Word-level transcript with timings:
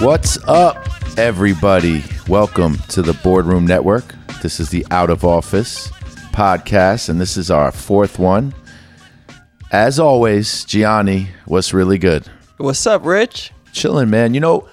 What's 0.00 0.38
up, 0.48 0.88
everybody? 1.18 2.02
Welcome 2.26 2.78
to 2.88 3.02
the 3.02 3.12
Boardroom 3.12 3.66
Network. 3.66 4.14
This 4.40 4.58
is 4.58 4.70
the 4.70 4.86
Out 4.90 5.10
of 5.10 5.26
Office 5.26 5.88
podcast, 6.32 7.10
and 7.10 7.20
this 7.20 7.36
is 7.36 7.50
our 7.50 7.70
fourth 7.70 8.18
one. 8.18 8.54
As 9.70 9.98
always, 9.98 10.64
Gianni, 10.64 11.28
what's 11.44 11.74
really 11.74 11.98
good? 11.98 12.26
What's 12.56 12.86
up, 12.86 13.04
Rich? 13.04 13.52
Chilling, 13.74 14.08
man. 14.08 14.32
You 14.32 14.40
know, 14.40 14.66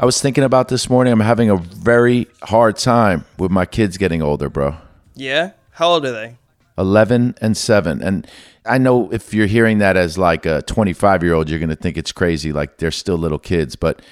I 0.00 0.04
was 0.04 0.20
thinking 0.20 0.42
about 0.42 0.66
this 0.66 0.90
morning. 0.90 1.12
I'm 1.12 1.20
having 1.20 1.48
a 1.48 1.58
very 1.58 2.26
hard 2.42 2.76
time 2.76 3.24
with 3.38 3.52
my 3.52 3.66
kids 3.66 3.96
getting 3.96 4.20
older, 4.20 4.48
bro. 4.48 4.76
Yeah? 5.14 5.52
How 5.70 5.90
old 5.90 6.04
are 6.06 6.10
they? 6.10 6.38
11 6.76 7.36
and 7.40 7.56
7. 7.56 8.02
And 8.02 8.26
I 8.66 8.78
know 8.78 9.12
if 9.12 9.32
you're 9.32 9.46
hearing 9.46 9.78
that 9.78 9.96
as 9.96 10.18
like 10.18 10.44
a 10.44 10.62
25 10.62 11.22
year 11.22 11.34
old, 11.34 11.48
you're 11.48 11.60
going 11.60 11.68
to 11.68 11.76
think 11.76 11.96
it's 11.96 12.10
crazy, 12.10 12.52
like 12.52 12.78
they're 12.78 12.90
still 12.90 13.16
little 13.16 13.38
kids. 13.38 13.76
But 13.76 14.02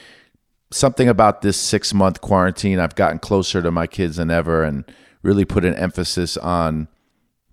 something 0.70 1.08
about 1.08 1.42
this 1.42 1.56
six 1.56 1.92
month 1.92 2.20
quarantine, 2.20 2.78
I've 2.78 2.94
gotten 2.94 3.18
closer 3.18 3.62
to 3.62 3.70
my 3.70 3.86
kids 3.86 4.16
than 4.16 4.30
ever 4.30 4.62
and 4.62 4.84
really 5.22 5.44
put 5.44 5.64
an 5.64 5.74
emphasis 5.74 6.36
on 6.36 6.88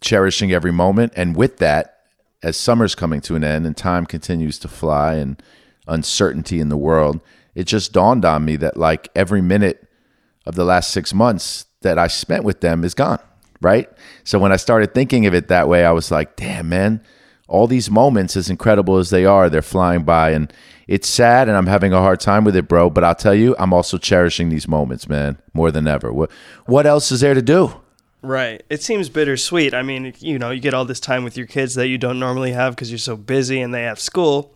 cherishing 0.01 0.51
every 0.51 0.71
moment. 0.71 1.13
And 1.15 1.35
with 1.35 1.57
that, 1.57 1.97
as 2.43 2.55
summer's 2.55 2.95
coming 2.95 3.21
to 3.21 3.35
an 3.35 3.43
end 3.43 3.65
and 3.65 3.75
time 3.75 4.05
continues 4.05 4.59
to 4.59 4.67
fly 4.67 5.15
and 5.15 5.41
uncertainty 5.87 6.59
in 6.59 6.69
the 6.69 6.77
world, 6.77 7.19
it 7.55 7.65
just 7.65 7.91
dawned 7.91 8.23
on 8.23 8.45
me 8.45 8.55
that 8.57 8.77
like 8.77 9.09
every 9.15 9.41
minute 9.41 9.87
of 10.45 10.55
the 10.55 10.63
last 10.63 10.91
six 10.91 11.13
months 11.13 11.65
that 11.81 11.97
I 11.97 12.07
spent 12.07 12.43
with 12.43 12.61
them 12.61 12.83
is 12.83 12.93
gone. 12.93 13.19
Right. 13.59 13.89
So 14.23 14.37
when 14.37 14.51
I 14.51 14.57
started 14.57 14.93
thinking 14.93 15.25
of 15.25 15.33
it 15.33 15.47
that 15.47 15.67
way, 15.67 15.83
I 15.83 15.91
was 15.91 16.11
like, 16.11 16.35
damn, 16.35 16.69
man, 16.69 17.01
all 17.47 17.65
these 17.65 17.89
moments, 17.89 18.37
as 18.37 18.51
incredible 18.51 18.97
as 18.97 19.09
they 19.09 19.25
are, 19.25 19.49
they're 19.49 19.63
flying 19.63 20.03
by. 20.03 20.31
And 20.31 20.53
it's 20.87 21.07
sad 21.07 21.47
and 21.47 21.57
I'm 21.57 21.67
having 21.67 21.93
a 21.93 21.99
hard 21.99 22.19
time 22.19 22.43
with 22.43 22.55
it, 22.55 22.67
bro. 22.67 22.89
But 22.89 23.03
I'll 23.03 23.15
tell 23.15 23.35
you, 23.35 23.55
I'm 23.59 23.73
also 23.73 23.97
cherishing 23.97 24.49
these 24.49 24.67
moments, 24.67 25.09
man, 25.09 25.37
more 25.53 25.71
than 25.71 25.87
ever. 25.87 26.13
What, 26.13 26.31
what 26.65 26.85
else 26.85 27.11
is 27.11 27.21
there 27.21 27.33
to 27.33 27.41
do? 27.41 27.73
Right. 28.21 28.63
It 28.69 28.81
seems 28.81 29.09
bittersweet. 29.09 29.73
I 29.73 29.83
mean, 29.83 30.13
you 30.19 30.39
know, 30.39 30.51
you 30.51 30.59
get 30.59 30.73
all 30.73 30.85
this 30.85 30.99
time 30.99 31.23
with 31.23 31.37
your 31.37 31.45
kids 31.45 31.75
that 31.75 31.87
you 31.87 31.97
don't 31.97 32.19
normally 32.19 32.51
have 32.51 32.75
because 32.75 32.89
you're 32.89 32.97
so 32.97 33.15
busy 33.15 33.61
and 33.61 33.73
they 33.73 33.83
have 33.83 33.99
school. 33.99 34.53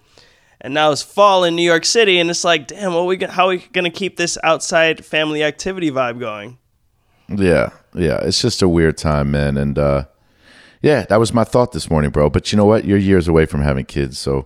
And 0.59 0.73
now 0.73 0.91
it's 0.91 1.01
fall 1.01 1.43
in 1.43 1.55
New 1.55 1.63
York 1.63 1.85
City, 1.85 2.19
and 2.19 2.29
it's 2.29 2.43
like, 2.43 2.67
damn, 2.67 2.93
what 2.93 3.07
we 3.07 3.17
how 3.17 3.45
are 3.45 3.49
we 3.49 3.57
gonna 3.73 3.89
keep 3.89 4.17
this 4.17 4.37
outside 4.43 5.03
family 5.03 5.43
activity 5.43 5.89
vibe 5.89 6.19
going? 6.19 6.59
Yeah, 7.29 7.71
yeah. 7.95 8.19
It's 8.21 8.39
just 8.39 8.61
a 8.61 8.69
weird 8.69 8.95
time, 8.95 9.31
man. 9.31 9.57
And 9.57 9.79
uh, 9.79 10.05
yeah, 10.83 11.05
that 11.05 11.19
was 11.19 11.33
my 11.33 11.43
thought 11.43 11.71
this 11.71 11.89
morning, 11.89 12.11
bro. 12.11 12.29
But 12.29 12.51
you 12.51 12.57
know 12.57 12.65
what? 12.65 12.85
You're 12.85 12.99
years 12.99 13.27
away 13.27 13.47
from 13.47 13.63
having 13.63 13.85
kids, 13.85 14.19
so 14.19 14.45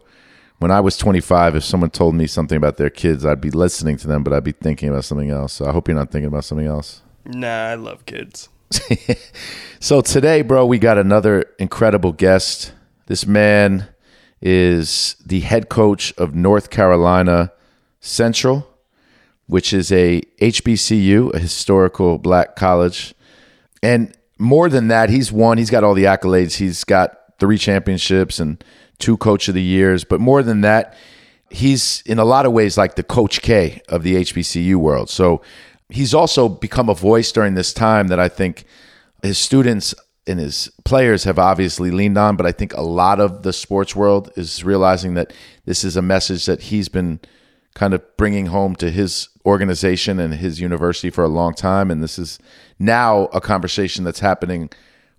when 0.59 0.71
I 0.71 0.79
was 0.79 0.97
25, 0.97 1.55
if 1.55 1.63
someone 1.63 1.89
told 1.89 2.15
me 2.15 2.27
something 2.27 2.55
about 2.55 2.77
their 2.77 2.89
kids, 2.89 3.25
I'd 3.25 3.41
be 3.41 3.51
listening 3.51 3.97
to 3.97 4.07
them, 4.07 4.23
but 4.23 4.33
I'd 4.33 4.43
be 4.43 4.53
thinking 4.53 4.89
about 4.89 5.05
something 5.05 5.29
else. 5.29 5.53
So 5.53 5.65
I 5.65 5.71
hope 5.71 5.87
you're 5.87 5.97
not 5.97 6.11
thinking 6.11 6.27
about 6.27 6.45
something 6.45 6.67
else. 6.67 7.01
Nah, 7.25 7.69
I 7.69 7.75
love 7.75 8.05
kids. 8.05 8.49
so 9.79 10.01
today, 10.01 10.41
bro, 10.41 10.65
we 10.65 10.79
got 10.79 10.97
another 10.97 11.45
incredible 11.59 12.13
guest. 12.13 12.73
This 13.07 13.25
man 13.25 13.87
is 14.41 15.15
the 15.25 15.41
head 15.41 15.69
coach 15.69 16.13
of 16.17 16.35
North 16.35 16.69
Carolina 16.69 17.51
Central, 17.99 18.67
which 19.47 19.73
is 19.73 19.91
a 19.91 20.21
HBCU, 20.39 21.33
a 21.33 21.39
historical 21.39 22.17
black 22.17 22.55
college. 22.55 23.13
And 23.83 24.15
more 24.37 24.69
than 24.69 24.87
that, 24.87 25.09
he's 25.09 25.31
won, 25.31 25.57
he's 25.57 25.69
got 25.69 25.83
all 25.83 25.93
the 25.93 26.05
accolades. 26.05 26.55
He's 26.55 26.83
got 26.83 27.17
three 27.39 27.57
championships 27.57 28.39
and 28.39 28.63
two 28.99 29.17
coach 29.17 29.47
of 29.47 29.53
the 29.53 29.61
years. 29.61 30.03
But 30.03 30.19
more 30.19 30.43
than 30.43 30.61
that, 30.61 30.95
he's 31.49 32.01
in 32.05 32.19
a 32.19 32.25
lot 32.25 32.45
of 32.45 32.51
ways 32.51 32.77
like 32.77 32.95
the 32.95 33.03
Coach 33.03 33.41
K 33.41 33.81
of 33.89 34.03
the 34.03 34.15
HBCU 34.15 34.75
world. 34.75 35.09
So 35.09 35.41
he's 35.89 36.13
also 36.13 36.49
become 36.49 36.89
a 36.89 36.95
voice 36.95 37.31
during 37.31 37.53
this 37.53 37.73
time 37.73 38.07
that 38.07 38.19
I 38.19 38.29
think 38.29 38.65
his 39.21 39.37
students 39.37 39.93
and 40.27 40.39
his 40.39 40.71
players 40.83 41.23
have 41.23 41.37
obviously 41.37 41.91
leaned 41.91 42.17
on, 42.17 42.35
but 42.35 42.45
I 42.45 42.51
think 42.51 42.73
a 42.73 42.81
lot 42.81 43.19
of 43.19 43.43
the 43.43 43.53
sports 43.53 43.95
world 43.95 44.31
is 44.35 44.63
realizing 44.63 45.13
that 45.15 45.33
this 45.65 45.83
is 45.83 45.95
a 45.95 46.01
message 46.01 46.45
that 46.45 46.63
he's 46.63 46.89
been 46.89 47.19
kind 47.75 47.93
of 47.93 48.01
bringing 48.17 48.47
home 48.47 48.75
to 48.77 48.89
his 48.89 49.29
organization 49.45 50.19
and 50.19 50.33
his 50.33 50.59
university 50.59 51.09
for 51.09 51.23
a 51.23 51.29
long 51.29 51.53
time. 51.53 51.91
And 51.91 52.01
this 52.01 52.17
is 52.17 52.39
now 52.79 53.25
a 53.25 53.41
conversation 53.41 54.03
that's 54.03 54.21
happening 54.21 54.69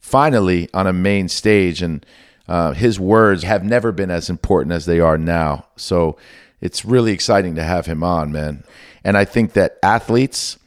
finally 0.00 0.68
on 0.74 0.86
a 0.86 0.92
main 0.92 1.28
stage. 1.28 1.82
And 1.82 2.04
uh, 2.48 2.72
his 2.72 3.00
words 3.00 3.42
have 3.42 3.64
never 3.64 3.92
been 3.92 4.10
as 4.10 4.30
important 4.30 4.72
as 4.72 4.86
they 4.86 5.00
are 5.00 5.18
now. 5.18 5.66
So 5.76 6.16
it's 6.60 6.84
really 6.84 7.12
exciting 7.12 7.54
to 7.56 7.62
have 7.62 7.86
him 7.86 8.02
on, 8.02 8.32
man. 8.32 8.64
And 9.04 9.16
I 9.16 9.24
think 9.24 9.52
that 9.52 9.78
athletes 9.82 10.58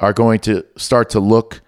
are 0.00 0.12
going 0.12 0.40
to 0.40 0.64
start 0.76 1.10
to 1.10 1.20
look 1.20 1.60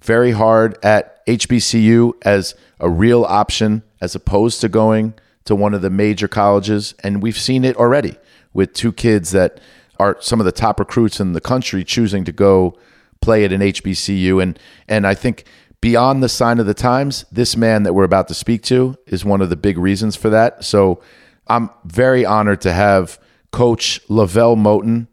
very 0.00 0.32
hard 0.32 0.78
at 0.84 1.24
HBCU 1.26 2.12
as 2.22 2.54
a 2.80 2.88
real 2.88 3.24
option 3.24 3.82
as 4.00 4.14
opposed 4.14 4.60
to 4.60 4.68
going 4.68 5.14
to 5.44 5.54
one 5.54 5.74
of 5.74 5.82
the 5.82 5.90
major 5.90 6.28
colleges. 6.28 6.94
And 7.02 7.22
we've 7.22 7.38
seen 7.38 7.64
it 7.64 7.76
already 7.76 8.16
with 8.52 8.72
two 8.72 8.92
kids 8.92 9.30
that 9.30 9.60
are 9.98 10.16
some 10.20 10.40
of 10.40 10.46
the 10.46 10.52
top 10.52 10.78
recruits 10.78 11.20
in 11.20 11.32
the 11.32 11.40
country 11.40 11.84
choosing 11.84 12.24
to 12.24 12.32
go 12.32 12.76
play 13.20 13.44
at 13.44 13.52
an 13.52 13.60
HBCU. 13.60 14.42
And 14.42 14.58
and 14.88 15.06
I 15.06 15.14
think 15.14 15.44
beyond 15.80 16.22
the 16.22 16.28
sign 16.28 16.58
of 16.58 16.66
the 16.66 16.74
times, 16.74 17.24
this 17.30 17.56
man 17.56 17.82
that 17.84 17.92
we're 17.92 18.04
about 18.04 18.28
to 18.28 18.34
speak 18.34 18.62
to 18.64 18.96
is 19.06 19.24
one 19.24 19.40
of 19.40 19.50
the 19.50 19.56
big 19.56 19.78
reasons 19.78 20.16
for 20.16 20.30
that. 20.30 20.64
So 20.64 21.02
I'm 21.46 21.70
very 21.84 22.24
honored 22.24 22.60
to 22.62 22.72
have 22.72 23.18
Coach 23.52 24.00
LeVelle 24.08 24.56
Moton, 24.56 25.06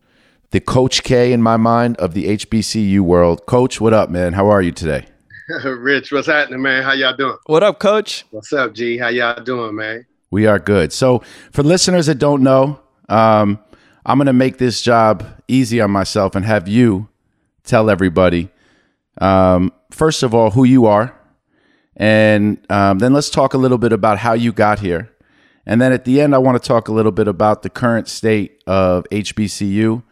the 0.51 0.59
Coach 0.59 1.03
K 1.03 1.31
in 1.31 1.41
my 1.41 1.57
mind 1.57 1.97
of 1.97 2.13
the 2.13 2.25
HBCU 2.38 3.00
world. 3.01 3.46
Coach, 3.46 3.79
what 3.79 3.94
up, 3.94 4.09
man? 4.09 4.34
How 4.34 4.50
are 4.50 4.62
you 4.62 4.72
today? 4.72 5.06
Rich, 5.63 6.12
what's 6.12 6.28
happening, 6.28 6.62
man? 6.62 6.84
How 6.84 6.94
y'all 6.94 7.16
doing? 7.16 7.38
What 7.45 7.63
up, 7.63 7.80
Coach? 7.80 8.25
What's 8.31 8.53
up, 8.53 8.74
G? 8.74 8.97
How 8.97 9.09
y'all 9.09 9.44
doing, 9.44 9.75
man? 9.75 10.06
We 10.31 10.47
are 10.47 10.59
good. 10.59 10.91
So, 10.94 11.22
for 11.51 11.63
listeners 11.63 12.07
that 12.07 12.16
don't 12.16 12.41
know, 12.41 12.80
um, 13.09 13.59
I'm 14.06 14.18
going 14.18 14.28
to 14.28 14.34
make 14.34 14.57
this 14.57 14.81
job 14.81 15.25
easy 15.47 15.80
on 15.80 15.91
myself 15.91 16.35
and 16.35 16.45
have 16.45 16.68
you 16.68 17.09
tell 17.63 17.90
everybody, 17.90 18.50
um, 19.19 19.72
first 19.91 20.24
of 20.24 20.34
all, 20.34 20.51
who 20.51 20.63
you 20.63 20.85
are. 20.85 21.18
And 21.96 22.59
um, 22.72 23.00
then 23.00 23.13
let's 23.13 23.29
talk 23.29 23.53
a 23.53 23.57
little 23.57 23.78
bit 23.78 23.94
about 23.94 24.19
how 24.19 24.34
you 24.34 24.51
got 24.51 24.79
here. 24.79 25.12
And 25.66 25.81
then 25.81 25.94
at 25.94 26.06
the 26.06 26.19
end, 26.19 26.35
I 26.35 26.40
want 26.40 26.62
to 26.62 26.68
talk 26.68 26.88
a 26.88 26.91
little 26.91 27.12
bit 27.12 27.28
about 27.28 27.62
the 27.62 27.69
current 27.69 28.07
state 28.07 28.62
of 28.68 29.06
HBCU, 29.12 30.03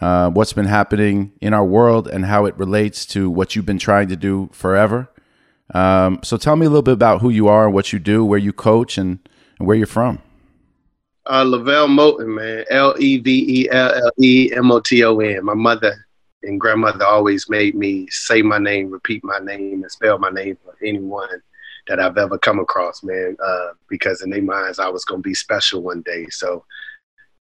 uh, 0.00 0.30
what's 0.30 0.52
been 0.52 0.66
happening 0.66 1.32
in 1.40 1.54
our 1.54 1.64
world, 1.64 2.08
and 2.08 2.24
how 2.24 2.46
it 2.46 2.56
relates 2.56 3.06
to 3.06 3.30
what 3.30 3.54
you've 3.54 3.66
been 3.66 3.78
trying 3.78 4.08
to 4.08 4.16
do 4.16 4.48
forever. 4.52 5.10
Um, 5.72 6.20
so 6.24 6.36
tell 6.36 6.56
me 6.56 6.66
a 6.66 6.68
little 6.68 6.82
bit 6.82 6.94
about 6.94 7.20
who 7.20 7.30
you 7.30 7.46
are 7.46 7.70
what 7.70 7.92
you 7.92 7.98
do, 7.98 8.24
where 8.24 8.38
you 8.38 8.52
coach, 8.52 8.98
and, 8.98 9.20
and 9.58 9.68
where 9.68 9.76
you're 9.76 9.86
from. 9.86 10.20
Uh, 11.26 11.44
LeVelle 11.44 11.86
Moton, 11.86 12.34
man. 12.34 12.64
L 12.70 12.96
E 12.98 13.18
V 13.18 13.62
E 13.62 13.70
L 13.70 13.94
L 13.94 14.10
E 14.20 14.50
M 14.56 14.72
O 14.72 14.80
T 14.80 15.04
O 15.04 15.20
N. 15.20 15.44
My 15.44 15.54
mother 15.54 16.06
and 16.42 16.60
grandmother 16.60 17.04
always 17.04 17.48
made 17.48 17.74
me 17.74 18.06
say 18.10 18.42
my 18.42 18.58
name, 18.58 18.90
repeat 18.90 19.22
my 19.24 19.38
name, 19.38 19.82
and 19.82 19.90
spell 19.90 20.18
my 20.18 20.30
name 20.30 20.56
for 20.64 20.76
anyone 20.84 21.42
that 21.88 22.00
I've 22.00 22.18
ever 22.18 22.38
come 22.38 22.58
across, 22.58 23.02
man. 23.02 23.36
Uh, 23.44 23.70
because 23.88 24.22
in 24.22 24.30
their 24.30 24.42
minds, 24.42 24.78
I 24.78 24.88
was 24.88 25.04
gonna 25.04 25.22
be 25.22 25.34
special 25.34 25.82
one 25.82 26.02
day. 26.02 26.26
So 26.30 26.64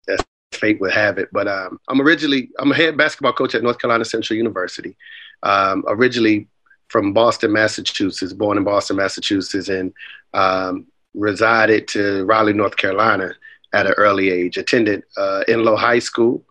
that's 0.07 0.23
fate 0.53 0.79
would 0.81 0.91
have 0.91 1.17
it. 1.17 1.29
But 1.31 1.47
um, 1.47 1.79
I'm 1.87 2.01
originally 2.01 2.49
I'm 2.59 2.71
a 2.71 2.75
head 2.75 2.97
basketball 2.97 3.33
coach 3.33 3.55
at 3.55 3.63
North 3.63 3.79
Carolina 3.79 4.05
Central 4.05 4.37
University. 4.37 4.95
Um, 5.43 5.83
originally 5.87 6.47
from 6.89 7.13
Boston, 7.13 7.53
Massachusetts, 7.53 8.33
born 8.33 8.57
in 8.57 8.63
Boston, 8.63 8.97
Massachusetts, 8.97 9.69
and 9.69 9.93
um, 10.33 10.87
resided 11.13 11.87
to 11.89 12.25
Raleigh, 12.25 12.53
North 12.53 12.75
Carolina 12.75 13.31
at 13.73 13.85
an 13.85 13.93
early 13.93 14.29
age. 14.29 14.57
Attended 14.57 15.03
uh, 15.17 15.43
Enloe 15.47 15.78
High 15.78 15.99
School, 15.99 16.43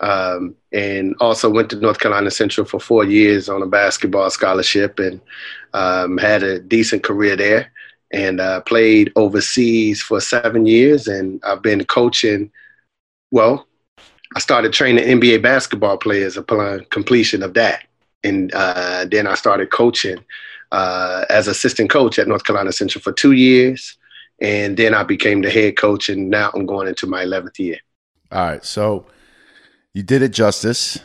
um, 0.00 0.54
and 0.72 1.14
also 1.20 1.50
went 1.50 1.70
to 1.70 1.76
North 1.76 1.98
Carolina 1.98 2.30
Central 2.30 2.66
for 2.66 2.80
four 2.80 3.04
years 3.04 3.48
on 3.48 3.62
a 3.62 3.66
basketball 3.66 4.30
scholarship, 4.30 4.98
and 4.98 5.20
um, 5.72 6.18
had 6.18 6.42
a 6.42 6.58
decent 6.58 7.02
career 7.02 7.36
there. 7.36 7.72
And 8.12 8.40
uh, 8.40 8.60
played 8.60 9.12
overseas 9.16 10.00
for 10.00 10.20
seven 10.20 10.66
years, 10.66 11.08
and 11.08 11.42
I've 11.44 11.62
been 11.62 11.84
coaching. 11.84 12.52
Well, 13.32 13.66
I 14.36 14.38
started 14.38 14.72
training 14.72 15.04
NBA 15.04 15.42
basketball 15.42 15.98
players 15.98 16.36
upon 16.36 16.86
completion 16.90 17.42
of 17.42 17.54
that, 17.54 17.84
and 18.22 18.52
uh, 18.54 19.06
then 19.10 19.26
I 19.26 19.34
started 19.34 19.72
coaching 19.72 20.18
uh, 20.70 21.24
as 21.28 21.48
assistant 21.48 21.90
coach 21.90 22.20
at 22.20 22.28
North 22.28 22.44
Carolina 22.44 22.70
Central 22.70 23.02
for 23.02 23.10
two 23.10 23.32
years 23.32 23.96
and 24.40 24.76
then 24.76 24.94
I 24.94 25.02
became 25.04 25.42
the 25.42 25.50
head 25.50 25.76
coach, 25.76 26.08
and 26.08 26.28
now 26.28 26.50
I'm 26.54 26.66
going 26.66 26.88
into 26.88 27.06
my 27.06 27.24
11th 27.24 27.58
year. 27.58 27.78
All 28.32 28.46
right, 28.46 28.64
so 28.64 29.06
you 29.94 30.02
did 30.02 30.20
it 30.22 30.32
justice. 30.32 30.98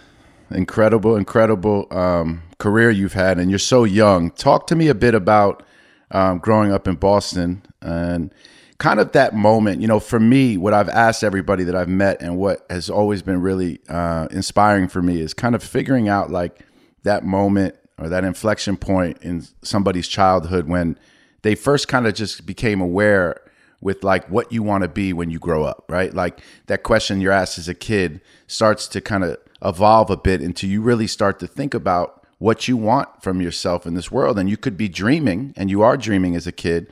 Incredible, 0.52 1.16
incredible 1.16 1.88
um, 1.92 2.42
career 2.58 2.90
you've 2.90 3.14
had, 3.14 3.38
and 3.38 3.52
you're 3.52 3.60
so 3.60 3.84
young. 3.84 4.32
Talk 4.32 4.66
to 4.68 4.76
me 4.76 4.88
a 4.88 4.96
bit 4.96 5.14
about 5.14 5.64
um, 6.12 6.40
growing 6.40 6.74
up 6.74 6.88
in 6.88 6.96
Boston, 6.96 7.62
and 7.82 8.34
kind 8.80 9.00
of 9.00 9.12
that 9.12 9.36
moment, 9.36 9.80
you 9.80 9.88
know, 9.88 10.00
for 10.00 10.20
me, 10.20 10.58
what 10.58 10.74
I've 10.74 10.90
asked 10.90 11.24
everybody 11.24 11.64
that 11.66 11.76
I've 11.76 11.88
met 11.88 12.20
and 12.22 12.38
what 12.38 12.66
has 12.70 12.90
always 12.90 13.22
been 13.22 13.42
really 13.42 13.80
uh, 13.90 14.28
inspiring 14.32 14.88
for 14.88 15.04
me 15.04 15.22
is 15.22 15.36
kind 15.36 15.54
of 15.54 15.62
figuring 15.62 16.10
out 16.10 16.32
like 16.32 16.66
that 17.04 17.24
moment 17.24 17.76
or 18.00 18.10
that 18.10 18.24
inflection 18.24 18.76
point 18.76 19.20
in 19.22 19.46
somebody's 19.62 20.08
childhood 20.08 20.68
when 20.68 20.98
they 21.44 21.54
first 21.54 21.88
kind 21.88 22.08
of 22.08 22.16
just 22.16 22.46
became 22.46 22.82
aware 22.82 23.42
with 23.82 24.04
like 24.04 24.30
what 24.30 24.52
you 24.52 24.62
want 24.62 24.84
to 24.84 24.88
be 24.88 25.14
when 25.14 25.30
you 25.30 25.40
grow 25.40 25.64
up, 25.64 25.86
right? 25.90 26.14
Like 26.14 26.42
that 26.68 26.84
question 26.84 27.22
you're 27.22 27.32
asked 27.32 27.58
as 27.58 27.68
a 27.68 27.74
kid 27.74 28.22
starts 28.48 28.88
to 28.90 29.02
kind 29.02 29.24
of 29.24 29.38
evolve 29.64 30.10
a 30.10 30.18
bit 30.18 30.42
until 30.42 30.70
you 30.70 30.82
really 30.82 31.08
start 31.08 31.40
to 31.40 31.48
think 31.48 31.74
about 31.74 32.26
what 32.38 32.68
you 32.68 32.78
want 32.78 33.22
from 33.22 33.42
yourself 33.42 33.86
in 33.86 33.94
this 33.94 34.12
world. 34.12 34.40
And 34.40 34.50
you 34.50 34.58
could 34.58 34.78
be 34.78 34.90
dreaming, 34.90 35.54
and 35.56 35.70
you 35.70 35.82
are 35.82 35.98
dreaming 35.98 36.36
as 36.36 36.48
a 36.48 36.52
kid, 36.52 36.90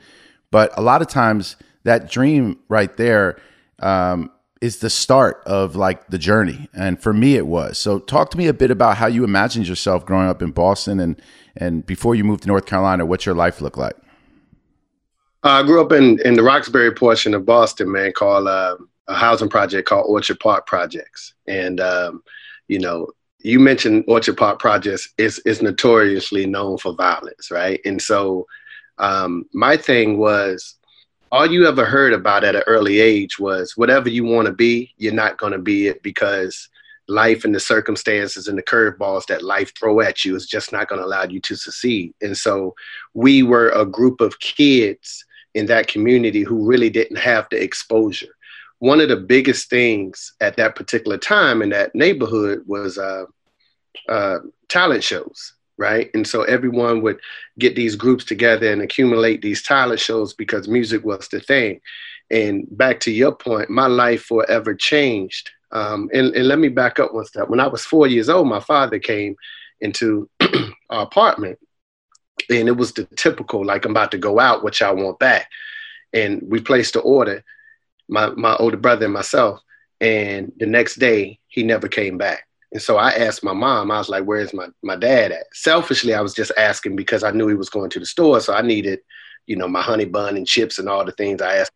but 0.50 0.76
a 0.76 0.82
lot 0.82 1.02
of 1.02 1.08
times 1.08 1.56
that 1.84 2.10
dream 2.10 2.58
right 2.68 2.94
there 2.96 3.38
um, 3.80 4.30
is 4.60 4.78
the 4.78 4.90
start 4.90 5.42
of 5.46 5.76
like 5.76 6.08
the 6.08 6.18
journey. 6.18 6.68
And 6.74 7.00
for 7.00 7.12
me, 7.12 7.36
it 7.36 7.46
was. 7.46 7.78
So 7.78 7.98
talk 7.98 8.30
to 8.30 8.38
me 8.38 8.46
a 8.46 8.54
bit 8.54 8.70
about 8.70 8.96
how 8.96 9.06
you 9.06 9.24
imagined 9.24 9.68
yourself 9.68 10.04
growing 10.04 10.28
up 10.28 10.42
in 10.42 10.50
Boston 10.50 11.00
and 11.00 11.20
and 11.60 11.84
before 11.84 12.14
you 12.14 12.22
moved 12.22 12.42
to 12.42 12.48
North 12.48 12.66
Carolina, 12.66 13.04
what 13.04 13.26
your 13.26 13.34
life 13.34 13.60
looked 13.60 13.78
like. 13.78 13.96
Uh, 15.48 15.52
I 15.52 15.62
grew 15.62 15.80
up 15.80 15.92
in 15.92 16.20
in 16.26 16.34
the 16.34 16.42
Roxbury 16.42 16.92
portion 16.92 17.32
of 17.32 17.46
Boston, 17.46 17.90
man, 17.90 18.12
called 18.12 18.46
uh, 18.46 18.76
a 19.06 19.14
housing 19.14 19.48
project 19.48 19.88
called 19.88 20.04
Orchard 20.06 20.38
Park 20.40 20.66
Projects, 20.66 21.32
and 21.46 21.80
um, 21.80 22.22
you 22.68 22.78
know. 22.78 23.08
You 23.40 23.60
mentioned 23.60 24.04
Orchard 24.08 24.36
Park 24.36 24.58
Projects 24.58 25.08
is 25.16 25.38
is 25.46 25.62
notoriously 25.62 26.44
known 26.44 26.76
for 26.76 26.92
violence, 26.92 27.52
right? 27.52 27.80
And 27.84 28.02
so, 28.02 28.46
um, 28.98 29.44
my 29.52 29.76
thing 29.76 30.18
was 30.18 30.74
all 31.30 31.46
you 31.46 31.66
ever 31.66 31.84
heard 31.84 32.12
about 32.12 32.42
at 32.42 32.56
an 32.56 32.64
early 32.66 32.98
age 32.98 33.38
was 33.38 33.74
whatever 33.76 34.08
you 34.08 34.24
want 34.24 34.46
to 34.46 34.52
be, 34.52 34.92
you're 34.98 35.14
not 35.14 35.38
going 35.38 35.52
to 35.52 35.58
be 35.60 35.86
it 35.86 36.02
because 36.02 36.68
life 37.06 37.44
and 37.44 37.54
the 37.54 37.60
circumstances 37.60 38.48
and 38.48 38.58
the 38.58 38.62
curveballs 38.62 39.26
that 39.26 39.42
life 39.42 39.72
throw 39.78 40.00
at 40.00 40.24
you 40.24 40.34
is 40.34 40.46
just 40.46 40.72
not 40.72 40.88
going 40.88 41.00
to 41.00 41.06
allow 41.06 41.22
you 41.22 41.40
to 41.42 41.54
succeed. 41.54 42.12
And 42.20 42.36
so 42.36 42.74
we 43.14 43.44
were 43.44 43.70
a 43.70 43.86
group 43.86 44.20
of 44.20 44.40
kids 44.40 45.24
in 45.58 45.66
that 45.66 45.88
community 45.88 46.42
who 46.42 46.66
really 46.66 46.90
didn't 46.90 47.18
have 47.18 47.46
the 47.50 47.62
exposure. 47.62 48.34
One 48.78 49.00
of 49.00 49.08
the 49.08 49.16
biggest 49.16 49.68
things 49.68 50.32
at 50.40 50.56
that 50.56 50.76
particular 50.76 51.18
time 51.18 51.62
in 51.62 51.70
that 51.70 51.94
neighborhood 51.94 52.62
was 52.66 52.96
uh, 52.96 53.24
uh, 54.08 54.38
talent 54.68 55.04
shows 55.04 55.54
right? 55.78 56.10
And 56.12 56.26
so 56.26 56.42
everyone 56.42 57.02
would 57.02 57.20
get 57.58 57.76
these 57.76 57.96
groups 57.96 58.24
together 58.24 58.70
and 58.70 58.82
accumulate 58.82 59.40
these 59.40 59.62
talent 59.62 60.00
shows 60.00 60.34
because 60.34 60.68
music 60.68 61.04
was 61.04 61.28
the 61.28 61.40
thing. 61.40 61.80
And 62.30 62.66
back 62.76 63.00
to 63.00 63.10
your 63.10 63.34
point, 63.34 63.70
my 63.70 63.86
life 63.86 64.24
forever 64.24 64.74
changed. 64.74 65.50
Um, 65.70 66.10
and, 66.12 66.34
and 66.34 66.48
let 66.48 66.58
me 66.58 66.68
back 66.68 66.98
up 66.98 67.14
one 67.14 67.24
step. 67.24 67.48
When 67.48 67.60
I 67.60 67.68
was 67.68 67.84
four 67.84 68.06
years 68.06 68.28
old, 68.28 68.48
my 68.48 68.60
father 68.60 68.98
came 68.98 69.36
into 69.80 70.28
our 70.90 71.04
apartment, 71.04 71.58
and 72.50 72.68
it 72.68 72.76
was 72.76 72.92
the 72.92 73.04
typical, 73.16 73.64
like, 73.64 73.84
I'm 73.84 73.92
about 73.92 74.10
to 74.12 74.18
go 74.18 74.38
out, 74.38 74.62
what 74.62 74.80
y'all 74.80 74.96
want 74.96 75.18
back. 75.18 75.50
And 76.12 76.42
we 76.42 76.60
placed 76.60 76.94
the 76.94 77.00
order, 77.00 77.44
my, 78.08 78.30
my 78.30 78.56
older 78.56 78.76
brother 78.76 79.06
and 79.06 79.14
myself. 79.14 79.60
And 80.00 80.52
the 80.58 80.66
next 80.66 80.96
day, 80.96 81.38
he 81.48 81.62
never 81.62 81.88
came 81.88 82.18
back. 82.18 82.46
And 82.72 82.82
so 82.82 82.96
I 82.96 83.10
asked 83.10 83.42
my 83.42 83.52
mom, 83.52 83.90
I 83.90 83.98
was 83.98 84.08
like, 84.08 84.24
where's 84.24 84.52
my, 84.52 84.68
my 84.82 84.96
dad 84.96 85.32
at? 85.32 85.44
Selfishly, 85.52 86.14
I 86.14 86.20
was 86.20 86.34
just 86.34 86.52
asking 86.58 86.96
because 86.96 87.24
I 87.24 87.30
knew 87.30 87.48
he 87.48 87.54
was 87.54 87.70
going 87.70 87.90
to 87.90 87.98
the 87.98 88.06
store. 88.06 88.40
So 88.40 88.52
I 88.52 88.62
needed, 88.62 89.00
you 89.46 89.56
know, 89.56 89.68
my 89.68 89.82
honey 89.82 90.04
bun 90.04 90.36
and 90.36 90.46
chips 90.46 90.78
and 90.78 90.88
all 90.88 91.04
the 91.04 91.12
things 91.12 91.40
I 91.40 91.56
asked 91.56 91.72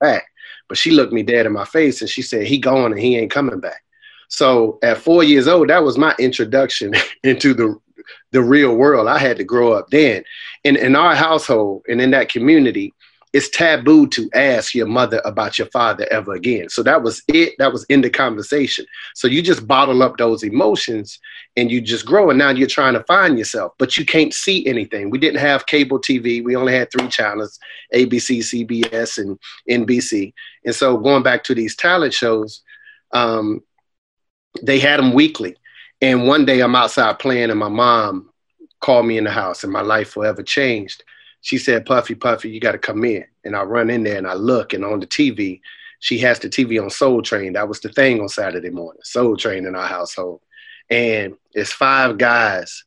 back. 0.00 0.26
But 0.68 0.78
she 0.78 0.92
looked 0.92 1.12
me 1.12 1.22
dead 1.22 1.46
in 1.46 1.52
my 1.52 1.64
face 1.64 2.00
and 2.00 2.10
she 2.10 2.22
said, 2.22 2.46
he 2.46 2.58
gone 2.58 2.92
and 2.92 3.00
he 3.00 3.16
ain't 3.16 3.32
coming 3.32 3.58
back. 3.58 3.82
So 4.28 4.78
at 4.82 4.98
four 4.98 5.24
years 5.24 5.48
old, 5.48 5.70
that 5.70 5.82
was 5.82 5.98
my 5.98 6.14
introduction 6.18 6.92
into 7.24 7.54
the 7.54 7.78
the 8.32 8.42
real 8.42 8.76
world. 8.76 9.08
I 9.08 9.18
had 9.18 9.36
to 9.38 9.44
grow 9.44 9.72
up 9.72 9.88
then. 9.90 10.24
In 10.64 10.76
in 10.76 10.96
our 10.96 11.14
household 11.14 11.82
and 11.88 12.00
in 12.00 12.10
that 12.12 12.28
community, 12.28 12.92
it's 13.32 13.50
taboo 13.50 14.06
to 14.08 14.30
ask 14.34 14.74
your 14.74 14.86
mother 14.86 15.20
about 15.24 15.58
your 15.58 15.68
father 15.68 16.06
ever 16.10 16.32
again. 16.32 16.68
So 16.70 16.82
that 16.82 17.02
was 17.02 17.22
it. 17.28 17.54
That 17.58 17.72
was 17.72 17.84
in 17.84 18.00
the 18.00 18.08
conversation. 18.08 18.86
So 19.14 19.28
you 19.28 19.42
just 19.42 19.66
bottle 19.66 20.02
up 20.02 20.16
those 20.16 20.42
emotions 20.42 21.18
and 21.56 21.70
you 21.70 21.80
just 21.80 22.06
grow. 22.06 22.30
And 22.30 22.38
now 22.38 22.50
you're 22.50 22.68
trying 22.68 22.94
to 22.94 23.04
find 23.04 23.38
yourself, 23.38 23.72
but 23.78 23.96
you 23.96 24.06
can't 24.06 24.32
see 24.32 24.66
anything. 24.66 25.10
We 25.10 25.18
didn't 25.18 25.40
have 25.40 25.66
cable 25.66 26.00
TV. 26.00 26.42
We 26.42 26.56
only 26.56 26.72
had 26.72 26.90
three 26.90 27.08
channels 27.08 27.58
ABC, 27.94 28.38
CBS, 28.66 29.18
and 29.18 29.38
NBC. 29.68 30.32
And 30.64 30.74
so 30.74 30.96
going 30.96 31.22
back 31.22 31.44
to 31.44 31.54
these 31.54 31.76
talent 31.76 32.14
shows, 32.14 32.62
um, 33.12 33.60
they 34.62 34.78
had 34.78 34.98
them 34.98 35.12
weekly. 35.12 35.54
And 36.00 36.26
one 36.26 36.44
day 36.44 36.60
I'm 36.60 36.76
outside 36.76 37.18
playing, 37.18 37.50
and 37.50 37.58
my 37.58 37.68
mom 37.68 38.30
called 38.80 39.06
me 39.06 39.18
in 39.18 39.24
the 39.24 39.30
house, 39.30 39.64
and 39.64 39.72
my 39.72 39.80
life 39.80 40.10
forever 40.10 40.42
changed 40.42 41.02
she 41.40 41.58
said, 41.58 41.86
Puffy, 41.86 42.14
Puffy, 42.14 42.50
you 42.50 42.60
got 42.60 42.72
to 42.72 42.78
come 42.78 43.04
in. 43.04 43.24
And 43.44 43.54
I 43.54 43.62
run 43.62 43.90
in 43.90 44.02
there 44.02 44.18
and 44.18 44.26
I 44.26 44.34
look, 44.34 44.72
and 44.72 44.84
on 44.84 45.00
the 45.00 45.06
TV, 45.06 45.60
she 46.00 46.18
has 46.18 46.38
the 46.38 46.48
TV 46.48 46.82
on 46.82 46.90
Soul 46.90 47.22
Train. 47.22 47.54
That 47.54 47.68
was 47.68 47.80
the 47.80 47.88
thing 47.88 48.20
on 48.20 48.28
Saturday 48.28 48.70
morning, 48.70 49.00
Soul 49.04 49.36
Train 49.36 49.66
in 49.66 49.74
our 49.74 49.86
household. 49.86 50.40
And 50.90 51.34
it's 51.52 51.72
five 51.72 52.18
guys 52.18 52.84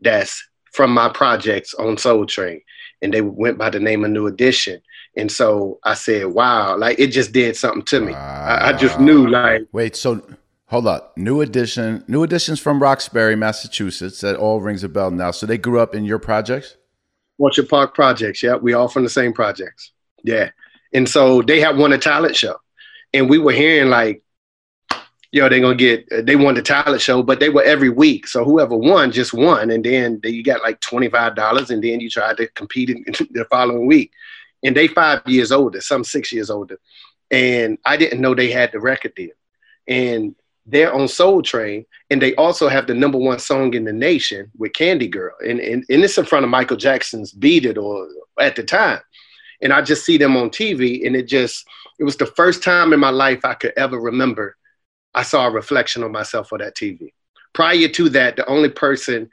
that's 0.00 0.46
from 0.72 0.92
my 0.92 1.08
projects 1.08 1.74
on 1.74 1.98
Soul 1.98 2.26
Train. 2.26 2.60
And 3.02 3.12
they 3.12 3.20
went 3.20 3.58
by 3.58 3.70
the 3.70 3.80
name 3.80 4.04
of 4.04 4.10
New 4.10 4.26
Edition. 4.26 4.80
And 5.16 5.30
so 5.30 5.78
I 5.84 5.94
said, 5.94 6.26
wow, 6.26 6.76
like 6.76 6.98
it 6.98 7.08
just 7.08 7.32
did 7.32 7.56
something 7.56 7.84
to 7.84 8.00
me. 8.00 8.14
I, 8.14 8.70
I 8.70 8.72
just 8.72 8.98
knew 8.98 9.26
like 9.26 9.62
Wait, 9.72 9.94
so 9.94 10.22
hold 10.66 10.86
up. 10.86 11.16
New 11.16 11.40
Edition, 11.40 12.04
New 12.08 12.22
Edition's 12.22 12.60
from 12.60 12.82
Roxbury, 12.82 13.36
Massachusetts. 13.36 14.20
That 14.20 14.36
all 14.36 14.60
rings 14.60 14.84
a 14.84 14.88
bell 14.88 15.10
now. 15.10 15.30
So 15.30 15.46
they 15.46 15.58
grew 15.58 15.80
up 15.80 15.94
in 15.94 16.04
your 16.04 16.18
projects? 16.18 16.76
Orchard 17.38 17.68
Park 17.68 17.94
Projects. 17.94 18.42
Yeah, 18.42 18.56
we 18.56 18.72
all 18.74 18.88
from 18.88 19.02
the 19.02 19.10
same 19.10 19.32
projects. 19.32 19.92
Yeah. 20.22 20.50
And 20.92 21.08
so 21.08 21.42
they 21.42 21.60
had 21.60 21.76
won 21.76 21.92
a 21.92 21.98
talent 21.98 22.36
show. 22.36 22.56
And 23.12 23.28
we 23.28 23.38
were 23.38 23.52
hearing 23.52 23.90
like, 23.90 24.22
yo, 25.32 25.48
they're 25.48 25.60
gonna 25.60 25.74
get 25.74 26.06
uh, 26.12 26.22
they 26.22 26.36
won 26.36 26.54
the 26.54 26.62
talent 26.62 27.02
show, 27.02 27.22
but 27.22 27.40
they 27.40 27.48
were 27.48 27.62
every 27.62 27.88
week. 27.88 28.26
So 28.28 28.44
whoever 28.44 28.76
won 28.76 29.10
just 29.10 29.34
won. 29.34 29.70
And 29.70 29.84
then 29.84 30.20
you 30.22 30.44
got 30.44 30.62
like 30.62 30.80
$25 30.80 31.70
and 31.70 31.82
then 31.82 32.00
you 32.00 32.08
tried 32.08 32.36
to 32.36 32.46
compete 32.48 32.90
in 32.90 33.04
the 33.06 33.44
following 33.50 33.86
week. 33.86 34.12
And 34.62 34.76
they 34.76 34.88
five 34.88 35.22
years 35.26 35.52
older, 35.52 35.80
some 35.80 36.04
six 36.04 36.32
years 36.32 36.50
older. 36.50 36.78
And 37.30 37.78
I 37.84 37.96
didn't 37.96 38.20
know 38.20 38.34
they 38.34 38.50
had 38.50 38.72
the 38.72 38.80
record 38.80 39.14
deal. 39.14 39.34
And 39.88 40.34
they're 40.66 40.94
on 40.94 41.08
Soul 41.08 41.42
Train, 41.42 41.84
and 42.10 42.20
they 42.20 42.34
also 42.36 42.68
have 42.68 42.86
the 42.86 42.94
number 42.94 43.18
one 43.18 43.38
song 43.38 43.74
in 43.74 43.84
the 43.84 43.92
nation 43.92 44.50
with 44.56 44.72
Candy 44.72 45.08
Girl, 45.08 45.34
and 45.46 45.60
and, 45.60 45.84
and 45.88 46.04
it's 46.04 46.18
in 46.18 46.24
front 46.24 46.44
of 46.44 46.50
Michael 46.50 46.76
Jackson's 46.76 47.32
"Beat 47.32 47.66
It" 47.66 47.78
or 47.78 48.08
at 48.40 48.56
the 48.56 48.62
time, 48.62 49.00
and 49.60 49.72
I 49.72 49.82
just 49.82 50.04
see 50.04 50.16
them 50.16 50.36
on 50.36 50.50
TV, 50.50 51.06
and 51.06 51.14
it 51.14 51.28
just 51.28 51.66
it 51.98 52.04
was 52.04 52.16
the 52.16 52.26
first 52.26 52.62
time 52.62 52.92
in 52.92 53.00
my 53.00 53.10
life 53.10 53.44
I 53.44 53.54
could 53.54 53.72
ever 53.76 54.00
remember 54.00 54.56
I 55.14 55.22
saw 55.22 55.46
a 55.46 55.50
reflection 55.50 56.02
of 56.02 56.10
myself 56.10 56.52
on 56.52 56.58
that 56.58 56.76
TV. 56.76 57.12
Prior 57.52 57.88
to 57.88 58.08
that, 58.10 58.36
the 58.36 58.46
only 58.46 58.68
person 58.68 59.30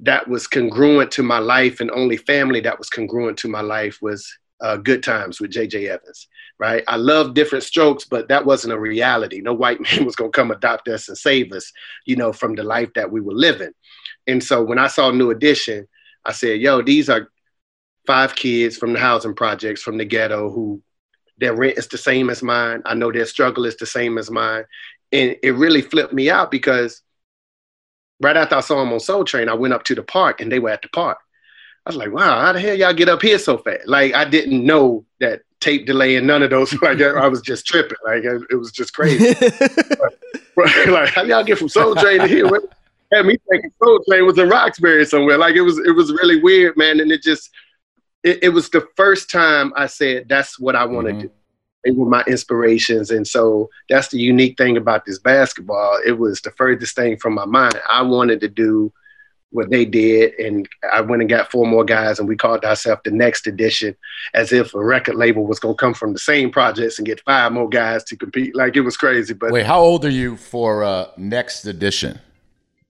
that 0.00 0.28
was 0.28 0.46
congruent 0.46 1.10
to 1.12 1.22
my 1.22 1.38
life 1.38 1.80
and 1.80 1.90
only 1.90 2.18
family 2.18 2.60
that 2.60 2.78
was 2.78 2.90
congruent 2.90 3.38
to 3.38 3.48
my 3.48 3.62
life 3.62 3.98
was 4.02 4.30
uh, 4.60 4.76
Good 4.76 5.02
Times 5.02 5.40
with 5.40 5.50
J.J. 5.50 5.88
Evans 5.88 6.28
right? 6.58 6.82
I 6.88 6.96
love 6.96 7.34
different 7.34 7.64
strokes, 7.64 8.04
but 8.04 8.28
that 8.28 8.46
wasn't 8.46 8.72
a 8.72 8.78
reality. 8.78 9.40
No 9.40 9.52
white 9.52 9.80
man 9.92 10.04
was 10.04 10.16
going 10.16 10.32
to 10.32 10.36
come 10.36 10.50
adopt 10.50 10.88
us 10.88 11.08
and 11.08 11.16
save 11.16 11.52
us, 11.52 11.72
you 12.04 12.16
know, 12.16 12.32
from 12.32 12.54
the 12.54 12.62
life 12.62 12.90
that 12.94 13.10
we 13.10 13.20
were 13.20 13.34
living. 13.34 13.72
And 14.26 14.42
so 14.42 14.62
when 14.62 14.78
I 14.78 14.88
saw 14.88 15.10
New 15.10 15.30
Edition, 15.30 15.86
I 16.24 16.32
said, 16.32 16.60
yo, 16.60 16.82
these 16.82 17.08
are 17.08 17.28
five 18.06 18.34
kids 18.34 18.76
from 18.76 18.92
the 18.92 18.98
housing 18.98 19.34
projects 19.34 19.82
from 19.82 19.98
the 19.98 20.04
ghetto 20.04 20.50
who 20.50 20.82
their 21.38 21.54
rent 21.54 21.78
is 21.78 21.88
the 21.88 21.98
same 21.98 22.30
as 22.30 22.42
mine. 22.42 22.82
I 22.86 22.94
know 22.94 23.12
their 23.12 23.26
struggle 23.26 23.66
is 23.66 23.76
the 23.76 23.86
same 23.86 24.16
as 24.18 24.30
mine. 24.30 24.64
And 25.12 25.36
it 25.42 25.52
really 25.52 25.82
flipped 25.82 26.12
me 26.12 26.30
out 26.30 26.50
because 26.50 27.02
right 28.20 28.36
after 28.36 28.56
I 28.56 28.60
saw 28.60 28.80
them 28.80 28.92
on 28.92 29.00
Soul 29.00 29.24
Train, 29.24 29.48
I 29.48 29.54
went 29.54 29.74
up 29.74 29.84
to 29.84 29.94
the 29.94 30.02
park 30.02 30.40
and 30.40 30.50
they 30.50 30.58
were 30.58 30.70
at 30.70 30.82
the 30.82 30.88
park. 30.88 31.18
I 31.86 31.90
was 31.90 31.96
like, 31.96 32.10
wow, 32.10 32.40
how 32.40 32.52
the 32.52 32.60
hell 32.60 32.74
y'all 32.74 32.92
get 32.92 33.08
up 33.08 33.22
here 33.22 33.38
so 33.38 33.58
fast? 33.58 33.86
Like 33.86 34.12
I 34.12 34.24
didn't 34.24 34.66
know 34.66 35.04
that 35.20 35.42
tape 35.60 35.86
delay 35.86 36.16
and 36.16 36.26
none 36.26 36.42
of 36.42 36.50
those. 36.50 36.72
Like 36.82 37.00
I 37.00 37.28
was 37.28 37.40
just 37.40 37.64
tripping. 37.64 37.96
Like 38.04 38.24
it 38.24 38.56
was 38.56 38.72
just 38.72 38.92
crazy. 38.92 39.34
like 40.90 41.10
how 41.10 41.22
y'all 41.22 41.44
get 41.44 41.58
from 41.58 41.68
Soul 41.68 41.94
Train 41.94 42.20
to 42.20 42.26
here? 42.26 42.44
Had 43.12 43.26
me 43.26 43.36
thinking 43.48 43.70
Soul 43.80 44.02
Train 44.08 44.26
was 44.26 44.36
in 44.36 44.48
Roxbury 44.48 45.04
somewhere. 45.06 45.38
Like 45.38 45.54
it 45.54 45.60
was 45.60 45.78
it 45.78 45.92
was 45.92 46.10
really 46.10 46.42
weird, 46.42 46.76
man. 46.76 46.98
And 46.98 47.12
it 47.12 47.22
just 47.22 47.50
it, 48.24 48.42
it 48.42 48.48
was 48.48 48.68
the 48.68 48.86
first 48.96 49.30
time 49.30 49.72
I 49.76 49.86
said 49.86 50.28
that's 50.28 50.58
what 50.58 50.74
I 50.74 50.84
want 50.86 51.06
to 51.06 51.12
mm-hmm. 51.12 51.22
do. 51.22 51.30
They 51.84 51.92
were 51.92 52.08
my 52.08 52.24
inspirations, 52.26 53.12
and 53.12 53.24
so 53.24 53.70
that's 53.88 54.08
the 54.08 54.18
unique 54.18 54.58
thing 54.58 54.76
about 54.76 55.04
this 55.04 55.20
basketball. 55.20 56.00
It 56.04 56.18
was 56.18 56.40
the 56.40 56.50
furthest 56.50 56.96
thing 56.96 57.16
from 57.16 57.34
my 57.34 57.44
mind. 57.44 57.80
I 57.88 58.02
wanted 58.02 58.40
to 58.40 58.48
do 58.48 58.92
what 59.50 59.70
they 59.70 59.84
did, 59.84 60.34
and 60.38 60.68
I 60.92 61.00
went 61.00 61.22
and 61.22 61.28
got 61.28 61.50
four 61.50 61.66
more 61.66 61.84
guys, 61.84 62.18
and 62.18 62.28
we 62.28 62.36
called 62.36 62.64
ourselves 62.64 63.02
the 63.04 63.10
Next 63.10 63.46
Edition, 63.46 63.96
as 64.34 64.52
if 64.52 64.74
a 64.74 64.84
record 64.84 65.14
label 65.14 65.46
was 65.46 65.58
gonna 65.58 65.74
come 65.74 65.94
from 65.94 66.12
the 66.12 66.18
same 66.18 66.50
projects 66.50 66.98
and 66.98 67.06
get 67.06 67.20
five 67.20 67.52
more 67.52 67.68
guys 67.68 68.04
to 68.04 68.16
compete. 68.16 68.54
Like 68.54 68.76
it 68.76 68.82
was 68.82 68.96
crazy. 68.96 69.34
But 69.34 69.52
wait, 69.52 69.66
how 69.66 69.80
old 69.80 70.04
are 70.04 70.10
you 70.10 70.36
for 70.36 70.84
uh, 70.84 71.08
Next 71.16 71.64
Edition? 71.64 72.18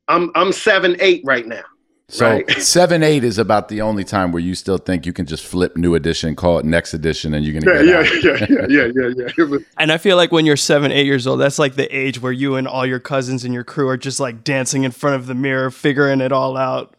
I'm 0.09 0.31
I'm 0.35 0.53
seven 0.53 0.97
eight 1.01 1.23
right 1.25 1.47
now. 1.47 1.65
So 2.09 2.31
right? 2.31 2.51
seven 2.63 3.03
eight 3.03 3.25
is 3.25 3.39
about 3.39 3.69
the 3.69 3.81
only 3.81 4.05
time 4.05 4.31
where 4.31 4.43
you 4.43 4.55
still 4.55 4.79
think 4.79 5.07
you 5.07 5.13
can 5.13 5.27
just 5.27 5.45
flip 5.45 5.77
new 5.77 5.95
edition, 5.95 6.37
call 6.37 6.59
it 6.59 6.65
next 6.65 6.95
edition, 6.95 7.35
and 7.35 7.45
you're 7.45 7.61
gonna 7.61 7.85
yeah, 7.85 8.03
get 8.03 8.25
yeah, 8.25 8.33
out. 8.33 8.51
yeah, 8.51 8.67
yeah, 8.69 8.87
yeah, 8.95 9.09
yeah, 9.17 9.29
yeah. 9.37 9.45
Was, 9.51 9.63
and 9.79 9.91
I 9.91 9.99
feel 9.99 10.17
like 10.17 10.31
when 10.31 10.47
you're 10.47 10.57
seven, 10.57 10.93
eight 10.93 11.07
years 11.07 11.27
old, 11.27 11.41
that's 11.41 11.59
like 11.59 11.75
the 11.75 11.89
age 11.97 12.21
where 12.21 12.33
you 12.33 12.55
and 12.55 12.69
all 12.69 12.87
your 12.87 13.01
cousins 13.01 13.45
and 13.45 13.53
your 13.53 13.65
crew 13.65 13.89
are 13.89 13.97
just 13.97 14.21
like 14.21 14.45
dancing 14.45 14.85
in 14.85 14.93
front 14.93 15.17
of 15.17 15.27
the 15.27 15.35
mirror, 15.35 15.71
figuring 15.71 16.21
it 16.21 16.31
all 16.31 16.57
out, 16.57 16.95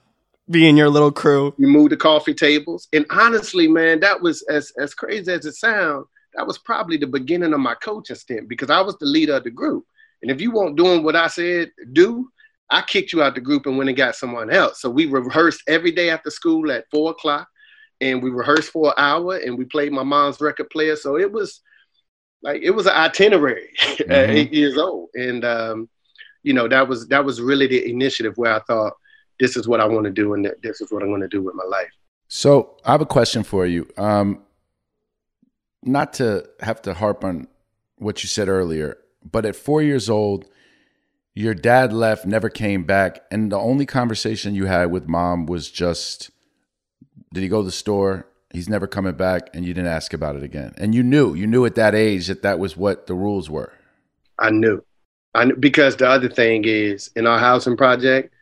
being 0.50 0.76
your 0.76 0.90
little 0.90 1.12
crew. 1.12 1.54
You 1.58 1.68
moved 1.68 1.92
the 1.92 1.98
coffee 1.98 2.34
tables, 2.34 2.90
and 2.92 3.06
honestly, 3.10 3.70
man, 3.70 4.02
that 4.02 4.22
was 4.22 4.44
as 4.50 4.74
as 4.78 4.94
crazy 4.94 5.32
as 5.32 5.46
it 5.46 5.54
sounds. 5.54 6.06
That 6.34 6.46
was 6.46 6.58
probably 6.58 6.98
the 6.98 7.08
beginning 7.08 7.54
of 7.54 7.60
my 7.62 7.76
coaching 7.76 8.16
stint 8.18 8.50
because 8.50 8.70
I 8.70 8.82
was 8.82 8.98
the 8.98 9.06
leader 9.06 9.38
of 9.38 9.46
the 9.46 9.52
group. 9.52 9.86
And 10.22 10.30
if 10.30 10.42
you 10.42 10.52
weren't 10.52 10.76
doing 10.76 11.04
what 11.04 11.16
I 11.16 11.28
said 11.28 11.72
do, 11.94 12.30
I 12.70 12.82
kicked 12.82 13.14
you 13.14 13.24
out 13.24 13.36
the 13.36 13.42
group 13.42 13.66
and 13.66 13.78
went 13.78 13.90
and 13.90 13.98
got 13.98 14.16
someone 14.16 14.50
else. 14.50 14.82
So 14.82 14.90
we 14.90 15.06
rehearsed 15.06 15.64
every 15.68 15.92
day 15.92 16.10
after 16.10 16.30
school 16.30 16.72
at 16.72 16.86
four 16.92 17.12
o'clock, 17.12 17.48
and 18.02 18.22
we 18.22 18.30
rehearsed 18.30 18.72
for 18.72 18.88
an 18.88 18.94
hour, 18.98 19.38
and 19.38 19.58
we 19.58 19.66
played 19.66 19.92
my 19.92 20.04
mom's 20.04 20.42
record 20.42 20.70
player. 20.70 20.96
So 20.96 21.18
it 21.18 21.32
was 21.32 21.62
like 22.42 22.62
it 22.62 22.72
was 22.72 22.86
an 22.86 22.94
itinerary 22.94 23.70
mm-hmm. 23.80 24.12
at 24.12 24.30
eight 24.30 24.54
years 24.54 24.78
old, 24.78 25.10
and 25.14 25.46
um, 25.46 25.90
you 26.44 26.54
know 26.54 26.68
that 26.68 26.88
was 26.88 27.08
that 27.08 27.24
was 27.24 27.42
really 27.42 27.68
the 27.68 27.90
initiative 27.90 28.34
where 28.38 28.54
I 28.54 28.60
thought 28.68 28.94
this 29.40 29.56
is 29.56 29.68
what 29.68 29.80
I 29.80 29.86
want 29.86 30.06
to 30.06 30.12
do, 30.12 30.34
and 30.34 30.52
this 30.62 30.82
is 30.82 30.92
what 30.92 31.04
I'm 31.04 31.10
going 31.10 31.22
to 31.22 31.28
do 31.28 31.42
with 31.42 31.56
my 31.56 31.66
life. 31.66 31.92
So 32.28 32.78
I 32.84 32.92
have 32.92 33.02
a 33.02 33.06
question 33.06 33.44
for 33.44 33.66
you. 33.66 33.88
Um, 33.98 34.42
not 35.84 36.14
to 36.14 36.48
have 36.60 36.82
to 36.82 36.94
harp 36.94 37.24
on 37.24 37.48
what 37.98 38.24
you 38.24 38.28
said 38.28 38.50
earlier, 38.50 38.98
but 39.30 39.46
at 39.46 39.56
four 39.56 39.82
years 39.82 40.10
old 40.10 40.46
your 41.38 41.54
dad 41.54 41.94
left, 41.94 42.26
never 42.26 42.50
came 42.50 42.84
back, 42.84 43.22
and 43.30 43.52
the 43.52 43.60
only 43.60 43.86
conversation 43.86 44.56
you 44.56 44.66
had 44.66 44.86
with 44.86 45.08
mom 45.08 45.46
was 45.46 45.70
just, 45.70 46.32
"Did 47.32 47.42
he 47.42 47.48
go 47.48 47.62
to 47.62 47.66
the 47.66 47.72
store? 47.72 48.28
He's 48.52 48.68
never 48.68 48.88
coming 48.88 49.14
back," 49.14 49.52
and 49.54 49.64
you 49.64 49.72
didn't 49.76 49.92
ask 49.92 50.14
about 50.14 50.36
it 50.36 50.42
again. 50.42 50.74
And 50.78 50.96
you 50.96 51.04
knew, 51.04 51.36
you 51.36 51.46
knew 51.46 51.64
at 51.66 51.76
that 51.76 51.94
age 51.94 52.26
that 52.26 52.42
that 52.42 52.58
was 52.58 52.76
what 52.76 53.06
the 53.06 53.14
rules 53.14 53.52
were. 53.52 53.72
I 54.40 54.50
knew, 54.50 54.84
I 55.36 55.46
knew 55.46 55.56
because 55.56 55.98
the 55.98 56.10
other 56.10 56.28
thing 56.28 56.64
is 56.66 57.12
in 57.16 57.28
our 57.28 57.38
housing 57.38 57.78
project, 57.78 58.34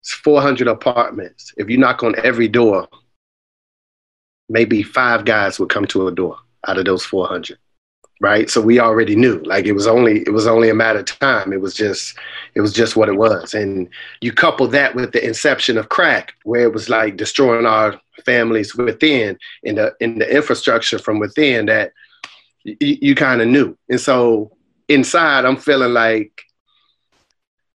it's 0.00 0.12
400 0.12 0.68
apartments. 0.68 1.52
If 1.56 1.68
you 1.68 1.78
knock 1.78 2.04
on 2.04 2.14
every 2.22 2.46
door, 2.46 2.88
maybe 4.48 4.84
five 4.84 5.24
guys 5.24 5.58
would 5.58 5.68
come 5.68 5.86
to 5.86 6.06
a 6.06 6.12
door 6.12 6.38
out 6.68 6.78
of 6.78 6.84
those 6.84 7.04
400 7.04 7.58
right? 8.22 8.48
So 8.48 8.60
we 8.60 8.78
already 8.78 9.16
knew 9.16 9.40
like 9.40 9.66
it 9.66 9.72
was 9.72 9.88
only 9.88 10.20
it 10.20 10.32
was 10.32 10.46
only 10.46 10.70
a 10.70 10.74
matter 10.74 11.00
of 11.00 11.06
time. 11.06 11.52
It 11.52 11.60
was 11.60 11.74
just 11.74 12.16
it 12.54 12.60
was 12.60 12.72
just 12.72 12.96
what 12.96 13.08
it 13.08 13.16
was. 13.16 13.52
And 13.52 13.88
you 14.20 14.32
couple 14.32 14.68
that 14.68 14.94
with 14.94 15.12
the 15.12 15.24
inception 15.26 15.76
of 15.76 15.88
crack 15.88 16.32
where 16.44 16.62
it 16.62 16.72
was 16.72 16.88
like 16.88 17.16
destroying 17.16 17.66
our 17.66 18.00
families 18.24 18.76
within 18.76 19.36
in 19.64 19.74
the 19.74 19.94
in 20.00 20.20
the 20.20 20.34
infrastructure 20.34 20.98
from 20.98 21.18
within 21.18 21.66
that 21.66 21.92
y- 22.64 22.76
you 22.80 23.14
kind 23.16 23.42
of 23.42 23.48
knew. 23.48 23.76
And 23.90 24.00
so 24.00 24.52
inside 24.88 25.44
i'm 25.44 25.56
feeling 25.56 25.92
like 25.92 26.42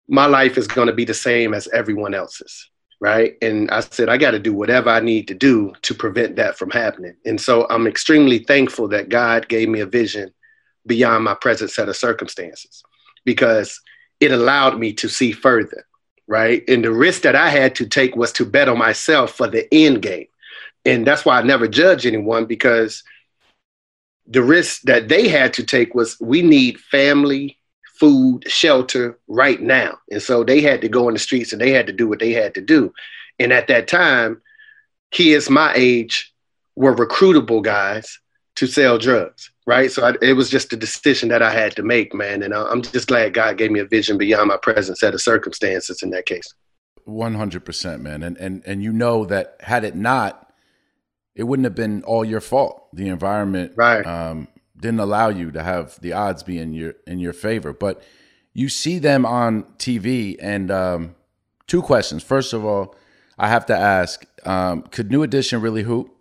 my 0.09 0.27
life 0.27 0.59
is 0.59 0.67
going 0.69 0.87
to 0.87 0.93
be 0.95 1.05
the 1.05 1.15
same 1.15 1.55
as 1.55 1.69
everyone 1.69 2.15
else's 2.15 2.71
right? 3.01 3.37
And 3.43 3.71
i 3.71 3.81
said 3.81 4.09
i 4.09 4.17
got 4.17 4.31
to 4.31 4.39
do 4.39 4.55
whatever 4.55 4.91
i 4.91 5.01
need 5.01 5.29
to 5.29 5.35
do 5.35 5.73
to 5.83 5.95
prevent 5.95 6.37
that 6.37 6.57
from 6.57 6.71
happening. 6.71 7.15
And 7.25 7.41
so 7.41 7.67
i'm 7.69 7.87
extremely 7.87 8.39
thankful 8.41 8.89
that 8.89 9.09
god 9.09 9.49
gave 9.49 9.69
me 9.69 9.81
a 9.81 9.87
vision 9.87 10.33
beyond 10.87 11.25
my 11.25 11.35
present 11.35 11.71
set 11.71 11.89
of 11.89 11.97
circumstances 11.97 12.83
because 13.25 13.81
it 14.21 14.33
allowed 14.33 14.79
me 14.79 14.93
to 14.95 15.09
see 15.09 15.33
further, 15.33 15.87
right? 16.27 16.63
And 16.69 16.85
the 16.85 16.93
risk 16.93 17.23
that 17.23 17.37
I 17.37 17.51
had 17.51 17.75
to 17.77 17.87
take 17.87 18.17
was 18.17 18.33
to 18.33 18.47
bet 18.47 18.69
on 18.69 18.79
myself 18.79 19.33
for 19.33 19.49
the 19.49 19.73
end 19.75 20.03
game. 20.03 20.27
And 20.85 21.07
that's 21.07 21.25
why 21.25 21.39
I 21.39 21.43
never 21.43 21.67
judge 21.69 22.07
anyone 22.07 22.47
because 22.47 23.03
the 24.27 24.43
risk 24.43 24.83
that 24.83 25.09
they 25.09 25.29
had 25.29 25.53
to 25.55 25.65
take 25.65 25.95
was 25.95 26.19
we 26.21 26.43
need 26.43 26.81
family, 26.81 27.59
food, 27.99 28.49
shelter 28.49 29.19
right 29.29 29.61
now. 29.61 29.99
And 30.11 30.23
so 30.23 30.45
they 30.45 30.61
had 30.61 30.81
to 30.81 30.89
go 30.89 31.09
in 31.09 31.15
the 31.15 31.21
streets 31.21 31.53
and 31.53 31.61
they 31.61 31.71
had 31.71 31.87
to 31.89 31.93
do 31.93 32.09
what 32.09 32.21
they 32.21 32.33
had 32.33 32.55
to 32.55 32.61
do. 32.61 32.93
And 33.39 33.53
at 33.53 33.67
that 33.69 33.89
time, 33.89 34.41
kids 35.11 35.51
my 35.51 35.73
age 35.75 36.33
were 36.75 36.95
recruitable 36.95 37.63
guys 37.63 38.19
to 38.57 38.67
sell 38.67 38.99
drugs 38.99 39.51
right? 39.67 39.91
So 39.91 40.07
I, 40.07 40.15
it 40.23 40.35
was 40.35 40.49
just 40.49 40.73
a 40.73 40.77
decision 40.77 41.29
that 41.29 41.43
I 41.43 41.51
had 41.51 41.75
to 41.77 41.83
make, 41.83 42.15
man. 42.15 42.43
And 42.43 42.55
I'm 42.55 42.83
just 42.83 43.09
glad 43.09 43.35
God 43.35 43.59
gave 43.59 43.71
me 43.71 43.81
a 43.81 43.85
vision 43.85 44.17
beyond 44.17 44.49
my 44.49 44.57
present 44.57 44.99
set 44.99 45.13
of 45.13 45.21
circumstances 45.21 46.03
in 46.03 46.11
that 46.11 46.27
case. 46.27 46.55
One 47.05 47.35
hundred 47.35 47.65
percent, 47.65 48.03
man. 48.03 48.23
And 48.23 48.37
and 48.39 48.63
and 48.67 48.83
you 48.83 48.93
know 48.93 49.25
that 49.27 49.57
had 49.61 49.85
it 49.85 49.95
not, 49.95 50.53
it 51.35 51.45
wouldn't 51.45 51.65
have 51.65 51.75
been 51.75 52.03
all 52.03 52.25
your 52.25 52.41
fault. 52.41 52.89
The 52.93 53.09
environment, 53.09 53.73
right, 53.77 54.05
um, 54.05 54.49
didn't 54.77 55.01
allow 55.01 55.29
you 55.29 55.53
to 55.53 55.63
have 55.63 56.01
the 56.01 56.15
odds 56.15 56.43
be 56.43 56.59
in 56.59 56.73
your 56.73 56.95
in 57.07 57.21
your 57.21 57.33
favor. 57.33 57.73
But 57.73 58.03
you 58.55 58.69
see 58.69 58.99
them 58.99 59.25
on 59.25 59.65
TV, 59.79 60.37
and 60.41 60.69
um, 60.71 61.15
two 61.69 61.81
questions. 61.81 62.25
First 62.25 62.53
of 62.53 62.65
all, 62.65 62.97
I 63.39 63.49
have 63.49 63.67
to 63.67 63.77
ask: 63.77 64.27
um, 64.45 64.83
Could 64.83 65.13
New 65.13 65.23
Edition 65.23 65.61
really 65.61 65.85
hoop? 65.85 66.16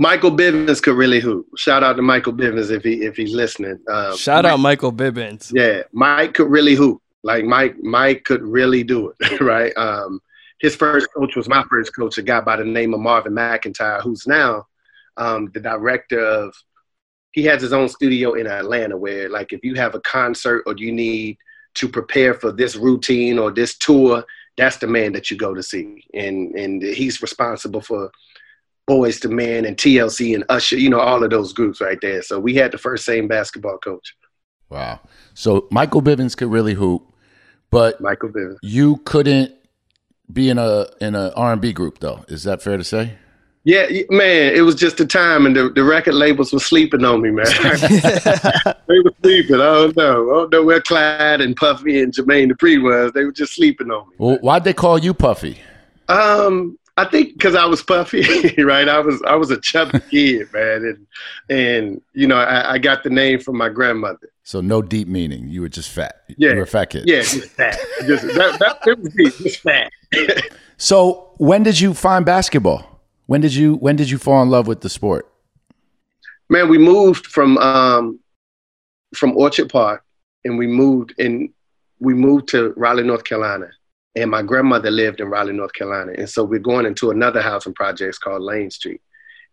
Michael 0.00 0.30
Bivins 0.30 0.82
could 0.82 0.96
really 0.96 1.20
hoop. 1.20 1.46
Shout 1.58 1.84
out 1.84 1.96
to 1.96 2.02
Michael 2.02 2.32
Bivins 2.32 2.70
if 2.70 2.82
he 2.82 3.04
if 3.04 3.18
he's 3.18 3.34
listening. 3.34 3.78
Um, 3.86 4.16
Shout 4.16 4.44
Mike, 4.44 4.52
out 4.52 4.60
Michael 4.60 4.92
Bivins. 4.94 5.52
Yeah, 5.54 5.82
Mike 5.92 6.32
could 6.32 6.50
really 6.50 6.74
hoop. 6.74 7.02
Like 7.22 7.44
Mike, 7.44 7.76
Mike 7.82 8.24
could 8.24 8.42
really 8.42 8.82
do 8.82 9.12
it, 9.20 9.40
right? 9.42 9.76
Um, 9.76 10.22
his 10.58 10.74
first 10.74 11.08
coach 11.14 11.36
was 11.36 11.50
my 11.50 11.62
first 11.68 11.94
coach, 11.94 12.16
a 12.16 12.22
guy 12.22 12.40
by 12.40 12.56
the 12.56 12.64
name 12.64 12.94
of 12.94 13.00
Marvin 13.00 13.34
McIntyre, 13.34 14.00
who's 14.00 14.26
now 14.26 14.66
um, 15.18 15.50
the 15.52 15.60
director 15.60 16.18
of. 16.18 16.54
He 17.32 17.44
has 17.44 17.60
his 17.60 17.74
own 17.74 17.90
studio 17.90 18.32
in 18.32 18.46
Atlanta, 18.46 18.96
where 18.96 19.28
like 19.28 19.52
if 19.52 19.60
you 19.62 19.74
have 19.74 19.94
a 19.94 20.00
concert 20.00 20.62
or 20.64 20.74
you 20.78 20.92
need 20.92 21.36
to 21.74 21.90
prepare 21.90 22.32
for 22.32 22.52
this 22.52 22.74
routine 22.74 23.38
or 23.38 23.50
this 23.50 23.76
tour, 23.76 24.24
that's 24.56 24.78
the 24.78 24.86
man 24.86 25.12
that 25.12 25.30
you 25.30 25.36
go 25.36 25.52
to 25.52 25.62
see, 25.62 26.02
and 26.14 26.54
and 26.54 26.82
he's 26.82 27.20
responsible 27.20 27.82
for 27.82 28.10
Boyz 28.90 29.24
II 29.24 29.32
Men 29.32 29.64
and 29.64 29.76
TLC 29.76 30.34
and 30.34 30.44
Usher, 30.48 30.76
you 30.76 30.90
know, 30.90 30.98
all 30.98 31.22
of 31.22 31.30
those 31.30 31.52
groups 31.52 31.80
right 31.80 31.98
there. 32.02 32.22
So 32.22 32.40
we 32.40 32.56
had 32.56 32.72
the 32.72 32.78
first 32.78 33.04
same 33.04 33.28
basketball 33.28 33.78
coach. 33.78 34.16
Wow. 34.68 34.98
So 35.34 35.68
Michael 35.70 36.02
Bivins 36.02 36.36
could 36.36 36.50
really 36.50 36.74
hoop, 36.74 37.02
but 37.70 38.00
Michael 38.00 38.30
Bivins. 38.30 38.56
You 38.62 38.96
couldn't 39.04 39.54
be 40.32 40.48
in 40.48 40.58
a 40.58 40.86
in 41.00 41.14
a 41.14 41.32
R&B 41.36 41.72
group 41.72 42.00
though. 42.00 42.24
Is 42.26 42.42
that 42.44 42.62
fair 42.62 42.76
to 42.76 42.84
say? 42.84 43.14
Yeah, 43.62 43.86
man, 44.08 44.54
it 44.54 44.62
was 44.62 44.74
just 44.74 44.96
the 44.96 45.04
time, 45.04 45.44
and 45.44 45.54
the, 45.54 45.68
the 45.68 45.84
record 45.84 46.14
labels 46.14 46.50
were 46.50 46.60
sleeping 46.60 47.04
on 47.04 47.20
me, 47.20 47.30
man. 47.30 47.44
they 48.88 49.00
were 49.04 49.12
sleeping. 49.22 49.56
I 49.56 49.58
don't 49.58 49.96
know. 49.98 50.30
I 50.30 50.34
don't 50.34 50.52
know 50.52 50.64
where 50.64 50.80
Clive 50.80 51.40
and 51.40 51.54
Puffy 51.54 52.00
and 52.00 52.10
Jermaine 52.10 52.50
Dupri 52.50 52.82
was. 52.82 53.12
They 53.12 53.22
were 53.22 53.32
just 53.32 53.54
sleeping 53.54 53.90
on 53.90 54.08
me. 54.08 54.14
Well, 54.16 54.38
why'd 54.38 54.64
they 54.64 54.72
call 54.72 54.98
you 54.98 55.12
Puffy? 55.12 55.58
Um, 56.08 56.78
I 56.96 57.04
think 57.04 57.34
because 57.34 57.54
I 57.54 57.64
was 57.66 57.82
puffy, 57.82 58.54
right? 58.62 58.88
I 58.88 59.00
was 59.00 59.22
I 59.22 59.34
was 59.34 59.50
a 59.50 59.60
chubby 59.60 60.00
kid, 60.10 60.52
man, 60.52 60.84
and 60.84 61.06
and 61.48 62.02
you 62.12 62.26
know 62.26 62.36
I, 62.36 62.72
I, 62.72 62.78
got 62.78 63.02
the 63.02 63.10
name 63.10 63.40
from 63.40 63.56
my 63.56 63.68
grandmother. 63.68 64.30
So 64.42 64.60
no 64.60 64.82
deep 64.82 65.08
meaning. 65.08 65.48
You 65.48 65.62
were 65.62 65.68
just 65.68 65.90
fat. 65.90 66.22
Yeah, 66.36 66.50
you 66.50 66.56
were 66.56 66.62
a 66.62 66.66
fat 66.66 66.90
kid. 66.90 67.04
Yeah, 67.06 67.22
just 67.22 67.50
fat. 67.50 67.78
just 68.06 68.26
that, 68.26 68.58
that 68.58 68.78
it 68.86 68.98
was 68.98 69.14
deep, 69.14 69.34
just 69.36 69.60
fat. 69.60 69.92
so 70.76 71.32
when 71.38 71.62
did 71.62 71.80
you 71.80 71.94
find 71.94 72.26
basketball? 72.26 73.00
When 73.26 73.40
did 73.40 73.54
you 73.54 73.76
when 73.76 73.96
did 73.96 74.10
you 74.10 74.18
fall 74.18 74.42
in 74.42 74.50
love 74.50 74.66
with 74.66 74.80
the 74.80 74.90
sport? 74.90 75.30
Man, 76.48 76.68
we 76.68 76.78
moved 76.78 77.26
from 77.26 77.56
um, 77.58 78.18
from 79.14 79.36
Orchard 79.36 79.70
Park, 79.70 80.04
and 80.44 80.58
we 80.58 80.66
moved 80.66 81.14
and 81.18 81.50
we 82.00 82.14
moved 82.14 82.48
to 82.48 82.74
Raleigh, 82.76 83.04
North 83.04 83.24
Carolina 83.24 83.70
and 84.20 84.30
my 84.30 84.42
grandmother 84.42 84.90
lived 84.90 85.20
in 85.20 85.28
Raleigh, 85.28 85.54
North 85.54 85.72
Carolina. 85.72 86.12
And 86.16 86.28
so 86.28 86.44
we're 86.44 86.58
going 86.58 86.84
into 86.84 87.10
another 87.10 87.40
housing 87.40 87.72
project 87.72 88.20
called 88.20 88.42
Lane 88.42 88.70
Street. 88.70 89.00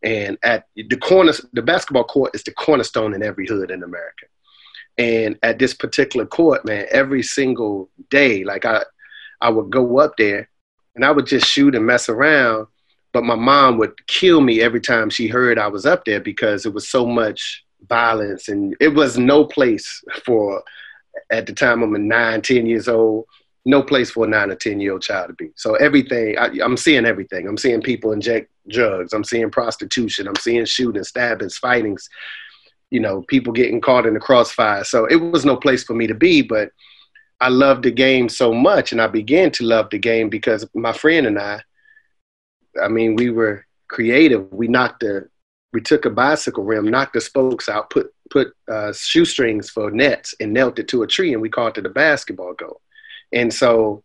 And 0.04 0.38
at 0.44 0.66
the 0.76 0.98
corner, 0.98 1.32
the 1.54 1.62
basketball 1.62 2.04
court 2.04 2.36
is 2.36 2.44
the 2.44 2.52
cornerstone 2.52 3.14
in 3.14 3.24
every 3.24 3.48
hood 3.48 3.72
in 3.72 3.84
America. 3.84 4.26
And 4.98 5.38
at 5.44 5.60
this 5.60 5.74
particular 5.74 6.26
court, 6.26 6.66
man, 6.66 6.86
every 6.92 7.24
single 7.24 7.90
day, 8.10 8.44
like 8.44 8.66
I, 8.66 8.84
I 9.42 9.50
would 9.50 9.70
go 9.70 10.00
up 10.00 10.18
there 10.18 10.50
and 10.96 11.06
I 11.06 11.12
would 11.12 11.28
just 11.28 11.48
shoot 11.48 11.76
and 11.76 11.86
mess 11.86 12.10
around. 12.10 12.68
But 13.14 13.24
my 13.24 13.36
mom 13.36 13.78
would 13.78 14.06
kill 14.08 14.42
me 14.42 14.62
every 14.62 14.82
time 14.82 15.10
she 15.10 15.28
heard 15.28 15.58
I 15.58 15.68
was 15.68 15.86
up 15.86 16.04
there 16.06 16.20
because 16.20 16.66
it 16.66 16.74
was 16.74 16.90
so 16.90 17.06
much 17.06 17.64
violence 17.88 18.50
and 18.50 18.76
it 18.80 18.90
was 18.90 19.18
no 19.18 19.46
place 19.46 20.04
for, 20.26 20.62
at 21.32 21.46
the 21.46 21.54
time 21.54 21.82
I'm 21.82 21.96
a 21.96 22.00
nine, 22.00 22.42
10 22.42 22.66
years 22.66 22.88
old, 22.88 23.26
no 23.68 23.84
place 23.84 24.10
for 24.10 24.26
a 24.26 24.28
nine 24.30 24.50
or 24.50 24.56
ten 24.56 24.80
year 24.80 24.94
old 24.94 25.02
child 25.02 25.28
to 25.28 25.34
be. 25.34 25.52
So 25.56 25.76
everything 25.76 26.38
I, 26.40 26.48
am 26.64 26.78
seeing 26.78 27.06
everything. 27.06 27.48
I'm 27.48 27.58
seeing 27.58 27.82
people 27.82 28.14
inject 28.14 28.50
drugs. 28.70 29.12
I'm 29.12 29.26
seeing 29.26 29.52
prostitution. 29.52 30.28
I'm 30.28 30.38
seeing 30.38 30.64
shooting, 30.64 31.04
stabbings, 31.04 31.58
fightings. 31.58 32.10
You 32.92 33.02
know, 33.02 33.24
people 33.24 33.52
getting 33.52 33.82
caught 33.82 34.06
in 34.06 34.14
the 34.14 34.22
crossfire. 34.22 34.86
So 34.86 35.06
it 35.06 35.18
was 35.18 35.44
no 35.44 35.58
place 35.58 35.84
for 35.84 35.94
me 35.94 36.08
to 36.08 36.14
be. 36.14 36.42
But 36.42 36.72
I 37.42 37.50
loved 37.50 37.84
the 37.84 37.92
game 37.92 38.30
so 38.30 38.54
much, 38.54 38.94
and 38.94 39.02
I 39.02 39.08
began 39.08 39.52
to 39.52 39.66
love 39.66 39.90
the 39.90 40.00
game 40.00 40.30
because 40.30 40.66
my 40.74 40.94
friend 40.94 41.28
and 41.28 41.38
I. 41.38 41.62
I 42.82 42.88
mean, 42.88 43.16
we 43.16 43.32
were 43.32 43.66
creative. 43.90 44.52
We 44.54 44.68
knocked 44.68 45.02
the, 45.02 45.28
we 45.74 45.82
took 45.82 46.06
a 46.06 46.10
bicycle 46.10 46.64
rim, 46.64 46.88
knocked 46.88 47.14
the 47.14 47.22
spokes 47.22 47.68
out, 47.68 47.90
put 47.90 48.14
put 48.30 48.54
uh, 48.72 48.94
shoestrings 48.94 49.70
for 49.70 49.92
nets, 49.92 50.36
and 50.40 50.54
knelt 50.54 50.80
it 50.80 50.88
to 50.90 51.04
a 51.04 51.08
tree, 51.08 51.34
and 51.34 51.42
we 51.42 51.50
called 51.50 51.78
it 51.78 51.86
a 51.86 51.90
basketball 51.90 52.54
goal. 52.54 52.82
And 53.34 53.54
so 53.54 54.04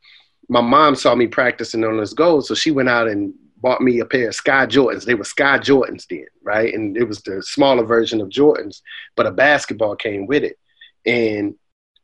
my 0.49 0.61
mom 0.61 0.95
saw 0.95 1.14
me 1.14 1.26
practicing 1.26 1.85
on 1.85 1.99
this 1.99 2.12
goals, 2.12 2.49
so 2.49 2.55
she 2.55 2.71
went 2.71 2.88
out 2.88 3.09
and 3.09 3.33
bought 3.59 3.81
me 3.81 4.00
a 4.00 4.05
pair 4.05 4.29
of 4.29 4.35
Sky 4.35 4.67
Jordans. 4.67 5.05
They 5.05 5.14
were 5.14 5.25
Sky 5.25 5.59
Jordans 5.59 6.07
then, 6.09 6.26
right? 6.43 6.75
And 6.75 6.97
it 6.97 7.05
was 7.05 7.23
the 7.23 7.43
smaller 7.43 7.85
version 7.85 8.21
of 8.21 8.29
Jordans, 8.29 8.83
but 9.17 9.26
a 9.26 9.31
basketball 9.31 9.97
came 9.97 10.26
with 10.26 10.43
it. 10.43 10.59
And 11.07 11.55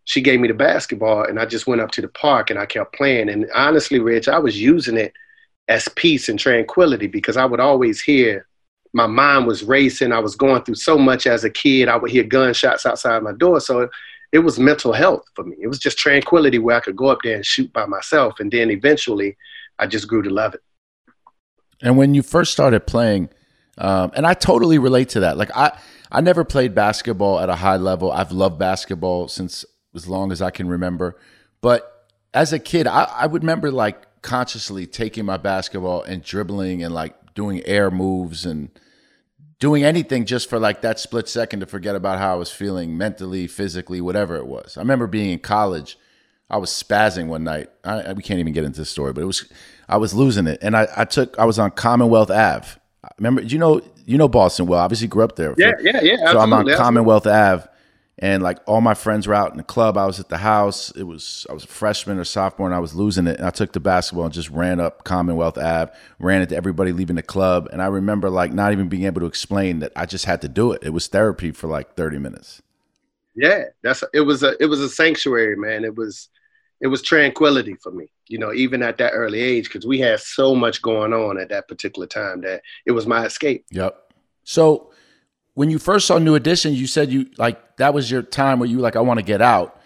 she 0.04 0.20
gave 0.20 0.40
me 0.40 0.48
the 0.48 0.54
basketball, 0.54 1.24
and 1.24 1.38
I 1.38 1.44
just 1.44 1.66
went 1.66 1.80
up 1.80 1.90
to 1.92 2.00
the 2.00 2.08
park 2.08 2.50
and 2.50 2.58
I 2.58 2.64
kept 2.64 2.94
playing. 2.94 3.28
And 3.28 3.46
honestly, 3.54 3.98
Rich, 3.98 4.28
I 4.28 4.38
was 4.38 4.60
using 4.60 4.96
it 4.96 5.12
as 5.68 5.88
peace 5.96 6.28
and 6.28 6.38
tranquility 6.38 7.08
because 7.08 7.36
I 7.36 7.44
would 7.44 7.60
always 7.60 8.00
hear 8.00 8.46
my 8.94 9.06
mind 9.06 9.46
was 9.46 9.62
racing. 9.62 10.12
I 10.12 10.18
was 10.18 10.34
going 10.34 10.62
through 10.62 10.76
so 10.76 10.96
much 10.96 11.26
as 11.26 11.44
a 11.44 11.50
kid. 11.50 11.88
I 11.88 11.96
would 11.96 12.10
hear 12.10 12.24
gunshots 12.24 12.86
outside 12.86 13.22
my 13.22 13.32
door. 13.32 13.60
So 13.60 13.88
it 14.32 14.40
was 14.40 14.58
mental 14.58 14.92
health 14.92 15.24
for 15.34 15.44
me. 15.44 15.56
It 15.60 15.68
was 15.68 15.78
just 15.78 15.98
tranquility 15.98 16.58
where 16.58 16.76
I 16.76 16.80
could 16.80 16.96
go 16.96 17.06
up 17.06 17.20
there 17.22 17.36
and 17.36 17.46
shoot 17.46 17.72
by 17.72 17.86
myself. 17.86 18.40
And 18.40 18.50
then 18.50 18.70
eventually 18.70 19.36
I 19.78 19.86
just 19.86 20.08
grew 20.08 20.22
to 20.22 20.30
love 20.30 20.54
it. 20.54 20.62
And 21.80 21.96
when 21.96 22.14
you 22.14 22.22
first 22.22 22.52
started 22.52 22.86
playing, 22.86 23.30
um, 23.78 24.10
and 24.14 24.26
I 24.26 24.34
totally 24.34 24.78
relate 24.78 25.10
to 25.10 25.20
that. 25.20 25.36
Like 25.38 25.56
I, 25.56 25.78
I 26.10 26.20
never 26.20 26.44
played 26.44 26.74
basketball 26.74 27.38
at 27.40 27.48
a 27.48 27.54
high 27.54 27.76
level. 27.76 28.10
I've 28.10 28.32
loved 28.32 28.58
basketball 28.58 29.28
since 29.28 29.64
as 29.94 30.08
long 30.08 30.32
as 30.32 30.42
I 30.42 30.50
can 30.50 30.68
remember. 30.68 31.16
But 31.60 32.06
as 32.34 32.52
a 32.52 32.58
kid, 32.58 32.86
I, 32.86 33.04
I 33.04 33.26
would 33.26 33.42
remember 33.42 33.70
like 33.70 34.20
consciously 34.22 34.86
taking 34.86 35.24
my 35.24 35.36
basketball 35.36 36.02
and 36.02 36.22
dribbling 36.22 36.82
and 36.82 36.92
like 36.92 37.34
doing 37.34 37.64
air 37.64 37.90
moves 37.90 38.44
and 38.44 38.70
doing 39.58 39.84
anything 39.84 40.24
just 40.24 40.48
for 40.48 40.58
like 40.58 40.82
that 40.82 40.98
split 40.98 41.28
second 41.28 41.60
to 41.60 41.66
forget 41.66 41.96
about 41.96 42.18
how 42.18 42.32
I 42.32 42.36
was 42.36 42.50
feeling 42.50 42.96
mentally, 42.96 43.46
physically, 43.46 44.00
whatever 44.00 44.36
it 44.36 44.46
was. 44.46 44.76
I 44.76 44.80
remember 44.80 45.06
being 45.06 45.30
in 45.30 45.38
college. 45.38 45.98
I 46.50 46.56
was 46.56 46.70
spazzing 46.70 47.26
one 47.26 47.44
night. 47.44 47.68
I, 47.84 48.14
we 48.14 48.22
can't 48.22 48.40
even 48.40 48.54
get 48.54 48.64
into 48.64 48.80
the 48.80 48.86
story, 48.86 49.12
but 49.12 49.20
it 49.20 49.26
was 49.26 49.44
I 49.88 49.98
was 49.98 50.14
losing 50.14 50.46
it, 50.46 50.58
and 50.62 50.76
I, 50.76 50.88
I 50.96 51.04
took 51.04 51.38
I 51.38 51.44
was 51.44 51.58
on 51.58 51.70
Commonwealth 51.72 52.30
Ave. 52.30 52.66
Remember, 53.18 53.42
you 53.42 53.58
know 53.58 53.82
you 54.06 54.16
know 54.16 54.28
Boston 54.28 54.66
well. 54.66 54.80
Obviously, 54.80 55.08
grew 55.08 55.24
up 55.24 55.36
there. 55.36 55.54
Yeah, 55.58 55.72
yeah, 55.82 56.00
yeah. 56.00 56.32
So 56.32 56.38
I'm 56.38 56.52
on 56.52 56.66
Commonwealth 56.74 57.26
Ave, 57.26 57.66
and 58.20 58.42
like 58.42 58.58
all 58.66 58.80
my 58.80 58.94
friends 58.94 59.26
were 59.26 59.34
out 59.34 59.52
in 59.52 59.58
the 59.58 59.62
club. 59.62 59.96
I 59.96 60.06
was 60.06 60.18
at 60.18 60.28
the 60.28 60.38
house. 60.38 60.90
It 60.92 61.04
was 61.04 61.46
I 61.48 61.52
was 61.52 61.64
a 61.64 61.68
freshman 61.68 62.18
or 62.18 62.24
sophomore, 62.24 62.66
and 62.66 62.74
I 62.74 62.80
was 62.80 62.94
losing 62.94 63.26
it. 63.26 63.38
And 63.38 63.46
I 63.46 63.50
took 63.50 63.72
the 63.72 63.80
basketball 63.80 64.24
and 64.24 64.34
just 64.34 64.50
ran 64.50 64.80
up 64.80 65.04
Commonwealth 65.04 65.56
Ave, 65.56 65.92
ran 66.18 66.42
into 66.42 66.56
everybody 66.56 66.92
leaving 66.92 67.16
the 67.16 67.22
club, 67.22 67.68
and 67.72 67.80
I 67.80 67.86
remember 67.86 68.28
like 68.28 68.52
not 68.52 68.72
even 68.72 68.88
being 68.88 69.04
able 69.04 69.20
to 69.20 69.26
explain 69.26 69.78
that 69.80 69.92
I 69.94 70.06
just 70.06 70.24
had 70.24 70.42
to 70.42 70.48
do 70.48 70.72
it. 70.72 70.82
It 70.82 70.90
was 70.90 71.06
therapy 71.06 71.52
for 71.52 71.68
like 71.68 71.94
thirty 71.94 72.18
minutes. 72.18 72.60
Yeah, 73.36 73.64
that's 73.82 74.02
it 74.12 74.22
was 74.22 74.42
a 74.42 74.56
it 74.60 74.66
was 74.66 74.80
a 74.80 74.88
sanctuary, 74.88 75.56
man. 75.56 75.84
It 75.84 75.94
was 75.94 76.28
it 76.80 76.88
was 76.88 77.02
tranquility 77.02 77.74
for 77.74 77.92
me. 77.92 78.06
You 78.26 78.38
know, 78.38 78.52
even 78.52 78.82
at 78.82 78.98
that 78.98 79.12
early 79.12 79.40
age, 79.40 79.64
because 79.64 79.86
we 79.86 80.00
had 80.00 80.20
so 80.20 80.54
much 80.54 80.82
going 80.82 81.12
on 81.12 81.38
at 81.38 81.48
that 81.50 81.68
particular 81.68 82.06
time 82.06 82.40
that 82.42 82.62
it 82.84 82.92
was 82.92 83.06
my 83.06 83.24
escape. 83.24 83.64
Yep. 83.70 84.12
So 84.42 84.90
when 85.58 85.70
you 85.70 85.80
first 85.80 86.06
saw 86.06 86.18
New 86.18 86.36
Edition, 86.36 86.72
you 86.72 86.86
said 86.86 87.10
you 87.10 87.28
like 87.36 87.78
that 87.78 87.92
was 87.92 88.08
your 88.08 88.22
time 88.22 88.60
where 88.60 88.68
you 88.68 88.78
like 88.78 88.94
I 88.94 89.00
want 89.00 89.18
to 89.18 89.24
get 89.24 89.42
out. 89.42 89.80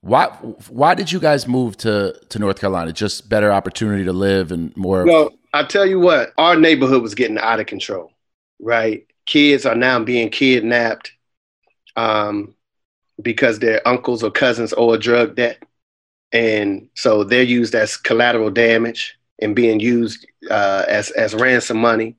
Why 0.00 0.28
why 0.70 0.94
did 0.94 1.12
you 1.12 1.20
guys 1.20 1.46
move 1.46 1.76
to 1.78 2.18
to 2.30 2.38
North 2.38 2.58
Carolina? 2.58 2.94
Just 2.94 3.28
better 3.28 3.52
opportunity 3.52 4.04
to 4.04 4.12
live 4.14 4.52
and 4.52 4.74
more. 4.74 5.04
Well, 5.04 5.34
I 5.52 5.64
tell 5.64 5.84
you 5.84 6.00
what, 6.00 6.32
our 6.38 6.56
neighborhood 6.56 7.02
was 7.02 7.14
getting 7.14 7.36
out 7.36 7.60
of 7.60 7.66
control. 7.66 8.10
Right, 8.58 9.06
kids 9.26 9.66
are 9.66 9.74
now 9.74 10.02
being 10.02 10.30
kidnapped 10.30 11.12
um, 11.94 12.54
because 13.20 13.58
their 13.58 13.86
uncles 13.86 14.22
or 14.22 14.30
cousins 14.30 14.72
owe 14.78 14.94
a 14.94 14.98
drug 14.98 15.36
debt, 15.36 15.62
and 16.32 16.88
so 16.94 17.22
they're 17.22 17.42
used 17.42 17.74
as 17.74 17.98
collateral 17.98 18.48
damage 18.48 19.18
and 19.40 19.54
being 19.54 19.78
used 19.78 20.26
uh, 20.50 20.86
as 20.88 21.10
as 21.10 21.34
ransom 21.34 21.76
money. 21.76 22.16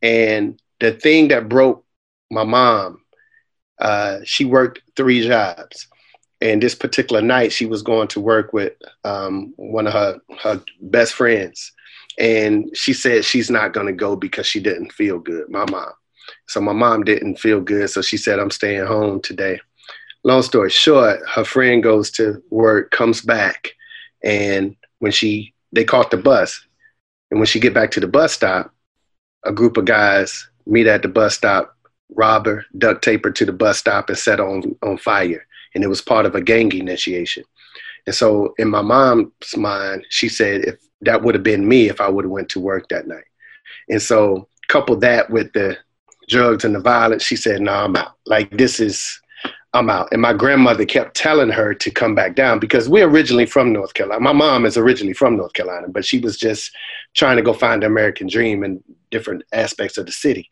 And 0.00 0.58
the 0.80 0.92
thing 0.92 1.28
that 1.28 1.50
broke 1.50 1.84
my 2.30 2.44
mom, 2.44 3.02
uh, 3.80 4.18
she 4.24 4.44
worked 4.44 4.82
three 4.96 5.26
jobs. 5.26 5.88
And 6.40 6.62
this 6.62 6.74
particular 6.74 7.20
night, 7.20 7.52
she 7.52 7.66
was 7.66 7.82
going 7.82 8.08
to 8.08 8.20
work 8.20 8.52
with 8.52 8.72
um, 9.04 9.54
one 9.56 9.86
of 9.86 9.92
her, 9.92 10.20
her 10.42 10.62
best 10.80 11.14
friends. 11.14 11.72
And 12.18 12.70
she 12.74 12.92
said 12.92 13.24
she's 13.24 13.50
not 13.50 13.72
going 13.72 13.86
to 13.86 13.92
go 13.92 14.14
because 14.16 14.46
she 14.46 14.60
didn't 14.60 14.92
feel 14.92 15.18
good, 15.18 15.48
my 15.48 15.64
mom. 15.70 15.92
So 16.46 16.60
my 16.60 16.72
mom 16.72 17.04
didn't 17.04 17.38
feel 17.38 17.60
good. 17.60 17.90
So 17.90 18.02
she 18.02 18.16
said, 18.16 18.38
I'm 18.38 18.50
staying 18.50 18.86
home 18.86 19.20
today. 19.20 19.60
Long 20.24 20.42
story 20.42 20.70
short, 20.70 21.20
her 21.28 21.44
friend 21.44 21.82
goes 21.82 22.10
to 22.12 22.42
work, 22.50 22.90
comes 22.90 23.20
back. 23.20 23.70
And 24.22 24.76
when 24.98 25.12
she, 25.12 25.54
they 25.72 25.84
caught 25.84 26.10
the 26.10 26.16
bus. 26.16 26.60
And 27.30 27.40
when 27.40 27.46
she 27.46 27.60
get 27.60 27.74
back 27.74 27.90
to 27.92 28.00
the 28.00 28.08
bus 28.08 28.32
stop, 28.32 28.72
a 29.44 29.52
group 29.52 29.76
of 29.76 29.84
guys 29.84 30.48
meet 30.66 30.86
at 30.86 31.02
the 31.02 31.08
bus 31.08 31.34
stop 31.34 31.77
robber, 32.14 32.64
duct 32.76 33.02
tape 33.02 33.24
her 33.24 33.30
to 33.30 33.44
the 33.44 33.52
bus 33.52 33.78
stop 33.78 34.08
and 34.08 34.18
set 34.18 34.40
on 34.40 34.76
on 34.82 34.98
fire. 34.98 35.46
And 35.74 35.84
it 35.84 35.88
was 35.88 36.00
part 36.00 36.26
of 36.26 36.34
a 36.34 36.40
gang 36.40 36.72
initiation. 36.72 37.44
And 38.06 38.14
so 38.14 38.54
in 38.58 38.68
my 38.68 38.82
mom's 38.82 39.56
mind, 39.56 40.06
she 40.08 40.28
said 40.28 40.62
if 40.64 40.80
that 41.02 41.22
would 41.22 41.34
have 41.34 41.44
been 41.44 41.68
me 41.68 41.88
if 41.88 42.00
I 42.00 42.08
would 42.08 42.24
have 42.24 42.32
went 42.32 42.48
to 42.50 42.60
work 42.60 42.88
that 42.88 43.06
night. 43.06 43.24
And 43.88 44.00
so 44.00 44.48
couple 44.68 44.96
that 44.96 45.30
with 45.30 45.52
the 45.52 45.78
drugs 46.28 46.64
and 46.64 46.74
the 46.74 46.80
violence, 46.80 47.22
she 47.22 47.36
said, 47.36 47.60
no, 47.60 47.72
I'm 47.72 47.96
out. 47.96 48.16
Like 48.26 48.50
this 48.56 48.80
is 48.80 49.20
I'm 49.74 49.90
out. 49.90 50.08
And 50.12 50.22
my 50.22 50.32
grandmother 50.32 50.86
kept 50.86 51.14
telling 51.14 51.50
her 51.50 51.74
to 51.74 51.90
come 51.90 52.14
back 52.14 52.34
down 52.34 52.58
because 52.58 52.88
we're 52.88 53.08
originally 53.08 53.44
from 53.44 53.72
North 53.72 53.92
Carolina. 53.92 54.20
My 54.20 54.32
mom 54.32 54.64
is 54.64 54.78
originally 54.78 55.12
from 55.12 55.36
North 55.36 55.52
Carolina, 55.52 55.88
but 55.88 56.06
she 56.06 56.18
was 56.18 56.38
just 56.38 56.70
trying 57.14 57.36
to 57.36 57.42
go 57.42 57.52
find 57.52 57.82
the 57.82 57.86
American 57.86 58.26
dream 58.26 58.64
in 58.64 58.82
different 59.10 59.42
aspects 59.52 59.98
of 59.98 60.06
the 60.06 60.12
city 60.12 60.48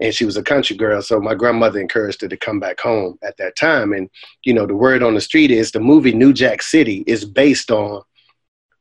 and 0.00 0.14
she 0.14 0.24
was 0.24 0.36
a 0.36 0.42
country 0.42 0.76
girl. 0.76 1.02
So 1.02 1.20
my 1.20 1.34
grandmother 1.34 1.80
encouraged 1.80 2.20
her 2.22 2.28
to 2.28 2.36
come 2.36 2.60
back 2.60 2.80
home 2.80 3.18
at 3.22 3.36
that 3.38 3.56
time. 3.56 3.92
And 3.92 4.08
you 4.44 4.54
know, 4.54 4.66
the 4.66 4.74
word 4.74 5.02
on 5.02 5.14
the 5.14 5.20
street 5.20 5.50
is 5.50 5.70
the 5.70 5.80
movie 5.80 6.12
New 6.12 6.32
Jack 6.32 6.62
City 6.62 7.04
is 7.06 7.24
based 7.24 7.70
on 7.70 8.02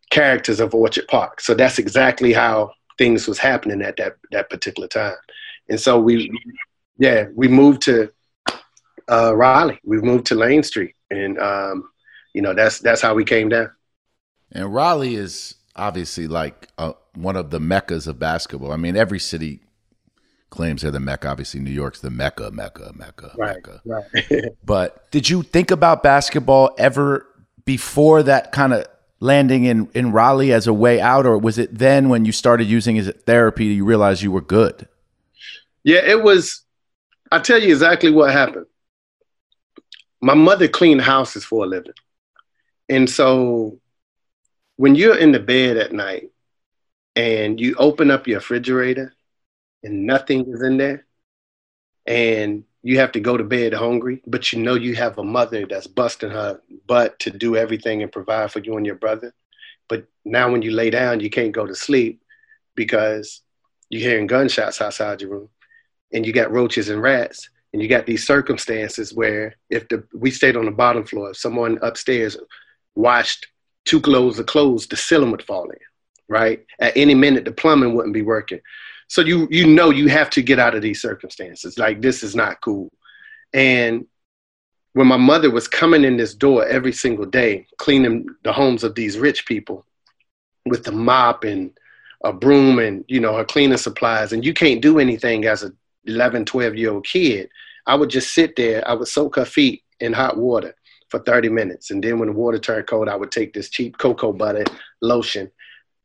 characters 0.09 0.59
of 0.59 0.73
Orchard 0.73 1.07
Park. 1.07 1.41
So 1.41 1.53
that's 1.53 1.79
exactly 1.79 2.33
how 2.33 2.71
things 2.97 3.27
was 3.27 3.39
happening 3.39 3.81
at 3.81 3.97
that 3.97 4.15
that 4.31 4.49
particular 4.49 4.87
time. 4.87 5.15
And 5.69 5.79
so 5.79 5.99
we, 5.99 6.31
yeah, 6.97 7.25
we 7.35 7.47
moved 7.47 7.81
to 7.83 8.11
uh, 9.09 9.35
Raleigh. 9.35 9.79
We 9.83 9.99
moved 9.99 10.27
to 10.27 10.35
Lane 10.35 10.63
Street, 10.63 10.95
and 11.09 11.37
um, 11.39 11.89
you 12.33 12.41
know 12.41 12.53
that's 12.53 12.79
that's 12.79 13.01
how 13.01 13.13
we 13.13 13.25
came 13.25 13.49
down. 13.49 13.71
And 14.51 14.73
Raleigh 14.73 15.15
is 15.15 15.55
obviously 15.75 16.27
like 16.27 16.69
uh, 16.77 16.93
one 17.15 17.35
of 17.35 17.49
the 17.49 17.59
meccas 17.59 18.07
of 18.07 18.17
basketball. 18.17 18.71
I 18.71 18.77
mean, 18.77 18.95
every 18.95 19.19
city 19.19 19.61
claims 20.49 20.81
they're 20.81 20.91
the 20.91 20.99
Mecca. 20.99 21.27
Obviously, 21.27 21.59
New 21.59 21.71
York's 21.71 22.01
the 22.01 22.09
Mecca, 22.09 22.51
Mecca, 22.51 22.91
Mecca, 22.95 23.33
right, 23.37 23.55
Mecca. 23.55 23.81
Right. 23.85 24.45
but 24.65 25.09
did 25.11 25.29
you 25.29 25.43
think 25.43 25.71
about 25.71 26.03
basketball 26.03 26.73
ever 26.77 27.25
before 27.65 28.23
that 28.23 28.51
kind 28.51 28.73
of 28.73 28.85
landing 29.19 29.65
in, 29.65 29.89
in 29.93 30.11
Raleigh 30.11 30.53
as 30.53 30.67
a 30.67 30.73
way 30.73 31.01
out, 31.01 31.25
or 31.25 31.37
was 31.37 31.57
it 31.57 31.77
then 31.77 32.09
when 32.09 32.25
you 32.25 32.31
started 32.31 32.67
using 32.67 32.97
as 32.97 33.09
therapy 33.25 33.65
you 33.65 33.85
realized 33.85 34.21
you 34.21 34.31
were 34.31 34.41
good? 34.41 34.87
Yeah, 35.83 35.99
it 35.99 36.23
was. 36.23 36.63
I'll 37.31 37.41
tell 37.41 37.61
you 37.61 37.71
exactly 37.71 38.11
what 38.11 38.31
happened. 38.31 38.67
My 40.21 40.33
mother 40.33 40.67
cleaned 40.67 41.01
houses 41.01 41.43
for 41.43 41.65
a 41.65 41.67
living. 41.67 41.93
And 42.89 43.09
so 43.09 43.79
when 44.77 44.95
you're 44.95 45.17
in 45.17 45.31
the 45.31 45.39
bed 45.39 45.77
at 45.77 45.91
night 45.91 46.31
and 47.15 47.59
you 47.59 47.75
open 47.77 48.09
up 48.09 48.27
your 48.27 48.37
refrigerator 48.37 49.13
and 49.83 50.05
nothing 50.05 50.45
is 50.51 50.61
in 50.61 50.77
there 50.77 51.05
and 52.05 52.63
you 52.83 52.99
have 52.99 53.11
to 53.11 53.19
go 53.19 53.35
to 53.35 53.43
bed 53.43 53.73
hungry, 53.73 54.21
but 54.25 54.53
you 54.53 54.59
know 54.59 54.75
you 54.75 54.95
have 54.95 55.17
a 55.17 55.23
mother 55.23 55.65
that's 55.65 55.87
busting 55.87 56.31
her 56.31 56.61
butt 56.85 57.19
to 57.19 57.29
do 57.29 57.57
everything 57.57 58.01
and 58.01 58.11
provide 58.11 58.51
for 58.51 58.59
you 58.59 58.77
and 58.77 58.85
your 58.85 58.95
brother. 58.95 59.33
But 59.89 60.05
now 60.23 60.51
when 60.51 60.61
you 60.61 60.71
lay 60.71 60.89
down, 60.89 61.19
you 61.19 61.29
can't 61.29 61.51
go 61.51 61.65
to 61.65 61.75
sleep 61.75 62.23
because 62.75 63.41
you're 63.89 64.09
hearing 64.09 64.27
gunshots 64.27 64.81
outside 64.81 65.21
your 65.21 65.31
room 65.31 65.49
and 66.13 66.25
you 66.25 66.31
got 66.31 66.51
roaches 66.51 66.89
and 66.89 67.01
rats 67.01 67.49
and 67.73 67.81
you 67.81 67.89
got 67.89 68.05
these 68.05 68.25
circumstances 68.25 69.13
where 69.13 69.55
if 69.69 69.87
the 69.89 70.03
we 70.13 70.31
stayed 70.31 70.55
on 70.55 70.65
the 70.65 70.71
bottom 70.71 71.05
floor, 71.05 71.31
if 71.31 71.37
someone 71.37 71.77
upstairs 71.81 72.37
washed 72.95 73.47
two 73.85 73.99
loads 73.99 74.39
of 74.39 74.45
clothes, 74.45 74.87
the 74.87 74.95
ceiling 74.95 75.31
would 75.31 75.43
fall 75.43 75.69
in, 75.69 75.77
right? 76.29 76.65
At 76.79 76.95
any 76.95 77.15
minute, 77.15 77.43
the 77.45 77.51
plumbing 77.51 77.93
wouldn't 77.95 78.13
be 78.13 78.21
working. 78.21 78.61
So 79.07 79.21
you 79.21 79.47
you 79.49 79.65
know 79.65 79.89
you 79.89 80.07
have 80.07 80.29
to 80.31 80.41
get 80.41 80.59
out 80.59 80.75
of 80.75 80.81
these 80.81 81.01
circumstances. 81.01 81.77
Like 81.77 82.01
this 82.01 82.23
is 82.23 82.35
not 82.35 82.61
cool. 82.61 82.91
And 83.53 84.05
when 84.93 85.07
my 85.07 85.17
mother 85.17 85.49
was 85.49 85.67
coming 85.67 86.03
in 86.03 86.17
this 86.17 86.33
door 86.33 86.65
every 86.65 86.91
single 86.91 87.25
day, 87.25 87.67
cleaning 87.77 88.27
the 88.43 88.51
homes 88.51 88.83
of 88.83 88.95
these 88.95 89.17
rich 89.17 89.45
people 89.45 89.85
with 90.65 90.83
the 90.83 90.91
mop 90.91 91.43
and 91.43 91.71
a 92.23 92.33
broom 92.33 92.79
and 92.79 93.05
you 93.07 93.19
know 93.19 93.35
her 93.37 93.45
cleaning 93.45 93.77
supplies, 93.77 94.33
and 94.33 94.43
you 94.43 94.53
can't 94.53 94.81
do 94.81 94.99
anything 94.99 95.45
as 95.45 95.63
a 95.63 95.71
11, 96.05 96.45
12 96.45 96.75
year 96.75 96.91
old 96.91 97.05
kid. 97.05 97.49
I 97.85 97.95
would 97.95 98.09
just 98.09 98.33
sit 98.33 98.55
there. 98.55 98.85
I 98.87 98.93
would 98.93 99.07
soak 99.07 99.35
her 99.35 99.45
feet 99.45 99.83
in 99.99 100.13
hot 100.13 100.37
water 100.37 100.75
for 101.09 101.19
30 101.19 101.49
minutes. 101.49 101.91
And 101.91 102.03
then 102.03 102.19
when 102.19 102.29
the 102.29 102.35
water 102.35 102.59
turned 102.59 102.87
cold, 102.87 103.07
I 103.07 103.15
would 103.15 103.31
take 103.31 103.53
this 103.53 103.69
cheap 103.69 103.97
cocoa 103.97 104.33
butter 104.33 104.65
lotion 105.01 105.51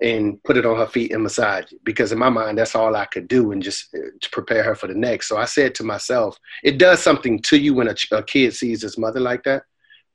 and 0.03 0.43
put 0.43 0.57
it 0.57 0.67
on 0.67 0.77
her 0.77 0.87
feet 0.87 1.13
and 1.13 1.23
massage 1.23 1.73
it. 1.73 1.85
Because 1.85 2.13
in 2.13 2.19
my 2.19 2.29
mind 2.29 2.59
that's 2.59 2.75
all 2.75 2.97
i 2.97 3.05
could 3.07 3.29
do 3.29 3.53
and 3.53 3.63
just 3.63 3.95
uh, 3.95 4.11
to 4.21 4.31
prepare 4.31 4.63
her 4.65 4.75
for 4.75 4.89
the 4.89 4.95
next. 4.95 5.29
So 5.29 5.37
i 5.37 5.45
said 5.45 5.75
to 5.77 5.85
myself 5.85 6.39
it 6.63 6.79
does 6.79 7.03
something 7.03 7.41
to 7.43 7.57
you 7.57 7.75
when 7.75 7.89
a, 7.89 7.95
a, 8.11 8.23
kid 8.23 8.55
sees 8.55 8.83
his 8.83 8.99
mother 8.99 9.21
like 9.21 9.45
that. 9.45 9.63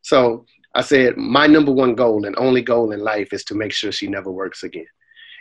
So 0.01 0.45
i 0.75 0.81
said 0.81 1.17
my 1.17 1.47
number 1.47 1.71
one 1.71 1.95
goal 1.95 2.25
and 2.25 2.35
only 2.37 2.61
goal 2.61 2.91
in 2.91 2.99
life 2.99 3.31
is 3.31 3.43
to 3.45 3.55
make 3.55 3.71
sure 3.71 3.91
she 3.91 4.07
never 4.07 4.29
works 4.29 4.63
again. 4.63 4.87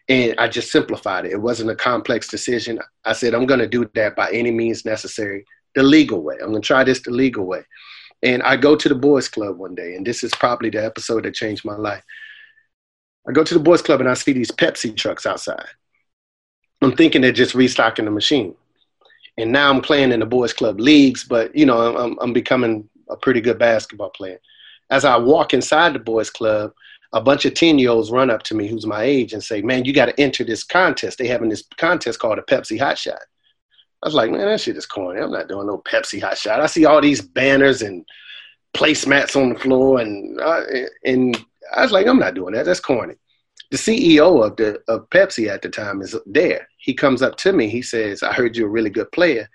And 0.09 0.35
i 0.39 0.49
just 0.49 0.71
simplified 0.71 1.27
it. 1.27 1.33
It 1.33 1.43
wasn't 1.43 1.71
a 1.71 1.77
complex 1.77 2.29
decision. 2.29 2.79
I 3.05 3.13
said 3.13 3.35
i'm 3.35 3.47
going 3.47 3.61
to 3.61 3.69
do 3.69 3.91
that 3.95 4.15
by 4.15 4.31
any 4.31 4.53
means 4.53 4.85
necessary 4.85 5.45
the 5.75 5.83
legal 5.83 6.23
way. 6.23 6.37
I'm 6.41 6.51
going 6.51 6.63
to 6.63 6.67
try 6.67 6.85
this 6.85 7.03
the 7.03 7.11
legal 7.11 7.47
way. 7.47 7.63
And 8.23 8.43
i 8.45 8.57
go 8.57 8.77
to 8.77 8.89
the 8.89 8.95
boys 8.95 9.29
club 9.29 9.59
one 9.59 9.75
day 9.75 9.97
and 9.97 10.07
this 10.07 10.23
is 10.23 10.33
probably 10.35 10.71
the 10.71 10.85
episode 10.85 11.25
that 11.25 11.35
changed 11.35 11.65
my 11.65 11.75
life 11.75 12.05
I 13.29 13.33
go 13.33 13.45
to 13.45 13.55
the 13.55 13.61
boys 13.61 13.83
club 13.83 14.01
and 14.01 14.09
I 14.09 14.15
see 14.15 14.33
these 14.33 14.51
Pepsi 14.51 14.97
trucks 14.97 15.27
outside. 15.27 15.67
I'm 16.83 16.95
thinking 16.95 17.23
they're 17.23 17.33
just 17.33 17.55
restocking 17.55 18.05
the 18.05 18.11
machine. 18.11 18.55
And 19.39 19.53
now 19.53 19.71
I'm 19.71 19.83
playing 19.83 20.13
in 20.13 20.21
the 20.21 20.27
boys 20.27 20.53
club 20.53 20.81
leagues, 20.81 21.25
but 21.25 21.55
you 21.55 21.67
know, 21.67 21.97
I'm, 21.97 22.19
I'm 22.21 22.33
becoming 22.33 22.89
a 23.09 23.17
pretty 23.17 23.41
good 23.41 23.59
basketball 23.59 24.11
player. 24.11 24.39
As 24.91 25.05
I 25.05 25.17
walk 25.17 25.53
inside 25.53 25.95
the 25.95 25.99
boys 25.99 26.31
club, 26.31 26.73
a 27.13 27.21
bunch 27.21 27.45
of 27.45 27.55
10 27.55 27.79
year 27.79 27.91
olds 27.91 28.11
run 28.11 28.31
up 28.31 28.43
to 28.45 28.55
me 28.55 28.69
who's 28.69 28.87
my 28.87 29.03
age 29.03 29.33
and 29.33 29.43
say, 29.43 29.63
Man, 29.63 29.85
you 29.85 29.93
got 29.93 30.07
to 30.07 30.21
enter 30.21 30.45
this 30.45 30.65
contest. 30.65 31.19
They're 31.19 31.29
having 31.29 31.49
this 31.49 31.65
contest 31.77 32.19
called 32.19 32.39
a 32.39 32.43
Pepsi 32.43 32.79
Hot 32.79 32.99
Shot. 32.99 33.19
I 34.03 34.07
was 34.07 34.15
like, 34.15 34.31
Man, 34.31 34.41
that 34.41 34.61
shit 34.61 34.77
is 34.77 34.87
corny. 34.87 35.21
I'm 35.21 35.33
not 35.33 35.49
doing 35.49 35.67
no 35.67 35.79
Pepsi 35.79 36.21
Hot 36.23 36.39
Shot. 36.39 36.61
I 36.61 36.67
see 36.67 36.85
all 36.85 37.01
these 37.01 37.21
banners 37.21 37.83
and 37.83 38.07
placemats 38.75 39.41
on 39.41 39.51
the 39.51 39.59
floor, 39.59 40.01
and 40.01 40.39
uh, 40.41 40.63
and 41.05 41.37
I 41.75 41.83
was 41.83 41.93
like, 41.93 42.07
I'm 42.07 42.19
not 42.19 42.35
doing 42.35 42.55
that. 42.55 42.67
That's 42.67 42.81
corny. 42.81 43.15
The 43.71 43.77
CEO 43.77 44.45
of 44.47 44.57
the 44.57 44.81
of 44.89 45.09
Pepsi 45.11 45.49
at 45.49 45.63
the 45.63 45.69
time 45.69 46.01
is 46.01 46.17
there. 46.27 46.69
He 46.79 46.95
comes 46.95 47.23
up 47.23 47.37
to 47.39 47.53
me. 47.53 47.69
He 47.69 47.83
says, 47.83 48.23
"I 48.23 48.33
heard 48.33 48.57
you're 48.57 48.69
a 48.69 48.71
really 48.71 48.91
good 48.91 49.11
player. 49.11 49.49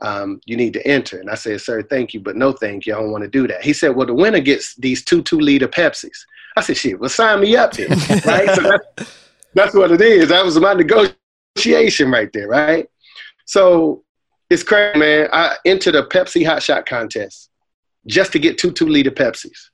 Um, 0.00 0.40
you 0.46 0.56
need 0.56 0.74
to 0.74 0.86
enter." 0.86 1.18
And 1.18 1.28
I 1.28 1.34
said, 1.34 1.60
"Sir, 1.60 1.82
thank 1.82 2.14
you, 2.14 2.20
but 2.20 2.36
no, 2.36 2.52
thank 2.52 2.86
you. 2.86 2.94
I 2.94 3.00
don't 3.00 3.10
want 3.10 3.24
to 3.24 3.30
do 3.30 3.48
that." 3.48 3.64
He 3.64 3.72
said, 3.72 3.96
"Well, 3.96 4.06
the 4.06 4.14
winner 4.14 4.38
gets 4.38 4.76
these 4.76 5.04
two 5.04 5.22
two 5.22 5.40
liter 5.40 5.66
Pepsis." 5.66 6.18
I 6.56 6.60
said, 6.60 6.76
"Shit, 6.76 7.00
well, 7.00 7.08
sign 7.08 7.40
me 7.40 7.56
up 7.56 7.72
then." 7.72 7.88
right? 8.24 8.48
So 8.54 8.62
that's, 8.62 9.16
that's 9.54 9.74
what 9.74 9.90
it 9.90 10.00
is. 10.02 10.28
That 10.28 10.44
was 10.44 10.58
my 10.60 10.74
negotiation 10.74 12.12
right 12.12 12.32
there, 12.32 12.46
right? 12.46 12.88
So 13.44 14.04
it's 14.50 14.62
crazy, 14.62 14.98
man. 14.98 15.28
I 15.32 15.56
entered 15.64 15.96
a 15.96 16.04
Pepsi 16.04 16.46
Hot 16.46 16.62
Shot 16.62 16.86
contest 16.86 17.50
just 18.06 18.32
to 18.32 18.38
get 18.38 18.56
two 18.56 18.70
two 18.70 18.86
liter 18.86 19.10
Pepsis. 19.10 19.70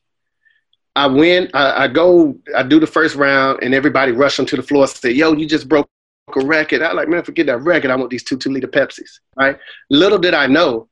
I 0.96 1.06
win. 1.06 1.50
I, 1.54 1.84
I, 1.84 1.88
go. 1.88 2.36
I 2.56 2.62
do 2.62 2.78
the 2.78 2.86
first 2.86 3.16
round, 3.16 3.62
and 3.62 3.74
everybody 3.74 4.12
rush 4.12 4.38
onto 4.38 4.56
the 4.56 4.62
floor. 4.62 4.86
Say, 4.86 5.10
"Yo, 5.10 5.32
you 5.32 5.46
just 5.46 5.68
broke 5.68 5.88
a 6.34 6.44
record." 6.44 6.82
I 6.82 6.92
like, 6.92 7.08
man, 7.08 7.22
forget 7.24 7.46
that 7.46 7.58
record. 7.58 7.90
I 7.90 7.96
want 7.96 8.10
these 8.10 8.24
two 8.24 8.36
two 8.36 8.50
liter 8.50 8.68
Pepsis. 8.68 9.20
Right. 9.36 9.58
Little 9.90 10.18
did 10.18 10.34
I 10.34 10.46
know 10.46 10.88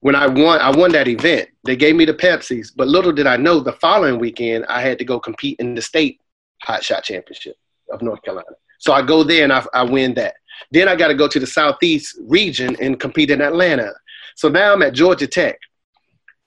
when 0.00 0.14
I 0.14 0.26
won. 0.26 0.60
I 0.60 0.76
won 0.76 0.92
that 0.92 1.08
event. 1.08 1.48
They 1.64 1.76
gave 1.76 1.96
me 1.96 2.04
the 2.04 2.14
Pepsis, 2.14 2.70
but 2.74 2.88
little 2.88 3.12
did 3.12 3.26
I 3.26 3.36
know 3.36 3.60
the 3.60 3.72
following 3.72 4.18
weekend 4.18 4.66
I 4.66 4.82
had 4.82 4.98
to 4.98 5.04
go 5.04 5.18
compete 5.18 5.58
in 5.60 5.74
the 5.74 5.82
state 5.82 6.20
hot 6.62 6.84
shot 6.84 7.04
championship 7.04 7.56
of 7.90 8.02
North 8.02 8.22
Carolina. 8.22 8.48
So 8.78 8.92
I 8.92 9.02
go 9.02 9.22
there 9.22 9.44
and 9.44 9.52
I, 9.52 9.64
I 9.74 9.82
win 9.82 10.14
that. 10.14 10.34
Then 10.70 10.88
I 10.88 10.96
got 10.96 11.08
to 11.08 11.14
go 11.14 11.28
to 11.28 11.40
the 11.40 11.46
southeast 11.46 12.18
region 12.22 12.76
and 12.80 12.98
compete 12.98 13.30
in 13.30 13.40
Atlanta. 13.40 13.92
So 14.34 14.48
now 14.48 14.72
I'm 14.72 14.82
at 14.82 14.92
Georgia 14.92 15.26
Tech 15.26 15.58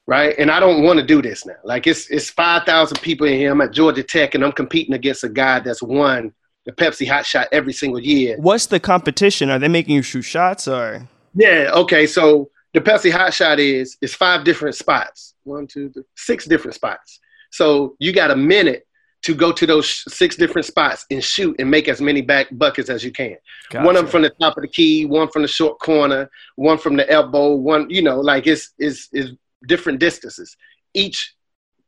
right? 0.07 0.35
And 0.37 0.51
I 0.51 0.59
don't 0.59 0.83
want 0.83 0.99
to 0.99 1.05
do 1.05 1.21
this 1.21 1.45
now. 1.45 1.55
Like 1.63 1.87
it's 1.87 2.09
it's 2.09 2.29
five 2.29 2.63
thousand 2.65 3.01
people 3.01 3.27
in 3.27 3.37
here. 3.37 3.51
I'm 3.51 3.61
at 3.61 3.71
Georgia 3.71 4.03
Tech, 4.03 4.35
and 4.35 4.43
I'm 4.43 4.51
competing 4.51 4.93
against 4.93 5.23
a 5.23 5.29
guy 5.29 5.59
that's 5.59 5.81
won 5.81 6.33
the 6.65 6.71
Pepsi 6.71 7.07
Hot 7.07 7.25
Shot 7.25 7.47
every 7.51 7.73
single 7.73 7.99
year. 7.99 8.37
What's 8.39 8.67
the 8.67 8.79
competition? 8.79 9.49
Are 9.49 9.59
they 9.59 9.67
making 9.67 9.95
you 9.95 10.01
shoot 10.01 10.23
shots 10.23 10.67
or? 10.67 11.07
Yeah. 11.33 11.71
Okay. 11.73 12.07
So 12.07 12.49
the 12.73 12.81
Pepsi 12.81 13.11
Hot 13.11 13.33
Shot 13.33 13.59
is 13.59 13.97
is 14.01 14.13
five 14.13 14.43
different 14.43 14.75
spots. 14.75 15.35
One, 15.43 15.67
two, 15.67 15.89
three, 15.89 16.03
six 16.15 16.45
different 16.45 16.75
spots. 16.75 17.19
So 17.51 17.95
you 17.99 18.13
got 18.13 18.31
a 18.31 18.35
minute 18.35 18.87
to 19.23 19.35
go 19.35 19.51
to 19.51 19.67
those 19.67 20.03
six 20.13 20.35
different 20.35 20.65
spots 20.65 21.05
and 21.11 21.23
shoot 21.23 21.55
and 21.59 21.69
make 21.69 21.87
as 21.87 22.01
many 22.01 22.21
back 22.21 22.47
buckets 22.51 22.89
as 22.89 23.03
you 23.03 23.11
can. 23.11 23.37
Gotcha. 23.69 23.85
One 23.85 23.95
of 23.95 24.03
them 24.03 24.11
from 24.11 24.21
the 24.23 24.31
top 24.41 24.57
of 24.57 24.63
the 24.63 24.67
key, 24.67 25.05
one 25.05 25.27
from 25.27 25.43
the 25.43 25.47
short 25.47 25.79
corner, 25.79 26.29
one 26.55 26.79
from 26.79 26.95
the 26.95 27.09
elbow, 27.09 27.53
one, 27.53 27.87
you 27.89 28.01
know, 28.01 28.19
like 28.19 28.47
it's 28.47 28.73
is 28.79 29.09
is 29.13 29.33
different 29.67 29.99
distances. 29.99 30.55
Each 30.93 31.33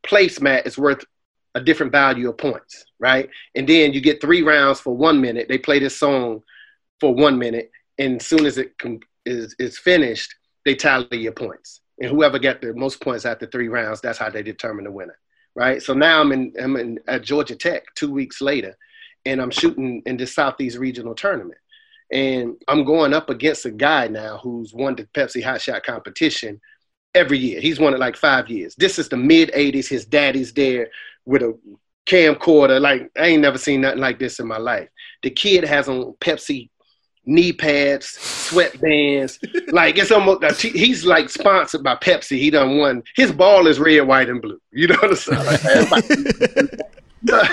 placemat 0.06 0.66
is 0.68 0.78
worth 0.78 1.04
a 1.56 1.62
different 1.62 1.92
value 1.92 2.30
of 2.30 2.38
points, 2.38 2.86
right? 3.00 3.30
And 3.56 3.68
then 3.68 3.94
you 3.94 4.02
get 4.02 4.22
three 4.22 4.42
rounds 4.42 4.80
for 4.80 4.96
one 4.96 5.22
minute. 5.22 5.48
They 5.48 5.58
play 5.58 5.80
this 5.80 5.98
song 5.98 6.42
for 7.00 7.14
one 7.14 7.38
minute, 7.38 7.70
and 7.98 8.20
as 8.20 8.26
soon 8.26 8.46
as 8.46 8.58
it 8.58 8.78
com- 8.80 9.00
is, 9.26 9.56
is 9.60 9.78
finished, 9.78 10.34
they 10.66 10.76
tally 10.76 11.18
your 11.18 11.34
points. 11.34 11.82
And 12.00 12.10
whoever 12.10 12.40
got 12.40 12.62
the 12.62 12.74
most 12.74 13.02
points 13.02 13.26
after 13.26 13.46
three 13.46 13.68
rounds, 13.68 14.02
that's 14.02 14.18
how 14.18 14.30
they 14.30 14.42
determine 14.42 14.86
the 14.86 14.92
winner, 14.92 15.18
right? 15.56 15.82
So 15.82 15.94
now 15.94 16.22
I'm 16.22 16.32
in, 16.32 16.54
I'm 16.60 16.76
in 16.78 17.00
at 17.08 17.22
Georgia 17.22 17.56
Tech 17.56 17.84
two 17.96 18.12
weeks 18.12 18.42
later, 18.42 18.76
and 19.26 19.42
I'm 19.42 19.52
shooting 19.52 20.02
in 20.06 20.18
the 20.18 20.26
Southeast 20.26 20.78
Regional 20.78 21.14
Tournament. 21.14 21.60
And 22.12 22.56
I'm 22.68 22.84
going 22.84 23.14
up 23.14 23.30
against 23.30 23.66
a 23.66 23.72
guy 23.72 24.08
now 24.08 24.38
who's 24.38 24.74
won 24.74 24.96
the 24.96 25.04
Pepsi 25.16 25.44
Hot 25.44 25.62
Shot 25.62 25.84
competition 25.84 26.60
every 27.16 27.38
year. 27.38 27.60
He's 27.62 27.80
won 27.80 27.94
it 27.94 28.00
like 28.00 28.16
five 28.16 28.50
years. 28.50 28.76
This 28.76 29.00
is 29.00 29.10
the 29.10 29.18
mid 29.18 29.52
80s. 29.52 29.88
His 29.88 30.06
daddy's 30.06 30.54
there 30.54 30.90
with 31.26 31.42
a 31.42 31.58
camcorder. 32.06 32.80
Like, 32.82 33.12
I 33.18 33.28
ain't 33.28 33.42
never 33.42 33.58
seen 33.58 33.82
nothing 33.82 34.00
like 34.00 34.20
this 34.20 34.40
in 34.40 34.48
my 34.48 34.58
life. 34.58 34.90
The 35.22 35.30
kid 35.30 35.64
has 35.64 35.88
on 35.88 36.14
Pepsi 36.20 36.70
knee 37.26 37.54
pads, 37.54 38.18
sweatbands. 38.18 39.40
like, 39.72 39.98
it's 39.98 40.12
almost, 40.12 40.62
he's 40.62 41.06
like 41.06 41.30
sponsored 41.30 41.84
by 41.84 41.96
Pepsi. 41.96 42.38
He 42.38 42.50
done 42.50 42.78
won. 42.78 43.04
His 43.16 43.32
ball 43.32 43.68
is 43.68 43.80
red, 43.80 44.02
white, 44.02 44.30
and 44.30 44.42
blue. 44.42 44.60
You 44.72 44.88
know 44.88 44.96
what 44.96 45.12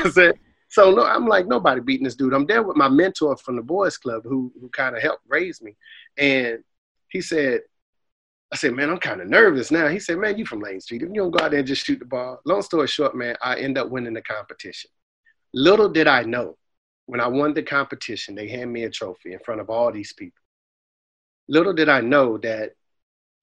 I'm 0.05 0.11
saying? 0.11 0.33
so 0.69 0.91
no, 0.91 1.05
I'm 1.05 1.27
like, 1.27 1.47
nobody 1.47 1.81
beating 1.81 2.05
this 2.05 2.17
dude. 2.17 2.33
I'm 2.33 2.47
there 2.47 2.63
with 2.63 2.77
my 2.77 2.89
mentor 2.89 3.37
from 3.37 3.57
the 3.57 3.63
boys 3.63 3.97
club 3.97 4.23
who, 4.25 4.53
who 4.61 4.69
kind 4.71 4.97
of 4.97 5.03
helped 5.03 5.23
raise 5.29 5.63
me. 5.63 5.77
And 6.17 6.65
he 7.09 7.21
said, 7.21 7.61
I 8.53 8.57
said, 8.57 8.75
man, 8.75 8.91
I'm 8.91 8.99
kind 8.99 9.21
of 9.21 9.29
nervous 9.29 9.71
now. 9.71 9.87
He 9.89 10.01
said, 10.01 10.19
man, 10.19 10.37
you 10.37 10.45
from 10.45 10.61
Lane 10.61 10.81
Street. 10.81 11.03
If 11.03 11.09
you 11.09 11.15
don't 11.15 11.31
go 11.31 11.45
out 11.45 11.53
there 11.53 11.61
and 11.61 11.69
just 11.69 11.87
shoot 11.87 12.01
the 12.01 12.05
ball. 12.05 12.41
Long 12.45 12.63
story 12.63 12.89
short, 12.89 13.15
man, 13.15 13.37
I 13.43 13.57
end 13.57 13.79
up 13.79 13.91
winning 13.91 14.15
the 14.15 14.23
competition. 14.23 14.91
Little 15.55 15.89
did 15.89 16.09
I 16.09 16.23
know, 16.23 16.57
when 17.07 17.21
I 17.21 17.29
won 17.29 17.55
the 17.55 17.63
competition, 17.63 18.35
they 18.35 18.49
hand 18.49 18.73
me 18.73 18.85
a 18.85 18.91
trophy 18.91 19.33
in 19.33 19.39
front 19.39 19.61
of 19.61 19.71
all 19.71 19.93
these 19.93 20.13
people. 20.13 20.43
Little 21.49 21.73
did 21.73 21.89
I 21.89 22.01
know 22.01 22.39
that 22.39 22.73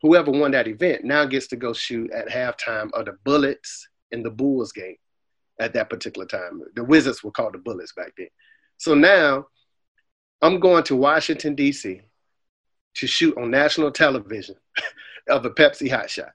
whoever 0.01 0.31
won 0.31 0.51
that 0.51 0.67
event 0.67 1.05
now 1.05 1.25
gets 1.25 1.47
to 1.47 1.55
go 1.55 1.71
shoot 1.73 2.11
at 2.11 2.27
halftime 2.27 2.89
of 2.93 3.05
the 3.05 3.17
Bullets 3.23 3.87
in 4.11 4.23
the 4.23 4.29
Bulls 4.29 4.73
game 4.73 4.95
at 5.59 5.73
that 5.73 5.89
particular 5.89 6.27
time. 6.27 6.61
The 6.75 6.83
Wizards 6.83 7.23
were 7.23 7.31
called 7.31 7.53
the 7.53 7.59
Bullets 7.59 7.93
back 7.93 8.11
then. 8.17 8.27
So 8.77 8.93
now 8.93 9.47
I'm 10.41 10.59
going 10.59 10.83
to 10.83 10.97
Washington, 10.97 11.55
D.C 11.55 12.01
to 12.97 13.07
shoot 13.07 13.37
on 13.37 13.51
national 13.51 13.91
television 13.91 14.55
of 15.29 15.45
a 15.45 15.49
Pepsi 15.49 15.89
hot 15.89 16.09
shot. 16.09 16.31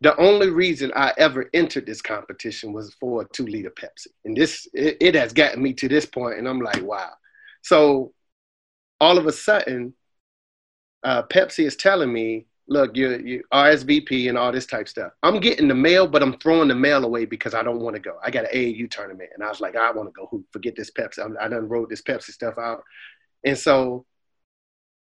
The 0.00 0.16
only 0.16 0.50
reason 0.50 0.92
I 0.94 1.12
ever 1.18 1.50
entered 1.52 1.86
this 1.86 2.00
competition 2.00 2.72
was 2.72 2.94
for 3.00 3.22
a 3.22 3.28
two 3.32 3.46
liter 3.46 3.70
Pepsi. 3.70 4.08
And 4.24 4.36
this, 4.36 4.68
it, 4.72 4.96
it 5.00 5.14
has 5.16 5.32
gotten 5.32 5.62
me 5.62 5.72
to 5.74 5.88
this 5.88 6.06
point, 6.06 6.38
and 6.38 6.48
I'm 6.48 6.60
like, 6.60 6.82
wow. 6.82 7.10
So 7.62 8.12
all 9.00 9.18
of 9.18 9.26
a 9.26 9.32
sudden, 9.32 9.94
uh, 11.02 11.22
Pepsi 11.24 11.64
is 11.66 11.74
telling 11.74 12.12
me, 12.12 12.46
look, 12.68 12.96
you 12.96 13.18
you 13.18 13.42
RSVP 13.52 14.28
and 14.28 14.38
all 14.38 14.52
this 14.52 14.66
type 14.66 14.88
stuff. 14.88 15.12
I'm 15.22 15.40
getting 15.40 15.68
the 15.68 15.74
mail, 15.74 16.06
but 16.06 16.22
I'm 16.22 16.38
throwing 16.38 16.68
the 16.68 16.74
mail 16.74 17.04
away 17.04 17.24
because 17.24 17.54
I 17.54 17.62
don't 17.62 17.80
want 17.80 17.96
to 17.96 18.00
go. 18.00 18.18
I 18.22 18.30
got 18.30 18.44
an 18.44 18.50
AAU 18.54 18.90
tournament, 18.90 19.30
and 19.34 19.42
I 19.42 19.48
was 19.48 19.60
like, 19.60 19.74
I 19.74 19.90
want 19.90 20.08
to 20.08 20.12
go. 20.12 20.28
Who 20.30 20.44
forget 20.52 20.76
this 20.76 20.90
Pepsi? 20.90 21.24
I'm, 21.24 21.36
I 21.40 21.48
done 21.48 21.68
wrote 21.68 21.88
this 21.88 22.02
Pepsi 22.02 22.30
stuff 22.30 22.56
out, 22.58 22.84
and 23.44 23.58
so 23.58 24.06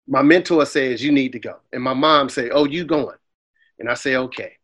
my 0.07 0.23
mentor 0.23 0.65
says 0.67 1.03
you 1.03 1.12
need 1.12 1.33
to 1.33 1.38
go 1.38 1.57
and 1.73 1.83
my 1.83 1.95
mom 1.95 2.29
say 2.29 2.51
oh 2.51 2.65
you 2.65 2.85
going 2.85 3.17
and 3.79 3.88
i 3.88 3.95
say 3.95 4.17
okay 4.17 4.57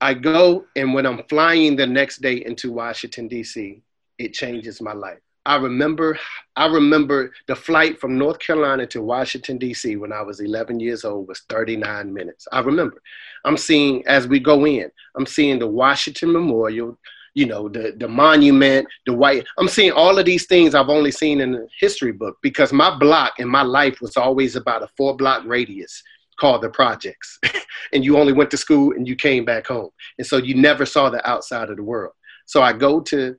I 0.00 0.14
go, 0.14 0.64
and 0.76 0.94
when 0.94 1.06
I'm 1.06 1.24
flying 1.24 1.74
the 1.74 1.86
next 1.86 2.22
day 2.22 2.44
into 2.44 2.70
Washington, 2.70 3.26
D.C., 3.26 3.82
it 4.18 4.32
changes 4.32 4.80
my 4.80 4.92
life. 4.92 5.18
I 5.44 5.56
remember, 5.56 6.18
I 6.56 6.66
remember 6.66 7.32
the 7.46 7.56
flight 7.56 7.98
from 7.98 8.18
North 8.18 8.38
Carolina 8.38 8.86
to 8.88 9.02
Washington 9.02 9.58
D.C. 9.58 9.96
when 9.96 10.12
I 10.12 10.20
was 10.22 10.40
11 10.40 10.78
years 10.78 11.04
old 11.04 11.26
was 11.26 11.40
39 11.48 12.12
minutes. 12.12 12.46
I 12.52 12.60
remember. 12.60 13.02
I'm 13.44 13.56
seeing 13.56 14.06
as 14.06 14.28
we 14.28 14.40
go 14.40 14.66
in. 14.66 14.90
I'm 15.16 15.26
seeing 15.26 15.58
the 15.58 15.66
Washington 15.66 16.32
Memorial, 16.32 16.98
you 17.34 17.46
know, 17.46 17.68
the 17.68 17.94
the 17.96 18.08
monument, 18.08 18.86
the 19.06 19.12
white. 19.12 19.46
I'm 19.58 19.68
seeing 19.68 19.92
all 19.92 20.18
of 20.18 20.24
these 20.24 20.46
things 20.46 20.74
I've 20.74 20.88
only 20.88 21.10
seen 21.10 21.40
in 21.40 21.52
the 21.52 21.68
history 21.78 22.12
book 22.12 22.36
because 22.42 22.72
my 22.72 22.96
block 22.98 23.38
in 23.38 23.48
my 23.48 23.62
life 23.62 24.00
was 24.00 24.16
always 24.16 24.56
about 24.56 24.82
a 24.82 24.88
four 24.96 25.16
block 25.16 25.44
radius 25.46 26.02
called 26.38 26.62
the 26.62 26.70
projects, 26.70 27.38
and 27.92 28.04
you 28.04 28.16
only 28.16 28.32
went 28.32 28.50
to 28.52 28.56
school 28.56 28.92
and 28.92 29.06
you 29.06 29.16
came 29.16 29.44
back 29.44 29.66
home, 29.66 29.90
and 30.18 30.26
so 30.26 30.36
you 30.36 30.54
never 30.54 30.86
saw 30.86 31.10
the 31.10 31.28
outside 31.28 31.70
of 31.70 31.76
the 31.76 31.82
world. 31.82 32.12
So 32.46 32.62
I 32.62 32.72
go 32.72 33.00
to 33.00 33.36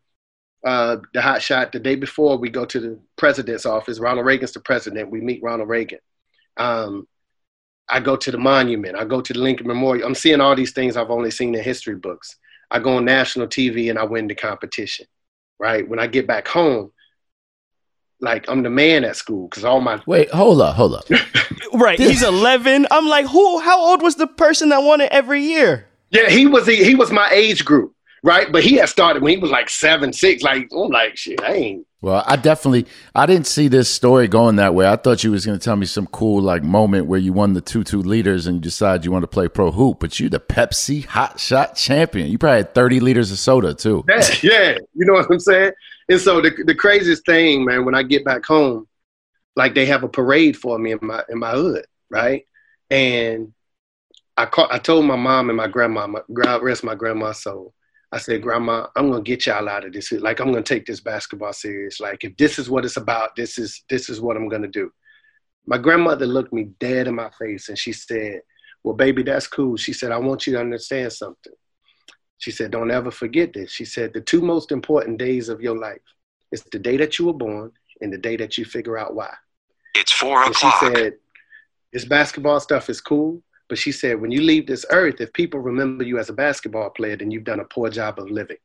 uh, 0.65 0.97
the 1.13 1.21
hot 1.21 1.41
shot 1.41 1.71
the 1.71 1.79
day 1.79 1.95
before 1.95 2.37
we 2.37 2.49
go 2.49 2.65
to 2.65 2.79
the 2.79 2.99
president's 3.17 3.65
office. 3.65 3.99
Ronald 3.99 4.25
Reagan's 4.25 4.51
the 4.51 4.59
president. 4.59 5.09
We 5.09 5.21
meet 5.21 5.41
Ronald 5.41 5.69
Reagan. 5.69 5.99
Um, 6.57 7.07
I 7.89 7.99
go 7.99 8.15
to 8.15 8.31
the 8.31 8.37
monument. 8.37 8.95
I 8.95 9.05
go 9.05 9.21
to 9.21 9.33
the 9.33 9.39
Lincoln 9.39 9.67
Memorial. 9.67 10.05
I'm 10.05 10.15
seeing 10.15 10.41
all 10.41 10.55
these 10.55 10.73
things 10.73 10.95
I've 10.95 11.09
only 11.09 11.31
seen 11.31 11.55
in 11.55 11.63
history 11.63 11.95
books. 11.95 12.35
I 12.71 12.79
go 12.79 12.97
on 12.97 13.05
national 13.05 13.47
TV 13.47 13.89
and 13.89 13.97
I 13.97 14.03
win 14.03 14.27
the 14.27 14.35
competition. 14.35 15.05
Right 15.59 15.87
when 15.87 15.99
I 15.99 16.07
get 16.07 16.25
back 16.25 16.47
home, 16.47 16.91
like 18.21 18.49
I'm 18.49 18.63
the 18.63 18.69
man 18.69 19.03
at 19.03 19.17
school 19.17 19.47
because 19.47 19.65
all 19.65 19.81
my 19.81 20.01
wait, 20.05 20.29
hold 20.31 20.61
up, 20.61 20.75
hold 20.75 20.95
up. 20.95 21.05
right, 21.73 21.99
he's 21.99 22.23
11. 22.23 22.87
I'm 22.89 23.07
like, 23.07 23.25
who? 23.25 23.59
How 23.59 23.79
old 23.79 24.01
was 24.01 24.15
the 24.15 24.27
person 24.27 24.69
that 24.69 24.83
won 24.83 25.01
it 25.01 25.11
every 25.11 25.43
year? 25.43 25.87
Yeah, 26.11 26.29
he 26.29 26.47
was. 26.47 26.65
He, 26.65 26.83
he 26.83 26.95
was 26.95 27.11
my 27.11 27.29
age 27.31 27.65
group 27.65 27.93
right? 28.23 28.51
But 28.51 28.63
he 28.63 28.75
had 28.75 28.89
started 28.89 29.23
when 29.23 29.31
he 29.31 29.37
was 29.37 29.51
like 29.51 29.69
seven, 29.69 30.13
six. 30.13 30.43
Like 30.43 30.69
I'm 30.71 30.89
like, 30.89 31.17
shit, 31.17 31.41
I 31.41 31.53
ain't. 31.53 31.87
Well, 32.01 32.23
I 32.25 32.37
definitely 32.37 32.85
I 33.13 33.25
didn't 33.25 33.47
see 33.47 33.67
this 33.67 33.89
story 33.89 34.27
going 34.27 34.55
that 34.55 34.73
way. 34.73 34.87
I 34.87 34.95
thought 34.95 35.23
you 35.23 35.31
was 35.31 35.45
going 35.45 35.59
to 35.59 35.63
tell 35.63 35.75
me 35.75 35.85
some 35.85 36.07
cool 36.07 36.41
like 36.41 36.63
moment 36.63 37.07
where 37.07 37.19
you 37.19 37.33
won 37.33 37.53
the 37.53 37.61
two 37.61 37.83
two 37.83 38.01
liters 38.01 38.47
and 38.47 38.55
you 38.55 38.61
decided 38.61 39.03
you 39.03 39.11
want 39.11 39.23
to 39.23 39.27
play 39.27 39.49
pro 39.49 39.71
hoop, 39.71 39.99
but 39.99 40.19
you 40.19 40.29
the 40.29 40.39
Pepsi 40.39 41.05
Hot 41.05 41.39
Shot 41.39 41.75
champion. 41.75 42.27
You 42.27 42.37
probably 42.37 42.57
had 42.57 42.73
thirty 42.73 42.99
liters 42.99 43.31
of 43.31 43.39
soda 43.39 43.73
too. 43.73 44.05
Yeah, 44.09 44.21
yeah. 44.43 44.77
you 44.93 45.05
know 45.05 45.13
what 45.13 45.29
I'm 45.29 45.39
saying. 45.39 45.73
And 46.07 46.21
so 46.21 46.41
the 46.41 46.51
the 46.65 46.75
craziest 46.75 47.25
thing, 47.25 47.65
man, 47.65 47.83
when 47.85 47.95
I 47.95 48.03
get 48.03 48.23
back 48.23 48.45
home, 48.45 48.87
like 49.55 49.75
they 49.75 49.85
have 49.87 50.03
a 50.03 50.09
parade 50.09 50.55
for 50.55 50.79
me 50.79 50.93
in 50.93 50.99
my 51.01 51.23
in 51.29 51.37
my 51.37 51.51
hood, 51.51 51.85
right? 52.09 52.45
And 52.89 53.53
I 54.37 54.45
call, 54.45 54.69
I 54.71 54.79
told 54.79 55.03
my 55.05 55.17
mom 55.17 55.49
and 55.49 55.57
my 55.57 55.67
grandma, 55.67 56.07
my, 56.07 56.21
God 56.31 56.63
rest 56.63 56.81
my 56.81 56.95
grandma's 56.95 57.41
soul. 57.41 57.73
I 58.11 58.17
said, 58.17 58.41
Grandma, 58.41 58.87
I'm 58.95 59.11
gonna 59.11 59.21
get 59.21 59.45
y'all 59.45 59.69
out 59.69 59.85
of 59.85 59.93
this. 59.93 60.11
Like 60.11 60.39
I'm 60.39 60.51
gonna 60.51 60.63
take 60.63 60.85
this 60.85 60.99
basketball 60.99 61.53
serious. 61.53 61.99
Like 61.99 62.23
if 62.23 62.35
this 62.37 62.57
is 62.57 62.69
what 62.69 62.85
it's 62.85 62.97
about, 62.97 63.35
this 63.35 63.57
is 63.57 63.83
this 63.89 64.09
is 64.09 64.19
what 64.19 64.35
I'm 64.35 64.49
gonna 64.49 64.67
do. 64.67 64.91
My 65.67 65.77
grandmother 65.77 66.25
looked 66.25 66.51
me 66.51 66.69
dead 66.79 67.07
in 67.07 67.15
my 67.15 67.29
face 67.37 67.69
and 67.69 67.77
she 67.77 67.93
said, 67.93 68.41
Well, 68.83 68.95
baby, 68.95 69.21
that's 69.21 69.47
cool. 69.47 69.77
She 69.77 69.93
said, 69.93 70.11
I 70.11 70.17
want 70.17 70.47
you 70.47 70.53
to 70.53 70.59
understand 70.59 71.13
something. 71.13 71.53
She 72.39 72.49
said, 72.49 72.71
Don't 72.71 72.89
ever 72.89 73.11
forget 73.11 73.53
this. 73.53 73.71
She 73.71 73.85
said, 73.85 74.13
The 74.13 74.21
two 74.21 74.41
most 74.41 74.71
important 74.71 75.19
days 75.19 75.47
of 75.47 75.61
your 75.61 75.77
life 75.77 76.01
is 76.51 76.63
the 76.71 76.79
day 76.79 76.97
that 76.97 77.19
you 77.19 77.25
were 77.25 77.33
born 77.33 77.71
and 78.01 78.11
the 78.11 78.17
day 78.17 78.37
that 78.37 78.57
you 78.57 78.65
figure 78.65 78.97
out 78.97 79.13
why. 79.13 79.33
It's 79.93 80.11
four 80.11 80.41
and 80.41 80.51
o'clock. 80.51 80.79
She 80.79 80.87
said, 80.87 81.13
This 81.93 82.05
basketball 82.05 82.59
stuff 82.59 82.89
is 82.89 83.01
cool, 83.01 83.43
but 83.69 83.77
she 83.77 83.91
said, 83.91 84.19
when 84.19 84.31
you 84.31 84.41
leave 84.41 84.67
this 84.67 84.85
earth, 84.89 85.21
if 85.21 85.31
people 85.33 85.59
remember 85.59 86.03
you 86.03 86.17
as 86.17 86.29
a 86.29 86.33
basketball 86.33 86.89
player, 86.89 87.15
then 87.15 87.31
you've 87.31 87.43
done 87.43 87.59
a 87.59 87.65
poor 87.65 87.89
job 87.89 88.19
of 88.19 88.29
living. 88.29 88.57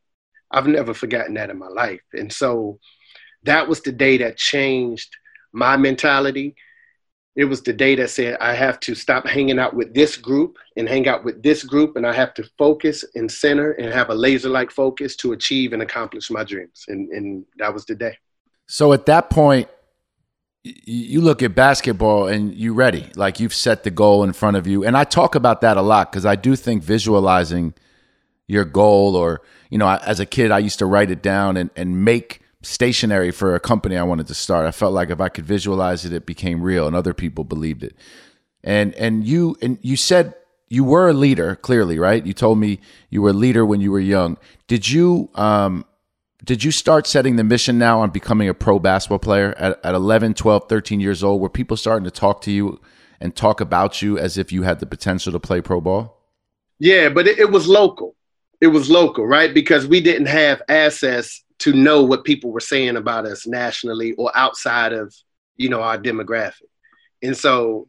I've 0.51 0.67
never 0.67 0.95
forgotten 0.95 1.35
that 1.35 1.51
in 1.51 1.59
my 1.59 1.69
life. 1.69 2.01
And 2.15 2.33
so 2.33 2.79
that 3.43 3.69
was 3.69 3.83
the 3.83 3.93
day 3.93 4.17
that 4.19 4.39
changed 4.39 5.15
my 5.53 5.77
mentality. 5.77 6.57
It 7.37 7.45
was 7.45 7.63
the 7.63 7.73
day 7.73 7.97
that 7.97 8.11
said, 8.11 8.39
I 8.41 8.55
have 8.55 8.81
to 8.81 8.95
stop 8.95 9.27
hanging 9.27 9.59
out 9.59 9.75
with 9.75 9.93
this 9.93 10.17
group 10.17 10.57
and 10.77 10.89
hang 10.89 11.09
out 11.09 11.25
with 11.25 11.43
this 11.43 11.65
group, 11.65 11.97
and 11.97 12.07
I 12.07 12.13
have 12.13 12.33
to 12.35 12.49
focus 12.57 13.05
and 13.15 13.31
center 13.31 13.73
and 13.73 13.93
have 13.93 14.09
a 14.09 14.15
laser 14.15 14.49
like 14.49 14.71
focus 14.71 15.17
to 15.17 15.33
achieve 15.33 15.73
and 15.73 15.83
accomplish 15.83 16.31
my 16.31 16.45
dreams. 16.45 16.85
And, 16.89 17.11
and 17.11 17.45
that 17.59 17.75
was 17.75 17.85
the 17.85 17.97
day. 17.97 18.17
So 18.67 18.93
at 18.93 19.07
that 19.07 19.31
point, 19.31 19.69
you 20.65 21.21
look 21.21 21.43
at 21.43 21.55
basketball 21.55 22.27
and 22.27 22.55
you 22.55 22.73
ready 22.73 23.11
like 23.17 23.39
you've 23.39 23.53
set 23.53 23.85
the 23.85 23.91
goal 23.91 24.25
in 24.25 24.33
front 24.33 24.57
of 24.57 24.67
you. 24.67 24.85
And 24.85 24.97
i 24.97 25.05
talk 25.05 25.35
about 25.35 25.61
that 25.61 25.77
a 25.77 25.83
lot 25.83 26.11
because 26.11 26.25
i 26.25 26.37
do 26.37 26.57
think 26.57 26.83
visualizing 26.83 27.75
your 28.49 28.65
goal 28.65 29.15
or 29.15 29.43
you 29.71 29.79
know 29.79 29.89
as 29.89 30.21
a 30.21 30.27
kid 30.27 30.51
i 30.51 30.59
used 30.59 30.79
to 30.79 30.87
write 30.87 31.11
it 31.11 31.23
down 31.23 31.57
and, 31.57 31.71
and 31.77 32.05
make 32.05 32.41
stationery 32.63 33.31
for 33.31 33.55
a 33.55 33.61
company 33.61 33.97
i 33.97 34.03
wanted 34.03 34.27
to 34.27 34.35
start. 34.35 34.67
I 34.67 34.71
felt 34.71 34.95
like 34.95 35.11
if 35.11 35.21
i 35.21 35.29
could 35.29 35.45
visualize 35.45 36.07
it 36.07 36.15
it 36.15 36.25
became 36.25 36.63
real 36.63 36.87
and 36.87 36.97
other 36.97 37.15
people 37.15 37.45
believed 37.45 37.85
it. 37.85 37.95
And 38.63 38.95
and 38.95 39.27
you 39.27 39.57
and 39.61 39.79
you 39.83 39.97
said 39.97 40.35
you 40.71 40.83
were 40.83 41.11
a 41.11 41.13
leader 41.13 41.57
clearly 41.57 41.99
right? 41.99 42.25
You 42.25 42.33
told 42.33 42.59
me 42.59 42.81
you 43.11 43.21
were 43.21 43.31
a 43.31 43.35
leader 43.35 43.67
when 43.67 43.83
you 43.83 43.93
were 43.93 44.01
young. 44.01 44.39
Did 44.67 44.89
you 44.89 45.29
um 45.35 45.85
did 46.45 46.63
you 46.63 46.71
start 46.71 47.07
setting 47.07 47.37
the 47.37 47.45
mission 47.45 47.79
now 47.79 48.01
on 48.01 48.11
becoming 48.11 48.49
a 48.49 48.55
pro 48.55 48.79
basketball 48.79 49.19
player? 49.19 49.55
At, 49.57 49.81
at 49.85 49.95
11 49.95 50.35
12 50.35 50.69
13 50.69 51.01
years 51.01 51.25
old 51.25 51.41
were 51.41 51.49
people 51.49 51.77
starting 51.77 52.05
to 52.05 52.11
talk 52.11 52.43
to 52.43 52.51
you 52.51 52.81
and 53.21 53.35
talk 53.35 53.61
about 53.61 54.03
you 54.03 54.19
as 54.19 54.37
if 54.37 54.53
you 54.53 54.63
had 54.63 54.81
the 54.81 54.87
potential 54.87 55.33
to 55.33 55.41
play 55.41 55.61
pro 55.61 55.81
ball? 55.81 56.21
Yeah 56.79 57.09
but 57.09 57.27
it, 57.27 57.39
it 57.39 57.51
was 57.51 57.67
local. 57.67 58.15
It 58.61 58.69
was 58.69 58.91
local 58.91 59.27
right? 59.27 59.53
Because 59.55 59.87
we 59.87 60.01
didn't 60.01 60.27
have 60.27 60.61
access 60.69 61.43
to 61.61 61.73
know 61.73 62.03
what 62.03 62.25
people 62.25 62.53
were 62.53 62.61
saying 62.61 62.97
about 62.97 63.27
us 63.27 63.47
nationally 63.47 64.13
or 64.15 64.31
outside 64.37 64.93
of 64.93 65.15
you 65.57 65.69
know 65.69 65.81
our 65.81 65.99
demographic. 65.99 66.69
And 67.23 67.37
so 67.37 67.89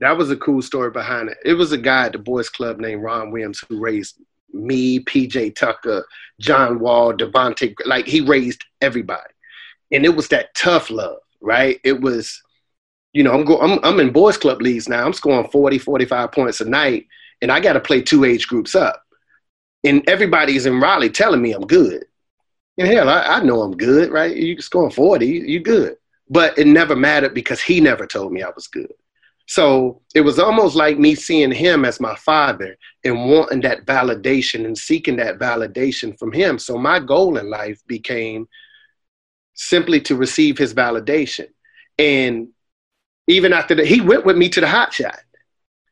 that 0.00 0.16
was 0.16 0.30
a 0.30 0.36
cool 0.36 0.62
story 0.62 0.90
behind 0.90 1.28
it. 1.28 1.38
It 1.44 1.54
was 1.54 1.72
a 1.72 1.78
guy 1.78 2.06
at 2.06 2.12
the 2.12 2.18
boys 2.18 2.48
club 2.48 2.80
named 2.80 3.02
ron 3.02 3.30
williams 3.30 3.62
who 3.68 3.80
raised 3.80 4.20
me, 4.20 4.26
PJ 4.54 5.54
Tucker, 5.54 6.06
John 6.40 6.78
Wall, 6.78 7.12
Devontae, 7.12 7.74
like 7.84 8.06
he 8.06 8.20
raised 8.20 8.64
everybody. 8.80 9.32
And 9.92 10.04
it 10.04 10.14
was 10.14 10.28
that 10.28 10.54
tough 10.54 10.90
love, 10.90 11.18
right? 11.40 11.80
It 11.84 12.00
was, 12.00 12.42
you 13.12 13.22
know, 13.22 13.32
I'm 13.32 13.44
go 13.44 13.58
I'm 13.60 13.78
I'm 13.82 14.00
in 14.00 14.12
boys 14.12 14.36
club 14.36 14.60
leagues 14.60 14.88
now. 14.88 15.04
I'm 15.04 15.12
scoring 15.12 15.48
40, 15.48 15.78
45 15.78 16.32
points 16.32 16.60
a 16.60 16.64
night, 16.64 17.06
and 17.42 17.50
I 17.50 17.60
gotta 17.60 17.80
play 17.80 18.02
two 18.02 18.24
age 18.24 18.46
groups 18.46 18.74
up. 18.74 19.02
And 19.84 20.06
everybody's 20.08 20.66
in 20.66 20.80
Raleigh 20.80 21.10
telling 21.10 21.40
me 21.40 21.52
I'm 21.52 21.66
good. 21.66 22.04
And 22.78 22.86
hell, 22.86 23.08
I, 23.08 23.22
I 23.22 23.42
know 23.42 23.62
I'm 23.62 23.76
good, 23.76 24.10
right? 24.12 24.34
You 24.34 24.60
scoring 24.60 24.92
40, 24.92 25.26
you 25.26 25.60
good. 25.60 25.96
But 26.30 26.58
it 26.58 26.66
never 26.66 26.94
mattered 26.94 27.34
because 27.34 27.60
he 27.60 27.80
never 27.80 28.06
told 28.06 28.32
me 28.32 28.42
I 28.42 28.50
was 28.50 28.66
good. 28.66 28.92
So 29.48 30.02
it 30.14 30.20
was 30.20 30.38
almost 30.38 30.76
like 30.76 30.98
me 30.98 31.14
seeing 31.14 31.50
him 31.50 31.86
as 31.86 32.00
my 32.00 32.14
father 32.16 32.76
and 33.02 33.30
wanting 33.30 33.62
that 33.62 33.86
validation 33.86 34.66
and 34.66 34.76
seeking 34.76 35.16
that 35.16 35.38
validation 35.38 36.18
from 36.18 36.32
him. 36.32 36.58
So 36.58 36.76
my 36.76 37.00
goal 37.00 37.38
in 37.38 37.48
life 37.48 37.80
became 37.86 38.46
simply 39.54 40.02
to 40.02 40.16
receive 40.16 40.58
his 40.58 40.74
validation. 40.74 41.46
And 41.98 42.48
even 43.26 43.54
after 43.54 43.74
that, 43.76 43.86
he 43.86 44.02
went 44.02 44.26
with 44.26 44.36
me 44.36 44.50
to 44.50 44.60
the 44.60 44.68
hot 44.68 44.92
shot. 44.92 45.18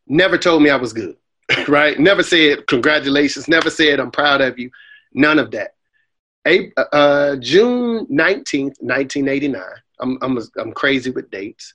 Never 0.06 0.36
told 0.36 0.62
me 0.62 0.68
I 0.68 0.76
was 0.76 0.92
good, 0.92 1.16
right? 1.66 1.98
Never 1.98 2.22
said 2.22 2.66
congratulations, 2.66 3.48
never 3.48 3.70
said 3.70 4.00
I'm 4.00 4.10
proud 4.10 4.42
of 4.42 4.58
you, 4.58 4.70
none 5.14 5.38
of 5.38 5.50
that. 5.52 5.72
Uh, 6.92 7.36
June 7.36 8.06
19th, 8.06 8.76
1989, 8.80 9.62
I'm, 9.98 10.18
I'm, 10.20 10.38
I'm 10.58 10.72
crazy 10.72 11.08
with 11.08 11.30
dates 11.30 11.72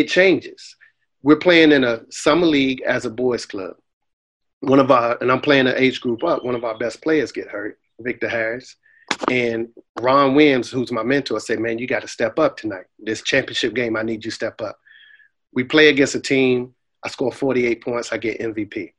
it 0.00 0.08
changes. 0.08 0.76
We're 1.22 1.36
playing 1.36 1.72
in 1.72 1.84
a 1.84 2.00
summer 2.10 2.46
league 2.46 2.82
as 2.82 3.04
a 3.04 3.10
boys 3.10 3.46
club. 3.46 3.74
One 4.60 4.78
of 4.78 4.90
our, 4.90 5.18
and 5.20 5.30
I'm 5.30 5.40
playing 5.40 5.66
an 5.66 5.76
age 5.76 6.00
group 6.00 6.22
up, 6.24 6.44
one 6.44 6.54
of 6.54 6.64
our 6.64 6.78
best 6.78 7.02
players 7.02 7.32
get 7.32 7.48
hurt, 7.48 7.78
Victor 8.00 8.28
Harris. 8.28 8.76
And 9.30 9.68
Ron 10.00 10.34
Williams, 10.34 10.70
who's 10.70 10.92
my 10.92 11.02
mentor, 11.02 11.40
said, 11.40 11.60
Man, 11.60 11.78
you 11.78 11.86
got 11.86 12.02
to 12.02 12.08
step 12.08 12.38
up 12.38 12.56
tonight. 12.56 12.84
This 12.98 13.22
championship 13.22 13.74
game, 13.74 13.96
I 13.96 14.02
need 14.02 14.24
you 14.24 14.30
step 14.30 14.60
up. 14.60 14.78
We 15.52 15.64
play 15.64 15.88
against 15.88 16.14
a 16.14 16.20
team. 16.20 16.74
I 17.02 17.08
score 17.08 17.32
48 17.32 17.82
points. 17.82 18.12
I 18.12 18.18
get 18.18 18.40
MVP. 18.40 18.92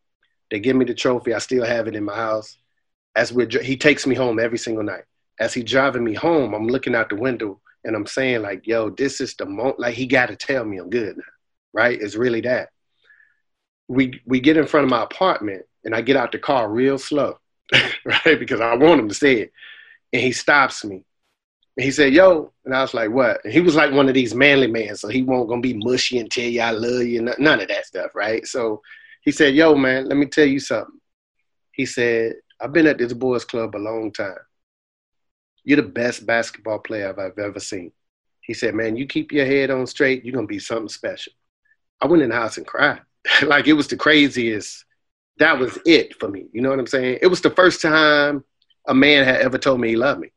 They 0.50 0.60
give 0.60 0.76
me 0.76 0.86
the 0.86 0.94
trophy. 0.94 1.34
I 1.34 1.40
still 1.40 1.66
have 1.66 1.88
it 1.88 1.96
in 1.96 2.04
my 2.04 2.16
house. 2.16 2.58
As 3.16 3.34
we're, 3.34 3.50
he 3.62 3.78
takes 3.78 4.08
me 4.08 4.16
home 4.16 4.40
every 4.40 4.58
single 4.58 4.84
night. 4.84 5.04
As 5.40 5.54
he's 5.54 5.66
driving 5.66 6.04
me 6.04 6.14
home, 6.14 6.54
I'm 6.54 6.68
looking 6.68 6.96
out 6.96 7.10
the 7.10 7.16
window 7.16 7.60
and 7.84 7.96
I'm 7.96 8.06
saying 8.06 8.42
like, 8.42 8.68
yo, 8.68 8.90
this 8.90 9.22
is 9.22 9.36
the 9.36 9.46
moment. 9.46 9.80
Like 9.80 9.96
he 9.96 10.08
got 10.08 10.28
to 10.28 10.36
tell 10.36 10.66
me 10.66 10.78
I'm 10.78 10.90
good 10.90 11.18
now, 11.18 11.24
right? 11.74 12.00
It's 12.00 12.16
really 12.16 12.42
that. 12.42 12.70
We 13.88 14.22
we 14.26 14.40
get 14.40 14.58
in 14.58 14.68
front 14.68 14.86
of 14.86 14.90
my 14.90 15.04
apartment, 15.04 15.66
and 15.86 15.96
I 15.96 16.02
get 16.02 16.18
out 16.18 16.32
the 16.32 16.40
car 16.40 16.70
real 16.70 16.98
slow, 16.98 17.40
right? 18.06 18.40
Because 18.40 18.60
I 18.60 18.76
want 18.76 19.00
him 19.00 19.10
to 19.10 19.16
say 19.16 19.42
it, 19.42 19.52
and 20.12 20.22
he 20.22 20.32
stops 20.32 20.84
me. 20.84 21.04
And 21.78 21.84
he 21.86 21.92
said, 21.92 22.14
"Yo," 22.14 22.52
and 22.66 22.76
I 22.76 22.82
was 22.82 22.94
like, 22.94 23.12
"What?" 23.12 23.44
And 23.46 23.54
he 23.54 23.62
was 23.62 23.76
like 23.76 23.94
one 23.94 24.10
of 24.10 24.14
these 24.14 24.36
manly 24.36 24.68
men, 24.68 24.96
so 24.96 25.08
he 25.08 25.22
won't 25.22 25.48
gonna 25.48 25.62
be 25.62 25.74
mushy 25.74 26.20
and 26.20 26.30
tell 26.30 26.44
you 26.44 26.62
I 26.62 26.72
love 26.72 27.04
you, 27.04 27.22
none 27.22 27.62
of 27.62 27.68
that 27.68 27.86
stuff, 27.86 28.14
right? 28.16 28.46
So 28.46 28.82
he 29.22 29.32
said, 29.32 29.56
"Yo, 29.56 29.76
man, 29.76 30.10
let 30.10 30.18
me 30.18 30.26
tell 30.26 30.46
you 30.46 30.60
something. 30.60 31.00
He 31.72 31.86
said, 31.86 32.34
I've 32.60 32.74
been 32.74 32.88
at 32.88 32.98
this 32.98 33.14
boys 33.14 33.46
club 33.46 33.76
a 33.76 33.78
long 33.78 34.12
time. 34.12 34.36
You're 35.68 35.82
the 35.82 35.90
best 35.90 36.26
basketball 36.26 36.80
player 36.80 37.10
I've 37.10 37.38
ever 37.38 37.60
seen. 37.60 37.92
He 38.40 38.54
said, 38.54 38.74
Man, 38.74 38.96
you 38.96 39.06
keep 39.06 39.34
your 39.34 39.46
head 39.46 39.70
on 39.70 39.86
straight, 39.86 40.24
you're 40.24 40.34
gonna 40.34 40.48
be 40.48 40.60
something 40.60 40.88
special. 40.88 41.34
I 42.02 42.08
went 42.08 42.24
in 42.24 42.30
the 42.30 42.36
house 42.36 42.56
and 42.56 42.66
cried. 42.66 43.02
like 43.42 43.68
it 43.68 43.74
was 43.74 43.90
the 43.90 43.98
craziest. 43.98 44.86
That 45.40 45.60
was 45.60 45.78
it 45.86 46.18
for 46.22 46.30
me. 46.30 46.46
You 46.54 46.62
know 46.62 46.70
what 46.70 46.80
I'm 46.80 46.88
saying? 46.88 47.20
It 47.22 47.28
was 47.28 47.42
the 47.42 47.50
first 47.50 47.82
time 47.82 48.46
a 48.88 48.94
man 48.94 49.26
had 49.26 49.42
ever 49.42 49.58
told 49.58 49.82
me 49.82 49.90
he 49.90 49.98
loved 49.98 50.22
me. 50.22 50.32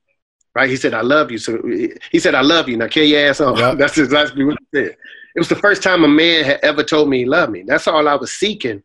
Right? 0.52 0.68
He 0.68 0.74
said, 0.74 0.94
I 0.94 1.02
love 1.02 1.30
you. 1.30 1.38
So 1.38 1.62
he 2.10 2.18
said, 2.18 2.34
I 2.34 2.40
love 2.40 2.68
you. 2.68 2.76
Now 2.76 2.88
kill 2.88 3.04
your 3.04 3.28
ass 3.28 3.40
on. 3.40 3.56
Yep. 3.56 3.78
That's 3.78 3.98
exactly 3.98 4.44
what 4.44 4.58
he 4.58 4.78
said. 4.78 4.96
It 5.36 5.38
was 5.38 5.48
the 5.48 5.54
first 5.54 5.84
time 5.84 6.02
a 6.02 6.08
man 6.08 6.44
had 6.44 6.58
ever 6.64 6.82
told 6.82 7.08
me 7.08 7.18
he 7.18 7.24
loved 7.24 7.52
me. 7.52 7.62
That's 7.64 7.86
all 7.86 8.08
I 8.08 8.16
was 8.16 8.32
seeking, 8.32 8.82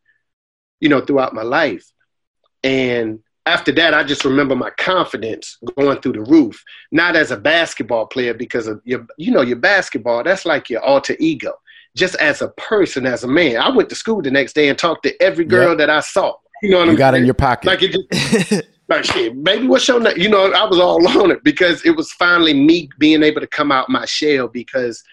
you 0.79 0.89
know, 0.89 1.01
throughout 1.01 1.33
my 1.33 1.41
life. 1.41 1.91
And 2.63 3.21
after 3.45 3.71
that, 3.73 3.93
I 3.93 4.03
just 4.03 4.25
remember 4.25 4.55
my 4.55 4.71
confidence 4.71 5.57
going 5.77 6.01
through 6.01 6.13
the 6.13 6.21
roof. 6.21 6.63
Not 6.91 7.15
as 7.15 7.31
a 7.31 7.37
basketball 7.37 8.07
player 8.07 8.33
because 8.33 8.67
of 8.67 8.81
your, 8.85 9.05
you 9.17 9.31
know, 9.31 9.41
your 9.41 9.57
basketball. 9.57 10.23
That's 10.23 10.45
like 10.45 10.69
your 10.69 10.83
alter 10.83 11.15
ego. 11.19 11.53
Just 11.95 12.15
as 12.15 12.41
a 12.41 12.49
person, 12.49 13.05
as 13.05 13.23
a 13.23 13.27
man. 13.27 13.57
I 13.57 13.69
went 13.69 13.89
to 13.89 13.95
school 13.95 14.21
the 14.21 14.31
next 14.31 14.53
day 14.53 14.67
and 14.67 14.77
talked 14.77 15.03
to 15.03 15.21
every 15.21 15.45
girl 15.45 15.69
yep. 15.69 15.77
that 15.77 15.89
I 15.89 15.99
saw. 15.99 16.33
You 16.61 16.71
know 16.71 16.77
what 16.79 16.85
you 16.85 16.91
I'm 16.91 16.97
got 16.97 17.13
saying? 17.13 17.23
in 17.23 17.25
your 17.25 17.35
pocket. 17.35 17.67
Like 17.67 17.83
it 17.83 17.95
just, 18.11 18.63
like 18.89 19.05
shit, 19.05 19.43
baby, 19.43 19.67
what's 19.67 19.87
your 19.87 19.99
name? 19.99 20.17
You 20.17 20.29
know, 20.29 20.51
I 20.51 20.65
was 20.65 20.79
all 20.79 21.07
on 21.21 21.31
it 21.31 21.43
because 21.43 21.85
it 21.85 21.95
was 21.95 22.11
finally 22.13 22.53
me 22.53 22.89
being 22.97 23.23
able 23.23 23.41
to 23.41 23.47
come 23.47 23.71
out 23.71 23.89
my 23.89 24.05
shell 24.05 24.47
because 24.47 25.03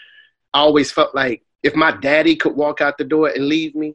I 0.55 0.61
always 0.61 0.91
felt 0.91 1.15
like 1.15 1.43
if 1.63 1.75
my 1.75 1.93
daddy 1.93 2.35
could 2.35 2.57
walk 2.57 2.81
out 2.81 2.99
the 2.99 3.05
door 3.05 3.29
and 3.29 3.47
leave 3.47 3.75
me, 3.75 3.95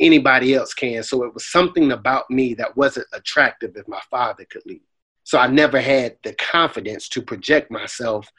anybody 0.00 0.54
else 0.54 0.74
can. 0.74 1.02
So 1.02 1.24
it 1.24 1.34
was 1.34 1.50
something 1.50 1.92
about 1.92 2.30
me 2.30 2.54
that 2.54 2.76
wasn't 2.76 3.06
attractive 3.12 3.76
if 3.76 3.86
my 3.88 4.00
father 4.10 4.44
could 4.44 4.66
leave. 4.66 4.82
So 5.22 5.38
I 5.38 5.46
never 5.46 5.80
had 5.80 6.16
the 6.22 6.34
confidence 6.34 7.08
to 7.10 7.22
project 7.22 7.70
myself 7.70 8.30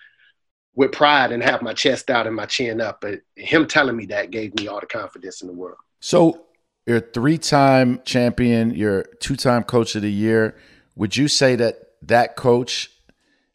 with 0.76 0.92
pride 0.92 1.32
and 1.32 1.42
have 1.42 1.62
my 1.62 1.74
chest 1.74 2.10
out 2.10 2.28
and 2.28 2.36
my 2.36 2.46
chin 2.46 2.82
up. 2.82 3.02
But 3.02 3.22
him 3.36 3.68
telling 3.68 3.96
me 3.96 4.06
that 4.08 4.32
gave 4.32 4.54
me 4.56 4.68
all 4.68 4.80
the 4.80 4.86
confidence 4.86 5.42
in 5.42 5.48
the 5.48 5.54
world. 5.54 5.78
So 6.02 6.46
you're 6.86 6.98
a 6.98 7.02
three 7.02 7.38
time 7.38 8.02
champion, 8.06 8.76
you're 8.76 9.04
two 9.20 9.36
time 9.36 9.64
coach 9.64 9.96
of 9.96 10.02
the 10.02 10.12
year. 10.12 10.56
Would 10.96 11.18
you 11.18 11.28
say 11.28 11.56
that 11.56 11.76
that 12.04 12.36
coach 12.36 12.92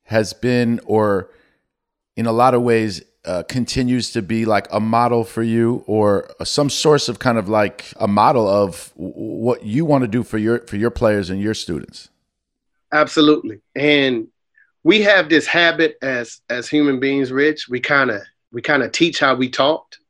has 0.04 0.32
been, 0.32 0.80
or 0.84 1.30
in 2.16 2.26
a 2.26 2.32
lot 2.32 2.54
of 2.54 2.62
ways, 2.62 3.02
uh, 3.30 3.42
continues 3.44 4.10
to 4.10 4.22
be 4.22 4.44
like 4.44 4.66
a 4.72 4.80
model 4.80 5.22
for 5.22 5.44
you 5.44 5.84
or 5.86 6.28
some 6.42 6.68
source 6.68 7.08
of 7.08 7.20
kind 7.20 7.38
of 7.38 7.48
like 7.48 7.92
a 8.00 8.08
model 8.08 8.48
of 8.48 8.92
what 8.96 9.62
you 9.64 9.84
want 9.84 10.02
to 10.02 10.08
do 10.08 10.24
for 10.24 10.36
your 10.36 10.58
for 10.66 10.76
your 10.76 10.90
players 10.90 11.30
and 11.30 11.40
your 11.40 11.54
students? 11.54 12.08
Absolutely. 12.90 13.60
And 13.76 14.26
we 14.82 15.02
have 15.02 15.28
this 15.28 15.46
habit 15.46 15.96
as 16.02 16.40
as 16.50 16.68
human 16.68 16.98
beings 16.98 17.30
rich 17.30 17.68
we 17.68 17.78
kind 17.78 18.10
of 18.10 18.20
we 18.50 18.62
kind 18.62 18.82
of 18.82 18.90
teach 18.90 19.20
how 19.20 19.36
we 19.36 19.48
talked. 19.48 20.00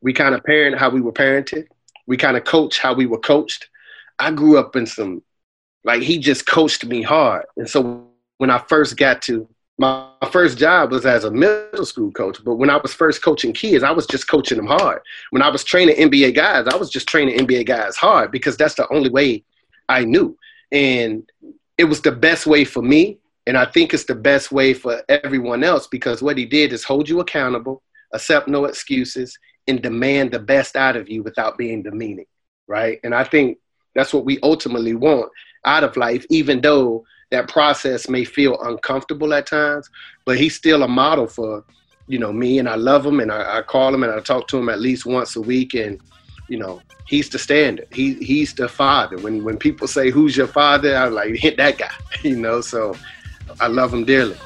We 0.00 0.12
kind 0.12 0.32
of 0.36 0.44
parent 0.44 0.78
how 0.78 0.90
we 0.90 1.00
were 1.00 1.12
parented. 1.12 1.66
We 2.06 2.16
kind 2.16 2.36
of 2.36 2.44
coach 2.44 2.78
how 2.78 2.94
we 2.94 3.06
were 3.06 3.18
coached. 3.18 3.68
I 4.20 4.30
grew 4.30 4.56
up 4.56 4.76
in 4.76 4.86
some 4.86 5.24
like 5.82 6.02
he 6.02 6.18
just 6.18 6.46
coached 6.46 6.84
me 6.84 7.02
hard. 7.02 7.46
And 7.56 7.68
so 7.68 8.06
when 8.38 8.50
i 8.50 8.58
first 8.58 8.96
got 8.96 9.20
to 9.22 9.48
my 9.80 10.06
first 10.30 10.58
job 10.58 10.90
was 10.90 11.06
as 11.06 11.24
a 11.24 11.30
middle 11.30 11.86
school 11.86 12.12
coach, 12.12 12.36
but 12.44 12.56
when 12.56 12.68
I 12.68 12.76
was 12.76 12.92
first 12.92 13.22
coaching 13.22 13.54
kids, 13.54 13.82
I 13.82 13.90
was 13.90 14.06
just 14.06 14.28
coaching 14.28 14.58
them 14.58 14.66
hard. 14.66 15.00
When 15.30 15.40
I 15.40 15.48
was 15.48 15.64
training 15.64 15.96
NBA 15.96 16.34
guys, 16.34 16.66
I 16.66 16.76
was 16.76 16.90
just 16.90 17.08
training 17.08 17.38
NBA 17.38 17.64
guys 17.64 17.96
hard 17.96 18.30
because 18.30 18.58
that's 18.58 18.74
the 18.74 18.86
only 18.92 19.08
way 19.08 19.42
I 19.88 20.04
knew. 20.04 20.36
And 20.70 21.26
it 21.78 21.84
was 21.84 22.02
the 22.02 22.12
best 22.12 22.46
way 22.46 22.66
for 22.66 22.82
me. 22.82 23.20
And 23.46 23.56
I 23.56 23.64
think 23.64 23.94
it's 23.94 24.04
the 24.04 24.14
best 24.14 24.52
way 24.52 24.74
for 24.74 25.02
everyone 25.08 25.64
else 25.64 25.86
because 25.86 26.20
what 26.20 26.36
he 26.36 26.44
did 26.44 26.74
is 26.74 26.84
hold 26.84 27.08
you 27.08 27.20
accountable, 27.20 27.82
accept 28.12 28.48
no 28.48 28.66
excuses, 28.66 29.38
and 29.66 29.80
demand 29.80 30.32
the 30.32 30.40
best 30.40 30.76
out 30.76 30.96
of 30.96 31.08
you 31.08 31.22
without 31.22 31.56
being 31.56 31.82
demeaning. 31.82 32.26
Right. 32.68 33.00
And 33.02 33.14
I 33.14 33.24
think 33.24 33.56
that's 33.94 34.12
what 34.12 34.26
we 34.26 34.38
ultimately 34.42 34.94
want 34.94 35.32
out 35.64 35.84
of 35.84 35.96
life, 35.96 36.26
even 36.28 36.60
though 36.60 37.06
that 37.30 37.48
process 37.48 38.08
may 38.08 38.24
feel 38.24 38.60
uncomfortable 38.62 39.32
at 39.34 39.46
times, 39.46 39.88
but 40.24 40.38
he's 40.38 40.54
still 40.54 40.82
a 40.82 40.88
model 40.88 41.26
for, 41.26 41.64
you 42.06 42.18
know, 42.18 42.32
me 42.32 42.58
and 42.58 42.68
I 42.68 42.74
love 42.74 43.06
him 43.06 43.20
and 43.20 43.30
I, 43.30 43.58
I 43.58 43.62
call 43.62 43.94
him 43.94 44.02
and 44.02 44.12
I 44.12 44.20
talk 44.20 44.48
to 44.48 44.58
him 44.58 44.68
at 44.68 44.80
least 44.80 45.06
once 45.06 45.36
a 45.36 45.40
week 45.40 45.74
and, 45.74 46.00
you 46.48 46.58
know, 46.58 46.82
he's 47.06 47.28
the 47.28 47.38
standard. 47.38 47.88
He 47.92 48.14
he's 48.14 48.54
the 48.54 48.68
father. 48.68 49.18
When 49.18 49.44
when 49.44 49.58
people 49.58 49.86
say 49.88 50.10
who's 50.10 50.36
your 50.36 50.46
father, 50.46 50.96
I'm 50.96 51.12
like 51.12 51.34
hit 51.34 51.56
that 51.58 51.78
guy, 51.78 51.92
you 52.22 52.36
know. 52.36 52.60
So 52.60 52.96
I 53.60 53.66
love 53.66 53.92
him 53.92 54.04
dearly. 54.04 54.36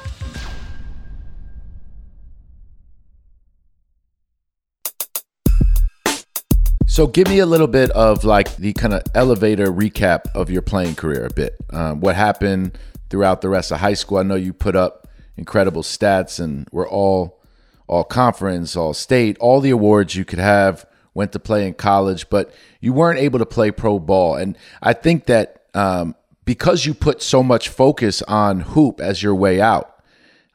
So 6.95 7.07
give 7.07 7.27
me 7.27 7.39
a 7.39 7.45
little 7.45 7.67
bit 7.67 7.91
of 7.91 8.23
like 8.23 8.55
the 8.55 8.71
kind 8.71 8.93
of 8.93 9.01
elevator 9.13 9.65
recap 9.65 10.33
of 10.33 10.49
your 10.49 10.61
playing 10.61 10.95
career 10.95 11.25
a 11.25 11.33
bit. 11.33 11.57
Um, 11.71 11.99
what 11.99 12.15
happened 12.15 12.77
throughout 13.09 13.41
the 13.41 13.49
rest 13.49 13.73
of 13.73 13.81
high 13.81 13.95
school? 13.95 14.19
I 14.19 14.23
know 14.23 14.35
you 14.35 14.53
put 14.53 14.77
up 14.77 15.05
incredible 15.35 15.81
stats 15.81 16.39
and 16.39 16.69
were 16.71 16.87
all 16.87 17.41
all 17.87 18.05
conference, 18.05 18.77
all 18.77 18.93
state, 18.93 19.37
all 19.39 19.59
the 19.59 19.71
awards 19.71 20.15
you 20.15 20.23
could 20.23 20.39
have. 20.39 20.85
Went 21.13 21.33
to 21.33 21.39
play 21.39 21.67
in 21.67 21.73
college, 21.73 22.29
but 22.29 22.53
you 22.79 22.93
weren't 22.93 23.19
able 23.19 23.39
to 23.39 23.45
play 23.45 23.71
pro 23.71 23.99
ball. 23.99 24.37
And 24.37 24.57
I 24.81 24.93
think 24.93 25.25
that 25.25 25.65
um, 25.73 26.15
because 26.45 26.85
you 26.85 26.93
put 26.93 27.21
so 27.21 27.43
much 27.43 27.67
focus 27.67 28.21
on 28.21 28.61
hoop 28.61 29.01
as 29.01 29.21
your 29.21 29.35
way 29.35 29.59
out, 29.59 30.01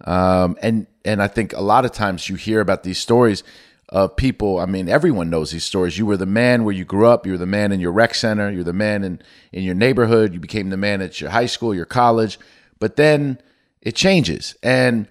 um, 0.06 0.56
and 0.62 0.86
and 1.04 1.22
I 1.22 1.28
think 1.28 1.52
a 1.52 1.60
lot 1.60 1.84
of 1.84 1.92
times 1.92 2.30
you 2.30 2.36
hear 2.36 2.62
about 2.62 2.82
these 2.82 2.98
stories 2.98 3.44
of 3.90 4.16
people. 4.16 4.58
I 4.58 4.66
mean, 4.66 4.88
everyone 4.88 5.30
knows 5.30 5.50
these 5.50 5.64
stories. 5.64 5.98
You 5.98 6.06
were 6.06 6.16
the 6.16 6.26
man 6.26 6.64
where 6.64 6.74
you 6.74 6.84
grew 6.84 7.06
up. 7.06 7.26
You 7.26 7.32
were 7.32 7.38
the 7.38 7.46
man 7.46 7.72
in 7.72 7.80
your 7.80 7.92
rec 7.92 8.14
center. 8.14 8.50
You're 8.50 8.64
the 8.64 8.72
man 8.72 9.04
in, 9.04 9.20
in 9.52 9.64
your 9.64 9.74
neighborhood. 9.74 10.32
You 10.32 10.40
became 10.40 10.70
the 10.70 10.76
man 10.76 11.02
at 11.02 11.20
your 11.20 11.30
high 11.30 11.46
school, 11.46 11.74
your 11.74 11.84
college. 11.84 12.38
But 12.78 12.96
then 12.96 13.40
it 13.82 13.96
changes. 13.96 14.54
And 14.62 15.08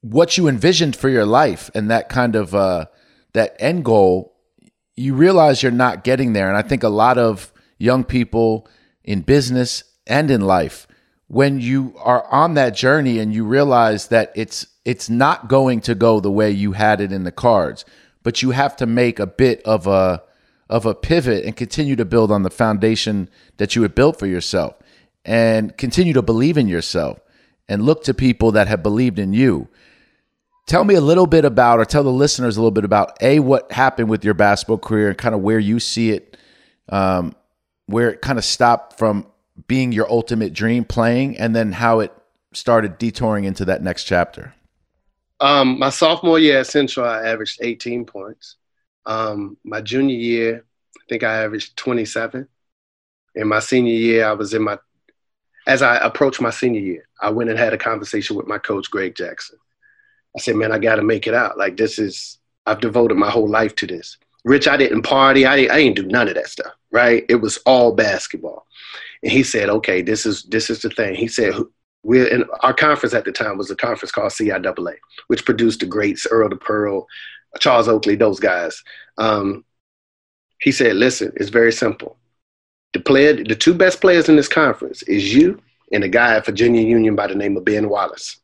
what 0.00 0.36
you 0.36 0.48
envisioned 0.48 0.96
for 0.96 1.08
your 1.08 1.26
life 1.26 1.70
and 1.74 1.90
that 1.90 2.08
kind 2.08 2.36
of 2.36 2.54
uh, 2.54 2.86
that 3.32 3.56
end 3.58 3.84
goal, 3.84 4.34
you 4.96 5.14
realize 5.14 5.62
you're 5.62 5.72
not 5.72 6.04
getting 6.04 6.32
there. 6.32 6.48
And 6.48 6.56
I 6.56 6.62
think 6.62 6.82
a 6.82 6.88
lot 6.88 7.18
of 7.18 7.52
young 7.78 8.04
people 8.04 8.68
in 9.02 9.22
business 9.22 9.84
and 10.06 10.30
in 10.30 10.40
life, 10.40 10.86
when 11.32 11.58
you 11.58 11.94
are 11.96 12.30
on 12.30 12.52
that 12.52 12.76
journey 12.76 13.18
and 13.18 13.32
you 13.32 13.42
realize 13.42 14.08
that 14.08 14.30
it's 14.34 14.66
it's 14.84 15.08
not 15.08 15.48
going 15.48 15.80
to 15.80 15.94
go 15.94 16.20
the 16.20 16.30
way 16.30 16.50
you 16.50 16.72
had 16.72 17.00
it 17.00 17.10
in 17.10 17.24
the 17.24 17.32
cards, 17.32 17.86
but 18.22 18.42
you 18.42 18.50
have 18.50 18.76
to 18.76 18.84
make 18.84 19.18
a 19.18 19.26
bit 19.26 19.62
of 19.62 19.86
a 19.86 20.22
of 20.68 20.84
a 20.84 20.94
pivot 20.94 21.42
and 21.46 21.56
continue 21.56 21.96
to 21.96 22.04
build 22.04 22.30
on 22.30 22.42
the 22.42 22.50
foundation 22.50 23.30
that 23.56 23.74
you 23.74 23.80
had 23.80 23.94
built 23.94 24.18
for 24.18 24.26
yourself 24.26 24.74
and 25.24 25.74
continue 25.78 26.12
to 26.12 26.20
believe 26.20 26.58
in 26.58 26.68
yourself 26.68 27.18
and 27.66 27.82
look 27.82 28.04
to 28.04 28.12
people 28.12 28.52
that 28.52 28.68
have 28.68 28.82
believed 28.82 29.18
in 29.18 29.32
you. 29.32 29.68
Tell 30.66 30.84
me 30.84 30.96
a 30.96 31.00
little 31.00 31.26
bit 31.26 31.46
about, 31.46 31.78
or 31.78 31.86
tell 31.86 32.04
the 32.04 32.10
listeners 32.10 32.58
a 32.58 32.60
little 32.60 32.70
bit 32.70 32.84
about, 32.84 33.16
A, 33.22 33.40
what 33.40 33.72
happened 33.72 34.10
with 34.10 34.22
your 34.22 34.34
basketball 34.34 34.78
career 34.78 35.08
and 35.08 35.16
kind 35.16 35.34
of 35.34 35.40
where 35.40 35.58
you 35.58 35.80
see 35.80 36.10
it, 36.10 36.36
um, 36.90 37.34
where 37.86 38.10
it 38.10 38.20
kind 38.20 38.38
of 38.38 38.44
stopped 38.44 38.98
from 38.98 39.26
being 39.66 39.92
your 39.92 40.10
ultimate 40.10 40.52
dream 40.52 40.84
playing, 40.84 41.38
and 41.38 41.54
then 41.54 41.72
how 41.72 42.00
it 42.00 42.12
started 42.52 42.98
detouring 42.98 43.44
into 43.44 43.64
that 43.66 43.82
next 43.82 44.04
chapter. 44.04 44.54
Um, 45.40 45.78
my 45.78 45.90
sophomore 45.90 46.38
year 46.38 46.60
at 46.60 46.68
Central, 46.68 47.06
I 47.06 47.26
averaged 47.26 47.58
18 47.62 48.04
points. 48.04 48.56
Um, 49.06 49.56
my 49.64 49.80
junior 49.80 50.14
year, 50.14 50.64
I 50.96 51.02
think 51.08 51.24
I 51.24 51.42
averaged 51.42 51.76
27. 51.76 52.46
In 53.34 53.48
my 53.48 53.58
senior 53.58 53.92
year, 53.92 54.26
I 54.26 54.32
was 54.32 54.54
in 54.54 54.62
my, 54.62 54.78
as 55.66 55.82
I 55.82 55.96
approached 55.96 56.40
my 56.40 56.50
senior 56.50 56.80
year, 56.80 57.08
I 57.20 57.30
went 57.30 57.50
and 57.50 57.58
had 57.58 57.72
a 57.72 57.78
conversation 57.78 58.36
with 58.36 58.46
my 58.46 58.58
coach, 58.58 58.90
Greg 58.90 59.16
Jackson. 59.16 59.58
I 60.36 60.40
said, 60.40 60.56
man, 60.56 60.72
I 60.72 60.78
got 60.78 60.96
to 60.96 61.02
make 61.02 61.26
it 61.26 61.34
out. 61.34 61.58
Like, 61.58 61.76
this 61.76 61.98
is, 61.98 62.38
I've 62.64 62.80
devoted 62.80 63.16
my 63.16 63.30
whole 63.30 63.48
life 63.48 63.74
to 63.76 63.86
this. 63.86 64.18
Rich, 64.44 64.68
I 64.68 64.76
didn't 64.76 65.02
party. 65.02 65.44
I, 65.44 65.54
I 65.54 65.82
didn't 65.82 65.96
do 65.96 66.06
none 66.06 66.28
of 66.28 66.34
that 66.34 66.48
stuff, 66.48 66.72
right? 66.90 67.24
It 67.28 67.36
was 67.36 67.58
all 67.58 67.92
basketball. 67.92 68.66
And 69.22 69.32
he 69.32 69.42
said, 69.42 69.68
okay, 69.68 70.02
this 70.02 70.26
is, 70.26 70.42
this 70.44 70.68
is 70.70 70.80
the 70.82 70.90
thing. 70.90 71.14
He 71.14 71.28
said, 71.28 71.54
we're 72.02 72.26
in 72.26 72.44
our 72.60 72.74
conference 72.74 73.14
at 73.14 73.24
the 73.24 73.32
time 73.32 73.56
was 73.56 73.70
a 73.70 73.76
conference 73.76 74.10
called 74.10 74.32
CIAA, 74.32 74.96
which 75.28 75.44
produced 75.44 75.80
the 75.80 75.86
greats 75.86 76.26
Earl 76.30 76.48
the 76.48 76.56
Pearl, 76.56 77.06
Charles 77.60 77.88
Oakley, 77.88 78.16
those 78.16 78.40
guys. 78.40 78.82
Um, 79.18 79.64
he 80.60 80.72
said, 80.72 80.96
"Listen, 80.96 81.32
it's 81.36 81.50
very 81.50 81.72
simple. 81.72 82.18
The 82.92 83.00
player, 83.00 83.32
the 83.32 83.54
two 83.54 83.74
best 83.74 84.00
players 84.00 84.28
in 84.28 84.36
this 84.36 84.48
conference 84.48 85.02
is 85.04 85.34
you 85.34 85.60
and 85.92 86.04
a 86.04 86.08
guy 86.08 86.36
at 86.36 86.46
Virginia 86.46 86.82
Union 86.82 87.14
by 87.14 87.26
the 87.26 87.34
name 87.34 87.56
of 87.56 87.64
Ben 87.64 87.88
Wallace." 87.88 88.40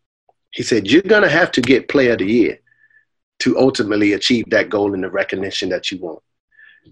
He 0.50 0.62
said, 0.62 0.86
"You're 0.88 1.02
gonna 1.02 1.28
have 1.28 1.52
to 1.52 1.60
get 1.60 1.88
Player 1.88 2.12
of 2.12 2.18
the 2.18 2.26
Year 2.26 2.58
to 3.40 3.58
ultimately 3.58 4.12
achieve 4.12 4.44
that 4.50 4.68
goal 4.68 4.94
and 4.94 5.02
the 5.02 5.10
recognition 5.10 5.68
that 5.70 5.90
you 5.90 5.98
want." 5.98 6.22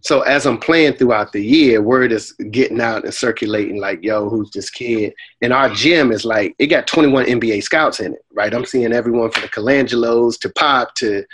So 0.02 0.22
as 0.22 0.46
I'm 0.46 0.58
playing 0.58 0.94
throughout 0.94 1.32
the 1.32 1.44
year, 1.44 1.80
word 1.80 2.12
is 2.12 2.32
getting 2.50 2.80
out 2.80 3.04
and 3.04 3.14
circulating 3.14 3.80
like, 3.80 4.02
yo, 4.02 4.28
who's 4.28 4.50
this 4.50 4.70
kid? 4.70 5.14
And 5.42 5.52
our 5.52 5.70
gym 5.70 6.12
is 6.12 6.24
like, 6.24 6.54
it 6.58 6.66
got 6.66 6.86
21 6.86 7.26
NBA 7.26 7.62
scouts 7.62 8.00
in 8.00 8.14
it, 8.14 8.24
right? 8.32 8.54
I'm 8.54 8.64
seeing 8.64 8.92
everyone 8.92 9.30
from 9.30 9.42
the 9.42 9.48
Colangelos 9.48 10.38
to 10.40 10.50
Pop 10.50 10.94
to 10.96 11.24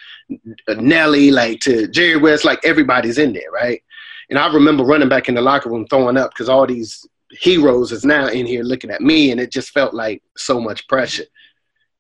Nellie, 0.69 1.31
like 1.31 1.61
to 1.61 1.89
Jerry 1.89 2.17
West, 2.17 2.45
like 2.45 2.61
everybody's 2.65 3.19
in 3.19 3.33
there, 3.33 3.51
right? 3.53 3.83
And 4.31 4.39
I 4.39 4.53
remember 4.53 4.85
running 4.85 5.09
back 5.09 5.29
in 5.29 5.35
the 5.35 5.43
locker 5.43 5.71
room 5.71 5.87
throwing 5.87 6.17
up 6.17 6.31
because 6.31 6.49
all 6.49 6.67
these 6.67 7.07
heroes 7.31 7.93
is 7.93 8.05
now 8.05 8.29
in 8.29 8.47
here 8.47 8.63
looking 8.63 8.91
at 8.91 9.01
me, 9.01 9.31
and 9.31 9.41
it 9.41 9.51
just 9.51 9.71
felt 9.71 9.95
like 9.95 10.23
so 10.37 10.61
much 10.61 10.87
pressure. 10.89 11.25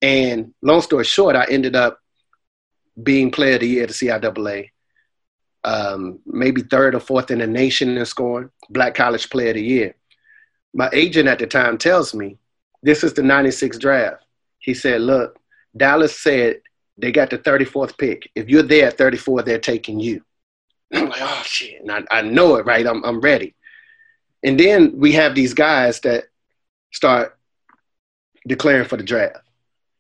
And 0.00 0.52
long 0.62 0.80
story 0.82 1.04
short, 1.04 1.36
I 1.36 1.44
ended 1.48 1.76
up 1.76 1.98
being 3.02 3.30
player 3.30 3.54
of 3.54 3.60
the 3.60 3.68
year 3.68 3.82
at 3.84 3.88
the 3.88 3.94
CIAA 3.94 4.71
um, 5.64 6.18
maybe 6.26 6.62
third 6.62 6.94
or 6.94 7.00
fourth 7.00 7.30
in 7.30 7.38
the 7.38 7.46
nation 7.46 7.96
in 7.96 8.06
scoring, 8.06 8.50
Black 8.70 8.94
College 8.94 9.30
Player 9.30 9.50
of 9.50 9.54
the 9.56 9.62
Year. 9.62 9.94
My 10.74 10.88
agent 10.92 11.28
at 11.28 11.38
the 11.38 11.46
time 11.46 11.78
tells 11.78 12.14
me, 12.14 12.38
this 12.82 13.04
is 13.04 13.14
the 13.14 13.22
96 13.22 13.78
draft. 13.78 14.24
He 14.58 14.74
said, 14.74 15.00
look, 15.02 15.38
Dallas 15.76 16.18
said 16.18 16.60
they 16.98 17.12
got 17.12 17.30
the 17.30 17.38
34th 17.38 17.96
pick. 17.96 18.28
If 18.34 18.48
you're 18.48 18.62
there 18.62 18.88
at 18.88 18.98
34, 18.98 19.42
they're 19.42 19.58
taking 19.58 20.00
you. 20.00 20.22
I'm 20.94 21.08
like, 21.08 21.20
oh, 21.22 21.42
shit. 21.44 21.80
And 21.80 21.90
I, 21.90 22.02
I 22.10 22.22
know 22.22 22.56
it, 22.56 22.66
right? 22.66 22.86
I'm, 22.86 23.04
I'm 23.04 23.20
ready. 23.20 23.54
And 24.42 24.58
then 24.58 24.98
we 24.98 25.12
have 25.12 25.34
these 25.34 25.54
guys 25.54 26.00
that 26.00 26.24
start 26.92 27.38
declaring 28.46 28.88
for 28.88 28.96
the 28.96 29.04
draft. 29.04 29.38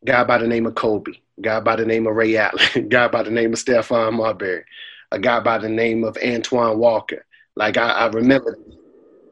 Guy 0.04 0.24
by 0.24 0.38
the 0.38 0.48
name 0.48 0.66
of 0.66 0.74
Kobe, 0.74 1.12
guy 1.40 1.60
by 1.60 1.76
the 1.76 1.86
name 1.86 2.08
of 2.08 2.16
Ray 2.16 2.36
Allen, 2.36 2.88
guy 2.88 3.06
by 3.06 3.22
the 3.22 3.30
name 3.30 3.52
of 3.52 3.58
Stephon 3.58 4.14
Marbury, 4.14 4.64
a 5.12 5.18
guy 5.18 5.40
by 5.40 5.58
the 5.58 5.68
name 5.68 6.04
of 6.04 6.16
Antoine 6.24 6.78
Walker. 6.78 7.24
Like 7.54 7.76
I, 7.76 7.90
I 7.90 8.06
remember, 8.06 8.58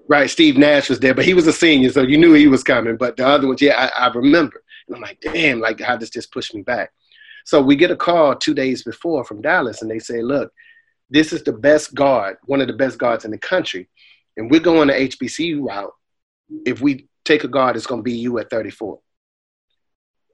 right? 0.08 0.28
Steve 0.28 0.58
Nash 0.58 0.90
was 0.90 1.00
there, 1.00 1.14
but 1.14 1.24
he 1.24 1.34
was 1.34 1.46
a 1.46 1.52
senior, 1.52 1.90
so 1.90 2.02
you 2.02 2.18
knew 2.18 2.34
he 2.34 2.46
was 2.46 2.62
coming. 2.62 2.96
But 2.96 3.16
the 3.16 3.26
other 3.26 3.48
ones, 3.48 3.62
yeah, 3.62 3.90
I, 3.96 4.06
I 4.06 4.12
remember. 4.12 4.62
And 4.86 4.96
I'm 4.96 5.02
like, 5.02 5.20
damn, 5.20 5.58
like 5.58 5.80
how 5.80 5.96
does 5.96 6.10
this 6.10 6.26
push 6.26 6.52
me 6.52 6.62
back? 6.62 6.92
So 7.46 7.62
we 7.62 7.76
get 7.76 7.90
a 7.90 7.96
call 7.96 8.36
two 8.36 8.54
days 8.54 8.84
before 8.84 9.24
from 9.24 9.40
Dallas, 9.40 9.80
and 9.80 9.90
they 9.90 9.98
say, 9.98 10.20
look, 10.20 10.52
this 11.08 11.32
is 11.32 11.42
the 11.42 11.52
best 11.52 11.94
guard, 11.94 12.36
one 12.44 12.60
of 12.60 12.66
the 12.66 12.74
best 12.74 12.98
guards 12.98 13.24
in 13.24 13.30
the 13.30 13.38
country, 13.38 13.88
and 14.36 14.50
we're 14.50 14.60
going 14.60 14.88
the 14.88 14.94
HBCU 14.94 15.66
route. 15.66 15.92
If 16.66 16.82
we 16.82 17.08
take 17.24 17.44
a 17.44 17.48
guard, 17.48 17.76
it's 17.76 17.86
going 17.86 18.00
to 18.00 18.04
be 18.04 18.12
you 18.12 18.38
at 18.38 18.50
34. 18.50 18.98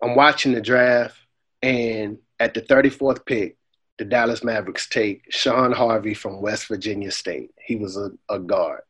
I'm 0.02 0.16
watching 0.16 0.52
the 0.52 0.60
draft, 0.60 1.16
and 1.62 2.18
at 2.38 2.52
the 2.54 2.62
34th 2.62 3.24
pick, 3.24 3.55
the 3.98 4.04
Dallas 4.04 4.44
Mavericks 4.44 4.88
take 4.88 5.22
Shawn 5.30 5.72
Harvey 5.72 6.14
from 6.14 6.42
West 6.42 6.68
Virginia 6.68 7.10
State. 7.10 7.50
He 7.64 7.76
was 7.76 7.96
a, 7.96 8.10
a 8.28 8.38
guard. 8.38 8.82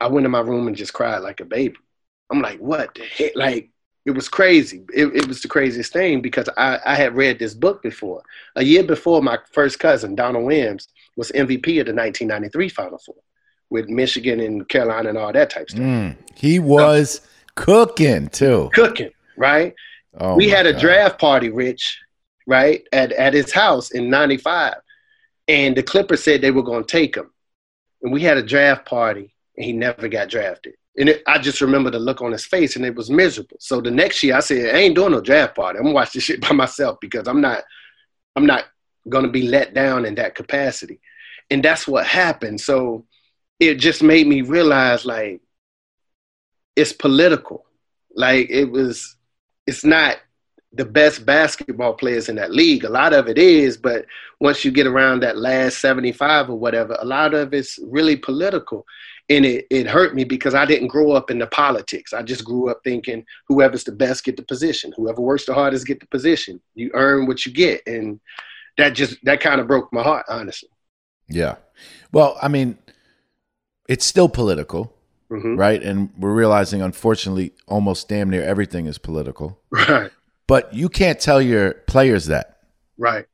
I 0.00 0.08
went 0.08 0.26
in 0.26 0.32
my 0.32 0.40
room 0.40 0.66
and 0.66 0.76
just 0.76 0.92
cried 0.92 1.18
like 1.18 1.40
a 1.40 1.44
baby. 1.44 1.76
I'm 2.30 2.40
like, 2.40 2.58
what 2.58 2.94
the 2.94 3.04
heck? 3.04 3.32
Like, 3.34 3.70
it 4.04 4.12
was 4.12 4.28
crazy. 4.28 4.84
It, 4.94 5.06
it 5.14 5.28
was 5.28 5.42
the 5.42 5.48
craziest 5.48 5.92
thing 5.92 6.20
because 6.20 6.48
I, 6.56 6.78
I 6.84 6.94
had 6.94 7.14
read 7.14 7.38
this 7.38 7.54
book 7.54 7.82
before. 7.82 8.22
A 8.56 8.64
year 8.64 8.82
before, 8.82 9.22
my 9.22 9.38
first 9.52 9.78
cousin, 9.78 10.14
Donald 10.14 10.46
Williams, 10.46 10.88
was 11.16 11.30
MVP 11.32 11.80
of 11.80 11.86
the 11.86 11.94
1993 11.94 12.68
Final 12.68 12.98
Four 12.98 13.16
with 13.70 13.88
Michigan 13.88 14.40
and 14.40 14.68
Carolina 14.68 15.10
and 15.10 15.18
all 15.18 15.32
that 15.32 15.50
type 15.50 15.68
stuff. 15.68 15.82
Mm, 15.82 16.16
he 16.34 16.58
was 16.58 17.20
cooking 17.54 18.28
too. 18.28 18.70
Cooking, 18.72 19.10
right? 19.36 19.74
Oh 20.18 20.36
we 20.36 20.48
had 20.48 20.66
a 20.66 20.72
God. 20.72 20.80
draft 20.80 21.20
party, 21.20 21.50
Rich, 21.50 22.00
right, 22.48 22.82
at, 22.92 23.12
at 23.12 23.34
his 23.34 23.52
house 23.52 23.90
in 23.90 24.08
95. 24.08 24.74
And 25.48 25.76
the 25.76 25.82
Clippers 25.82 26.24
said 26.24 26.40
they 26.40 26.50
were 26.50 26.62
going 26.62 26.82
to 26.82 26.90
take 26.90 27.14
him. 27.14 27.30
And 28.02 28.10
we 28.10 28.22
had 28.22 28.38
a 28.38 28.42
draft 28.42 28.86
party, 28.86 29.34
and 29.56 29.64
he 29.64 29.72
never 29.72 30.08
got 30.08 30.30
drafted. 30.30 30.74
And 30.96 31.10
it, 31.10 31.22
I 31.26 31.38
just 31.38 31.60
remember 31.60 31.90
the 31.90 31.98
look 31.98 32.22
on 32.22 32.32
his 32.32 32.46
face, 32.46 32.74
and 32.74 32.86
it 32.86 32.94
was 32.94 33.10
miserable. 33.10 33.58
So 33.60 33.82
the 33.82 33.90
next 33.90 34.22
year, 34.22 34.34
I 34.34 34.40
said, 34.40 34.74
I 34.74 34.78
ain't 34.78 34.94
doing 34.94 35.12
no 35.12 35.20
draft 35.20 35.56
party. 35.56 35.78
I'm 35.78 35.84
gonna 35.84 35.94
watch 35.94 36.12
this 36.12 36.24
shit 36.24 36.40
by 36.40 36.52
myself 36.52 36.98
because 37.00 37.28
I'm 37.28 37.40
not, 37.40 37.64
I'm 38.34 38.46
not 38.46 38.64
gonna 39.08 39.28
be 39.28 39.42
let 39.42 39.74
down 39.74 40.06
in 40.06 40.14
that 40.14 40.34
capacity. 40.34 41.00
And 41.50 41.62
that's 41.62 41.86
what 41.86 42.06
happened. 42.06 42.60
So 42.60 43.04
it 43.60 43.74
just 43.74 44.02
made 44.02 44.26
me 44.26 44.40
realize, 44.40 45.04
like, 45.04 45.42
it's 46.76 46.92
political. 46.92 47.66
Like 48.14 48.48
it 48.48 48.70
was, 48.70 49.16
it's 49.66 49.84
not 49.84 50.18
the 50.72 50.84
best 50.84 51.24
basketball 51.24 51.94
players 51.94 52.28
in 52.28 52.36
that 52.36 52.52
league. 52.52 52.84
A 52.84 52.90
lot 52.90 53.14
of 53.14 53.28
it 53.28 53.38
is, 53.38 53.76
but 53.76 54.04
once 54.40 54.64
you 54.64 54.70
get 54.70 54.86
around 54.86 55.20
that 55.22 55.38
last 55.38 55.78
75 55.78 56.50
or 56.50 56.58
whatever, 56.58 56.96
a 57.00 57.04
lot 57.04 57.34
of 57.34 57.54
it's 57.54 57.78
really 57.82 58.16
political. 58.16 58.84
And 59.30 59.44
it, 59.44 59.66
it 59.70 59.86
hurt 59.86 60.14
me 60.14 60.24
because 60.24 60.54
I 60.54 60.64
didn't 60.64 60.88
grow 60.88 61.12
up 61.12 61.30
in 61.30 61.38
the 61.38 61.46
politics. 61.46 62.12
I 62.12 62.22
just 62.22 62.44
grew 62.44 62.70
up 62.70 62.80
thinking 62.84 63.24
whoever's 63.46 63.84
the 63.84 63.92
best 63.92 64.24
get 64.24 64.36
the 64.36 64.42
position. 64.42 64.92
Whoever 64.96 65.20
works 65.20 65.46
the 65.46 65.54
hardest 65.54 65.86
get 65.86 66.00
the 66.00 66.06
position. 66.06 66.60
You 66.74 66.90
earn 66.94 67.26
what 67.26 67.44
you 67.44 67.52
get. 67.52 67.82
And 67.86 68.20
that 68.76 68.90
just 68.90 69.22
that 69.24 69.40
kind 69.40 69.60
of 69.60 69.66
broke 69.66 69.92
my 69.92 70.02
heart, 70.02 70.26
honestly. 70.28 70.70
Yeah. 71.28 71.56
Well, 72.12 72.38
I 72.40 72.48
mean, 72.48 72.78
it's 73.88 74.06
still 74.06 74.28
political. 74.28 74.94
Mm-hmm. 75.30 75.56
Right. 75.56 75.82
And 75.82 76.10
we're 76.16 76.32
realizing, 76.32 76.80
unfortunately, 76.80 77.52
almost 77.66 78.08
damn 78.08 78.30
near 78.30 78.42
everything 78.42 78.86
is 78.86 78.96
political. 78.96 79.60
Right. 79.70 80.10
But 80.48 80.74
you 80.74 80.88
can't 80.88 81.20
tell 81.20 81.40
your 81.40 81.74
players 81.86 82.26
that. 82.26 82.58
Right. 82.96 83.26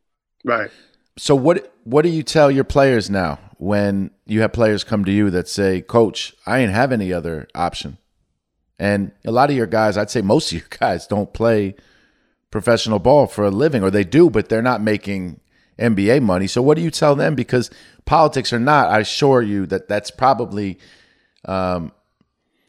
Right. 0.44 0.70
So 1.16 1.34
what 1.34 1.72
what 1.84 2.02
do 2.02 2.10
you 2.10 2.22
tell 2.22 2.50
your 2.50 2.64
players 2.64 3.08
now 3.08 3.38
when 3.56 4.10
you 4.26 4.42
have 4.42 4.52
players 4.52 4.84
come 4.84 5.06
to 5.06 5.12
you 5.12 5.30
that 5.30 5.48
say, 5.48 5.80
"Coach, 5.80 6.34
I 6.44 6.58
ain't 6.58 6.72
have 6.72 6.92
any 6.92 7.12
other 7.12 7.48
option." 7.54 7.96
And 8.78 9.12
a 9.24 9.30
lot 9.30 9.48
of 9.48 9.56
your 9.56 9.66
guys, 9.66 9.96
I'd 9.96 10.10
say 10.10 10.20
most 10.20 10.52
of 10.52 10.58
your 10.58 10.68
guys 10.78 11.06
don't 11.06 11.32
play 11.32 11.76
professional 12.50 12.98
ball 12.98 13.26
for 13.26 13.44
a 13.44 13.50
living 13.50 13.82
or 13.82 13.90
they 13.90 14.04
do, 14.04 14.28
but 14.28 14.48
they're 14.48 14.62
not 14.62 14.82
making 14.82 15.40
NBA 15.78 16.22
money. 16.22 16.46
So 16.46 16.62
what 16.62 16.76
do 16.76 16.82
you 16.82 16.90
tell 16.90 17.14
them 17.14 17.34
because 17.34 17.70
politics 18.04 18.52
or 18.52 18.60
not, 18.60 18.90
I 18.90 19.00
assure 19.00 19.42
you 19.42 19.66
that 19.66 19.88
that's 19.88 20.10
probably 20.10 20.78
um, 21.44 21.92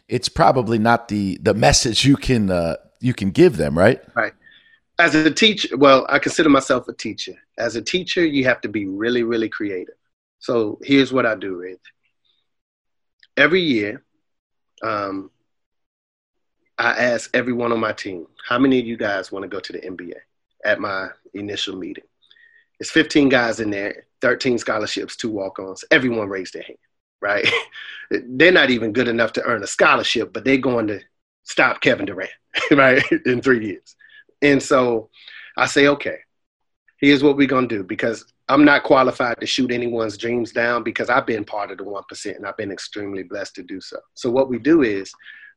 it's 0.08 0.30
probably 0.30 0.78
not 0.78 1.08
the 1.08 1.38
the 1.42 1.54
message 1.68 2.06
you 2.06 2.16
can 2.16 2.52
uh, 2.52 2.76
you 3.06 3.14
can 3.14 3.30
give 3.30 3.56
them, 3.56 3.78
right? 3.78 4.02
Right. 4.16 4.34
As 4.98 5.14
a 5.14 5.30
teacher, 5.30 5.78
well, 5.78 6.08
I 6.10 6.18
consider 6.18 6.50
myself 6.50 6.88
a 6.88 6.94
teacher. 6.94 7.36
As 7.56 7.76
a 7.76 7.82
teacher, 7.82 8.26
you 8.26 8.46
have 8.46 8.62
to 8.62 8.70
be 8.70 8.88
really, 8.88 9.22
really 9.22 9.48
creative. 9.48 9.94
So 10.40 10.80
here's 10.82 11.14
what 11.14 11.26
I 11.26 11.36
do, 11.36 11.56
Rich. 11.56 11.80
Every 13.38 13.62
year, 13.62 14.04
um, 14.82 15.30
I 16.80 16.92
ask 16.94 17.30
everyone 17.36 17.72
on 17.72 17.80
my 17.80 17.94
team, 17.94 18.26
how 18.48 18.58
many 18.58 18.80
of 18.80 18.88
you 18.88 18.98
guys 18.98 19.32
want 19.32 19.44
to 19.44 19.50
go 19.50 19.60
to 19.60 19.74
the 19.74 19.80
NBA 19.80 20.16
at 20.64 20.80
my 20.80 21.10
initial 21.36 21.76
meeting? 21.76 22.06
It's 22.80 22.90
15 22.90 23.30
guys 23.30 23.60
in 23.60 23.70
there, 23.70 24.06
13 24.22 24.58
scholarships, 24.58 25.16
two 25.16 25.30
walk 25.30 25.60
ons. 25.60 25.86
Everyone 25.92 26.28
raised 26.28 26.54
their 26.54 26.64
hand, 26.64 26.80
right? 27.22 27.48
they're 28.10 28.52
not 28.52 28.72
even 28.72 28.94
good 28.94 29.08
enough 29.08 29.34
to 29.34 29.44
earn 29.44 29.64
a 29.64 29.68
scholarship, 29.68 30.34
but 30.34 30.44
they're 30.44 30.58
going 30.58 30.88
to 30.88 31.02
stop 31.46 31.80
Kevin 31.82 32.06
Durant, 32.06 32.30
right, 32.72 33.04
in 33.26 33.42
three 33.42 33.66
years. 33.66 33.96
And 34.42 34.62
so 34.62 35.10
I 35.58 35.66
say, 35.66 35.88
okay, 35.88 36.18
here's 37.00 37.24
what 37.24 37.38
we're 37.38 37.48
going 37.48 37.70
to 37.70 37.78
do 37.78 37.84
because 37.84 38.26
I'm 38.50 38.66
not 38.66 38.84
qualified 38.84 39.40
to 39.40 39.46
shoot 39.46 39.72
anyone's 39.72 40.18
dreams 40.18 40.52
down 40.52 40.84
because 40.84 41.10
I've 41.10 41.26
been 41.26 41.46
part 41.46 41.72
of 41.72 41.78
the 41.78 41.84
1% 41.84 42.36
and 42.36 42.46
I've 42.46 42.58
been 42.58 42.72
extremely 42.72 43.24
blessed 43.24 43.56
to 43.56 43.64
do 43.64 43.80
so. 43.82 43.98
So 44.14 44.30
what 44.30 44.50
we 44.50 44.60
do 44.60 44.84
is 44.84 45.12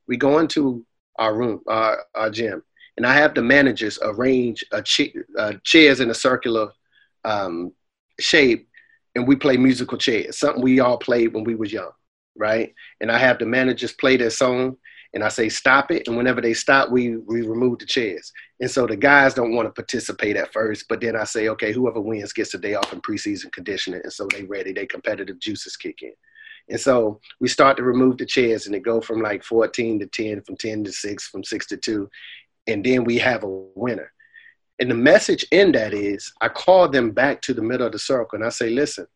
we 0.06 0.16
go 0.16 0.38
into 0.38 0.84
our 1.18 1.34
room, 1.34 1.60
our, 1.66 2.04
our 2.14 2.30
gym, 2.30 2.62
and 2.96 3.06
I 3.06 3.14
have 3.14 3.34
the 3.34 3.42
managers 3.42 3.98
arrange 4.02 4.64
a 4.72 4.82
ch- 4.82 5.14
uh, 5.38 5.54
chairs 5.64 6.00
in 6.00 6.10
a 6.10 6.14
circular 6.14 6.70
um, 7.24 7.72
shape 8.18 8.68
and 9.14 9.26
we 9.26 9.36
play 9.36 9.56
musical 9.56 9.98
chairs, 9.98 10.38
something 10.38 10.62
we 10.62 10.80
all 10.80 10.98
played 10.98 11.34
when 11.34 11.44
we 11.44 11.54
was 11.54 11.72
young, 11.72 11.90
right? 12.36 12.74
And 13.00 13.10
I 13.10 13.18
have 13.18 13.38
the 13.38 13.46
managers 13.46 13.92
play 13.92 14.16
their 14.16 14.30
song 14.30 14.76
and 15.14 15.24
I 15.24 15.28
say 15.28 15.48
stop 15.48 15.90
it. 15.90 16.06
And 16.06 16.16
whenever 16.16 16.40
they 16.40 16.54
stop, 16.54 16.90
we 16.90 17.16
we 17.16 17.42
remove 17.42 17.78
the 17.78 17.86
chairs. 17.86 18.32
And 18.60 18.70
so 18.70 18.86
the 18.86 18.96
guys 18.96 19.34
don't 19.34 19.54
want 19.54 19.66
to 19.66 19.72
participate 19.72 20.36
at 20.36 20.52
first, 20.52 20.86
but 20.88 21.00
then 21.00 21.16
I 21.16 21.24
say, 21.24 21.48
okay, 21.48 21.72
whoever 21.72 22.00
wins 22.00 22.32
gets 22.32 22.54
a 22.54 22.58
day 22.58 22.74
off 22.74 22.92
in 22.92 23.00
preseason 23.00 23.52
conditioning, 23.52 24.00
and 24.02 24.12
so 24.12 24.26
they 24.30 24.44
ready, 24.44 24.72
they 24.72 24.86
competitive 24.86 25.38
juices 25.38 25.76
kick 25.76 26.02
in. 26.02 26.12
And 26.70 26.80
so 26.80 27.20
we 27.40 27.48
start 27.48 27.78
to 27.78 27.82
remove 27.82 28.18
the 28.18 28.26
chairs, 28.26 28.66
and 28.66 28.74
it 28.74 28.80
go 28.80 29.00
from 29.00 29.22
like 29.22 29.42
14 29.42 30.00
to 30.00 30.06
10, 30.06 30.42
from 30.42 30.56
10 30.56 30.84
to 30.84 30.92
6, 30.92 31.28
from 31.28 31.42
6 31.42 31.66
to 31.66 31.76
2, 31.76 32.10
and 32.66 32.84
then 32.84 33.04
we 33.04 33.18
have 33.18 33.44
a 33.44 33.48
winner. 33.74 34.12
And 34.78 34.90
the 34.90 34.94
message 34.94 35.44
in 35.50 35.72
that 35.72 35.92
is 35.92 36.32
I 36.40 36.48
call 36.48 36.88
them 36.88 37.10
back 37.10 37.42
to 37.42 37.54
the 37.54 37.62
middle 37.62 37.86
of 37.86 37.92
the 37.92 37.98
circle 37.98 38.36
and 38.36 38.44
I 38.44 38.50
say, 38.50 38.70
listen, 38.70 39.06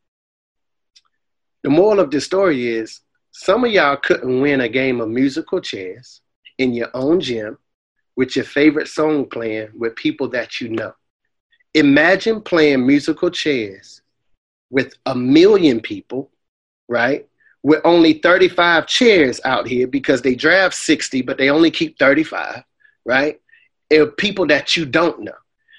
the 1.62 1.70
moral 1.70 2.00
of 2.00 2.10
this 2.10 2.24
story 2.24 2.66
is 2.66 3.00
some 3.32 3.64
of 3.64 3.72
y'all 3.72 3.96
couldn't 3.96 4.40
win 4.40 4.60
a 4.60 4.68
game 4.68 5.00
of 5.00 5.08
musical 5.08 5.60
chairs 5.60 6.20
in 6.58 6.74
your 6.74 6.90
own 6.94 7.18
gym 7.18 7.58
with 8.14 8.36
your 8.36 8.44
favorite 8.44 8.88
song 8.88 9.24
playing 9.24 9.70
with 9.74 9.96
people 9.96 10.28
that 10.28 10.60
you 10.60 10.68
know. 10.68 10.92
Imagine 11.74 12.42
playing 12.42 12.86
musical 12.86 13.30
chairs 13.30 14.02
with 14.70 14.94
a 15.06 15.14
million 15.14 15.80
people, 15.80 16.30
right? 16.88 17.26
With 17.62 17.80
only 17.84 18.14
35 18.14 18.86
chairs 18.86 19.40
out 19.46 19.66
here 19.66 19.86
because 19.86 20.20
they 20.20 20.34
draft 20.34 20.74
60, 20.74 21.22
but 21.22 21.38
they 21.38 21.48
only 21.48 21.70
keep 21.70 21.98
35, 21.98 22.62
right? 23.06 23.40
And 23.90 24.14
people 24.18 24.46
that 24.48 24.76
you 24.76 24.84
don't 24.84 25.20
know. 25.20 25.32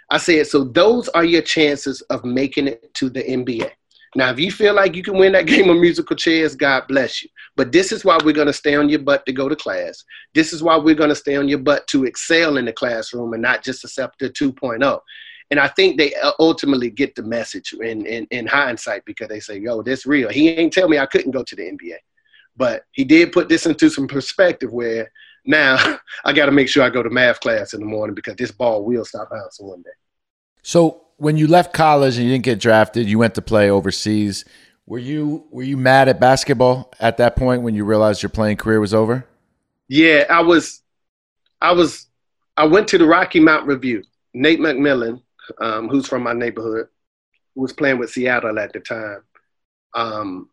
I 0.10 0.18
said, 0.18 0.48
so 0.48 0.64
those 0.64 1.08
are 1.10 1.26
your 1.26 1.42
chances 1.44 2.02
of 2.02 2.26
making 2.26 2.68
it 2.68 2.94
to 2.96 3.10
the 3.10 3.22
NBA. 3.22 3.70
Now, 4.16 4.30
if 4.32 4.40
you 4.40 4.52
feel 4.52 4.74
like 4.74 4.96
you 4.96 5.04
can 5.04 5.18
win 5.18 5.34
that 5.34 5.46
game 5.48 5.70
of 5.70 5.78
musical 5.78 6.16
chairs, 6.16 6.56
God 6.56 6.88
bless 6.88 7.24
you. 7.24 7.30
But 7.56 7.72
this 7.72 7.92
is 7.92 8.04
why 8.04 8.18
we're 8.24 8.34
going 8.34 8.48
to 8.48 8.54
stay 8.54 8.76
on 8.76 8.90
your 8.90 9.00
butt 9.00 9.26
to 9.26 9.34
go 9.34 9.48
to 9.50 9.56
class. 9.56 10.04
This 10.34 10.54
is 10.54 10.64
why 10.64 10.78
we're 10.78 10.96
going 10.96 11.10
to 11.10 11.16
stay 11.16 11.36
on 11.36 11.48
your 11.48 11.60
butt 11.60 11.88
to 11.88 12.06
excel 12.06 12.58
in 12.58 12.66
the 12.66 12.74
classroom 12.74 13.34
and 13.34 13.42
not 13.42 13.64
just 13.64 13.84
accept 13.84 14.20
the 14.20 14.30
2.0. 14.30 15.00
And 15.52 15.60
I 15.60 15.68
think 15.68 15.98
they 15.98 16.16
uh, 16.16 16.32
ultimately 16.40 16.90
get 16.90 17.16
the 17.16 17.24
message 17.24 17.74
in, 17.74 18.06
in, 18.06 18.26
in 18.32 18.48
hindsight 18.48 19.06
because 19.06 19.28
they 19.28 19.40
say, 19.40 19.60
yo, 19.60 19.82
this 19.82 20.06
real. 20.06 20.30
He 20.30 20.50
ain't 20.50 20.74
tell 20.74 20.88
me 20.88 20.98
I 20.98 21.06
couldn't 21.06 21.32
go 21.32 21.44
to 21.44 21.56
the 21.56 21.64
NBA. 21.64 21.98
But 22.56 22.86
he 22.92 23.04
did 23.04 23.32
put 23.32 23.50
this 23.50 23.66
into 23.66 23.90
some 23.90 24.08
perspective 24.08 24.72
where 24.72 25.12
now 25.46 25.78
I 26.26 26.34
got 26.34 26.48
to 26.48 26.52
make 26.52 26.70
sure 26.70 26.84
I 26.84 26.90
go 26.90 27.04
to 27.04 27.10
math 27.10 27.40
class 27.40 27.74
in 27.74 27.82
the 27.82 27.86
morning 27.86 28.16
because 28.16 28.36
this 28.36 28.52
ball 28.52 28.84
will 28.84 29.06
stop 29.06 29.30
bouncing 29.30 29.68
one 29.68 29.82
day. 29.82 29.92
So 30.62 31.02
when 31.24 31.38
you 31.38 31.48
left 31.48 31.72
college 31.72 32.18
and 32.18 32.26
you 32.26 32.34
didn't 32.34 32.44
get 32.44 32.60
drafted, 32.60 33.08
you 33.08 33.18
went 33.18 33.36
to 33.36 33.42
play 33.42 33.70
overseas. 33.70 34.44
Were 34.86 35.00
you 35.00 35.48
were 35.52 35.64
you 35.64 35.78
mad 35.78 36.10
at 36.10 36.20
basketball 36.20 36.92
at 37.00 37.16
that 37.18 37.38
point 37.38 37.62
when 37.62 37.76
you 37.76 37.86
realized 37.86 38.22
your 38.22 38.30
playing 38.30 38.58
career 38.58 38.82
was 38.82 38.94
over? 38.94 39.26
Yeah, 39.88 40.26
I 40.30 40.42
was. 40.42 40.82
I 41.62 41.72
was. 41.72 42.08
I 42.58 42.66
went 42.66 42.90
to 42.90 42.98
the 42.98 43.06
Rocky 43.06 43.40
Mountain 43.40 43.70
Revue. 43.70 44.04
Nate 44.34 44.60
McMillan, 44.60 45.22
um, 45.62 45.88
who's 45.88 46.08
from 46.08 46.24
my 46.24 46.34
neighborhood, 46.34 46.88
who 47.56 47.62
was 47.62 47.72
playing 47.72 48.00
with 48.00 48.10
Seattle 48.10 48.60
at 48.60 48.74
the 48.74 48.82
time, 48.82 49.24
um, 49.96 50.50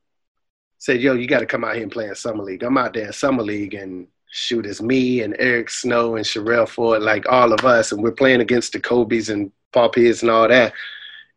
said, 0.78 1.00
"Yo, 1.00 1.14
you 1.14 1.26
got 1.26 1.40
to 1.40 1.46
come 1.46 1.64
out 1.64 1.74
here 1.74 1.82
and 1.82 1.92
play 1.92 2.06
in 2.06 2.14
summer 2.14 2.44
league." 2.44 2.62
I'm 2.62 2.78
out 2.78 2.94
there 2.94 3.06
in 3.06 3.12
summer 3.12 3.42
league, 3.42 3.74
and 3.74 4.06
shoot, 4.30 4.66
it's 4.66 4.80
me 4.80 5.22
and 5.22 5.34
Eric 5.40 5.68
Snow 5.70 6.14
and 6.14 6.24
Sherrell 6.24 6.68
Ford, 6.68 7.02
like 7.02 7.28
all 7.28 7.52
of 7.52 7.64
us, 7.64 7.90
and 7.90 8.00
we're 8.00 8.12
playing 8.12 8.40
against 8.40 8.72
the 8.72 8.78
Kobe's 8.78 9.30
and 9.30 9.50
Paul 9.72 9.90
Pierce 9.90 10.22
and 10.22 10.30
all 10.30 10.48
that. 10.48 10.72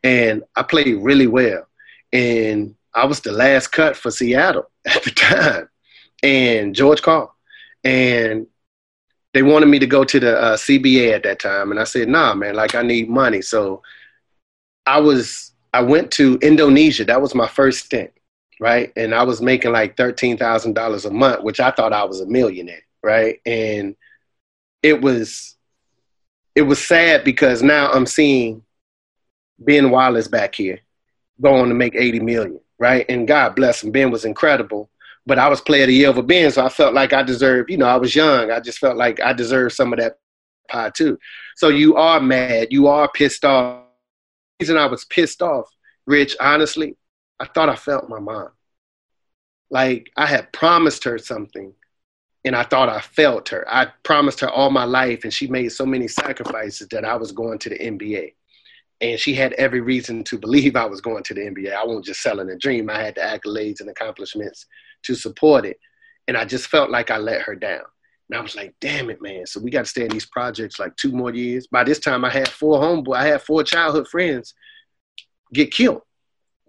And 0.04 0.44
I 0.56 0.64
played 0.64 1.02
really 1.02 1.28
well, 1.28 1.68
and 2.12 2.76
I 2.94 3.06
was 3.06 3.22
the 3.22 3.32
last 3.32 3.68
cut 3.68 3.96
for 3.96 4.12
Seattle 4.12 4.70
at 4.86 5.04
the 5.04 5.12
time, 5.12 5.70
and 6.22 6.76
George 6.76 7.02
Karl, 7.02 7.34
and 7.84 8.48
they 9.34 9.42
wanted 9.42 9.68
me 9.68 9.80
to 9.80 9.88
go 9.88 10.04
to 10.04 10.20
the 10.20 10.38
uh, 10.40 10.58
CBA 10.58 11.14
at 11.14 11.24
that 11.24 11.40
time, 11.40 11.72
and 11.72 11.80
I 11.80 11.86
said, 11.86 12.08
"Nah, 12.10 12.34
man, 12.36 12.56
like 12.56 12.76
I 12.76 12.82
need 12.82 13.10
money." 13.10 13.42
So 13.42 13.82
I 14.86 15.00
was 15.00 15.54
I 15.74 15.82
went 15.82 16.12
to 16.12 16.38
Indonesia. 16.42 17.06
That 17.06 17.22
was 17.22 17.34
my 17.34 17.48
first 17.48 17.86
stint, 17.86 18.12
right? 18.60 18.92
And 18.96 19.16
I 19.16 19.24
was 19.24 19.42
making 19.42 19.72
like 19.72 19.98
thirteen 19.98 20.38
thousand 20.38 20.74
dollars 20.74 21.06
a 21.06 21.12
month, 21.12 21.44
which 21.44 21.60
I 21.60 21.72
thought 21.72 21.94
I 21.94 22.04
was 22.04 22.22
a 22.22 22.28
millionaire, 22.28 22.84
right? 23.02 23.40
And 23.46 23.96
it 24.84 25.02
was 25.02 25.53
it 26.56 26.64
was 26.64 26.86
sad 26.86 27.24
because 27.24 27.62
now 27.62 27.92
I'm 27.92 28.06
seeing 28.06 28.64
Ben 29.60 29.92
Wallace 29.92 30.28
back 30.28 30.56
here 30.56 30.80
going 31.42 31.70
to 31.70 31.76
make 31.76 31.96
80 31.96 32.20
million 32.22 32.60
right? 32.84 33.06
And 33.08 33.26
God 33.26 33.56
bless 33.56 33.82
him. 33.82 33.92
Ben 33.92 34.12
was 34.12 34.26
incredible. 34.26 34.90
But 35.26 35.40
I 35.40 35.48
was 35.48 35.62
player 35.62 35.84
of 35.84 35.88
the 35.88 35.94
year 35.94 36.10
over 36.10 36.22
Ben, 36.22 36.52
so 36.52 36.66
I 36.66 36.68
felt 36.68 36.94
like 36.94 37.14
I 37.14 37.24
deserved, 37.24 37.72
you 37.72 37.78
know, 37.78 37.86
I 37.86 37.96
was 37.96 38.14
young. 38.14 38.52
I 38.52 38.60
just 38.60 38.78
felt 38.78 38.98
like 38.98 39.22
I 39.22 39.32
deserved 39.32 39.74
some 39.74 39.94
of 39.94 40.00
that 40.00 40.18
pie 40.68 40.90
too. 40.90 41.18
So 41.56 41.70
you 41.70 41.96
are 41.96 42.20
mad. 42.20 42.68
You 42.72 42.88
are 42.88 43.10
pissed 43.10 43.46
off. 43.46 43.86
The 44.60 44.66
reason 44.66 44.78
I 44.78 44.86
was 44.88 45.06
pissed 45.06 45.42
off, 45.42 45.70
Rich, 46.06 46.36
honestly, 46.42 46.98
I 47.40 47.46
thought 47.46 47.70
I 47.70 47.76
felt 47.78 48.10
my 48.10 48.20
mom. 48.20 48.50
Like 49.70 50.12
I 50.18 50.26
had 50.26 50.52
promised 50.52 51.06
her 51.06 51.18
something 51.18 51.74
and 52.46 52.56
I 52.56 52.64
thought 52.64 52.90
I 52.90 53.00
felt 53.00 53.50
her. 53.50 53.66
I 53.70 53.88
promised 54.04 54.40
her 54.42 54.50
all 54.50 54.70
my 54.70 54.84
life, 54.84 55.24
and 55.24 55.34
she 55.34 55.48
made 55.48 55.70
so 55.70 55.86
many 55.86 56.08
sacrifices 56.08 56.88
that 56.90 57.06
I 57.06 57.16
was 57.16 57.32
going 57.32 57.60
to 57.60 57.70
the 57.70 57.80
NBA 57.80 58.34
and 59.04 59.20
she 59.20 59.34
had 59.34 59.52
every 59.54 59.82
reason 59.82 60.24
to 60.24 60.38
believe 60.38 60.78
I 60.78 60.86
was 60.86 61.02
going 61.02 61.24
to 61.24 61.34
the 61.34 61.42
NBA. 61.42 61.74
I 61.74 61.86
wasn't 61.86 62.06
just 62.06 62.22
selling 62.22 62.50
a 62.50 62.56
dream. 62.56 62.90
I 62.90 63.04
had 63.04 63.16
the 63.16 63.22
accolades 63.22 63.82
and 63.82 63.90
accomplishments 63.90 64.66
to 65.04 65.14
support 65.14 65.66
it. 65.66 65.78
And 66.30 66.38
I 66.38 66.46
just 66.46 66.68
felt 66.68 66.90
like 66.90 67.12
I 67.12 67.18
let 67.18 67.42
her 67.42 67.54
down. 67.54 67.84
And 68.30 68.40
I 68.40 68.42
was 68.42 68.56
like, 68.56 68.74
damn 68.80 69.10
it, 69.10 69.22
man. 69.22 69.46
So 69.46 69.60
we 69.60 69.72
got 69.72 69.84
to 69.84 69.90
stay 69.90 70.04
in 70.04 70.08
these 70.08 70.26
projects 70.26 70.80
like 70.80 70.96
two 70.96 71.12
more 71.12 71.34
years. 71.34 71.68
By 71.68 71.84
this 71.84 72.00
time, 72.00 72.24
I 72.24 72.30
had 72.30 72.48
four 72.48 72.80
homeboy, 72.80 73.18
I 73.18 73.26
had 73.26 73.42
four 73.42 73.62
childhood 73.64 74.08
friends 74.08 74.54
get 75.54 75.74
killed, 75.74 76.02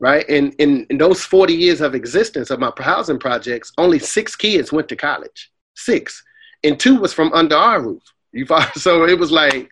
right? 0.00 0.28
And 0.28 0.54
in, 0.54 0.86
in 0.90 0.98
those 0.98 1.24
40 1.24 1.54
years 1.54 1.80
of 1.80 1.94
existence 1.94 2.50
of 2.50 2.58
my 2.58 2.72
housing 2.76 3.20
projects, 3.20 3.72
only 3.78 4.00
six 4.00 4.34
kids 4.34 4.72
went 4.72 4.88
to 4.88 4.96
college. 4.96 5.52
Six. 5.74 6.22
And 6.62 6.78
two 6.78 7.00
was 7.00 7.12
from 7.12 7.32
under 7.32 7.56
our 7.56 7.80
roof. 7.80 8.02
You 8.32 8.46
follow? 8.46 8.66
So 8.74 9.04
it 9.04 9.18
was 9.18 9.30
like, 9.30 9.68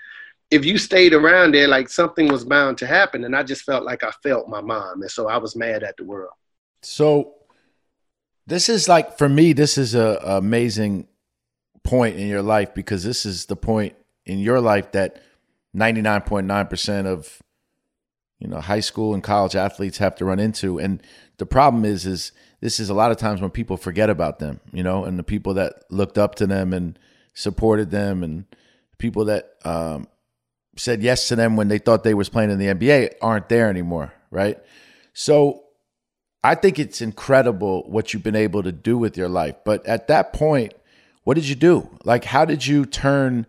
if 0.50 0.64
you 0.64 0.76
stayed 0.76 1.14
around 1.14 1.55
there, 1.55 1.66
like 1.66 1.88
something 1.88 2.28
was 2.28 2.44
bound 2.44 2.76
to 2.78 2.86
happen. 2.86 3.24
And 3.24 3.34
I 3.34 3.42
just 3.42 3.62
felt 3.62 3.84
like 3.84 4.05
I 4.05 4.11
felt 4.22 4.48
my 4.48 4.61
mom. 4.61 5.00
And 5.00 5.11
so 5.11 5.28
I 5.28 5.38
was 5.38 5.57
mad 5.57 5.82
at 5.82 5.96
the 5.96 6.05
world. 6.05 6.32
So 6.82 7.34
this 8.46 8.68
is 8.68 8.88
like, 8.88 9.16
for 9.16 9.28
me, 9.28 9.55
this 9.55 9.78
is 9.78 9.94
a, 9.94 10.20
a 10.22 10.36
amazing 10.38 11.09
point 11.82 12.16
in 12.16 12.28
your 12.28 12.42
life 12.42 12.74
because 12.74 13.03
this 13.03 13.24
is 13.24 13.46
the 13.46 13.57
point 13.57 13.94
in 14.26 14.38
your 14.38 14.61
life 14.61 14.92
that 14.92 15.22
99.9% 15.74 17.07
of 17.07 17.42
you 18.38 18.48
know 18.48 18.61
high 18.61 18.80
school 18.80 19.14
and 19.14 19.22
college 19.22 19.55
athletes 19.55 19.98
have 19.98 20.16
to 20.16 20.24
run 20.24 20.40
into 20.40 20.78
and 20.78 21.00
the 21.38 21.46
problem 21.46 21.84
is 21.84 22.05
is 22.05 22.32
this 22.62 22.80
is 22.80 22.88
a 22.88 22.94
lot 22.94 23.10
of 23.10 23.18
times 23.18 23.42
when 23.42 23.50
people 23.50 23.76
forget 23.76 24.08
about 24.08 24.38
them 24.38 24.58
you 24.72 24.82
know 24.82 25.04
and 25.04 25.18
the 25.18 25.22
people 25.22 25.52
that 25.54 25.84
looked 25.90 26.16
up 26.16 26.34
to 26.36 26.46
them 26.46 26.72
and 26.72 26.98
supported 27.34 27.90
them 27.90 28.22
and 28.22 28.46
people 28.98 29.26
that 29.26 29.56
um, 29.64 30.06
said 30.76 31.02
yes 31.02 31.28
to 31.28 31.36
them 31.36 31.56
when 31.56 31.68
they 31.68 31.78
thought 31.78 32.04
they 32.04 32.14
was 32.14 32.28
playing 32.28 32.50
in 32.50 32.58
the 32.58 32.66
NBA 32.66 33.14
aren't 33.20 33.48
there 33.48 33.68
anymore, 33.68 34.12
right? 34.30 34.58
So 35.12 35.64
I 36.42 36.54
think 36.54 36.78
it's 36.78 37.00
incredible 37.00 37.82
what 37.88 38.12
you've 38.12 38.22
been 38.22 38.36
able 38.36 38.62
to 38.62 38.72
do 38.72 38.96
with 38.96 39.16
your 39.16 39.28
life. 39.28 39.56
But 39.64 39.84
at 39.86 40.08
that 40.08 40.32
point, 40.32 40.74
what 41.24 41.34
did 41.34 41.48
you 41.48 41.54
do? 41.54 41.88
Like, 42.04 42.24
how 42.24 42.44
did 42.44 42.66
you 42.66 42.86
turn, 42.86 43.46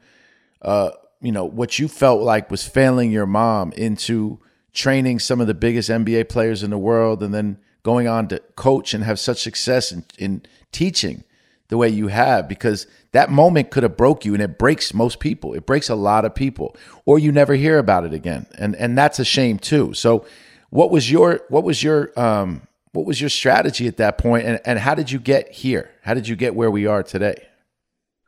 uh, 0.62 0.92
you 1.22 1.32
know, 1.32 1.46
what 1.46 1.80
you 1.80 1.88
felt 1.88 2.22
like 2.22 2.52
was 2.52 2.68
failing 2.68 3.12
your 3.12 3.26
mom 3.26 3.72
into 3.74 4.40
training 4.74 5.20
some 5.20 5.40
of 5.40 5.48
the 5.48 5.54
biggest 5.54 5.90
NBA 5.90 6.30
players 6.30 6.62
in 6.64 6.72
the 6.72 6.78
world, 6.78 7.24
and 7.24 7.34
then 7.34 7.58
going 7.84 8.08
on 8.08 8.28
to 8.30 8.40
coach 8.56 8.94
and 8.94 9.04
have 9.04 9.20
such 9.20 9.42
success 9.42 9.92
in, 9.92 10.06
in 10.18 10.42
teaching 10.72 11.24
the 11.68 11.78
way 11.78 11.90
you 11.90 12.08
have? 12.08 12.48
Because 12.48 12.88
that 13.12 13.30
moment 13.30 13.70
could 13.70 13.84
have 13.84 13.96
broke 13.96 14.26
you 14.26 14.34
and 14.34 14.42
it 14.42 14.58
breaks 14.58 14.94
most 14.94 15.20
people. 15.20 15.54
It 15.54 15.66
breaks 15.66 15.90
a 15.90 15.96
lot 15.96 16.26
of 16.26 16.34
people. 16.34 16.76
Or 17.06 17.20
you 17.20 17.32
never 17.32 17.54
hear 17.56 17.78
about 17.78 18.06
it 18.06 18.14
again. 18.14 18.48
And 18.58 18.76
and 18.76 18.98
that's 18.98 19.20
a 19.20 19.26
shame 19.26 19.60
too. 19.60 19.94
So 19.94 20.26
what 20.70 20.90
was 20.90 21.12
your 21.12 21.42
what 21.50 21.64
was 21.64 21.84
your 21.84 22.18
um 22.20 22.68
what 22.94 23.06
was 23.06 23.20
your 23.20 23.30
strategy 23.30 23.88
at 23.88 23.98
that 23.98 24.18
point 24.18 24.46
and, 24.46 24.60
and 24.66 24.80
how 24.80 24.96
did 24.96 25.12
you 25.12 25.20
get 25.20 25.52
here? 25.52 25.92
How 26.02 26.14
did 26.14 26.28
you 26.28 26.36
get 26.36 26.56
where 26.56 26.72
we 26.72 26.86
are 26.86 27.04
today? 27.04 27.48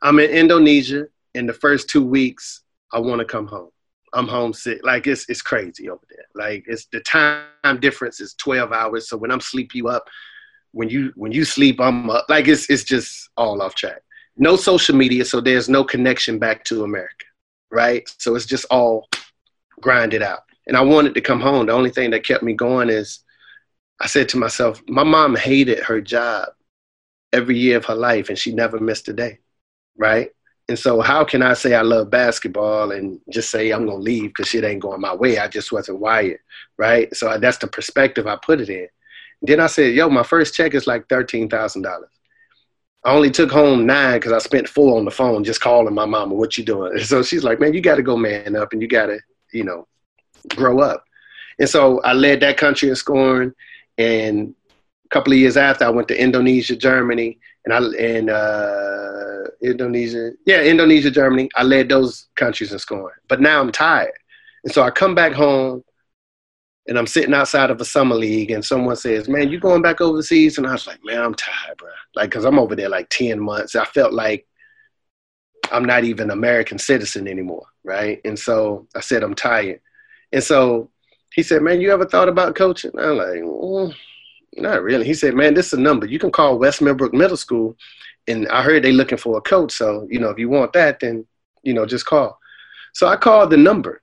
I'm 0.02 0.18
in 0.18 0.30
indonesia 0.30 1.08
in 1.34 1.46
the 1.46 1.52
first 1.52 1.88
two 1.88 2.04
weeks 2.04 2.62
i 2.92 2.98
want 2.98 3.18
to 3.18 3.24
come 3.24 3.46
home 3.46 3.70
i'm 4.14 4.28
homesick 4.28 4.80
like 4.84 5.06
it's 5.06 5.28
it's 5.28 5.42
crazy 5.42 5.88
over 5.88 6.04
there 6.08 6.24
like 6.34 6.64
it's 6.66 6.86
the 6.92 7.00
time 7.00 7.44
difference 7.80 8.20
is 8.20 8.34
12 8.34 8.72
hours 8.72 9.08
so 9.08 9.16
when 9.16 9.30
i'm 9.30 9.40
sleep 9.40 9.74
you 9.74 9.88
up 9.88 10.08
when 10.72 10.88
you 10.88 11.12
when 11.16 11.32
you 11.32 11.44
sleep 11.44 11.80
i'm 11.80 12.08
up 12.10 12.24
like 12.28 12.48
it's 12.48 12.68
it's 12.70 12.84
just 12.84 13.30
all 13.36 13.60
off 13.62 13.74
track 13.74 14.02
no 14.36 14.56
social 14.56 14.94
media, 14.94 15.24
so 15.24 15.40
there's 15.40 15.68
no 15.68 15.82
connection 15.82 16.38
back 16.38 16.64
to 16.64 16.84
America, 16.84 17.24
right? 17.70 18.08
So 18.18 18.34
it's 18.34 18.46
just 18.46 18.66
all 18.70 19.08
grinded 19.80 20.22
out. 20.22 20.40
And 20.66 20.76
I 20.76 20.82
wanted 20.82 21.14
to 21.14 21.20
come 21.20 21.40
home. 21.40 21.66
The 21.66 21.72
only 21.72 21.90
thing 21.90 22.10
that 22.10 22.24
kept 22.24 22.42
me 22.42 22.52
going 22.52 22.90
is 22.90 23.20
I 24.00 24.06
said 24.06 24.28
to 24.30 24.36
myself, 24.36 24.82
my 24.88 25.04
mom 25.04 25.36
hated 25.36 25.80
her 25.80 26.00
job 26.00 26.48
every 27.32 27.56
year 27.56 27.78
of 27.78 27.86
her 27.86 27.94
life 27.94 28.28
and 28.28 28.38
she 28.38 28.52
never 28.52 28.78
missed 28.78 29.08
a 29.08 29.12
day, 29.12 29.38
right? 29.96 30.30
And 30.68 30.78
so 30.78 31.00
how 31.00 31.24
can 31.24 31.42
I 31.42 31.54
say 31.54 31.74
I 31.74 31.82
love 31.82 32.10
basketball 32.10 32.90
and 32.90 33.20
just 33.30 33.50
say 33.50 33.70
I'm 33.70 33.86
to 33.86 33.94
leave 33.94 34.30
because 34.30 34.48
shit 34.48 34.64
ain't 34.64 34.82
going 34.82 35.00
my 35.00 35.14
way? 35.14 35.38
I 35.38 35.46
just 35.46 35.70
wasn't 35.70 36.00
wired, 36.00 36.40
right? 36.76 37.14
So 37.14 37.28
uh, 37.28 37.38
that's 37.38 37.58
the 37.58 37.68
perspective 37.68 38.26
I 38.26 38.36
put 38.36 38.60
it 38.60 38.68
in. 38.68 38.88
Then 39.42 39.60
I 39.60 39.68
said, 39.68 39.94
yo, 39.94 40.08
my 40.08 40.24
first 40.24 40.54
check 40.54 40.74
is 40.74 40.86
like 40.86 41.06
$13,000. 41.06 41.84
I 43.04 43.12
only 43.12 43.30
took 43.30 43.52
home 43.52 43.86
nine 43.86 44.18
because 44.18 44.32
I 44.32 44.38
spent 44.38 44.68
four 44.68 44.98
on 44.98 45.04
the 45.04 45.12
phone 45.12 45.44
just 45.44 45.60
calling 45.60 45.94
my 45.94 46.06
mama, 46.06 46.34
what 46.34 46.58
you 46.58 46.64
doing? 46.64 46.92
And 46.92 47.02
so 47.06 47.22
she's 47.22 47.44
like, 47.44 47.60
man, 47.60 47.72
you 47.72 47.80
got 47.80 47.96
to 47.96 48.02
go 48.02 48.16
man 48.16 48.56
up 48.56 48.72
and 48.72 48.82
you 48.82 48.88
got 48.88 49.06
to, 49.06 49.20
you 49.52 49.62
know, 49.62 49.86
grow 50.48 50.80
up. 50.80 51.04
And 51.60 51.68
so 51.68 52.00
I 52.00 52.12
led 52.12 52.40
that 52.40 52.56
country 52.56 52.88
in 52.88 52.96
scoring. 52.96 53.54
And 53.98 54.54
a 55.04 55.08
couple 55.08 55.32
of 55.32 55.38
years 55.38 55.56
after, 55.56 55.84
I 55.84 55.90
went 55.90 56.08
to 56.08 56.20
Indonesia, 56.20 56.74
Germany, 56.74 57.38
and 57.66 57.74
I 57.74 57.78
and 58.02 58.30
uh, 58.30 59.44
Indonesia, 59.62 60.32
yeah, 60.46 60.62
Indonesia, 60.62 61.10
Germany. 61.10 61.50
I 61.56 61.64
led 61.64 61.90
those 61.90 62.28
countries 62.36 62.72
in 62.72 62.78
scoring. 62.80 63.16
But 63.28 63.40
now 63.42 63.60
I'm 63.60 63.72
tired, 63.72 64.14
and 64.64 64.72
so 64.72 64.82
I 64.82 64.90
come 64.90 65.14
back 65.14 65.34
home. 65.34 65.84
and 66.88 66.98
I'm 66.98 67.06
sitting 67.06 67.34
outside 67.34 67.70
of 67.70 67.80
a 67.80 67.84
summer 67.84 68.14
league, 68.14 68.50
and 68.52 68.64
someone 68.64 68.96
says, 68.96 69.28
"Man, 69.28 69.50
you 69.50 69.60
going 69.60 69.82
back 69.82 70.00
overseas?" 70.00 70.58
And 70.58 70.66
I 70.66 70.72
was 70.72 70.86
like, 70.86 71.00
"Man, 71.04 71.20
I'm 71.20 71.34
tired, 71.34 71.78
bro. 71.78 71.90
Like, 72.14 72.30
cause 72.30 72.44
I'm 72.44 72.58
over 72.58 72.76
there 72.76 72.88
like 72.88 73.08
ten 73.10 73.40
months. 73.40 73.74
I 73.76 73.84
felt 73.84 74.12
like 74.12 74.46
I'm 75.72 75.84
not 75.84 76.04
even 76.04 76.30
American 76.30 76.78
citizen 76.78 77.26
anymore, 77.28 77.66
right? 77.84 78.20
And 78.24 78.38
so 78.38 78.86
I 78.94 79.00
said, 79.00 79.22
I'm 79.24 79.34
tired. 79.34 79.80
And 80.32 80.42
so 80.44 80.90
he 81.34 81.42
said, 81.42 81.62
"Man, 81.62 81.80
you 81.80 81.92
ever 81.92 82.06
thought 82.06 82.28
about 82.28 82.54
coaching?" 82.54 82.92
I'm 82.98 83.16
like, 83.18 83.40
well, 83.42 83.94
"Not 84.56 84.82
really." 84.82 85.06
He 85.06 85.14
said, 85.14 85.34
"Man, 85.34 85.54
this 85.54 85.68
is 85.68 85.72
a 85.74 85.80
number. 85.80 86.06
You 86.06 86.18
can 86.18 86.30
call 86.30 86.58
West 86.58 86.82
Millbrook 86.82 87.14
Middle 87.14 87.36
School, 87.36 87.76
and 88.26 88.48
I 88.48 88.62
heard 88.62 88.82
they 88.82 88.92
looking 88.92 89.18
for 89.18 89.38
a 89.38 89.40
coach. 89.42 89.72
So 89.72 90.06
you 90.10 90.18
know, 90.18 90.30
if 90.30 90.38
you 90.38 90.48
want 90.48 90.72
that, 90.72 91.00
then 91.00 91.26
you 91.62 91.74
know, 91.74 91.86
just 91.86 92.06
call." 92.06 92.38
So 92.92 93.06
I 93.06 93.16
called 93.16 93.50
the 93.50 93.56
number, 93.56 94.02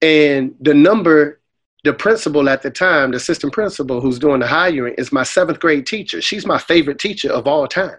and 0.00 0.54
the 0.60 0.74
number 0.74 1.38
the 1.84 1.92
principal 1.92 2.48
at 2.48 2.62
the 2.62 2.70
time, 2.70 3.12
the 3.12 3.16
assistant 3.16 3.52
principal 3.52 4.00
who's 4.00 4.18
doing 4.18 4.40
the 4.40 4.46
hiring, 4.46 4.94
is 4.98 5.12
my 5.12 5.22
seventh 5.22 5.60
grade 5.60 5.86
teacher. 5.86 6.20
She's 6.20 6.44
my 6.44 6.58
favorite 6.58 6.98
teacher 6.98 7.32
of 7.32 7.46
all 7.46 7.66
time, 7.66 7.98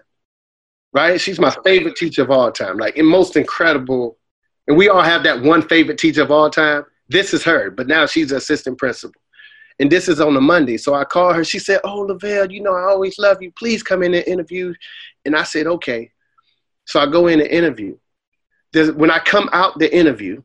right? 0.92 1.20
She's 1.20 1.40
my 1.40 1.54
favorite 1.64 1.96
teacher 1.96 2.22
of 2.22 2.30
all 2.30 2.52
time, 2.52 2.76
like 2.76 2.96
in 2.96 3.06
most 3.06 3.36
incredible. 3.36 4.18
And 4.68 4.76
we 4.76 4.88
all 4.88 5.02
have 5.02 5.22
that 5.24 5.42
one 5.42 5.62
favorite 5.62 5.98
teacher 5.98 6.22
of 6.22 6.30
all 6.30 6.50
time. 6.50 6.84
This 7.08 7.34
is 7.34 7.42
her, 7.44 7.70
but 7.70 7.88
now 7.88 8.06
she's 8.06 8.32
assistant 8.32 8.78
principal. 8.78 9.20
And 9.80 9.90
this 9.90 10.08
is 10.08 10.20
on 10.20 10.36
a 10.36 10.40
Monday. 10.40 10.76
So 10.76 10.94
I 10.94 11.04
called 11.04 11.34
her. 11.36 11.42
She 11.42 11.58
said, 11.58 11.80
Oh, 11.84 12.00
LeVelle, 12.00 12.52
you 12.52 12.62
know, 12.62 12.74
I 12.74 12.82
always 12.82 13.18
love 13.18 13.42
you. 13.42 13.50
Please 13.52 13.82
come 13.82 14.02
in 14.02 14.14
and 14.14 14.26
interview. 14.26 14.74
And 15.24 15.34
I 15.34 15.42
said, 15.42 15.66
Okay. 15.66 16.12
So 16.84 17.00
I 17.00 17.06
go 17.06 17.26
in 17.26 17.40
and 17.40 17.48
interview. 17.48 17.96
There's, 18.72 18.92
when 18.92 19.10
I 19.10 19.18
come 19.18 19.48
out 19.52 19.78
the 19.78 19.92
interview, 19.92 20.42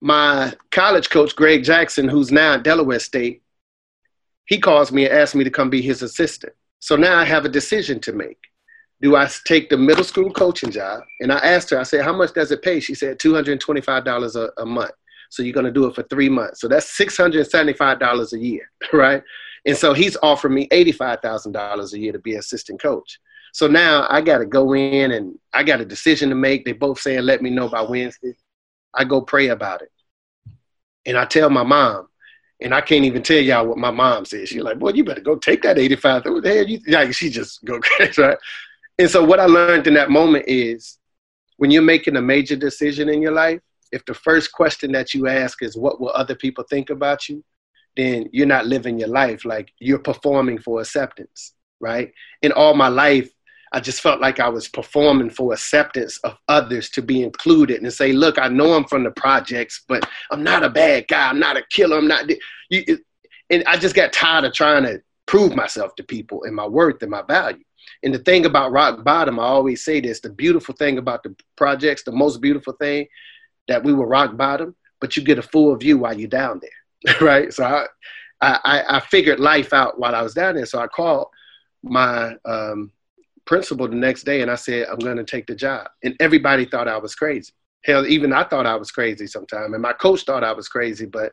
my 0.00 0.54
college 0.70 1.10
coach, 1.10 1.34
Greg 1.34 1.64
Jackson, 1.64 2.08
who's 2.08 2.30
now 2.30 2.54
at 2.54 2.62
Delaware 2.62 3.00
State, 3.00 3.42
he 4.46 4.60
calls 4.60 4.92
me 4.92 5.04
and 5.04 5.14
asks 5.14 5.34
me 5.34 5.44
to 5.44 5.50
come 5.50 5.68
be 5.68 5.82
his 5.82 6.02
assistant. 6.02 6.52
So 6.78 6.94
now 6.96 7.18
I 7.18 7.24
have 7.24 7.44
a 7.44 7.50
decision 7.50 7.98
to 8.00 8.12
make. 8.12 8.38
Do 9.02 9.16
I 9.16 9.28
take 9.46 9.68
the 9.68 9.76
middle 9.76 10.04
school 10.04 10.32
coaching 10.32 10.70
job? 10.70 11.02
And 11.20 11.32
I 11.32 11.38
asked 11.38 11.70
her, 11.70 11.78
I 11.78 11.82
said, 11.82 12.04
how 12.04 12.16
much 12.16 12.34
does 12.34 12.50
it 12.52 12.62
pay? 12.62 12.80
She 12.80 12.94
said, 12.94 13.18
$225 13.18 14.36
a, 14.36 14.62
a 14.62 14.66
month. 14.66 14.92
So 15.28 15.42
you're 15.42 15.54
going 15.54 15.66
to 15.66 15.72
do 15.72 15.86
it 15.86 15.94
for 15.94 16.02
three 16.04 16.28
months. 16.28 16.60
So 16.60 16.68
that's 16.68 16.98
$675 16.98 18.32
a 18.32 18.38
year, 18.38 18.70
right? 18.92 19.22
And 19.66 19.76
so 19.76 19.92
he's 19.92 20.16
offering 20.22 20.54
me 20.54 20.68
$85,000 20.68 21.92
a 21.92 21.98
year 21.98 22.12
to 22.12 22.18
be 22.18 22.34
assistant 22.34 22.80
coach. 22.80 23.18
So 23.52 23.66
now 23.66 24.06
I 24.08 24.20
got 24.20 24.38
to 24.38 24.46
go 24.46 24.74
in 24.74 25.12
and 25.12 25.38
I 25.52 25.62
got 25.62 25.80
a 25.80 25.84
decision 25.84 26.28
to 26.28 26.34
make. 26.34 26.64
They 26.64 26.72
both 26.72 27.00
saying, 27.00 27.22
let 27.22 27.42
me 27.42 27.50
know 27.50 27.68
by 27.68 27.82
Wednesday. 27.82 28.34
I 28.94 29.04
go 29.04 29.20
pray 29.20 29.48
about 29.48 29.82
it. 29.82 29.90
And 31.06 31.16
I 31.16 31.24
tell 31.24 31.50
my 31.50 31.62
mom, 31.62 32.08
and 32.60 32.74
I 32.74 32.80
can't 32.80 33.04
even 33.04 33.22
tell 33.22 33.38
y'all 33.38 33.66
what 33.66 33.78
my 33.78 33.90
mom 33.90 34.24
says. 34.24 34.48
She's 34.48 34.62
like, 34.62 34.78
"Boy, 34.78 34.90
you 34.90 35.04
better 35.04 35.20
go 35.20 35.36
take 35.36 35.62
that 35.62 35.78
85. 35.78 36.24
What 36.26 36.42
the 36.42 36.54
hell 36.54 36.66
you?" 36.66 36.80
Like 36.88 37.14
she 37.14 37.30
just 37.30 37.64
go 37.64 37.78
crazy, 37.82 38.20
right? 38.20 38.36
And 38.98 39.08
so 39.08 39.24
what 39.24 39.38
I 39.40 39.46
learned 39.46 39.86
in 39.86 39.94
that 39.94 40.10
moment 40.10 40.44
is, 40.48 40.98
when 41.56 41.70
you're 41.70 41.82
making 41.82 42.16
a 42.16 42.22
major 42.22 42.56
decision 42.56 43.08
in 43.08 43.22
your 43.22 43.32
life, 43.32 43.60
if 43.92 44.04
the 44.04 44.14
first 44.14 44.52
question 44.52 44.92
that 44.92 45.14
you 45.14 45.28
ask 45.28 45.62
is, 45.62 45.76
"What 45.76 46.00
will 46.00 46.10
other 46.10 46.34
people 46.34 46.64
think 46.64 46.90
about 46.90 47.28
you?" 47.28 47.44
then 47.98 48.28
you're 48.32 48.46
not 48.46 48.66
living 48.66 48.98
your 48.98 49.08
life 49.08 49.44
like 49.44 49.72
you're 49.80 49.98
performing 49.98 50.56
for 50.58 50.80
acceptance, 50.80 51.54
right? 51.80 52.12
In 52.42 52.52
all 52.52 52.74
my 52.74 52.86
life, 52.86 53.28
I 53.72 53.80
just 53.80 54.00
felt 54.00 54.20
like 54.20 54.40
I 54.40 54.48
was 54.48 54.68
performing 54.68 55.30
for 55.30 55.52
acceptance 55.52 56.16
of 56.18 56.38
others 56.46 56.88
to 56.90 57.02
be 57.02 57.22
included 57.22 57.82
and 57.82 57.92
say, 57.92 58.12
look, 58.12 58.38
I 58.38 58.48
know 58.48 58.72
I'm 58.72 58.84
from 58.84 59.04
the 59.04 59.10
projects, 59.10 59.84
but 59.86 60.08
I'm 60.30 60.42
not 60.42 60.64
a 60.64 60.70
bad 60.70 61.08
guy. 61.08 61.28
I'm 61.28 61.40
not 61.40 61.56
a 61.58 61.64
killer. 61.70 61.98
I'm 61.98 62.08
not. 62.08 62.30
You, 62.70 62.98
and 63.50 63.64
I 63.66 63.76
just 63.76 63.94
got 63.94 64.12
tired 64.12 64.44
of 64.44 64.54
trying 64.54 64.84
to 64.84 65.02
prove 65.26 65.54
myself 65.54 65.94
to 65.96 66.02
people 66.02 66.44
and 66.44 66.54
my 66.54 66.66
worth 66.66 67.02
and 67.02 67.10
my 67.10 67.22
value. 67.22 67.64
And 68.02 68.14
the 68.14 68.20
thing 68.20 68.46
about 68.46 68.72
rock 68.72 69.04
bottom, 69.04 69.38
I 69.38 69.44
always 69.44 69.84
say 69.84 70.00
this 70.00 70.20
the 70.20 70.30
beautiful 70.30 70.74
thing 70.74 70.98
about 70.98 71.22
the 71.22 71.34
projects, 71.56 72.04
the 72.04 72.12
most 72.12 72.40
beautiful 72.40 72.74
thing 72.74 73.06
that 73.68 73.84
we 73.84 73.92
were 73.92 74.06
rock 74.06 74.36
bottom, 74.36 74.74
but 75.00 75.16
you 75.16 75.22
get 75.22 75.38
a 75.38 75.42
full 75.42 75.74
view 75.76 75.98
while 75.98 76.18
you're 76.18 76.28
down 76.28 76.60
there, 76.60 77.14
right? 77.20 77.52
So 77.52 77.64
I, 77.64 77.86
I, 78.40 78.84
I 78.96 79.00
figured 79.00 79.40
life 79.40 79.72
out 79.72 79.98
while 79.98 80.14
I 80.14 80.22
was 80.22 80.34
down 80.34 80.56
there. 80.56 80.66
So 80.66 80.80
I 80.80 80.86
called 80.86 81.28
my 81.82 82.34
um, 82.44 82.92
principal 83.46 83.88
the 83.88 83.96
next 83.96 84.24
day 84.24 84.42
and 84.42 84.50
I 84.50 84.56
said, 84.56 84.86
I'm 84.88 84.98
going 84.98 85.16
to 85.16 85.24
take 85.24 85.46
the 85.46 85.54
job. 85.54 85.88
And 86.02 86.16
everybody 86.20 86.64
thought 86.64 86.88
I 86.88 86.98
was 86.98 87.14
crazy. 87.14 87.52
Hell, 87.84 88.06
even 88.06 88.32
I 88.32 88.44
thought 88.44 88.66
I 88.66 88.76
was 88.76 88.90
crazy 88.90 89.26
sometime. 89.26 89.74
And 89.74 89.82
my 89.82 89.92
coach 89.92 90.24
thought 90.24 90.44
I 90.44 90.52
was 90.52 90.68
crazy, 90.68 91.06
but 91.06 91.32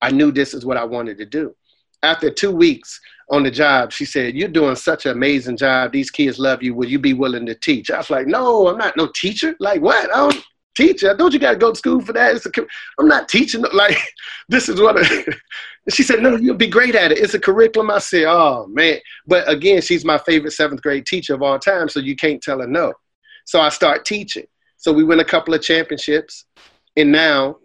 I 0.00 0.10
knew 0.10 0.32
this 0.32 0.54
is 0.54 0.64
what 0.64 0.76
I 0.76 0.84
wanted 0.84 1.18
to 1.18 1.26
do. 1.26 1.54
After 2.02 2.30
two 2.30 2.50
weeks 2.50 3.00
on 3.30 3.44
the 3.44 3.50
job, 3.50 3.92
she 3.92 4.04
said, 4.04 4.34
You're 4.34 4.48
doing 4.48 4.74
such 4.74 5.06
an 5.06 5.12
amazing 5.12 5.56
job. 5.56 5.92
These 5.92 6.10
kids 6.10 6.40
love 6.40 6.62
you. 6.62 6.74
Will 6.74 6.88
you 6.88 6.98
be 6.98 7.12
willing 7.12 7.46
to 7.46 7.54
teach? 7.54 7.90
I 7.90 7.98
was 7.98 8.10
like, 8.10 8.26
No, 8.26 8.66
I'm 8.66 8.78
not 8.78 8.96
no 8.96 9.06
teacher. 9.06 9.54
Like, 9.60 9.80
what? 9.80 10.10
I 10.12 10.16
don't 10.16 10.44
teach. 10.74 11.00
Don't 11.00 11.32
you 11.32 11.38
got 11.38 11.52
to 11.52 11.56
go 11.56 11.70
to 11.70 11.78
school 11.78 12.00
for 12.00 12.12
that? 12.12 12.36
It's 12.36 12.46
a, 12.46 12.50
I'm 12.98 13.08
not 13.08 13.28
teaching. 13.28 13.64
Like, 13.72 13.98
this 14.48 14.68
is 14.68 14.80
what. 14.80 14.96
I, 14.98 15.24
she 15.90 16.02
said, 16.02 16.22
No, 16.22 16.36
you'll 16.36 16.56
be 16.56 16.68
great 16.68 16.94
at 16.94 17.12
it. 17.12 17.18
It's 17.18 17.34
a 17.34 17.40
curriculum. 17.40 17.90
I 17.90 17.98
said, 17.98 18.24
Oh, 18.24 18.66
man. 18.68 18.98
But 19.26 19.48
again, 19.50 19.80
she's 19.80 20.04
my 20.04 20.18
favorite 20.18 20.52
seventh 20.52 20.82
grade 20.82 21.06
teacher 21.06 21.34
of 21.34 21.42
all 21.42 21.58
time, 21.58 21.88
so 21.88 22.00
you 22.00 22.16
can't 22.16 22.42
tell 22.42 22.60
her 22.60 22.66
no. 22.66 22.92
So 23.44 23.60
I 23.60 23.68
start 23.68 24.04
teaching. 24.04 24.46
So 24.76 24.92
we 24.92 25.04
win 25.04 25.20
a 25.20 25.24
couple 25.24 25.54
of 25.54 25.62
championships. 25.62 26.44
And 26.96 27.12
now 27.12 27.58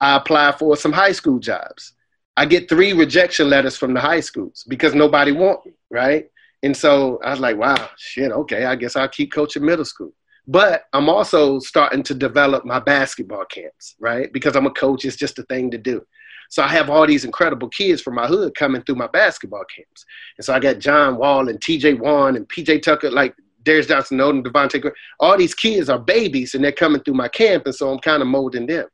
I 0.00 0.16
apply 0.16 0.52
for 0.52 0.76
some 0.76 0.92
high 0.92 1.12
school 1.12 1.38
jobs. 1.38 1.94
I 2.36 2.46
get 2.46 2.68
three 2.68 2.92
rejection 2.92 3.50
letters 3.50 3.76
from 3.76 3.94
the 3.94 4.00
high 4.00 4.20
schools 4.20 4.64
because 4.68 4.94
nobody 4.94 5.32
want 5.32 5.66
me, 5.66 5.72
right? 5.90 6.28
And 6.62 6.76
so 6.76 7.20
I 7.24 7.30
was 7.30 7.40
like, 7.40 7.56
wow, 7.56 7.90
shit, 7.98 8.32
okay, 8.32 8.64
I 8.64 8.76
guess 8.76 8.96
I'll 8.96 9.08
keep 9.08 9.32
coaching 9.32 9.64
middle 9.64 9.84
school. 9.84 10.12
But 10.46 10.84
I'm 10.92 11.08
also 11.08 11.58
starting 11.60 12.02
to 12.04 12.14
develop 12.14 12.64
my 12.64 12.80
basketball 12.80 13.44
camps, 13.44 13.94
right? 14.00 14.32
Because 14.32 14.56
I'm 14.56 14.66
a 14.66 14.72
coach, 14.72 15.04
it's 15.04 15.16
just 15.16 15.38
a 15.38 15.44
thing 15.44 15.70
to 15.70 15.78
do. 15.78 16.04
So 16.50 16.62
I 16.62 16.68
have 16.68 16.90
all 16.90 17.06
these 17.06 17.24
incredible 17.24 17.68
kids 17.68 18.02
from 18.02 18.16
my 18.16 18.26
hood 18.26 18.54
coming 18.54 18.82
through 18.82 18.96
my 18.96 19.06
basketball 19.06 19.64
camps. 19.74 20.04
And 20.36 20.44
so 20.44 20.52
I 20.52 20.60
got 20.60 20.80
John 20.80 21.16
Wall 21.16 21.48
and 21.48 21.60
TJ 21.60 21.98
Warren 21.98 22.36
and 22.36 22.48
PJ 22.48 22.82
Tucker, 22.82 23.10
like 23.10 23.34
Darius 23.62 23.86
Johnson, 23.86 24.18
Odom, 24.18 24.44
Devontae. 24.44 24.92
All 25.20 25.38
these 25.38 25.54
kids 25.54 25.88
are 25.88 25.98
babies 25.98 26.54
and 26.54 26.62
they're 26.62 26.72
coming 26.72 27.02
through 27.02 27.14
my 27.14 27.28
camp. 27.28 27.64
And 27.66 27.74
so 27.74 27.90
I'm 27.90 28.00
kind 28.00 28.20
of 28.20 28.28
molding 28.28 28.66
them. 28.66 28.86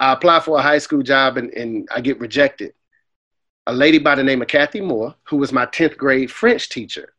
I 0.00 0.14
apply 0.14 0.40
for 0.40 0.58
a 0.58 0.62
high 0.62 0.78
school 0.78 1.02
job 1.02 1.36
and, 1.36 1.50
and 1.50 1.86
I 1.94 2.00
get 2.00 2.18
rejected. 2.18 2.72
A 3.66 3.72
lady 3.72 3.98
by 3.98 4.14
the 4.14 4.24
name 4.24 4.40
of 4.40 4.48
Cathy 4.48 4.80
Moore, 4.80 5.14
who 5.28 5.36
was 5.36 5.52
my 5.52 5.66
10th 5.66 5.96
grade 5.96 6.30
French 6.30 6.70
teacher, 6.70 7.12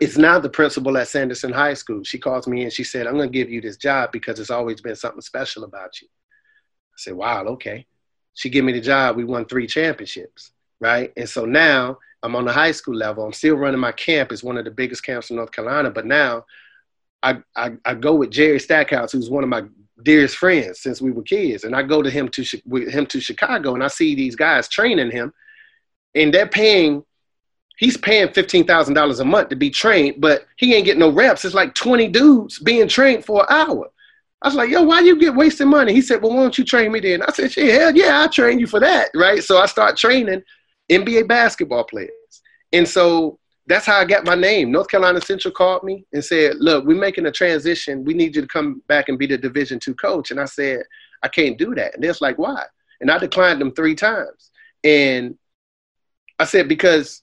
is 0.00 0.18
now 0.18 0.38
the 0.38 0.48
principal 0.48 0.96
at 0.96 1.08
Sanderson 1.08 1.52
High 1.52 1.74
School. 1.74 2.02
She 2.02 2.18
calls 2.18 2.46
me 2.46 2.62
and 2.62 2.72
she 2.72 2.84
said, 2.84 3.06
I'm 3.06 3.16
going 3.16 3.30
to 3.30 3.38
give 3.38 3.50
you 3.50 3.60
this 3.60 3.76
job 3.76 4.10
because 4.12 4.40
it's 4.40 4.50
always 4.50 4.80
been 4.80 4.96
something 4.96 5.20
special 5.20 5.64
about 5.64 6.00
you. 6.00 6.08
I 6.08 6.96
said, 6.96 7.14
wow, 7.14 7.44
okay 7.44 7.86
she 8.34 8.50
gave 8.50 8.64
me 8.64 8.72
the 8.72 8.80
job. 8.80 9.16
We 9.16 9.24
won 9.24 9.44
three 9.44 9.66
championships, 9.66 10.52
right? 10.80 11.12
And 11.16 11.28
so 11.28 11.44
now 11.44 11.98
I'm 12.22 12.36
on 12.36 12.44
the 12.44 12.52
high 12.52 12.72
school 12.72 12.94
level. 12.94 13.24
I'm 13.24 13.32
still 13.32 13.56
running 13.56 13.80
my 13.80 13.92
camp. 13.92 14.32
It's 14.32 14.42
one 14.42 14.56
of 14.56 14.64
the 14.64 14.70
biggest 14.70 15.04
camps 15.04 15.30
in 15.30 15.36
North 15.36 15.52
Carolina. 15.52 15.90
But 15.90 16.06
now 16.06 16.44
I, 17.22 17.38
I, 17.56 17.72
I 17.84 17.94
go 17.94 18.14
with 18.14 18.30
Jerry 18.30 18.58
Stackhouse, 18.58 19.12
who's 19.12 19.30
one 19.30 19.44
of 19.44 19.50
my 19.50 19.64
dearest 20.02 20.36
friends 20.36 20.80
since 20.80 21.00
we 21.00 21.10
were 21.10 21.22
kids. 21.22 21.64
And 21.64 21.76
I 21.76 21.82
go 21.82 22.02
to 22.02 22.10
him 22.10 22.28
to 22.30 22.44
with 22.64 22.88
him 22.88 23.06
to 23.06 23.20
Chicago, 23.20 23.74
and 23.74 23.84
I 23.84 23.88
see 23.88 24.14
these 24.14 24.36
guys 24.36 24.68
training 24.68 25.10
him, 25.10 25.32
and 26.14 26.32
they're 26.32 26.46
paying. 26.46 27.04
He's 27.82 27.96
paying 27.96 28.32
fifteen 28.32 28.64
thousand 28.64 28.94
dollars 28.94 29.18
a 29.18 29.24
month 29.24 29.48
to 29.48 29.56
be 29.56 29.68
trained, 29.68 30.20
but 30.20 30.46
he 30.56 30.72
ain't 30.72 30.84
getting 30.84 31.00
no 31.00 31.10
reps. 31.10 31.44
It's 31.44 31.52
like 31.52 31.74
twenty 31.74 32.06
dudes 32.06 32.60
being 32.60 32.86
trained 32.86 33.24
for 33.24 33.40
an 33.40 33.46
hour. 33.50 33.90
I 34.40 34.46
was 34.46 34.54
like, 34.54 34.70
yo, 34.70 34.84
why 34.84 35.00
you 35.00 35.18
get 35.18 35.34
wasting 35.34 35.66
money? 35.66 35.92
He 35.92 36.00
said, 36.00 36.22
well, 36.22 36.32
why 36.32 36.42
don't 36.42 36.56
you 36.56 36.64
train 36.64 36.92
me 36.92 37.00
then? 37.00 37.22
I 37.22 37.32
said, 37.32 37.56
yeah, 37.56 37.72
hell 37.72 37.96
yeah, 37.96 38.20
I'll 38.20 38.28
train 38.28 38.60
you 38.60 38.68
for 38.68 38.78
that, 38.78 39.08
right? 39.16 39.42
So 39.42 39.58
I 39.58 39.66
start 39.66 39.96
training 39.96 40.44
NBA 40.92 41.26
basketball 41.26 41.82
players. 41.82 42.12
And 42.72 42.86
so 42.86 43.40
that's 43.66 43.86
how 43.86 43.98
I 43.98 44.04
got 44.04 44.26
my 44.26 44.36
name. 44.36 44.70
North 44.70 44.88
Carolina 44.88 45.20
Central 45.20 45.52
called 45.52 45.82
me 45.82 46.06
and 46.12 46.24
said, 46.24 46.58
look, 46.58 46.84
we're 46.84 46.96
making 46.96 47.26
a 47.26 47.32
transition. 47.32 48.04
We 48.04 48.14
need 48.14 48.36
you 48.36 48.42
to 48.42 48.48
come 48.48 48.80
back 48.86 49.08
and 49.08 49.18
be 49.18 49.26
the 49.26 49.38
Division 49.38 49.80
two 49.80 49.96
coach. 49.96 50.30
And 50.30 50.38
I 50.38 50.44
said, 50.44 50.82
I 51.24 51.28
can't 51.28 51.58
do 51.58 51.74
that. 51.74 51.94
And 51.94 52.04
they're 52.04 52.14
like, 52.20 52.38
why? 52.38 52.62
And 53.00 53.10
I 53.10 53.18
declined 53.18 53.60
them 53.60 53.72
three 53.72 53.96
times. 53.96 54.52
And 54.84 55.36
I 56.38 56.44
said, 56.44 56.68
because 56.68 57.22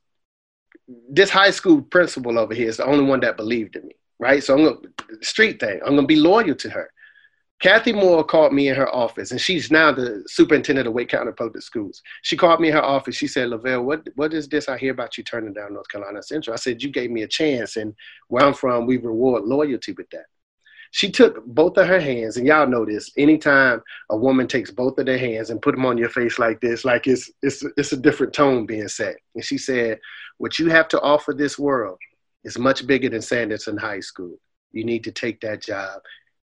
this 1.10 1.30
high 1.30 1.52
school 1.52 1.82
principal 1.82 2.40
over 2.40 2.54
here 2.54 2.70
is 2.70 2.78
the 2.78 2.86
only 2.86 3.04
one 3.04 3.20
that 3.22 3.38
believed 3.38 3.76
in 3.76 3.88
me, 3.88 3.96
right? 4.20 4.44
So 4.44 4.58
I'm 4.58 4.64
to, 4.64 4.90
street 5.22 5.60
thing, 5.60 5.80
I'm 5.86 5.96
to 5.96 6.04
be 6.04 6.16
loyal 6.16 6.56
to 6.56 6.70
her. 6.70 6.92
Cathy 7.60 7.92
Moore 7.92 8.24
called 8.24 8.54
me 8.54 8.70
in 8.70 8.76
her 8.76 8.94
office, 8.96 9.32
and 9.32 9.42
she's 9.42 9.70
now 9.70 9.92
the 9.92 10.24
superintendent 10.28 10.88
of 10.88 10.94
Wake 10.94 11.10
County 11.10 11.34
Public 11.34 11.62
Schools. 11.62 12.02
She 12.22 12.38
called 12.38 12.62
me 12.62 12.70
in 12.70 12.74
her 12.74 12.84
office. 12.84 13.16
She 13.16 13.28
said, 13.28 13.50
LeVelle, 13.50 13.84
what, 13.84 14.08
what 14.16 14.34
is 14.34 14.48
this 14.48 14.70
I 14.70 14.78
hear 14.78 14.94
about 14.94 15.18
you 15.18 15.26
turning 15.26 15.52
down 15.52 15.74
North 15.74 15.90
Carolina 15.90 16.24
Central? 16.24 16.54
I 16.54 16.58
said, 16.58 16.82
You 16.82 16.90
gave 16.90 17.12
me 17.12 17.24
a 17.24 17.28
chance, 17.28 17.76
and 17.76 17.94
where 18.30 18.46
I'm 18.46 18.54
from, 18.54 18.86
we 18.86 18.96
reward 18.96 19.44
loyalty 19.44 19.92
with 19.92 20.10
that. 20.12 20.26
She 20.92 21.12
took 21.12 21.46
both 21.46 21.78
of 21.78 21.88
her 21.88 22.00
hands, 22.00 22.38
and 22.38 22.48
y'all 22.48 22.68
know 22.68 22.86
this. 22.86 23.12
Anytime 23.18 23.82
a 24.10 24.18
woman 24.18 24.48
takes 24.48 24.72
both 24.72 24.98
of 24.98 25.06
their 25.06 25.20
hands 25.20 25.50
and 25.50 25.62
put 25.62 25.76
them 25.76 25.86
on 25.86 25.98
your 25.98 26.10
face 26.10 26.40
like 26.40 26.60
this, 26.62 26.84
like 26.84 27.06
it's 27.06 27.30
it's 27.44 27.64
it's 27.78 27.92
a 27.92 27.98
different 27.98 28.34
tone 28.34 28.66
being 28.66 28.88
set. 28.88 29.18
And 29.36 29.44
she 29.44 29.58
said, 29.58 30.00
"What 30.38 30.58
you 30.58 30.70
have 30.70 30.88
to 30.90 31.02
offer 31.02 31.34
this 31.34 31.60
world 31.60 32.00
is 32.44 32.58
much 32.58 32.88
bigger 32.88 33.10
than 33.10 33.22
Sanderson 33.22 33.78
High 33.78 34.00
School. 34.00 34.38
You 34.72 34.84
need 34.84 35.04
to 35.04 35.12
take 35.12 35.42
that 35.42 35.62
job 35.62 36.02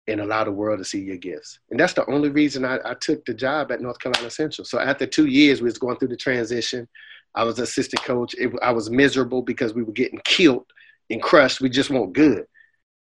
and 0.08 0.20
allow 0.20 0.44
the 0.44 0.52
world 0.52 0.80
to 0.80 0.86
see 0.86 1.00
your 1.02 1.18
gifts." 1.18 1.60
And 1.72 1.80
that's 1.80 1.94
the 1.94 2.10
only 2.10 2.30
reason 2.30 2.66
I, 2.66 2.80
I 2.84 2.94
took 2.96 3.24
the 3.26 3.34
job 3.34 3.72
at 3.72 3.82
North 3.82 4.00
Carolina 4.00 4.30
Central. 4.30 4.66
So 4.66 4.80
after 4.80 5.06
two 5.06 5.28
years, 5.28 5.62
we 5.62 5.66
was 5.66 5.78
going 5.78 5.98
through 5.98 6.10
the 6.10 6.18
transition. 6.18 6.90
I 7.36 7.46
was 7.46 7.60
assistant 7.60 8.04
coach. 8.04 8.36
It, 8.38 8.52
I 8.62 8.72
was 8.72 8.90
miserable 8.90 9.42
because 9.42 9.74
we 9.74 9.84
were 9.84 9.94
getting 9.94 10.20
killed 10.26 10.66
and 11.10 11.22
crushed. 11.22 11.62
We 11.62 11.70
just 11.70 11.90
weren't 11.90 12.14
good. 12.14 12.46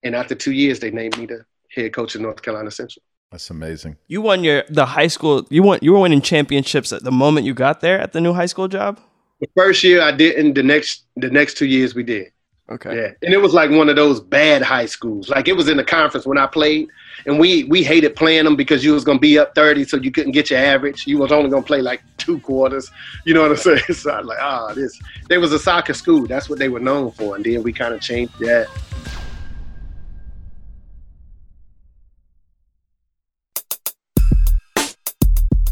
And 0.03 0.14
after 0.14 0.34
two 0.34 0.53
years, 0.53 0.80
they 0.80 0.90
named 0.90 1.18
me 1.18 1.26
the 1.26 1.44
head 1.74 1.92
coach 1.92 2.14
of 2.14 2.20
North 2.20 2.42
Carolina 2.42 2.70
Central. 2.70 3.03
That's 3.30 3.48
amazing. 3.48 3.96
You 4.09 4.20
won 4.20 4.44
your 4.44 4.64
the 4.68 4.84
high 4.84 5.07
school. 5.07 5.46
You 5.48 5.62
won. 5.62 5.78
You 5.80 5.94
were 5.94 6.00
winning 6.00 6.20
championships 6.20 6.92
at 6.92 7.03
the 7.03 7.11
moment 7.11 7.46
you 7.46 7.55
got 7.55 7.80
there 7.80 7.98
at 7.98 8.12
the 8.12 8.20
new 8.20 8.34
high 8.34 8.46
school 8.46 8.68
job. 8.68 9.00
The 9.40 9.48
first 9.57 9.82
year 9.82 10.03
I 10.03 10.12
didn't. 10.12 10.53
The 10.53 10.62
next 10.62 11.05
the 11.16 11.30
next 11.30 11.57
two 11.57 11.66
years 11.66 11.94
we 11.94 12.03
did. 12.03 12.30
Okay. 12.70 12.94
Yeah, 12.94 13.11
and 13.22 13.34
it 13.34 13.38
was 13.38 13.55
like 13.55 13.70
one 13.70 13.88
of 13.88 13.96
those 13.96 14.20
bad 14.20 14.62
high 14.62 14.86
schools. 14.86 15.28
Like 15.28 15.48
it 15.48 15.55
was 15.55 15.68
in 15.68 15.78
the 15.78 15.84
conference 15.84 16.26
when 16.26 16.38
I 16.38 16.46
played, 16.46 16.88
and 17.26 17.38
we 17.38 17.64
we 17.64 17.82
hated 17.82 18.14
playing 18.16 18.44
them 18.44 18.55
because 18.55 18.84
you 18.84 18.92
was 18.92 19.03
gonna 19.03 19.18
be 19.18 19.38
up 19.38 19.55
thirty, 19.55 19.84
so 19.84 19.96
you 19.96 20.11
couldn't 20.11 20.32
get 20.32 20.50
your 20.50 20.61
average. 20.61 21.07
You 21.07 21.18
was 21.18 21.32
only 21.32 21.50
gonna 21.50 21.62
play 21.62 21.80
like 21.80 22.03
two 22.18 22.38
quarters. 22.40 22.90
You 23.24 23.32
know 23.32 23.42
what 23.42 23.50
I'm 23.50 23.57
saying? 23.78 23.94
So 23.94 24.11
I'm 24.11 24.26
like, 24.26 24.38
ah, 24.40 24.68
oh, 24.68 24.74
this. 24.74 25.00
They 25.28 25.38
was 25.38 25.53
a 25.53 25.59
soccer 25.59 25.94
school. 25.94 26.26
That's 26.26 26.50
what 26.50 26.59
they 26.59 26.68
were 26.68 26.80
known 26.80 27.12
for, 27.12 27.34
and 27.34 27.44
then 27.44 27.62
we 27.62 27.72
kind 27.72 27.94
of 27.94 28.00
changed 28.03 28.38
that. 28.40 28.68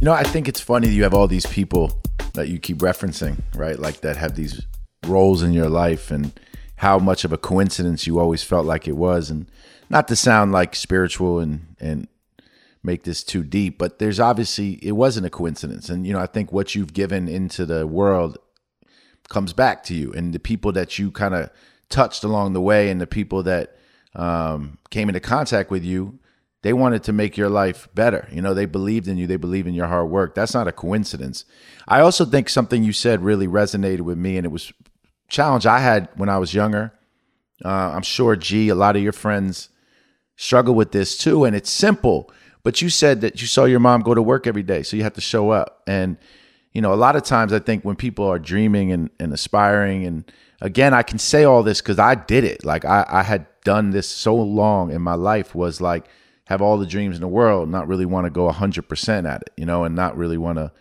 You 0.00 0.06
know, 0.06 0.14
I 0.14 0.22
think 0.22 0.48
it's 0.48 0.60
funny 0.62 0.88
you 0.88 1.02
have 1.02 1.12
all 1.12 1.28
these 1.28 1.44
people 1.44 2.00
that 2.32 2.48
you 2.48 2.58
keep 2.58 2.78
referencing, 2.78 3.42
right? 3.54 3.78
Like 3.78 4.00
that 4.00 4.16
have 4.16 4.34
these 4.34 4.64
roles 5.06 5.42
in 5.42 5.52
your 5.52 5.68
life 5.68 6.10
and 6.10 6.32
how 6.76 6.98
much 6.98 7.26
of 7.26 7.34
a 7.34 7.36
coincidence 7.36 8.06
you 8.06 8.18
always 8.18 8.42
felt 8.42 8.64
like 8.64 8.88
it 8.88 8.96
was. 8.96 9.28
And 9.28 9.50
not 9.90 10.08
to 10.08 10.16
sound 10.16 10.52
like 10.52 10.74
spiritual 10.74 11.38
and, 11.38 11.76
and 11.78 12.08
make 12.82 13.02
this 13.02 13.22
too 13.22 13.42
deep, 13.42 13.76
but 13.76 13.98
there's 13.98 14.18
obviously, 14.18 14.78
it 14.82 14.92
wasn't 14.92 15.26
a 15.26 15.30
coincidence. 15.30 15.90
And, 15.90 16.06
you 16.06 16.14
know, 16.14 16.20
I 16.20 16.26
think 16.26 16.50
what 16.50 16.74
you've 16.74 16.94
given 16.94 17.28
into 17.28 17.66
the 17.66 17.86
world 17.86 18.38
comes 19.28 19.52
back 19.52 19.84
to 19.84 19.94
you 19.94 20.14
and 20.14 20.32
the 20.32 20.40
people 20.40 20.72
that 20.72 20.98
you 20.98 21.10
kind 21.10 21.34
of 21.34 21.50
touched 21.90 22.24
along 22.24 22.54
the 22.54 22.62
way 22.62 22.88
and 22.88 23.02
the 23.02 23.06
people 23.06 23.42
that 23.42 23.76
um, 24.14 24.78
came 24.88 25.10
into 25.10 25.20
contact 25.20 25.70
with 25.70 25.84
you 25.84 26.18
they 26.62 26.72
wanted 26.72 27.02
to 27.04 27.12
make 27.12 27.36
your 27.36 27.48
life 27.48 27.88
better. 27.94 28.28
You 28.30 28.42
know, 28.42 28.52
they 28.52 28.66
believed 28.66 29.08
in 29.08 29.16
you, 29.16 29.26
they 29.26 29.36
believe 29.36 29.66
in 29.66 29.74
your 29.74 29.86
hard 29.86 30.10
work. 30.10 30.34
That's 30.34 30.54
not 30.54 30.68
a 30.68 30.72
coincidence. 30.72 31.44
I 31.88 32.00
also 32.00 32.24
think 32.24 32.48
something 32.48 32.84
you 32.84 32.92
said 32.92 33.22
really 33.22 33.48
resonated 33.48 34.02
with 34.02 34.18
me, 34.18 34.36
and 34.36 34.44
it 34.44 34.50
was 34.50 34.72
challenge 35.28 35.66
I 35.66 35.78
had 35.78 36.08
when 36.16 36.28
I 36.28 36.38
was 36.38 36.52
younger. 36.52 36.92
Uh, 37.64 37.92
I'm 37.94 38.02
sure, 38.02 38.36
G, 38.36 38.68
a 38.68 38.74
lot 38.74 38.96
of 38.96 39.02
your 39.02 39.12
friends 39.12 39.70
struggle 40.36 40.74
with 40.74 40.92
this 40.92 41.16
too, 41.16 41.44
and 41.44 41.56
it's 41.56 41.70
simple. 41.70 42.30
But 42.62 42.82
you 42.82 42.90
said 42.90 43.22
that 43.22 43.40
you 43.40 43.46
saw 43.46 43.64
your 43.64 43.80
mom 43.80 44.02
go 44.02 44.14
to 44.14 44.22
work 44.22 44.46
every 44.46 44.62
day, 44.62 44.82
so 44.82 44.96
you 44.96 45.02
have 45.02 45.14
to 45.14 45.20
show 45.20 45.50
up. 45.50 45.82
And 45.86 46.18
you 46.72 46.82
know, 46.82 46.92
a 46.92 46.94
lot 46.94 47.16
of 47.16 47.24
times 47.24 47.52
I 47.52 47.58
think 47.58 47.84
when 47.84 47.96
people 47.96 48.26
are 48.26 48.38
dreaming 48.38 48.92
and, 48.92 49.10
and 49.18 49.32
aspiring, 49.32 50.04
and 50.04 50.30
again, 50.60 50.94
I 50.94 51.02
can 51.02 51.18
say 51.18 51.44
all 51.44 51.62
this 51.62 51.80
because 51.80 51.98
I 51.98 52.14
did 52.14 52.44
it. 52.44 52.64
Like 52.64 52.84
I, 52.84 53.06
I 53.08 53.22
had 53.22 53.46
done 53.64 53.90
this 53.90 54.08
so 54.08 54.34
long 54.36 54.90
in 54.90 55.02
my 55.02 55.14
life 55.14 55.54
was 55.54 55.80
like 55.80 56.08
have 56.50 56.60
all 56.60 56.76
the 56.76 56.86
dreams 56.86 57.14
in 57.14 57.20
the 57.20 57.28
world, 57.28 57.70
not 57.70 57.86
really 57.86 58.04
want 58.04 58.26
to 58.26 58.30
go 58.30 58.50
100% 58.50 59.30
at 59.30 59.42
it, 59.42 59.52
you 59.56 59.64
know, 59.64 59.84
and 59.84 59.94
not 59.94 60.16
really 60.16 60.36
want 60.36 60.58
to, 60.58 60.72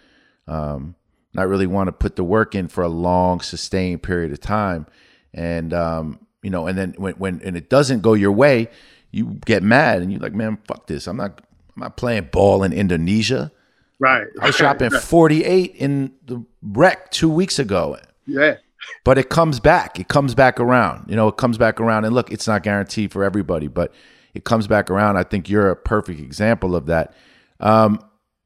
um, 0.47 0.95
not 1.35 1.47
really 1.47 1.67
want 1.67 1.87
to 1.87 1.91
put 1.91 2.15
the 2.15 2.23
work 2.23 2.55
in 2.55 2.67
for 2.67 2.83
a 2.83 2.87
long, 2.87 3.39
sustained 3.39 4.01
period 4.01 4.31
of 4.31 4.41
time. 4.41 4.87
And, 5.31 5.71
um, 5.71 6.25
you 6.41 6.49
know, 6.49 6.65
and 6.65 6.75
then 6.75 6.95
when, 6.97 7.13
when, 7.13 7.39
and 7.43 7.55
it 7.55 7.69
doesn't 7.69 8.01
go 8.01 8.15
your 8.15 8.31
way, 8.31 8.67
you 9.11 9.39
get 9.45 9.61
mad 9.61 10.01
and 10.01 10.11
you're 10.11 10.19
like, 10.19 10.33
man, 10.33 10.57
fuck 10.67 10.87
this. 10.87 11.05
I'm 11.05 11.17
not, 11.17 11.39
I'm 11.75 11.83
not 11.83 11.97
playing 11.97 12.29
ball 12.31 12.63
in 12.63 12.73
Indonesia. 12.73 13.51
Right. 13.99 14.25
I 14.41 14.47
was 14.47 14.57
dropping 14.57 14.89
48 14.99 15.75
in 15.75 16.13
the 16.25 16.43
rec 16.63 17.11
two 17.11 17.29
weeks 17.29 17.59
ago. 17.59 17.95
Yeah. 18.25 18.55
But 19.03 19.19
it 19.19 19.29
comes 19.29 19.59
back. 19.59 19.99
It 19.99 20.07
comes 20.07 20.33
back 20.33 20.59
around. 20.59 21.11
You 21.11 21.15
know, 21.15 21.27
it 21.27 21.37
comes 21.37 21.59
back 21.59 21.79
around. 21.79 22.05
And 22.05 22.15
look, 22.15 22.31
it's 22.31 22.47
not 22.47 22.63
guaranteed 22.63 23.11
for 23.11 23.23
everybody, 23.23 23.67
but 23.67 23.93
it 24.33 24.43
comes 24.43 24.67
back 24.67 24.89
around. 24.89 25.17
I 25.17 25.23
think 25.23 25.49
you're 25.49 25.69
a 25.69 25.75
perfect 25.75 26.19
example 26.19 26.75
of 26.75 26.85
that. 26.87 27.13
Um, 27.59 27.99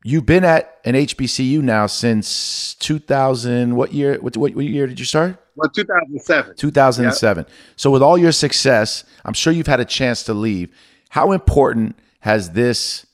you've 0.03 0.25
been 0.25 0.43
at 0.43 0.79
an 0.85 0.95
HBCU 0.95 1.61
now 1.61 1.87
since 1.87 2.75
2000. 2.75 3.75
What 3.75 3.93
year? 3.93 4.17
What, 4.19 4.37
what, 4.37 4.55
what 4.55 4.65
year 4.65 4.87
did 4.87 4.99
you 4.99 5.05
start? 5.05 5.37
Well, 5.55 5.69
2007. 5.69 6.55
2007. 6.55 7.45
Yep. 7.45 7.53
So, 7.75 7.91
with 7.91 8.01
all 8.01 8.17
your 8.17 8.31
success, 8.31 9.03
I'm 9.23 9.33
sure 9.33 9.53
you've 9.53 9.67
had 9.67 9.79
a 9.79 9.85
chance 9.85 10.23
to 10.23 10.33
leave. 10.33 10.73
How 11.09 11.31
important 11.31 11.97
has 12.21 12.51
this 12.51 13.05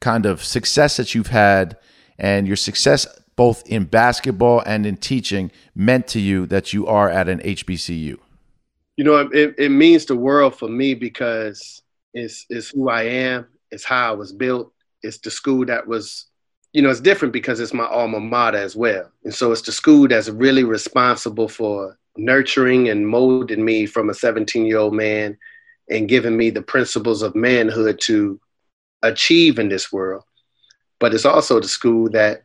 kind 0.00 0.26
of 0.26 0.44
success 0.44 0.98
that 0.98 1.14
you've 1.14 1.28
had 1.28 1.78
and 2.18 2.46
your 2.46 2.56
success 2.56 3.06
both 3.36 3.66
in 3.66 3.84
basketball 3.84 4.62
and 4.66 4.86
in 4.86 4.96
teaching 4.96 5.50
meant 5.74 6.06
to 6.08 6.20
you 6.20 6.46
that 6.46 6.72
you 6.72 6.86
are 6.86 7.08
at 7.08 7.28
an 7.28 7.40
HBCU? 7.40 8.18
You 8.96 9.04
know, 9.04 9.28
it, 9.32 9.54
it 9.58 9.70
means 9.70 10.04
the 10.04 10.16
world 10.16 10.54
for 10.54 10.68
me 10.68 10.94
because 10.94 11.82
it's, 12.14 12.46
it's 12.48 12.70
who 12.70 12.88
I 12.88 13.02
am. 13.02 13.46
It's 13.70 13.84
how 13.84 14.12
I 14.12 14.16
was 14.16 14.32
built. 14.32 14.72
It's 15.02 15.18
the 15.18 15.30
school 15.30 15.66
that 15.66 15.86
was, 15.86 16.26
you 16.72 16.80
know, 16.80 16.90
it's 16.90 17.00
different 17.00 17.32
because 17.32 17.60
it's 17.60 17.74
my 17.74 17.86
alma 17.86 18.20
mater 18.20 18.58
as 18.58 18.74
well. 18.74 19.10
And 19.24 19.34
so 19.34 19.52
it's 19.52 19.62
the 19.62 19.72
school 19.72 20.08
that's 20.08 20.28
really 20.28 20.64
responsible 20.64 21.48
for 21.48 21.98
nurturing 22.16 22.88
and 22.88 23.06
molding 23.06 23.64
me 23.64 23.86
from 23.86 24.08
a 24.08 24.14
17 24.14 24.64
year 24.64 24.78
old 24.78 24.94
man 24.94 25.36
and 25.90 26.08
giving 26.08 26.36
me 26.36 26.50
the 26.50 26.62
principles 26.62 27.22
of 27.22 27.34
manhood 27.34 28.00
to 28.04 28.40
achieve 29.02 29.58
in 29.58 29.68
this 29.68 29.92
world. 29.92 30.24
But 31.00 31.12
it's 31.12 31.26
also 31.26 31.60
the 31.60 31.68
school 31.68 32.08
that 32.10 32.44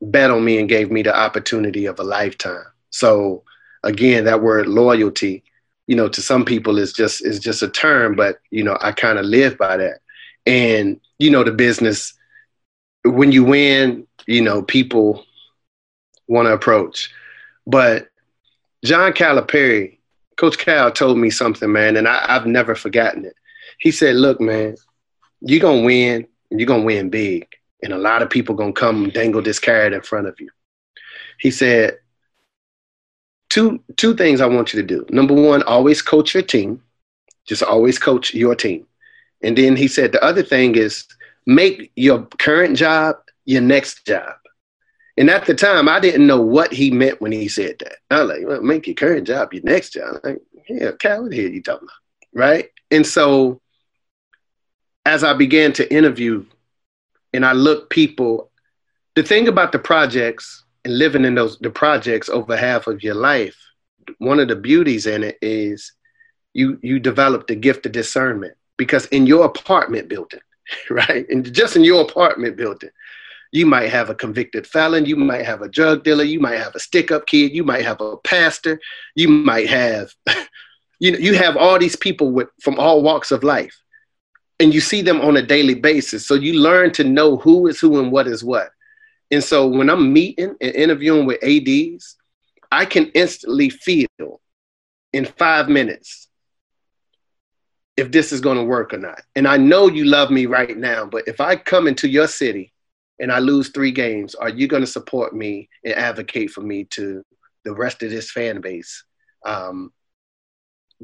bet 0.00 0.30
on 0.30 0.44
me 0.44 0.58
and 0.58 0.68
gave 0.68 0.90
me 0.90 1.02
the 1.02 1.16
opportunity 1.16 1.86
of 1.86 2.00
a 2.00 2.04
lifetime. 2.04 2.64
So 2.90 3.44
again, 3.84 4.24
that 4.24 4.42
word 4.42 4.66
loyalty 4.66 5.44
you 5.92 5.96
know, 5.96 6.08
to 6.08 6.22
some 6.22 6.46
people 6.46 6.78
is 6.78 6.90
just 6.90 7.22
is 7.22 7.38
just 7.38 7.62
a 7.62 7.68
term, 7.68 8.16
but 8.16 8.38
you 8.50 8.64
know, 8.64 8.78
I 8.80 8.92
kind 8.92 9.18
of 9.18 9.26
live 9.26 9.58
by 9.58 9.76
that. 9.76 9.98
And 10.46 10.98
you 11.18 11.30
know, 11.30 11.44
the 11.44 11.52
business 11.52 12.14
when 13.04 13.30
you 13.30 13.44
win, 13.44 14.06
you 14.26 14.40
know, 14.40 14.62
people 14.62 15.22
want 16.28 16.46
to 16.46 16.54
approach. 16.54 17.12
But 17.66 18.08
John 18.82 19.12
Calipari, 19.12 19.98
Coach 20.38 20.56
Cal 20.56 20.90
told 20.90 21.18
me 21.18 21.28
something, 21.28 21.70
man, 21.70 21.98
and 21.98 22.08
I, 22.08 22.24
I've 22.26 22.46
never 22.46 22.74
forgotten 22.74 23.26
it. 23.26 23.36
He 23.78 23.90
said, 23.90 24.14
"Look, 24.16 24.40
man, 24.40 24.76
you're 25.42 25.60
gonna 25.60 25.82
win, 25.82 26.26
and 26.50 26.58
you're 26.58 26.66
gonna 26.66 26.84
win 26.84 27.10
big, 27.10 27.46
and 27.82 27.92
a 27.92 27.98
lot 27.98 28.22
of 28.22 28.30
people 28.30 28.54
gonna 28.54 28.72
come 28.72 29.10
dangle 29.10 29.42
this 29.42 29.58
carrot 29.58 29.92
in 29.92 30.00
front 30.00 30.26
of 30.26 30.40
you." 30.40 30.48
He 31.38 31.50
said, 31.50 31.98
two 33.52 33.82
two 33.98 34.16
things 34.16 34.40
I 34.40 34.46
want 34.46 34.72
you 34.72 34.80
to 34.80 34.86
do. 34.86 35.04
Number 35.10 35.34
one, 35.34 35.62
always 35.64 36.00
coach 36.00 36.32
your 36.32 36.42
team. 36.42 36.82
Just 37.46 37.62
always 37.62 37.98
coach 37.98 38.32
your 38.32 38.54
team. 38.54 38.86
And 39.42 39.58
then 39.58 39.76
he 39.76 39.88
said 39.88 40.10
the 40.10 40.24
other 40.24 40.42
thing 40.42 40.74
is 40.74 41.04
make 41.46 41.92
your 41.94 42.24
current 42.38 42.78
job 42.78 43.16
your 43.44 43.60
next 43.60 44.06
job. 44.06 44.36
And 45.18 45.28
at 45.28 45.44
the 45.44 45.54
time, 45.54 45.86
I 45.86 46.00
didn't 46.00 46.26
know 46.26 46.40
what 46.40 46.72
he 46.72 46.90
meant 46.90 47.20
when 47.20 47.32
he 47.32 47.46
said 47.46 47.76
that. 47.80 47.96
I 48.10 48.22
was 48.22 48.30
like, 48.30 48.46
well, 48.46 48.62
make 48.62 48.86
your 48.86 48.94
current 48.94 49.26
job 49.26 49.52
your 49.52 49.64
next 49.64 49.90
job. 49.90 50.20
I'm 50.24 50.32
like, 50.32 50.42
yeah, 50.70 50.92
Cal, 50.98 51.20
what 51.20 51.32
the 51.32 51.42
hell 51.42 51.50
you 51.50 51.62
talking 51.62 51.88
about? 51.88 52.40
Right? 52.40 52.70
And 52.90 53.06
so 53.06 53.60
as 55.04 55.22
I 55.24 55.34
began 55.34 55.74
to 55.74 55.94
interview 55.94 56.46
and 57.34 57.44
I 57.44 57.52
looked 57.52 57.90
people, 57.90 58.50
the 59.14 59.22
thing 59.22 59.48
about 59.48 59.72
the 59.72 59.78
projects 59.78 60.61
and 60.84 60.98
living 60.98 61.24
in 61.24 61.34
those 61.34 61.58
the 61.58 61.70
projects 61.70 62.28
over 62.28 62.56
half 62.56 62.86
of 62.86 63.02
your 63.02 63.14
life, 63.14 63.56
one 64.18 64.40
of 64.40 64.48
the 64.48 64.56
beauties 64.56 65.06
in 65.06 65.22
it 65.22 65.38
is 65.42 65.92
you 66.54 66.78
you 66.82 66.98
develop 66.98 67.46
the 67.46 67.54
gift 67.54 67.86
of 67.86 67.92
discernment 67.92 68.54
because 68.76 69.06
in 69.06 69.26
your 69.26 69.44
apartment 69.44 70.08
building, 70.08 70.40
right, 70.90 71.28
and 71.28 71.52
just 71.52 71.76
in 71.76 71.84
your 71.84 72.02
apartment 72.02 72.56
building, 72.56 72.90
you 73.52 73.66
might 73.66 73.90
have 73.90 74.10
a 74.10 74.14
convicted 74.14 74.66
felon, 74.66 75.04
you 75.04 75.16
might 75.16 75.44
have 75.44 75.62
a 75.62 75.68
drug 75.68 76.04
dealer, 76.04 76.24
you 76.24 76.40
might 76.40 76.58
have 76.58 76.74
a 76.74 76.80
stick-up 76.80 77.26
kid, 77.26 77.52
you 77.52 77.62
might 77.62 77.84
have 77.84 78.00
a 78.00 78.16
pastor, 78.18 78.80
you 79.14 79.28
might 79.28 79.68
have, 79.68 80.12
you 80.98 81.12
know, 81.12 81.18
you 81.18 81.34
have 81.34 81.56
all 81.56 81.78
these 81.78 81.96
people 81.96 82.30
with 82.30 82.48
from 82.60 82.78
all 82.78 83.02
walks 83.02 83.30
of 83.30 83.44
life, 83.44 83.78
and 84.58 84.72
you 84.72 84.80
see 84.80 85.02
them 85.02 85.20
on 85.20 85.36
a 85.36 85.42
daily 85.42 85.74
basis. 85.74 86.26
So 86.26 86.34
you 86.34 86.60
learn 86.60 86.92
to 86.92 87.04
know 87.04 87.36
who 87.36 87.66
is 87.66 87.78
who 87.78 88.00
and 88.00 88.10
what 88.10 88.26
is 88.26 88.42
what. 88.42 88.70
And 89.32 89.42
so 89.42 89.66
when 89.66 89.88
I'm 89.88 90.12
meeting 90.12 90.54
and 90.60 90.74
interviewing 90.74 91.24
with 91.24 91.42
ADs, 91.42 92.16
I 92.70 92.84
can 92.84 93.06
instantly 93.14 93.70
feel 93.70 94.06
in 95.12 95.24
five 95.24 95.68
minutes 95.68 96.28
if 97.96 98.10
this 98.12 98.32
is 98.32 98.40
going 98.40 98.58
to 98.58 98.64
work 98.64 98.92
or 98.92 98.98
not. 98.98 99.22
And 99.34 99.48
I 99.48 99.56
know 99.56 99.88
you 99.88 100.04
love 100.04 100.30
me 100.30 100.46
right 100.46 100.76
now, 100.76 101.06
but 101.06 101.26
if 101.26 101.40
I 101.40 101.56
come 101.56 101.88
into 101.88 102.08
your 102.08 102.28
city 102.28 102.72
and 103.20 103.32
I 103.32 103.38
lose 103.38 103.70
three 103.70 103.90
games, 103.90 104.34
are 104.34 104.50
you 104.50 104.68
going 104.68 104.82
to 104.82 104.86
support 104.86 105.34
me 105.34 105.68
and 105.84 105.94
advocate 105.94 106.50
for 106.50 106.60
me 106.60 106.84
to 106.90 107.24
the 107.64 107.74
rest 107.74 108.02
of 108.02 108.10
this 108.10 108.30
fan 108.30 108.60
base 108.60 109.04
um, 109.46 109.92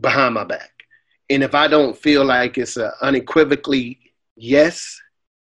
behind 0.00 0.34
my 0.34 0.44
back? 0.44 0.70
And 1.30 1.42
if 1.42 1.54
I 1.54 1.66
don't 1.66 1.96
feel 1.96 2.24
like 2.24 2.58
it's 2.58 2.76
unequivocally 2.76 3.98
yes, 4.36 4.98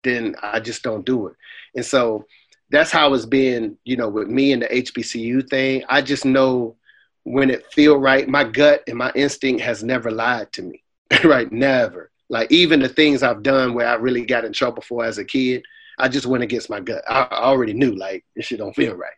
then 0.02 0.34
I 0.42 0.60
just 0.60 0.82
don't 0.82 1.06
do 1.06 1.28
it. 1.28 1.34
And 1.74 1.84
so 1.84 2.24
that's 2.72 2.90
how 2.90 3.12
it's 3.14 3.26
been, 3.26 3.76
you 3.84 3.96
know, 3.96 4.08
with 4.08 4.28
me 4.28 4.52
and 4.52 4.62
the 4.62 4.66
HBCU 4.66 5.48
thing. 5.48 5.84
I 5.88 6.02
just 6.02 6.24
know 6.24 6.76
when 7.24 7.50
it 7.50 7.70
feel 7.72 7.98
right. 7.98 8.28
My 8.28 8.44
gut 8.44 8.82
and 8.88 8.98
my 8.98 9.12
instinct 9.14 9.62
has 9.62 9.84
never 9.84 10.10
lied 10.10 10.52
to 10.54 10.62
me. 10.62 10.82
right? 11.24 11.50
Never. 11.50 12.10
Like 12.28 12.50
even 12.50 12.80
the 12.80 12.88
things 12.88 13.22
I've 13.22 13.42
done 13.42 13.74
where 13.74 13.86
I 13.86 13.94
really 13.94 14.24
got 14.24 14.44
in 14.44 14.52
trouble 14.52 14.82
for 14.82 15.04
as 15.04 15.18
a 15.18 15.24
kid, 15.24 15.62
I 15.98 16.08
just 16.08 16.26
went 16.26 16.42
against 16.42 16.70
my 16.70 16.80
gut. 16.80 17.04
I, 17.08 17.26
already 17.30 17.74
knew 17.74 17.94
like 17.94 18.24
this 18.34 18.46
shit 18.46 18.58
don't 18.58 18.74
feel 18.74 18.94
right. 18.94 19.12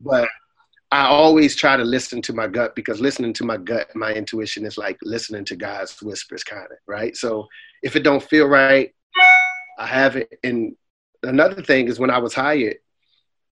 But 0.00 0.28
I 0.90 1.06
always 1.06 1.54
try 1.56 1.76
to 1.76 1.84
listen 1.84 2.20
to 2.22 2.32
my 2.32 2.48
gut 2.48 2.74
because 2.74 3.00
listening 3.00 3.32
to 3.34 3.44
my 3.44 3.56
gut, 3.56 3.94
my 3.94 4.12
intuition 4.12 4.64
is 4.66 4.76
like 4.76 4.98
listening 5.02 5.44
to 5.46 5.56
God's 5.56 6.00
whispers, 6.02 6.42
kind 6.42 6.64
of, 6.64 6.78
right? 6.86 7.16
So 7.16 7.46
if 7.82 7.96
it 7.96 8.02
don't 8.02 8.22
feel 8.22 8.46
right, 8.46 8.92
I 9.78 9.86
have 9.86 10.16
it. 10.16 10.38
And 10.42 10.76
another 11.22 11.62
thing 11.62 11.88
is 11.88 11.98
when 12.00 12.10
I 12.10 12.18
was 12.18 12.34
hired, 12.34 12.78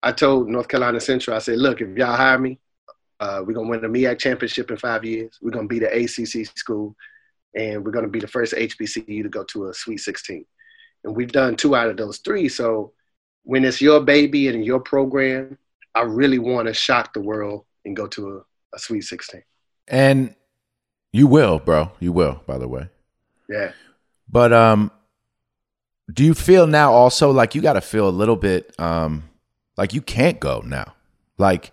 I 0.05 0.11
told 0.11 0.47
North 0.47 0.67
Carolina 0.67 0.99
Central, 0.99 1.35
I 1.35 1.39
said, 1.39 1.57
look, 1.57 1.81
if 1.81 1.97
y'all 1.97 2.15
hire 2.15 2.37
me, 2.37 2.59
uh, 3.19 3.41
we're 3.43 3.53
gonna 3.53 3.67
win 3.67 3.81
the 3.81 3.87
MEAC 3.87 4.19
championship 4.19 4.69
in 4.69 4.77
five 4.77 5.03
years. 5.03 5.39
We're 5.41 5.49
gonna 5.49 5.67
be 5.67 5.79
the 5.79 5.91
ACC 5.91 6.45
school, 6.55 6.95
and 7.55 7.83
we're 7.83 7.91
gonna 7.91 8.07
be 8.07 8.19
the 8.19 8.27
first 8.27 8.53
HBCU 8.53 9.23
to 9.23 9.29
go 9.29 9.43
to 9.45 9.69
a 9.69 9.73
Sweet 9.73 9.97
16. 9.97 10.45
And 11.03 11.15
we've 11.15 11.31
done 11.31 11.55
two 11.55 11.75
out 11.75 11.89
of 11.89 11.97
those 11.97 12.19
three. 12.19 12.47
So 12.49 12.93
when 13.45 13.65
it's 13.65 13.81
your 13.81 13.99
baby 13.99 14.47
and 14.47 14.63
your 14.63 14.79
program, 14.79 15.57
I 15.95 16.01
really 16.01 16.37
want 16.37 16.67
to 16.67 16.73
shock 16.75 17.13
the 17.13 17.21
world 17.21 17.65
and 17.83 17.95
go 17.95 18.05
to 18.05 18.37
a, 18.37 18.75
a 18.75 18.79
Sweet 18.79 19.01
16. 19.01 19.41
And 19.87 20.35
you 21.11 21.25
will, 21.25 21.57
bro. 21.57 21.91
You 21.99 22.11
will, 22.11 22.43
by 22.45 22.59
the 22.59 22.67
way. 22.67 22.89
Yeah. 23.49 23.71
But 24.29 24.53
um, 24.53 24.91
do 26.13 26.23
you 26.23 26.35
feel 26.35 26.67
now 26.67 26.93
also 26.93 27.31
like 27.31 27.55
you 27.55 27.61
got 27.61 27.73
to 27.73 27.81
feel 27.81 28.07
a 28.07 28.11
little 28.11 28.35
bit 28.35 28.71
um, 28.79 29.23
like 29.77 29.93
you 29.93 30.01
can't 30.01 30.39
go 30.39 30.61
now? 30.65 30.93
Like 31.37 31.71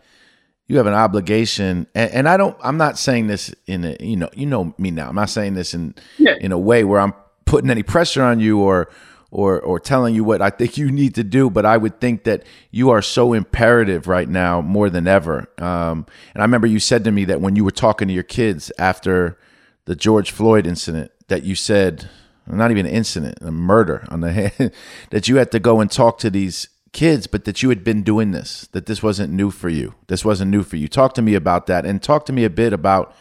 you 0.73 0.79
have 0.79 0.87
an 0.87 0.95
obligation 0.95 1.87
and, 1.95 2.11
and, 2.13 2.29
i 2.29 2.37
don't 2.37 2.57
i'm 2.63 2.79
not 2.79 2.99
saying 2.99 3.27
this 3.27 3.55
in 3.67 3.85
a 3.85 3.97
you 4.01 4.17
know 4.17 4.31
you 4.35 4.47
know 4.47 4.75
me 4.79 4.91
now 4.91 5.07
i'm 5.07 5.15
not 5.15 5.29
saying 5.29 5.53
this 5.53 5.75
in 5.75 5.95
yeah. 6.17 6.35
in 6.41 6.51
a 6.51 6.59
way 6.59 6.83
where 6.83 6.99
i'm 6.99 7.13
putting 7.45 7.69
any 7.69 7.83
pressure 7.83 8.23
on 8.23 8.41
you 8.41 8.59
or 8.59 8.91
or 9.31 9.61
or 9.61 9.79
telling 9.79 10.15
you 10.15 10.25
what 10.25 10.41
i 10.41 10.49
think 10.49 10.79
you 10.79 10.91
need 10.91 11.15
to 11.15 11.23
do 11.23 11.51
but 11.51 11.67
i 11.67 11.77
would 11.77 12.01
think 12.01 12.25
that 12.25 12.43
you 12.71 12.89
are 12.89 13.03
so 13.03 13.35
imperative 13.35 14.07
right 14.07 14.31
now 14.31 14.63
more 14.63 14.89
than 14.89 15.07
ever 15.07 15.47
um, 15.59 16.07
and 16.33 16.41
i 16.41 16.43
remember 16.43 16.67
you 16.67 16.81
said 16.81 17.05
to 17.05 17.13
me 17.13 17.27
that 17.27 17.41
when 17.41 17.55
you 17.55 17.65
were 17.65 17.71
talking 17.71 18.09
to 18.09 18.15
your 18.15 18.23
kids 18.23 18.73
after 18.79 19.39
the 19.85 19.95
george 19.95 20.31
floyd 20.31 20.67
incident 20.67 21.11
that 21.29 21.43
you 21.43 21.55
said 21.55 22.09
not 22.47 22.71
even 22.71 22.87
an 22.87 22.93
incident 22.93 23.37
a 23.43 23.51
murder 23.51 24.07
on 24.09 24.21
the 24.21 24.33
head 24.59 24.73
that 25.11 25.29
you 25.29 25.37
had 25.37 25.53
to 25.53 25.59
go 25.59 25.81
and 25.81 25.91
talk 25.91 26.19
to 26.19 26.31
these 26.31 26.69
kids, 26.93 27.27
but 27.27 27.45
that 27.45 27.63
you 27.63 27.69
had 27.71 27.83
been 27.83 28.03
doing 28.03 28.33
this, 28.33 28.69
that 28.73 28.87
this 28.87 29.03
wasn't 29.03 29.33
new 29.33 29.51
for 29.51 29.69
you. 29.69 29.95
This 30.09 30.25
wasn't 30.25 30.51
new 30.51 30.63
for 30.63 30.77
you. 30.77 30.89
Talk 30.89 31.15
to 31.15 31.23
me 31.23 31.35
about 31.35 31.67
that 31.67 31.87
and 31.87 32.03
talk 32.03 32.27
to 32.27 32.33
me 32.33 32.45
a 32.45 32.51
bit 32.51 32.73
about, 32.73 33.15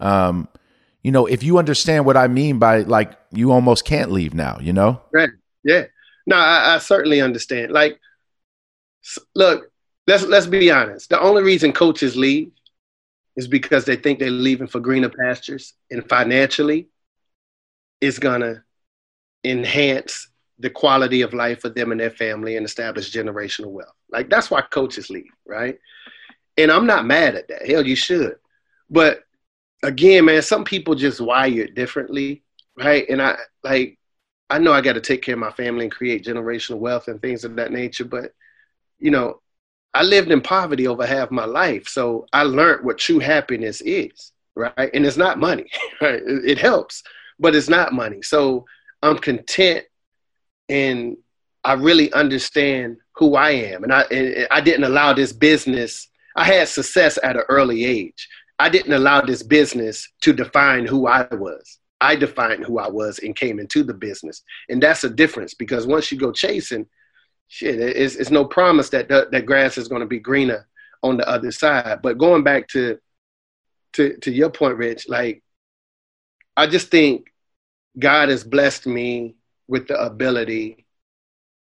um, 0.00 0.48
you 1.02 1.12
know, 1.12 1.26
if 1.26 1.42
you 1.42 1.58
understand 1.58 2.04
what 2.04 2.16
I 2.16 2.28
mean 2.28 2.58
by 2.58 2.80
like 2.80 3.12
you 3.30 3.52
almost 3.52 3.84
can't 3.84 4.10
leave 4.10 4.34
now, 4.34 4.58
you 4.60 4.72
know? 4.72 5.00
Right. 5.12 5.30
Yeah. 5.64 5.84
No, 6.26 6.36
I, 6.36 6.74
I 6.74 6.78
certainly 6.78 7.20
understand. 7.20 7.72
Like, 7.72 7.98
look, 9.34 9.70
let's 10.06 10.24
let's 10.24 10.46
be 10.46 10.70
honest. 10.70 11.10
The 11.10 11.20
only 11.20 11.42
reason 11.42 11.72
coaches 11.72 12.16
leave 12.16 12.52
is 13.36 13.48
because 13.48 13.84
they 13.84 13.96
think 13.96 14.18
they're 14.18 14.30
leaving 14.30 14.66
for 14.66 14.78
greener 14.80 15.08
pastures, 15.08 15.74
and 15.90 16.08
financially, 16.08 16.88
it's 18.00 18.18
gonna 18.18 18.62
enhance 19.42 20.28
the 20.62 20.70
quality 20.70 21.22
of 21.22 21.34
life 21.34 21.60
for 21.60 21.68
them 21.68 21.90
and 21.90 22.00
their 22.00 22.10
family 22.10 22.56
and 22.56 22.64
establish 22.64 23.12
generational 23.12 23.70
wealth. 23.70 23.96
Like 24.10 24.30
that's 24.30 24.50
why 24.50 24.62
coaches 24.62 25.10
leave, 25.10 25.32
right? 25.44 25.76
And 26.56 26.70
I'm 26.70 26.86
not 26.86 27.04
mad 27.04 27.34
at 27.34 27.48
that. 27.48 27.66
Hell, 27.66 27.86
you 27.86 27.96
should. 27.96 28.36
But 28.88 29.24
again, 29.82 30.24
man, 30.24 30.40
some 30.42 30.64
people 30.64 30.94
just 30.94 31.20
wired 31.20 31.74
differently, 31.74 32.44
right? 32.78 33.04
And 33.08 33.20
I 33.20 33.36
like 33.64 33.98
I 34.48 34.58
know 34.58 34.72
I 34.72 34.82
got 34.82 34.92
to 34.92 35.00
take 35.00 35.22
care 35.22 35.34
of 35.34 35.40
my 35.40 35.50
family 35.50 35.84
and 35.84 35.92
create 35.92 36.24
generational 36.24 36.78
wealth 36.78 37.08
and 37.08 37.20
things 37.20 37.44
of 37.44 37.56
that 37.56 37.72
nature, 37.72 38.04
but 38.04 38.32
you 38.98 39.10
know, 39.10 39.40
I 39.94 40.04
lived 40.04 40.30
in 40.30 40.40
poverty 40.40 40.86
over 40.86 41.04
half 41.04 41.30
my 41.30 41.44
life, 41.44 41.88
so 41.88 42.26
I 42.32 42.44
learned 42.44 42.84
what 42.84 42.98
true 42.98 43.18
happiness 43.18 43.80
is, 43.80 44.32
right? 44.54 44.90
And 44.94 45.04
it's 45.04 45.16
not 45.16 45.40
money, 45.40 45.66
right? 46.00 46.20
It 46.24 46.58
helps, 46.58 47.02
but 47.38 47.54
it's 47.54 47.68
not 47.68 47.92
money. 47.92 48.22
So 48.22 48.64
I'm 49.02 49.18
content 49.18 49.84
and 50.72 51.18
I 51.64 51.74
really 51.74 52.10
understand 52.14 52.96
who 53.16 53.36
I 53.36 53.50
am. 53.50 53.84
And 53.84 53.92
I, 53.92 54.02
and 54.10 54.48
I 54.50 54.62
didn't 54.62 54.84
allow 54.84 55.12
this 55.12 55.32
business, 55.32 56.08
I 56.34 56.44
had 56.44 56.66
success 56.66 57.18
at 57.22 57.36
an 57.36 57.42
early 57.50 57.84
age. 57.84 58.26
I 58.58 58.70
didn't 58.70 58.94
allow 58.94 59.20
this 59.20 59.42
business 59.42 60.08
to 60.22 60.32
define 60.32 60.86
who 60.86 61.06
I 61.06 61.26
was. 61.32 61.78
I 62.00 62.16
defined 62.16 62.64
who 62.64 62.78
I 62.78 62.88
was 62.88 63.18
and 63.18 63.36
came 63.36 63.60
into 63.60 63.84
the 63.84 63.94
business. 63.94 64.42
And 64.70 64.82
that's 64.82 65.04
a 65.04 65.10
difference 65.10 65.52
because 65.52 65.86
once 65.86 66.10
you 66.10 66.18
go 66.18 66.32
chasing, 66.32 66.86
shit, 67.48 67.78
it's, 67.78 68.16
it's 68.16 68.30
no 68.30 68.46
promise 68.46 68.88
that 68.90 69.08
the, 69.08 69.28
that 69.30 69.46
grass 69.46 69.76
is 69.76 69.88
going 69.88 70.00
to 70.00 70.06
be 70.06 70.18
greener 70.18 70.66
on 71.02 71.18
the 71.18 71.28
other 71.28 71.52
side. 71.52 72.00
But 72.02 72.18
going 72.18 72.44
back 72.44 72.66
to, 72.68 72.98
to, 73.92 74.16
to 74.16 74.32
your 74.32 74.50
point, 74.50 74.78
Rich, 74.78 75.06
like, 75.08 75.42
I 76.56 76.66
just 76.66 76.88
think 76.88 77.26
God 77.98 78.30
has 78.30 78.42
blessed 78.42 78.86
me 78.86 79.36
with 79.68 79.88
the 79.88 80.00
ability 80.00 80.86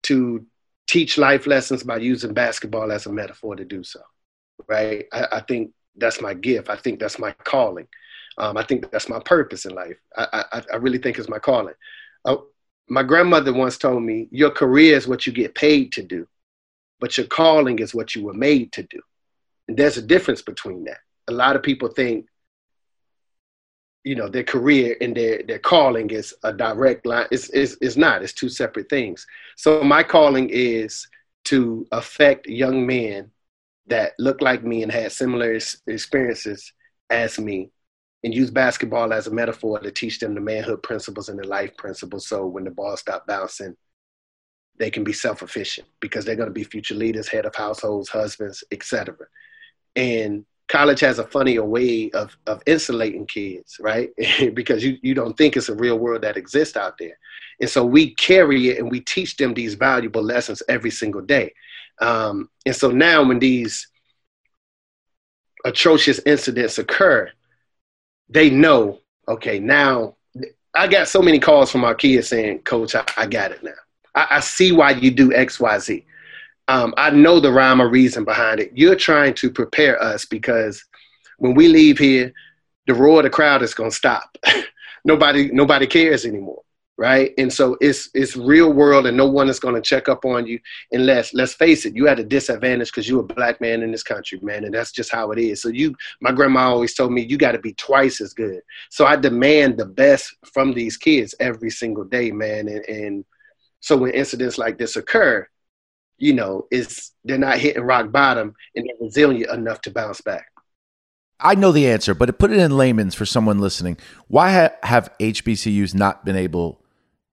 to 0.04 0.46
teach 0.86 1.18
life 1.18 1.46
lessons 1.46 1.82
by 1.82 1.98
using 1.98 2.32
basketball 2.32 2.90
as 2.92 3.06
a 3.06 3.12
metaphor 3.12 3.56
to 3.56 3.64
do 3.64 3.82
so. 3.84 4.00
Right? 4.66 5.06
I, 5.12 5.26
I 5.32 5.40
think 5.40 5.72
that's 5.96 6.20
my 6.20 6.34
gift. 6.34 6.70
I 6.70 6.76
think 6.76 6.98
that's 6.98 7.18
my 7.18 7.32
calling. 7.44 7.88
Um, 8.38 8.56
I 8.56 8.62
think 8.62 8.90
that's 8.90 9.08
my 9.08 9.20
purpose 9.20 9.64
in 9.64 9.74
life. 9.74 9.96
I, 10.16 10.44
I, 10.52 10.62
I 10.72 10.76
really 10.76 10.98
think 10.98 11.18
it's 11.18 11.28
my 11.28 11.38
calling. 11.38 11.74
Uh, 12.24 12.36
my 12.88 13.02
grandmother 13.02 13.52
once 13.52 13.76
told 13.76 14.02
me, 14.02 14.28
Your 14.30 14.50
career 14.50 14.96
is 14.96 15.08
what 15.08 15.26
you 15.26 15.32
get 15.32 15.54
paid 15.54 15.92
to 15.92 16.02
do, 16.02 16.26
but 17.00 17.16
your 17.16 17.26
calling 17.26 17.80
is 17.80 17.94
what 17.94 18.14
you 18.14 18.24
were 18.24 18.34
made 18.34 18.72
to 18.72 18.84
do. 18.84 19.00
And 19.66 19.76
there's 19.76 19.98
a 19.98 20.02
difference 20.02 20.42
between 20.42 20.84
that. 20.84 20.98
A 21.28 21.32
lot 21.32 21.56
of 21.56 21.62
people 21.62 21.88
think 21.88 22.26
you 24.08 24.14
know 24.14 24.28
their 24.28 24.48
career 24.54 24.96
and 25.02 25.14
their 25.14 25.42
their 25.42 25.58
calling 25.58 26.08
is 26.08 26.34
a 26.42 26.52
direct 26.52 27.04
line. 27.04 27.26
It's, 27.30 27.50
it's, 27.50 27.76
it's 27.82 27.96
not. 27.96 28.22
It's 28.22 28.32
two 28.32 28.48
separate 28.48 28.88
things. 28.88 29.26
So 29.56 29.82
my 29.82 30.02
calling 30.02 30.48
is 30.50 31.06
to 31.44 31.86
affect 31.92 32.46
young 32.46 32.86
men 32.86 33.30
that 33.88 34.12
look 34.18 34.40
like 34.40 34.64
me 34.64 34.82
and 34.82 34.90
had 34.90 35.12
similar 35.12 35.58
experiences 35.86 36.72
as 37.10 37.38
me 37.38 37.70
and 38.24 38.34
use 38.34 38.50
basketball 38.50 39.12
as 39.12 39.26
a 39.26 39.30
metaphor 39.30 39.78
to 39.78 39.90
teach 39.90 40.18
them 40.20 40.34
the 40.34 40.40
manhood 40.40 40.82
principles 40.82 41.28
and 41.28 41.38
the 41.38 41.46
life 41.46 41.76
principles. 41.76 42.26
So 42.26 42.46
when 42.46 42.64
the 42.64 42.70
ball 42.70 42.96
stop 42.96 43.26
bouncing 43.26 43.76
they 44.78 44.90
can 44.90 45.04
be 45.04 45.12
self-efficient 45.12 45.86
because 46.00 46.24
they're 46.24 46.36
going 46.36 46.48
to 46.48 46.60
be 46.60 46.64
future 46.64 46.94
leaders 46.94 47.28
head 47.28 47.44
of 47.44 47.54
households 47.54 48.08
husbands 48.08 48.62
etc 48.70 49.16
and 49.96 50.44
college 50.68 51.00
has 51.00 51.18
a 51.18 51.26
funnier 51.26 51.64
way 51.64 52.10
of, 52.10 52.36
of 52.46 52.62
insulating 52.66 53.26
kids, 53.26 53.78
right? 53.80 54.10
because 54.54 54.84
you, 54.84 54.98
you 55.02 55.14
don't 55.14 55.36
think 55.36 55.56
it's 55.56 55.68
a 55.68 55.74
real 55.74 55.98
world 55.98 56.22
that 56.22 56.36
exists 56.36 56.76
out 56.76 56.98
there. 56.98 57.18
And 57.60 57.68
so 57.68 57.84
we 57.84 58.14
carry 58.14 58.68
it 58.68 58.78
and 58.78 58.90
we 58.90 59.00
teach 59.00 59.36
them 59.36 59.54
these 59.54 59.74
valuable 59.74 60.22
lessons 60.22 60.62
every 60.68 60.90
single 60.90 61.22
day. 61.22 61.52
Um, 62.00 62.48
and 62.66 62.76
so 62.76 62.90
now 62.90 63.24
when 63.24 63.38
these 63.38 63.88
atrocious 65.64 66.20
incidents 66.24 66.78
occur, 66.78 67.30
they 68.28 68.50
know, 68.50 69.00
okay, 69.26 69.58
now 69.58 70.16
I 70.74 70.86
got 70.86 71.08
so 71.08 71.22
many 71.22 71.40
calls 71.40 71.72
from 71.72 71.82
our 71.82 71.94
kids 71.94 72.28
saying, 72.28 72.60
Coach, 72.60 72.94
I, 72.94 73.04
I 73.16 73.26
got 73.26 73.52
it 73.52 73.64
now. 73.64 73.70
I, 74.14 74.26
I 74.32 74.40
see 74.40 74.70
why 74.70 74.90
you 74.90 75.10
do 75.10 75.32
X, 75.32 75.58
Y, 75.58 75.78
Z 75.78 76.04
um, 76.68 76.94
I 76.96 77.10
know 77.10 77.40
the 77.40 77.52
rhyme 77.52 77.80
or 77.82 77.88
reason 77.88 78.24
behind 78.24 78.60
it. 78.60 78.72
You're 78.74 78.96
trying 78.96 79.34
to 79.34 79.50
prepare 79.50 80.00
us 80.02 80.24
because 80.24 80.84
when 81.38 81.54
we 81.54 81.68
leave 81.68 81.98
here, 81.98 82.32
the 82.86 82.94
roar 82.94 83.18
of 83.18 83.24
the 83.24 83.30
crowd 83.30 83.62
is 83.62 83.74
going 83.74 83.90
to 83.90 83.96
stop. 83.96 84.36
nobody, 85.04 85.50
nobody 85.52 85.86
cares 85.86 86.24
anymore. 86.24 86.62
right? 86.98 87.32
And 87.38 87.50
so 87.50 87.76
it's 87.80 88.10
it's 88.12 88.36
real 88.36 88.72
world, 88.72 89.06
and 89.06 89.16
no 89.16 89.26
one 89.26 89.48
is 89.48 89.60
going 89.60 89.76
to 89.76 89.80
check 89.80 90.08
up 90.08 90.24
on 90.24 90.46
you 90.46 90.58
unless, 90.90 91.32
let's 91.32 91.54
face 91.54 91.86
it, 91.86 91.94
you 91.94 92.08
at 92.08 92.18
a 92.18 92.24
disadvantage 92.24 92.88
because 92.88 93.08
you're 93.08 93.20
a 93.20 93.34
black 93.34 93.60
man 93.60 93.82
in 93.82 93.92
this 93.92 94.02
country, 94.02 94.38
man, 94.42 94.64
and 94.64 94.74
that's 94.74 94.92
just 94.92 95.12
how 95.12 95.30
it 95.30 95.38
is. 95.38 95.62
So 95.62 95.68
you, 95.68 95.94
my 96.20 96.32
grandma 96.32 96.70
always 96.70 96.94
told 96.94 97.12
me, 97.12 97.22
you 97.22 97.38
got 97.38 97.52
to 97.52 97.60
be 97.60 97.72
twice 97.74 98.20
as 98.20 98.34
good. 98.34 98.60
So 98.90 99.06
I 99.06 99.16
demand 99.16 99.78
the 99.78 99.86
best 99.86 100.34
from 100.52 100.72
these 100.74 100.96
kids 100.96 101.34
every 101.40 101.70
single 101.70 102.04
day, 102.04 102.32
man, 102.32 102.68
and, 102.68 102.84
and 102.88 103.24
so 103.80 103.96
when 103.96 104.10
incidents 104.10 104.58
like 104.58 104.76
this 104.76 104.96
occur, 104.96 105.46
you 106.18 106.32
know, 106.32 106.66
it's 106.70 107.12
they're 107.24 107.38
not 107.38 107.58
hitting 107.58 107.82
rock 107.82 108.10
bottom 108.10 108.54
and 108.74 108.86
they're 108.86 109.06
resilient 109.06 109.50
enough 109.50 109.80
to 109.82 109.90
bounce 109.90 110.20
back. 110.20 110.46
I 111.40 111.54
know 111.54 111.70
the 111.70 111.88
answer, 111.88 112.14
but 112.14 112.26
to 112.26 112.32
put 112.32 112.50
it 112.50 112.58
in 112.58 112.76
layman's 112.76 113.14
for 113.14 113.24
someone 113.24 113.60
listening, 113.60 113.96
why 114.26 114.50
ha- 114.52 114.76
have 114.82 115.10
HBCUs 115.20 115.94
not 115.94 116.24
been 116.24 116.34
able 116.34 116.82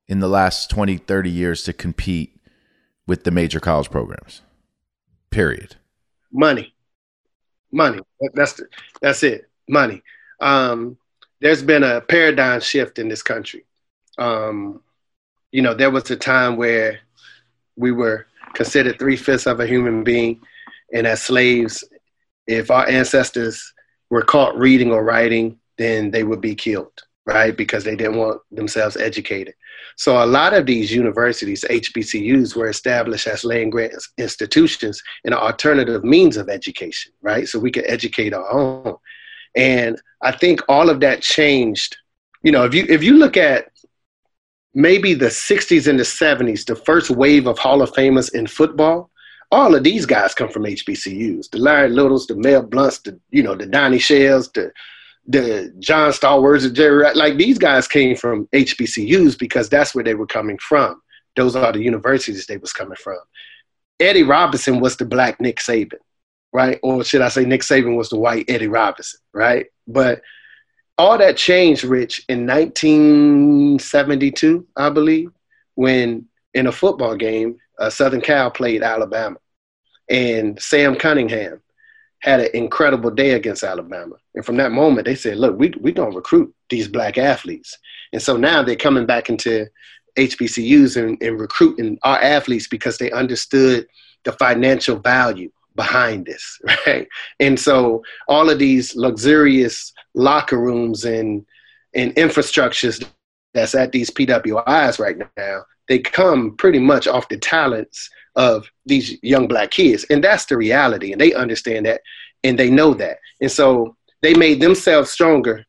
in 0.08 0.20
the 0.20 0.28
last 0.28 0.70
20, 0.70 0.98
30 0.98 1.30
years 1.30 1.64
to 1.64 1.74
compete 1.74 2.40
with 3.08 3.24
the 3.24 3.32
major 3.32 3.60
college 3.60 3.90
programs? 3.90 4.42
Period. 5.32 5.76
Money. 6.32 6.74
Money. 7.72 8.00
That's 8.36 8.54
the, 8.54 8.68
that's 9.02 9.24
it. 9.24 9.50
Money. 9.68 10.04
Um, 10.40 10.98
there's 11.42 11.64
been 11.64 11.84
a 11.84 12.02
paradigm 12.02 12.62
shift 12.62 13.00
in 13.00 13.10
this 13.10 13.24
country. 13.24 13.66
Um, 14.20 14.82
you 15.52 15.64
know, 15.64 15.74
there 15.74 15.90
was 15.90 16.12
a 16.12 16.16
time 16.16 16.58
where 16.58 17.00
we 17.76 17.92
were 17.92 18.28
considered 18.56 18.97
three 18.97 19.16
fifths 19.16 19.45
of 19.45 19.60
a 19.60 19.68
human 19.68 20.03
being, 20.03 20.41
and 20.93 21.06
as 21.06 21.22
slaves, 21.22 21.84
if 22.47 22.72
our 22.72 22.88
ancestors 22.88 23.74
were 24.10 24.22
caught 24.22 24.58
reading 24.58 24.91
or 24.91 25.03
writing, 25.03 25.60
then 25.78 26.12
they 26.12 26.24
would 26.24 26.41
be 26.41 26.56
killed, 26.56 26.93
right? 27.26 27.56
Because 27.56 27.84
they 27.84 27.95
didn't 27.95 28.18
want 28.18 28.41
themselves 28.51 28.97
educated. 28.97 29.53
So 29.97 30.24
a 30.24 30.26
lot 30.26 30.53
of 30.53 30.66
these 30.66 30.91
universities, 30.91 31.64
HBCUs, 31.70 32.56
were 32.56 32.70
established 32.70 33.28
as 33.28 33.45
land 33.45 33.72
grant 33.72 33.93
institutions 34.18 35.01
and 35.24 35.34
an 35.34 35.39
alternative 35.39 36.03
means 36.03 36.38
of 36.38 36.49
education, 36.49 37.14
right? 37.22 37.47
So 37.47 37.60
we 37.60 37.72
could 37.72 37.86
educate 37.88 38.34
our 38.34 38.51
own. 38.51 38.95
And 39.56 39.99
I 40.22 40.32
think 40.32 40.62
all 40.68 40.89
of 40.89 40.99
that 40.99 41.22
changed. 41.22 41.97
You 42.43 42.51
know, 42.51 42.66
if 42.66 42.74
you 42.74 42.86
if 42.89 43.01
you 43.03 43.18
look 43.18 43.38
at 43.38 43.70
maybe 44.76 45.13
the 45.13 45.28
60s 45.28 45.88
and 45.88 45.97
the 45.97 46.03
70s, 46.03 46.65
the 46.65 46.76
first 46.76 47.09
wave 47.09 47.47
of 47.47 47.57
Hall 47.57 47.82
of 47.82 47.91
Famers 47.93 48.32
in 48.34 48.45
football, 48.45 49.09
all 49.51 49.73
of 49.73 49.84
these 49.84 50.05
guys 50.05 50.34
come 50.34 50.49
from 50.49 50.63
HBCUs. 50.63 51.49
The 51.49 51.57
Larry 51.57 51.89
Littles, 51.89 52.28
the 52.28 52.36
Mel 52.36 52.61
Blounts, 52.61 52.99
the 52.99 53.19
you 53.32 53.41
know 53.41 53.55
the 53.55 53.65
Donnie 53.65 53.99
Shells, 53.99 54.51
the 54.51 54.71
the 55.28 55.73
John 55.80 56.11
Stallworths, 56.11 56.63
the 56.63 56.71
Jerry 56.71 57.13
like 57.15 57.38
these 57.38 57.57
guys 57.57 57.88
came 57.88 58.15
from 58.15 58.47
HBCUs 58.47 59.39
because 59.39 59.69
that's 59.69 59.95
where 59.95 60.03
they 60.03 60.15
were 60.15 60.28
coming 60.28 60.57
from. 60.57 61.01
Those 61.36 61.55
are 61.55 61.71
the 61.71 61.82
universities 61.82 62.45
they 62.45 62.57
was 62.57 62.73
coming 62.73 62.97
from. 62.97 63.19
Eddie 63.99 64.23
Robinson 64.23 64.80
was 64.80 64.97
the 64.97 65.05
black 65.05 65.39
Nick 65.39 65.57
Saban, 65.57 65.99
right? 66.51 66.80
Or 66.84 67.03
should 67.03 67.21
I 67.21 67.30
say 67.30 67.45
Nick 67.45 67.61
Saban 67.61 67.95
was 67.95 68.09
the 68.09 68.19
white 68.19 68.49
Eddie 68.49 68.67
Robinson, 68.67 69.19
right? 69.34 69.67
But 69.88 70.21
all 70.98 71.18
that 71.18 71.38
changed, 71.38 71.84
Rich, 71.84 72.24
in 72.30 72.48
1972, 72.48 74.66
I 74.78 74.89
believe, 74.89 75.32
when 75.76 76.26
in 76.54 76.68
a 76.68 76.72
football 76.72 77.16
game, 77.16 77.58
uh, 77.80 77.89
Southern 77.89 78.22
Cal 78.22 78.50
played 78.50 78.82
Alabama, 78.82 79.38
and 80.10 80.62
Sam 80.62 80.96
Cunningham 80.96 81.62
had 82.20 82.39
an 82.39 82.48
incredible 82.54 83.12
day 83.12 83.32
against 83.32 83.64
Alabama. 83.64 84.16
And 84.34 84.46
from 84.46 84.56
that 84.58 84.72
moment, 84.72 85.06
they 85.06 85.16
said, 85.16 85.38
"Look, 85.38 85.60
we 85.60 85.74
we 85.82 85.91
gonna 85.91 86.16
recruit 86.16 86.54
these 86.70 86.88
black 86.88 87.18
athletes." 87.18 87.78
And 88.14 88.22
so 88.22 88.38
now 88.38 88.64
they're 88.64 88.78
coming 88.78 89.06
back 89.06 89.30
into 89.30 89.68
HBCUs 90.16 90.96
and, 90.96 91.22
and 91.22 91.39
recruiting 91.39 91.98
our 92.04 92.20
athletes 92.20 92.68
because 92.68 92.98
they 92.98 93.12
understood 93.12 93.88
the 94.24 94.32
financial 94.34 94.98
value 94.98 95.52
behind 95.76 96.26
this, 96.26 96.59
right? 96.88 97.07
And 97.39 97.59
so 97.59 98.03
all 98.28 98.49
of 98.49 98.59
these 98.59 98.95
luxurious 98.95 99.93
locker 100.13 100.59
rooms 100.59 101.05
and 101.05 101.45
and 101.93 102.13
infrastructures 102.15 103.05
that's 103.53 103.73
at 103.73 103.93
these 103.93 104.09
PWIs 104.09 104.99
right 104.99 105.17
now, 105.38 105.63
they 105.88 105.99
come 105.99 106.57
pretty 106.57 106.80
much 106.80 107.07
off 107.07 107.30
the 107.30 107.38
talents 107.38 108.09
of 108.36 108.69
these 108.86 109.17
young 109.23 109.47
black 109.47 109.71
kids. 109.71 110.05
And 110.09 110.21
that's 110.21 110.45
the 110.45 110.57
reality. 110.57 111.13
And 111.13 111.21
they 111.21 111.34
understand 111.34 111.86
that 111.86 112.01
and 112.43 112.59
they 112.59 112.69
know 112.69 112.93
that. 112.95 113.17
And 113.41 113.49
so 113.49 113.95
they 114.21 114.34
made 114.34 114.59
themselves 114.59 115.09
stronger, 115.09 115.65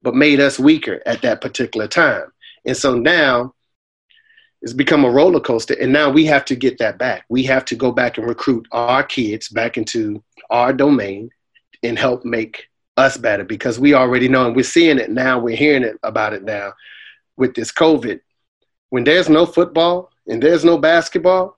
but 0.00 0.14
made 0.14 0.40
us 0.40 0.58
weaker 0.58 1.02
at 1.04 1.20
that 1.22 1.42
particular 1.42 1.86
time. 1.86 2.32
And 2.64 2.76
so 2.76 2.94
now 2.94 3.54
it's 4.62 4.72
become 4.72 5.04
a 5.04 5.10
roller 5.10 5.40
coaster. 5.40 5.74
And 5.80 5.92
now 5.92 6.10
we 6.10 6.26
have 6.26 6.44
to 6.46 6.56
get 6.56 6.78
that 6.78 6.98
back. 6.98 7.24
We 7.28 7.42
have 7.44 7.64
to 7.66 7.74
go 7.74 7.92
back 7.92 8.18
and 8.18 8.26
recruit 8.26 8.66
our 8.72 9.02
kids 9.02 9.48
back 9.48 9.78
into 9.78 10.22
our 10.50 10.72
domain 10.72 11.30
and 11.82 11.98
help 11.98 12.24
make 12.24 12.68
us 12.96 13.16
better 13.16 13.44
because 13.44 13.78
we 13.78 13.94
already 13.94 14.28
know 14.28 14.46
and 14.46 14.54
we're 14.54 14.62
seeing 14.62 14.98
it 14.98 15.10
now. 15.10 15.38
We're 15.38 15.56
hearing 15.56 15.82
it 15.82 15.96
about 16.02 16.34
it 16.34 16.42
now 16.42 16.74
with 17.36 17.54
this 17.54 17.72
COVID. 17.72 18.20
When 18.90 19.04
there's 19.04 19.28
no 19.28 19.46
football 19.46 20.10
and 20.26 20.42
there's 20.42 20.64
no 20.64 20.76
basketball, 20.76 21.56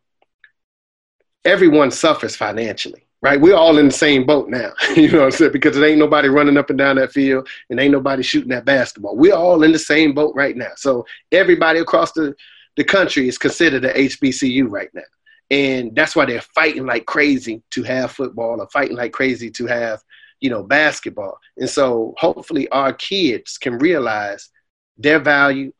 everyone 1.44 1.90
suffers 1.90 2.36
financially, 2.36 3.04
right? 3.20 3.40
We're 3.40 3.56
all 3.56 3.78
in 3.78 3.86
the 3.86 3.92
same 3.92 4.24
boat 4.24 4.48
now, 4.48 4.72
you 4.96 5.10
know 5.10 5.18
what 5.18 5.24
I'm 5.24 5.30
saying? 5.32 5.52
Because 5.52 5.76
it 5.76 5.84
ain't 5.84 5.98
nobody 5.98 6.28
running 6.28 6.56
up 6.56 6.70
and 6.70 6.78
down 6.78 6.96
that 6.96 7.12
field 7.12 7.48
and 7.68 7.80
ain't 7.80 7.92
nobody 7.92 8.22
shooting 8.22 8.50
that 8.50 8.64
basketball. 8.64 9.16
We're 9.16 9.34
all 9.34 9.64
in 9.64 9.72
the 9.72 9.78
same 9.78 10.14
boat 10.14 10.34
right 10.36 10.56
now. 10.56 10.70
So 10.76 11.04
everybody 11.32 11.80
across 11.80 12.12
the, 12.12 12.36
the 12.76 12.84
country 12.84 13.28
is 13.28 13.38
considered 13.38 13.84
a 13.84 13.92
HBCU 13.92 14.66
right 14.68 14.88
now. 14.94 15.02
And 15.50 15.94
that's 15.94 16.16
why 16.16 16.24
they're 16.24 16.40
fighting 16.40 16.86
like 16.86 17.06
crazy 17.06 17.62
to 17.70 17.82
have 17.82 18.12
football 18.12 18.60
or 18.60 18.68
fighting 18.70 18.96
like 18.96 19.12
crazy 19.12 19.50
to 19.50 19.66
have, 19.66 20.00
you 20.40 20.48
know, 20.48 20.62
basketball. 20.62 21.38
And 21.58 21.68
so 21.68 22.14
hopefully 22.16 22.68
our 22.70 22.94
kids 22.94 23.58
can 23.58 23.78
realize 23.78 24.48
their 24.96 25.18
value, 25.18 25.72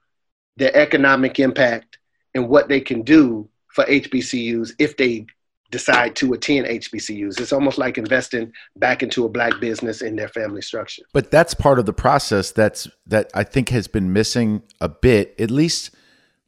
their 0.56 0.76
economic 0.76 1.40
impact, 1.40 1.98
and 2.34 2.48
what 2.48 2.68
they 2.68 2.80
can 2.80 3.02
do 3.02 3.48
for 3.68 3.84
HBCUs 3.84 4.72
if 4.78 4.96
they 4.96 5.26
decide 5.70 6.14
to 6.16 6.34
attend 6.34 6.66
HBCUs. 6.66 7.40
It's 7.40 7.52
almost 7.52 7.78
like 7.78 7.96
investing 7.96 8.52
back 8.76 9.02
into 9.02 9.24
a 9.24 9.28
black 9.28 9.58
business 9.58 10.02
in 10.02 10.16
their 10.16 10.28
family 10.28 10.60
structure. 10.60 11.02
But 11.14 11.30
that's 11.30 11.54
part 11.54 11.78
of 11.78 11.86
the 11.86 11.94
process 11.94 12.52
that's 12.52 12.88
that 13.06 13.30
I 13.34 13.42
think 13.42 13.70
has 13.70 13.88
been 13.88 14.12
missing 14.12 14.62
a 14.80 14.88
bit, 14.90 15.34
at 15.40 15.50
least 15.50 15.94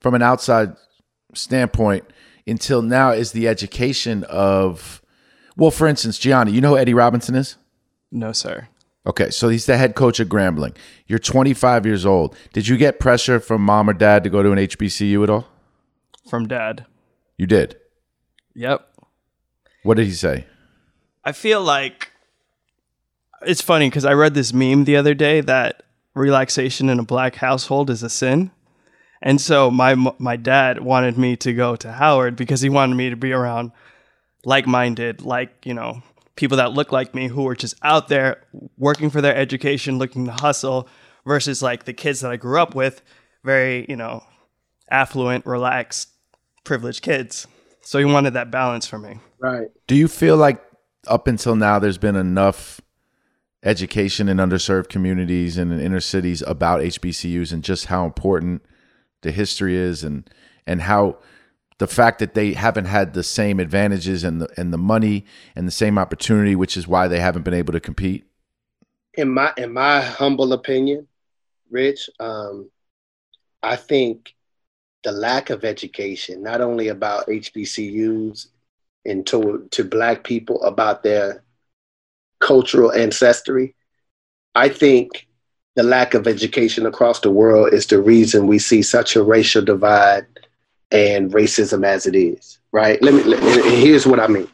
from 0.04 0.14
an 0.14 0.20
outside 0.20 0.76
standpoint 1.32 2.04
until 2.46 2.82
now 2.82 3.10
is 3.10 3.32
the 3.32 3.48
education 3.48 4.22
of 4.24 5.00
well, 5.56 5.70
for 5.70 5.86
instance, 5.86 6.18
Gianni, 6.18 6.52
you 6.52 6.60
know 6.60 6.72
who 6.72 6.76
Eddie 6.76 6.92
Robinson 6.92 7.34
is? 7.34 7.56
No, 8.12 8.30
sir. 8.30 8.68
Okay, 9.06 9.30
so 9.30 9.48
he's 9.48 9.64
the 9.64 9.78
head 9.78 9.94
coach 9.94 10.20
of 10.20 10.28
Grambling. 10.28 10.76
You're 11.06 11.18
25 11.18 11.86
years 11.86 12.04
old. 12.04 12.36
Did 12.52 12.68
you 12.68 12.76
get 12.76 13.00
pressure 13.00 13.40
from 13.40 13.62
mom 13.62 13.88
or 13.88 13.94
dad 13.94 14.24
to 14.24 14.30
go 14.30 14.42
to 14.42 14.52
an 14.52 14.58
HBCU 14.58 15.22
at 15.22 15.30
all? 15.30 15.46
From 16.28 16.48
dad. 16.48 16.84
You 17.38 17.46
did. 17.46 17.78
Yep. 18.54 18.86
What 19.84 19.96
did 19.96 20.06
he 20.06 20.12
say? 20.12 20.44
I 21.24 21.32
feel 21.32 21.62
like 21.62 22.12
it's 23.46 23.62
funny 23.62 23.88
because 23.88 24.04
I 24.04 24.12
read 24.12 24.34
this 24.34 24.52
meme 24.52 24.84
the 24.84 24.96
other 24.96 25.14
day 25.14 25.40
that 25.40 25.82
relaxation 26.12 26.90
in 26.90 26.98
a 26.98 27.04
black 27.04 27.36
household 27.36 27.88
is 27.88 28.02
a 28.02 28.10
sin. 28.10 28.50
And 29.24 29.40
so 29.40 29.70
my 29.70 29.94
my 30.18 30.36
dad 30.36 30.82
wanted 30.82 31.16
me 31.16 31.34
to 31.38 31.54
go 31.54 31.76
to 31.76 31.90
Howard 31.90 32.36
because 32.36 32.60
he 32.60 32.68
wanted 32.68 32.94
me 32.94 33.08
to 33.08 33.16
be 33.16 33.32
around 33.32 33.72
like-minded, 34.44 35.22
like, 35.22 35.64
you 35.64 35.72
know, 35.72 36.02
people 36.36 36.58
that 36.58 36.72
look 36.72 36.92
like 36.92 37.14
me 37.14 37.28
who 37.28 37.44
were 37.44 37.56
just 37.56 37.74
out 37.82 38.08
there 38.08 38.42
working 38.76 39.08
for 39.08 39.22
their 39.22 39.34
education, 39.34 39.96
looking 39.96 40.26
to 40.26 40.32
hustle 40.32 40.86
versus 41.24 41.62
like 41.62 41.84
the 41.84 41.94
kids 41.94 42.20
that 42.20 42.30
I 42.30 42.36
grew 42.36 42.60
up 42.60 42.74
with, 42.74 43.00
very, 43.42 43.86
you 43.88 43.96
know, 43.96 44.22
affluent, 44.90 45.46
relaxed, 45.46 46.10
privileged 46.62 47.00
kids. 47.00 47.46
So 47.80 47.98
he 47.98 48.04
wanted 48.04 48.34
that 48.34 48.50
balance 48.50 48.86
for 48.86 48.98
me. 48.98 49.18
Right. 49.38 49.68
Do 49.86 49.94
you 49.94 50.08
feel 50.08 50.36
like 50.36 50.62
up 51.06 51.26
until 51.26 51.56
now 51.56 51.78
there's 51.78 51.98
been 51.98 52.16
enough 52.16 52.82
education 53.62 54.28
in 54.28 54.36
underserved 54.36 54.90
communities 54.90 55.56
and 55.56 55.72
in 55.72 55.80
inner 55.80 56.00
cities 56.00 56.42
about 56.46 56.82
HBCUs 56.82 57.52
and 57.52 57.64
just 57.64 57.86
how 57.86 58.04
important 58.04 58.60
the 59.24 59.32
history 59.32 59.76
is 59.76 60.04
and 60.04 60.30
and 60.66 60.82
how 60.82 61.18
the 61.78 61.88
fact 61.88 62.20
that 62.20 62.34
they 62.34 62.52
haven't 62.52 62.84
had 62.84 63.14
the 63.14 63.24
same 63.24 63.58
advantages 63.58 64.22
and 64.22 64.40
the 64.40 64.48
and 64.56 64.72
the 64.72 64.78
money 64.78 65.24
and 65.56 65.66
the 65.66 65.72
same 65.72 65.98
opportunity, 65.98 66.54
which 66.54 66.76
is 66.76 66.86
why 66.86 67.08
they 67.08 67.18
haven't 67.18 67.42
been 67.42 67.54
able 67.54 67.72
to 67.72 67.80
compete? 67.80 68.24
In 69.14 69.30
my 69.30 69.52
in 69.56 69.72
my 69.72 70.00
humble 70.00 70.52
opinion, 70.52 71.08
Rich, 71.70 72.08
um, 72.20 72.70
I 73.62 73.74
think 73.74 74.34
the 75.02 75.12
lack 75.12 75.50
of 75.50 75.64
education, 75.64 76.42
not 76.42 76.60
only 76.60 76.88
about 76.88 77.26
HBCUs 77.26 78.48
and 79.04 79.26
to, 79.26 79.68
to 79.70 79.84
Black 79.84 80.24
people 80.24 80.62
about 80.62 81.02
their 81.02 81.44
cultural 82.40 82.92
ancestry, 82.92 83.74
I 84.54 84.68
think 84.68 85.28
the 85.76 85.82
lack 85.82 86.14
of 86.14 86.26
education 86.26 86.86
across 86.86 87.20
the 87.20 87.30
world 87.30 87.72
is 87.72 87.86
the 87.86 88.00
reason 88.00 88.46
we 88.46 88.58
see 88.58 88.82
such 88.82 89.16
a 89.16 89.22
racial 89.22 89.62
divide 89.62 90.26
and 90.92 91.32
racism 91.32 91.84
as 91.84 92.06
it 92.06 92.14
is. 92.14 92.58
Right? 92.72 93.00
Let 93.02 93.14
me. 93.14 93.22
Let, 93.22 93.42
and 93.42 93.76
here's 93.76 94.06
what 94.06 94.18
I 94.18 94.26
mean. 94.26 94.48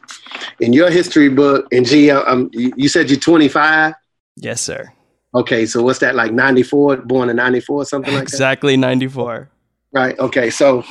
In 0.59 0.73
your 0.73 0.91
history 0.91 1.29
book, 1.29 1.67
and 1.71 1.85
G, 1.85 2.11
um, 2.11 2.51
you 2.53 2.87
said 2.87 3.09
you're 3.09 3.19
25. 3.19 3.95
Yes, 4.37 4.61
sir. 4.61 4.91
Okay, 5.33 5.65
so 5.65 5.81
what's 5.81 5.99
that 5.99 6.13
like? 6.13 6.31
94, 6.31 6.97
born 6.97 7.29
in 7.29 7.37
94, 7.37 7.85
something 7.85 8.13
like 8.13 8.23
exactly 8.23 8.75
that. 8.75 8.79
Exactly 8.79 9.07
94. 9.07 9.49
Right. 9.93 10.19
Okay, 10.19 10.49
so 10.49 10.83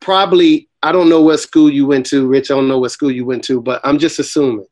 probably 0.00 0.68
I 0.82 0.92
don't 0.92 1.08
know 1.08 1.20
what 1.20 1.38
school 1.38 1.70
you 1.70 1.86
went 1.86 2.06
to, 2.06 2.26
Rich. 2.26 2.50
I 2.50 2.54
don't 2.54 2.68
know 2.68 2.78
what 2.78 2.92
school 2.92 3.10
you 3.10 3.26
went 3.26 3.44
to, 3.44 3.60
but 3.60 3.80
I'm 3.84 3.98
just 3.98 4.18
assuming. 4.18 4.66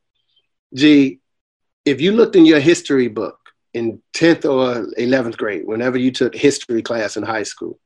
G, 0.74 1.20
if 1.84 2.00
you 2.00 2.12
looked 2.12 2.36
in 2.36 2.46
your 2.46 2.60
history 2.60 3.08
book 3.08 3.43
in 3.74 4.00
10th 4.14 4.44
or 4.44 4.86
11th 4.98 5.36
grade, 5.36 5.66
whenever 5.66 5.98
you 5.98 6.10
took 6.10 6.34
history 6.34 6.80
class 6.80 7.16
in 7.16 7.24
high 7.24 7.42
school, 7.42 7.78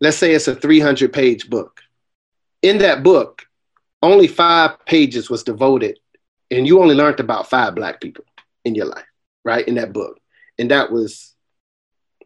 let's 0.00 0.18
say 0.18 0.32
it's 0.34 0.46
a 0.46 0.54
300 0.54 1.12
page 1.12 1.48
book. 1.48 1.80
In 2.62 2.78
that 2.78 3.02
book, 3.02 3.46
only 4.02 4.28
five 4.28 4.84
pages 4.84 5.30
was 5.30 5.42
devoted, 5.42 5.98
and 6.50 6.66
you 6.66 6.80
only 6.80 6.94
learned 6.94 7.18
about 7.18 7.48
five 7.48 7.74
black 7.74 8.00
people 8.00 8.24
in 8.64 8.74
your 8.74 8.86
life, 8.86 9.06
right? 9.44 9.66
In 9.66 9.74
that 9.76 9.92
book. 9.92 10.18
And 10.58 10.70
that 10.70 10.92
was 10.92 11.34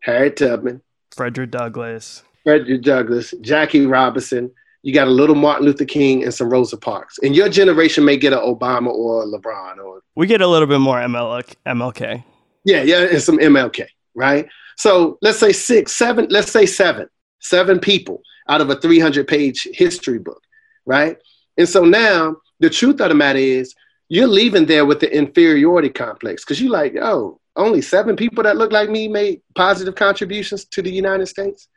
Harriet 0.02 0.36
Tubman, 0.36 0.82
Frederick 1.14 1.50
Douglass, 1.52 2.24
Frederick 2.42 2.82
Douglass, 2.82 3.32
Jackie 3.40 3.86
Robinson. 3.86 4.50
You 4.82 4.94
got 4.94 5.08
a 5.08 5.10
little 5.10 5.34
Martin 5.34 5.66
Luther 5.66 5.84
King 5.84 6.24
and 6.24 6.32
some 6.32 6.48
Rosa 6.48 6.78
Parks. 6.78 7.18
And 7.22 7.36
your 7.36 7.50
generation 7.50 8.02
may 8.02 8.16
get 8.16 8.32
an 8.32 8.38
Obama 8.38 8.86
or 8.86 9.24
a 9.24 9.26
LeBron 9.26 9.76
or 9.76 10.00
we 10.14 10.26
get 10.26 10.40
a 10.40 10.46
little 10.46 10.66
bit 10.66 10.80
more 10.80 10.96
ML- 10.98 11.54
MLK. 11.66 12.24
Yeah, 12.64 12.82
yeah, 12.82 13.06
and 13.10 13.22
some 13.22 13.38
MLK, 13.38 13.86
right? 14.14 14.48
So 14.76 15.18
let's 15.22 15.38
say 15.38 15.52
six, 15.52 15.92
seven, 15.92 16.26
let's 16.30 16.50
say 16.50 16.66
seven, 16.66 17.08
seven 17.40 17.78
people 17.78 18.22
out 18.48 18.60
of 18.60 18.70
a 18.70 18.76
300 18.76 19.26
page 19.28 19.68
history 19.72 20.18
book, 20.18 20.42
right? 20.86 21.16
And 21.56 21.68
so 21.68 21.84
now 21.84 22.36
the 22.60 22.70
truth 22.70 23.00
of 23.00 23.08
the 23.08 23.14
matter 23.14 23.38
is 23.38 23.74
you're 24.08 24.26
leaving 24.26 24.66
there 24.66 24.84
with 24.84 25.00
the 25.00 25.14
inferiority 25.14 25.88
complex 25.88 26.44
because 26.44 26.60
you're 26.60 26.72
like, 26.72 26.96
oh, 27.00 27.40
only 27.56 27.80
seven 27.80 28.16
people 28.16 28.42
that 28.44 28.56
look 28.56 28.72
like 28.72 28.90
me 28.90 29.08
made 29.08 29.40
positive 29.54 29.94
contributions 29.94 30.64
to 30.66 30.82
the 30.82 30.90
United 30.90 31.26
States. 31.26 31.68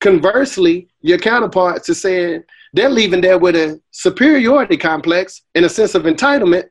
Conversely, 0.00 0.88
your 1.00 1.18
counterparts 1.18 1.88
are 1.88 1.94
saying 1.94 2.42
they're 2.72 2.90
leaving 2.90 3.20
there 3.20 3.38
with 3.38 3.56
a 3.56 3.80
superiority 3.90 4.76
complex 4.76 5.42
and 5.54 5.64
a 5.64 5.68
sense 5.68 5.94
of 5.94 6.02
entitlement. 6.02 6.68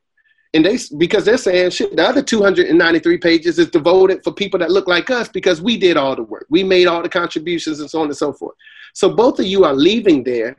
And 0.56 0.66
they 0.66 0.80
because 0.97 1.26
they're 1.26 1.38
saying 1.38 1.72
shit, 1.72 1.97
the 1.97 2.08
other 2.08 2.24
293 2.24 3.18
pages 3.18 3.60
is 3.60 3.70
devoted 3.70 4.24
for 4.24 4.32
people 4.32 4.58
that 4.60 4.72
look 4.72 4.88
like 4.88 5.10
us 5.10 5.28
because 5.28 5.62
we 5.62 5.76
did 5.78 5.97
all 5.97 6.16
the 6.16 6.24
work. 6.24 6.47
We 6.49 6.64
made 6.64 6.88
all 6.88 7.03
the 7.03 7.10
contributions 7.10 7.82
and 7.82 7.89
so 7.89 7.99
on 7.99 8.08
and 8.08 8.16
so 8.16 8.32
forth. 8.32 8.56
So 8.93 9.14
both 9.14 9.38
of 9.39 9.45
you 9.45 9.66
are 9.66 9.74
leaving 9.74 10.24
there 10.24 10.56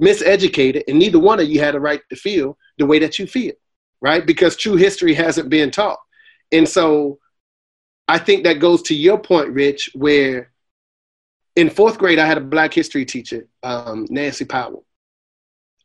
miseducated, 0.00 0.82
and 0.86 0.98
neither 0.98 1.18
one 1.18 1.40
of 1.40 1.48
you 1.48 1.60
had 1.60 1.74
a 1.74 1.80
right 1.80 2.02
to 2.10 2.16
feel 2.16 2.58
the 2.76 2.84
way 2.84 2.98
that 2.98 3.18
you 3.18 3.26
feel, 3.26 3.54
right? 4.02 4.26
Because 4.26 4.54
true 4.54 4.76
history 4.76 5.14
hasn't 5.14 5.48
been 5.48 5.70
taught. 5.70 5.98
And 6.52 6.68
so 6.68 7.18
I 8.08 8.18
think 8.18 8.44
that 8.44 8.58
goes 8.58 8.82
to 8.82 8.94
your 8.94 9.18
point, 9.18 9.48
Rich, 9.48 9.92
where 9.94 10.52
in 11.56 11.70
fourth 11.70 11.96
grade, 11.96 12.18
I 12.18 12.26
had 12.26 12.36
a 12.36 12.42
black 12.42 12.74
history 12.74 13.06
teacher, 13.06 13.48
um, 13.62 14.06
Nancy 14.10 14.44
Powell. 14.44 14.84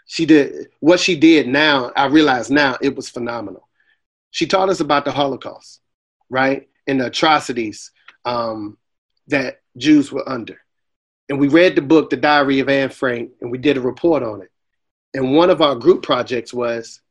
She 0.08 0.26
did 0.26 0.70
what 0.80 0.99
she 0.99 1.16
did 1.16 1.47
now, 1.47 1.91
I 1.95 2.05
realize 2.05 2.49
now 2.49 2.78
it 2.82 2.95
was 2.95 3.10
phenomenal. 3.10 3.68
She 4.32 4.47
taught 4.47 4.70
us 4.70 4.80
about 4.80 5.05
the 5.05 5.12
Holocaust, 5.12 5.82
right? 6.30 6.68
And 6.88 7.01
the 7.01 7.08
atrocities 7.08 7.91
um, 8.26 8.78
that 9.28 9.62
Jews 9.78 10.12
were 10.12 10.28
under. 10.28 10.60
And 11.30 11.39
we 11.39 11.49
read 11.49 11.76
the 11.76 11.82
book, 11.82 12.10
The 12.10 12.18
Diary 12.18 12.60
of 12.60 12.70
Anne 12.70 12.89
Frank, 12.89 13.32
and 13.41 13.51
we 13.51 13.58
did 13.58 13.78
a 13.78 13.82
report 13.82 14.24
on 14.24 14.41
it. 14.41 14.49
And 15.14 15.36
one 15.36 15.49
of 15.49 15.62
our 15.62 15.76
group 15.76 16.03
projects 16.03 16.53
was 16.53 17.01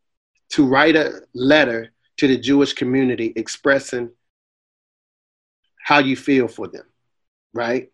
to 0.50 0.66
write 0.66 0.96
a 0.96 1.20
letter 1.34 1.92
to 2.18 2.26
the 2.26 2.38
Jewish 2.38 2.72
community 2.72 3.32
expressing 3.36 4.10
how 5.82 5.98
you 5.98 6.16
feel 6.16 6.48
for 6.48 6.66
them, 6.66 6.84
right? 7.52 7.90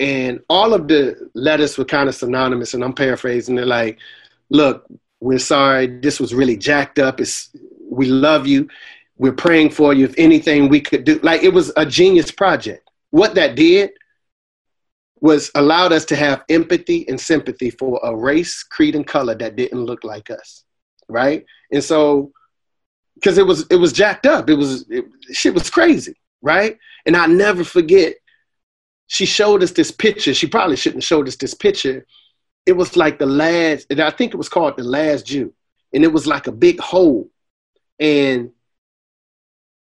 And 0.00 0.40
all 0.48 0.72
of 0.72 0.88
the 0.88 1.30
letters 1.34 1.76
were 1.76 1.84
kind 1.84 2.08
of 2.08 2.14
synonymous, 2.14 2.74
and 2.74 2.82
I'm 2.82 2.92
paraphrasing. 2.92 3.54
They're 3.54 3.66
like, 3.66 3.98
look, 4.50 4.86
we're 5.20 5.38
sorry, 5.38 5.86
this 5.86 6.20
was 6.20 6.34
really 6.34 6.56
jacked 6.56 6.98
up. 6.98 7.20
It's, 7.20 7.50
we 7.88 8.06
love 8.06 8.46
you. 8.46 8.68
We're 9.18 9.32
praying 9.32 9.70
for 9.70 9.94
you. 9.94 10.04
If 10.04 10.14
anything 10.18 10.68
we 10.68 10.80
could 10.80 11.04
do, 11.04 11.18
like 11.22 11.42
it 11.42 11.52
was 11.52 11.72
a 11.76 11.86
genius 11.86 12.30
project. 12.30 12.88
What 13.10 13.34
that 13.34 13.54
did 13.54 13.90
was 15.20 15.50
allowed 15.54 15.92
us 15.92 16.04
to 16.06 16.16
have 16.16 16.44
empathy 16.48 17.08
and 17.08 17.18
sympathy 17.18 17.70
for 17.70 17.98
a 18.02 18.14
race, 18.14 18.62
creed, 18.62 18.94
and 18.94 19.06
color 19.06 19.34
that 19.34 19.56
didn't 19.56 19.84
look 19.84 20.04
like 20.04 20.30
us, 20.30 20.64
right? 21.08 21.44
And 21.72 21.82
so, 21.82 22.32
because 23.14 23.38
it 23.38 23.46
was 23.46 23.66
it 23.70 23.76
was 23.76 23.92
jacked 23.94 24.26
up, 24.26 24.50
it 24.50 24.54
was 24.54 24.84
it, 24.90 25.06
shit 25.32 25.54
was 25.54 25.70
crazy, 25.70 26.14
right? 26.42 26.76
And 27.06 27.16
I 27.16 27.26
never 27.26 27.64
forget 27.64 28.16
she 29.06 29.24
showed 29.24 29.62
us 29.62 29.70
this 29.70 29.90
picture. 29.90 30.34
She 30.34 30.46
probably 30.46 30.76
shouldn't 30.76 31.02
have 31.02 31.08
showed 31.08 31.28
us 31.28 31.36
this 31.36 31.54
picture. 31.54 32.04
It 32.66 32.72
was 32.72 32.96
like 32.96 33.18
the 33.18 33.26
last, 33.26 33.86
I 33.92 34.10
think 34.10 34.34
it 34.34 34.36
was 34.36 34.48
called 34.48 34.76
the 34.76 34.84
last 34.84 35.26
Jew. 35.26 35.52
And 35.92 36.04
it 36.04 36.12
was 36.12 36.26
like 36.26 36.46
a 36.46 36.52
big 36.52 36.80
hole. 36.80 37.30
And 37.98 38.50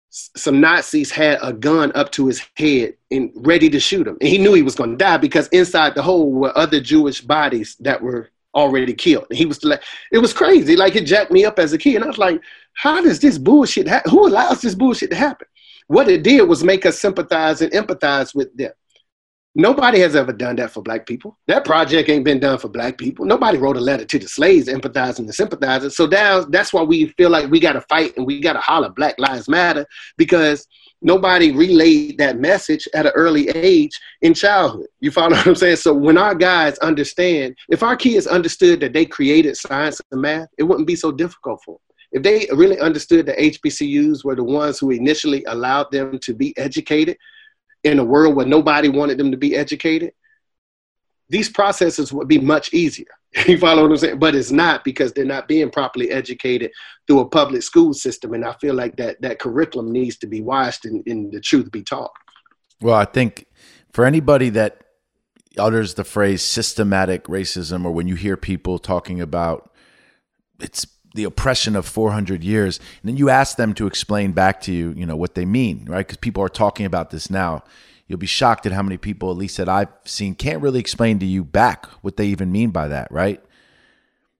some 0.09 0.61
Nazis 0.61 1.11
had 1.11 1.39
a 1.41 1.51
gun 1.51 1.91
up 1.93 2.11
to 2.13 2.27
his 2.27 2.41
head 2.55 2.93
and 3.11 3.31
ready 3.35 3.69
to 3.69 3.79
shoot 3.79 4.07
him. 4.07 4.17
And 4.21 4.29
he 4.29 4.37
knew 4.37 4.53
he 4.53 4.61
was 4.61 4.75
going 4.75 4.91
to 4.91 4.97
die 4.97 5.17
because 5.17 5.47
inside 5.49 5.95
the 5.95 6.01
hole 6.01 6.31
were 6.31 6.57
other 6.57 6.79
Jewish 6.79 7.19
bodies 7.21 7.75
that 7.81 8.01
were 8.01 8.29
already 8.53 8.93
killed. 8.93 9.25
And 9.29 9.37
he 9.37 9.45
was 9.45 9.61
like, 9.63 9.83
it 10.11 10.19
was 10.19 10.31
crazy. 10.31 10.77
Like 10.77 10.95
it 10.95 11.05
jacked 11.05 11.31
me 11.31 11.43
up 11.43 11.59
as 11.59 11.73
a 11.73 11.77
kid. 11.77 11.95
And 11.95 12.05
I 12.05 12.07
was 12.07 12.17
like, 12.17 12.39
how 12.73 13.01
does 13.01 13.19
this 13.19 13.37
bullshit 13.37 13.87
happen? 13.87 14.11
Who 14.11 14.25
allows 14.25 14.61
this 14.61 14.75
bullshit 14.75 15.09
to 15.09 15.17
happen? 15.17 15.47
What 15.87 16.07
it 16.07 16.23
did 16.23 16.47
was 16.47 16.63
make 16.63 16.85
us 16.85 16.99
sympathize 16.99 17.61
and 17.61 17.71
empathize 17.73 18.33
with 18.33 18.55
them. 18.55 18.71
Nobody 19.57 19.99
has 19.99 20.17
ever 20.17 20.33
done 20.33 20.57
that 20.57 20.71
for 20.71 20.83
black 20.83 21.05
people. 21.05 21.37
That 21.47 21.63
project 21.63 22.09
ain't 22.09 22.25
been 22.25 22.41
done 22.41 22.57
for 22.57 22.67
black 22.67 22.97
people. 22.97 23.25
Nobody 23.25 23.57
wrote 23.57 23.77
a 23.77 23.81
letter 23.81 24.03
to 24.03 24.19
the 24.19 24.27
slaves 24.27 24.67
empathizing 24.67 25.19
and 25.19 25.33
sympathizing. 25.33 25.91
So 25.91 26.07
that's 26.07 26.73
why 26.73 26.83
we 26.83 27.07
feel 27.17 27.29
like 27.29 27.49
we 27.49 27.61
got 27.61 27.73
to 27.73 27.81
fight 27.81 28.17
and 28.17 28.25
we 28.25 28.41
got 28.41 28.53
to 28.53 28.59
holler 28.59 28.89
Black 28.89 29.17
Lives 29.17 29.47
Matter 29.47 29.85
because 30.17 30.67
nobody 31.01 31.51
relayed 31.51 32.17
that 32.17 32.37
message 32.37 32.85
at 32.93 33.05
an 33.05 33.13
early 33.15 33.47
age 33.49 33.97
in 34.21 34.33
childhood. 34.33 34.87
You 34.99 35.09
follow 35.09 35.29
what 35.37 35.47
I'm 35.47 35.55
saying? 35.55 35.77
So 35.77 35.93
when 35.93 36.17
our 36.17 36.35
guys 36.35 36.77
understand, 36.79 37.55
if 37.69 37.81
our 37.81 37.95
kids 37.95 38.27
understood 38.27 38.81
that 38.81 38.91
they 38.91 39.05
created 39.05 39.55
science 39.55 40.01
and 40.11 40.21
math, 40.21 40.49
it 40.57 40.63
wouldn't 40.63 40.87
be 40.87 40.97
so 40.97 41.13
difficult 41.13 41.61
for 41.63 41.75
them. 41.75 41.81
If 42.11 42.23
they 42.23 42.47
really 42.53 42.79
understood 42.79 43.25
that 43.27 43.37
HBCUs 43.37 44.25
were 44.25 44.35
the 44.35 44.43
ones 44.43 44.79
who 44.79 44.91
initially 44.91 45.45
allowed 45.45 45.91
them 45.91 46.19
to 46.19 46.33
be 46.33 46.53
educated 46.57 47.17
in 47.85 47.99
a 47.99 48.03
world 48.03 48.35
where 48.35 48.45
nobody 48.45 48.89
wanted 48.89 49.17
them 49.17 49.31
to 49.31 49.37
be 49.37 49.55
educated, 49.55 50.11
these 51.29 51.49
processes 51.49 52.11
would 52.11 52.27
be 52.27 52.39
much 52.39 52.73
easier. 52.73 53.07
you 53.47 53.57
follow 53.57 53.83
what 53.83 53.91
I'm 53.91 53.97
saying? 53.97 54.19
But 54.19 54.35
it's 54.35 54.51
not 54.51 54.83
because 54.83 55.13
they're 55.13 55.25
not 55.25 55.47
being 55.47 55.69
properly 55.69 56.11
educated 56.11 56.71
through 57.07 57.19
a 57.19 57.29
public 57.29 57.63
school 57.63 57.93
system. 57.93 58.33
And 58.33 58.43
I 58.43 58.53
feel 58.53 58.73
like 58.73 58.95
that 58.97 59.21
that 59.21 59.39
curriculum 59.39 59.91
needs 59.91 60.17
to 60.17 60.27
be 60.27 60.41
washed 60.41 60.85
and, 60.85 61.05
and 61.07 61.31
the 61.31 61.39
truth 61.39 61.71
be 61.71 61.83
taught. 61.83 62.11
Well, 62.81 62.95
I 62.95 63.05
think 63.05 63.45
for 63.93 64.05
anybody 64.05 64.49
that 64.49 64.81
utters 65.57 65.93
the 65.93 66.03
phrase 66.03 66.41
systematic 66.41 67.25
racism, 67.25 67.85
or 67.85 67.91
when 67.91 68.07
you 68.07 68.15
hear 68.15 68.35
people 68.35 68.79
talking 68.79 69.21
about 69.21 69.71
it's 70.59 70.87
the 71.15 71.23
oppression 71.23 71.75
of 71.75 71.85
400 71.85 72.43
years 72.43 72.77
and 73.01 73.09
then 73.09 73.17
you 73.17 73.29
ask 73.29 73.55
them 73.55 73.73
to 73.73 73.87
explain 73.87 74.33
back 74.33 74.61
to 74.61 74.73
you 74.73 74.93
you 74.95 75.05
know 75.05 75.15
what 75.15 75.33
they 75.33 75.45
mean 75.45 75.85
right? 75.87 76.05
Because 76.05 76.17
people 76.17 76.43
are 76.43 76.49
talking 76.49 76.85
about 76.85 77.09
this 77.09 77.29
now. 77.29 77.63
You'll 78.07 78.19
be 78.19 78.27
shocked 78.27 78.67
at 78.67 78.71
how 78.71 78.83
many 78.83 78.97
people 78.97 79.31
at 79.31 79.37
least 79.37 79.57
that 79.57 79.69
i've 79.69 79.89
seen 80.03 80.35
can't 80.35 80.61
really 80.61 80.79
explain 80.79 81.17
to 81.19 81.25
you 81.25 81.43
back 81.43 81.85
what 82.03 82.17
they 82.17 82.27
even 82.27 82.51
mean 82.51 82.69
by 82.69 82.87
that 82.89 83.11
right? 83.11 83.41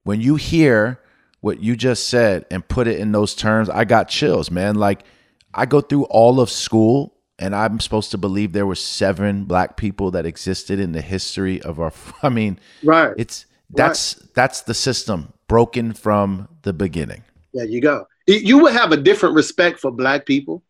When 0.04 0.22
you 0.22 0.36
hear 0.36 1.00
what 1.40 1.62
you 1.62 1.76
just 1.76 2.10
said 2.10 2.46
and 2.52 2.68
put 2.68 2.88
it 2.88 3.00
in 3.00 3.12
those 3.12 3.34
terms 3.34 3.70
i 3.70 3.86
got 3.86 4.10
chills 4.10 4.52
man. 4.52 4.76
Like 4.76 5.04
i 5.54 5.66
go 5.66 5.80
through 5.82 6.04
all 6.06 6.42
of 6.42 6.50
school 6.50 7.16
and 7.40 7.56
i'm 7.56 7.80
supposed 7.80 8.12
to 8.12 8.18
believe 8.18 8.52
there 8.52 8.66
were 8.66 8.76
seven 8.76 9.46
black 9.46 9.78
people 9.78 10.12
that 10.12 10.26
existed 10.26 10.80
in 10.80 10.92
the 10.92 11.02
history 11.02 11.62
of 11.62 11.80
our 11.80 11.94
i 12.22 12.30
mean 12.30 12.60
right. 12.84 13.14
it's 13.18 13.46
that's 13.70 14.18
right. 14.20 14.34
that's 14.36 14.62
the 14.62 14.74
system 14.74 15.34
broken 15.48 15.94
from 15.94 16.48
the 16.64 16.74
beginning. 16.74 17.24
There 17.54 17.66
you 17.66 17.82
go. 17.82 18.08
You 18.28 18.60
would 18.60 18.74
have 18.74 18.92
a 18.92 18.98
different 18.98 19.36
respect 19.36 19.80
for 19.80 19.92
black 19.92 20.26
people 20.26 20.64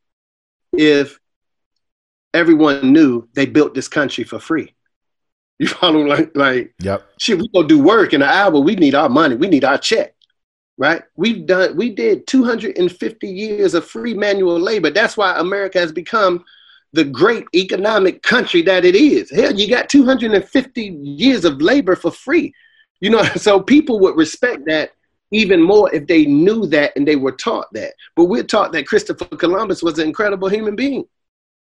if 0.74 1.20
everyone 2.34 2.92
knew 2.92 3.28
they 3.34 3.46
built 3.46 3.74
this 3.74 3.88
country 3.88 4.24
for 4.24 4.40
free. 4.40 4.72
You 5.58 5.70
follow 5.70 6.02
like 6.02 6.36
like 6.36 6.76
yep. 6.82 7.08
shit, 7.18 7.40
we 7.40 7.48
go 7.48 7.64
do 7.64 7.82
work 7.82 8.12
in 8.12 8.22
an 8.22 8.28
hour, 8.28 8.60
we 8.60 8.76
need 8.76 8.94
our 8.94 9.08
money, 9.08 9.38
we 9.38 9.48
need 9.48 9.64
our 9.64 9.78
check. 9.78 10.14
Right? 10.78 11.02
We've 11.16 11.46
done 11.46 11.78
we 11.78 11.92
did 11.92 12.28
250 12.28 13.26
years 13.26 13.74
of 13.74 13.86
free 13.86 14.14
manual 14.14 14.60
labor. 14.60 14.90
That's 14.90 15.16
why 15.16 15.40
America 15.40 15.80
has 15.80 15.94
become 15.94 16.44
the 16.92 17.06
great 17.06 17.46
economic 17.56 18.22
country 18.22 18.64
that 18.64 18.84
it 18.84 18.96
is. 18.96 19.32
Hell, 19.32 19.54
you 19.54 19.70
got 19.70 19.88
250 19.88 20.82
years 20.82 21.46
of 21.46 21.62
labor 21.62 21.96
for 21.96 22.12
free. 22.12 22.54
You 23.02 23.10
know, 23.10 23.24
so 23.36 23.62
people 23.62 24.00
would 24.00 24.16
respect 24.16 24.66
that 24.68 24.92
even 25.32 25.62
more 25.62 25.94
if 25.94 26.08
they 26.08 26.26
knew 26.26 26.66
that 26.68 26.94
and 26.96 27.08
they 27.08 27.16
were 27.16 27.32
taught 27.32 27.72
that. 27.74 27.94
But 28.16 28.26
we're 28.26 28.44
taught 28.44 28.72
that 28.74 28.88
Christopher 28.88 29.26
Columbus 29.26 29.84
was 29.84 30.00
an 30.00 30.08
incredible 30.08 30.48
human 30.48 30.76
being. 30.76 31.06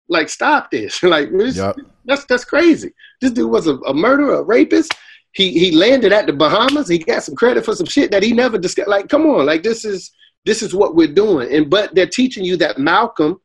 Like, 0.09 0.29
stop 0.29 0.71
this. 0.71 1.03
like, 1.03 1.31
yep. 1.33 1.77
that's 2.05 2.25
that's 2.27 2.45
crazy. 2.45 2.93
This 3.21 3.33
dude 3.33 3.51
was 3.51 3.67
a, 3.67 3.77
a 3.79 3.95
murderer, 3.95 4.37
a 4.37 4.43
rapist. 4.43 4.95
He 5.33 5.59
he 5.59 5.73
landed 5.73 6.13
at 6.13 6.27
the 6.27 6.33
Bahamas. 6.33 6.89
He 6.89 6.99
got 6.99 7.25
some 7.25 7.35
credit 7.35 7.65
for 7.65 7.75
some 7.75 7.87
shit 7.87 8.11
that 8.11 8.23
he 8.23 8.33
never 8.33 8.59
discussed. 8.59 8.89
Like, 8.89 9.09
come 9.09 9.27
on, 9.27 9.47
like 9.47 9.63
this 9.63 9.85
is 9.85 10.13
this 10.45 10.63
is 10.63 10.75
what 10.75 10.95
we're 10.95 11.13
doing. 11.13 11.53
And 11.53 11.71
but 11.71 11.95
they're 11.95 12.07
teaching 12.07 12.45
you 12.45 12.57
that 12.59 12.79
Malcolm 12.79 13.41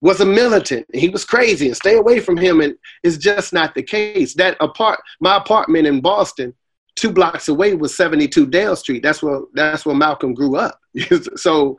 was 0.00 0.20
a 0.20 0.26
militant. 0.26 0.86
He 0.94 1.10
was 1.10 1.24
crazy 1.24 1.66
and 1.66 1.76
stay 1.76 1.96
away 1.96 2.20
from 2.20 2.36
him. 2.38 2.62
And 2.62 2.74
it's 3.02 3.18
just 3.18 3.52
not 3.52 3.74
the 3.74 3.82
case. 3.82 4.34
That 4.34 4.56
apart 4.60 5.00
my 5.20 5.36
apartment 5.36 5.86
in 5.86 6.00
Boston 6.00 6.54
two 6.96 7.10
blocks 7.10 7.48
away 7.48 7.74
was 7.74 7.96
72 7.96 8.46
Dale 8.46 8.76
Street. 8.76 9.02
That's 9.02 9.22
where 9.22 9.40
that's 9.54 9.86
where 9.86 9.94
Malcolm 9.94 10.34
grew 10.34 10.56
up. 10.56 10.80
so 11.36 11.78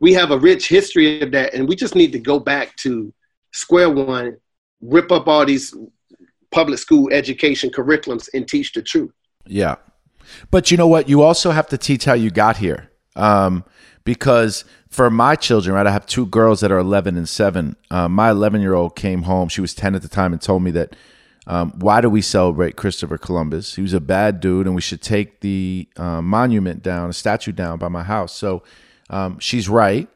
we 0.00 0.12
have 0.12 0.30
a 0.30 0.38
rich 0.38 0.68
history 0.68 1.20
of 1.20 1.30
that, 1.32 1.54
and 1.54 1.68
we 1.68 1.76
just 1.76 1.94
need 1.94 2.12
to 2.12 2.18
go 2.18 2.38
back 2.38 2.74
to 2.76 3.12
square 3.52 3.90
one, 3.90 4.36
rip 4.80 5.12
up 5.12 5.28
all 5.28 5.44
these 5.44 5.74
public 6.50 6.78
school 6.78 7.08
education 7.12 7.70
curriculums, 7.70 8.28
and 8.34 8.48
teach 8.48 8.72
the 8.72 8.82
truth. 8.82 9.12
Yeah, 9.46 9.76
but 10.50 10.70
you 10.70 10.76
know 10.76 10.88
what? 10.88 11.08
You 11.08 11.22
also 11.22 11.50
have 11.50 11.68
to 11.68 11.78
teach 11.78 12.04
how 12.04 12.14
you 12.14 12.30
got 12.30 12.56
here, 12.56 12.90
um, 13.16 13.64
because 14.04 14.64
for 14.88 15.10
my 15.10 15.36
children, 15.36 15.74
right, 15.74 15.86
I 15.86 15.90
have 15.90 16.06
two 16.06 16.26
girls 16.26 16.60
that 16.60 16.72
are 16.72 16.78
11 16.78 17.16
and 17.16 17.28
seven. 17.28 17.76
Uh, 17.90 18.08
my 18.08 18.30
11 18.30 18.60
year 18.60 18.74
old 18.74 18.96
came 18.96 19.22
home; 19.22 19.48
she 19.48 19.60
was 19.60 19.74
10 19.74 19.94
at 19.94 20.02
the 20.02 20.08
time, 20.08 20.32
and 20.32 20.42
told 20.42 20.62
me 20.62 20.70
that 20.72 20.96
um, 21.46 21.72
why 21.78 22.00
do 22.00 22.08
we 22.08 22.22
celebrate 22.22 22.76
Christopher 22.76 23.18
Columbus? 23.18 23.74
He 23.74 23.82
was 23.82 23.94
a 23.94 24.00
bad 24.00 24.40
dude, 24.40 24.66
and 24.66 24.74
we 24.74 24.80
should 24.80 25.02
take 25.02 25.40
the 25.40 25.88
uh, 25.96 26.22
monument 26.22 26.82
down, 26.82 27.10
a 27.10 27.12
statue 27.12 27.52
down 27.52 27.78
by 27.78 27.88
my 27.88 28.02
house. 28.04 28.34
So 28.34 28.62
um, 29.10 29.38
she's 29.38 29.68
right. 29.68 30.08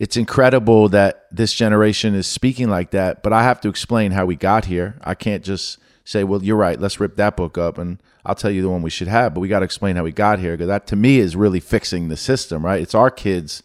It's 0.00 0.16
incredible 0.16 0.88
that 0.88 1.28
this 1.30 1.54
generation 1.54 2.14
is 2.14 2.26
speaking 2.26 2.68
like 2.68 2.90
that, 2.90 3.22
but 3.22 3.32
I 3.32 3.44
have 3.44 3.60
to 3.60 3.68
explain 3.68 4.10
how 4.10 4.26
we 4.26 4.34
got 4.34 4.64
here. 4.64 4.96
I 5.04 5.14
can't 5.14 5.44
just 5.44 5.78
say, 6.04 6.24
well, 6.24 6.42
you're 6.42 6.56
right, 6.56 6.78
let's 6.80 6.98
rip 6.98 7.16
that 7.16 7.36
book 7.36 7.56
up 7.56 7.78
and 7.78 8.02
I'll 8.26 8.34
tell 8.34 8.50
you 8.50 8.60
the 8.62 8.68
one 8.68 8.82
we 8.82 8.90
should 8.90 9.08
have, 9.08 9.34
but 9.34 9.40
we 9.40 9.48
got 9.48 9.60
to 9.60 9.64
explain 9.64 9.96
how 9.96 10.02
we 10.02 10.12
got 10.12 10.38
here 10.38 10.52
because 10.52 10.66
that 10.66 10.86
to 10.88 10.96
me 10.96 11.18
is 11.18 11.36
really 11.36 11.60
fixing 11.60 12.08
the 12.08 12.16
system, 12.16 12.64
right? 12.64 12.82
It's 12.82 12.94
our 12.94 13.10
kids. 13.10 13.62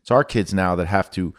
It's 0.00 0.10
our 0.10 0.24
kids 0.24 0.54
now 0.54 0.74
that 0.76 0.86
have 0.86 1.10
to 1.12 1.34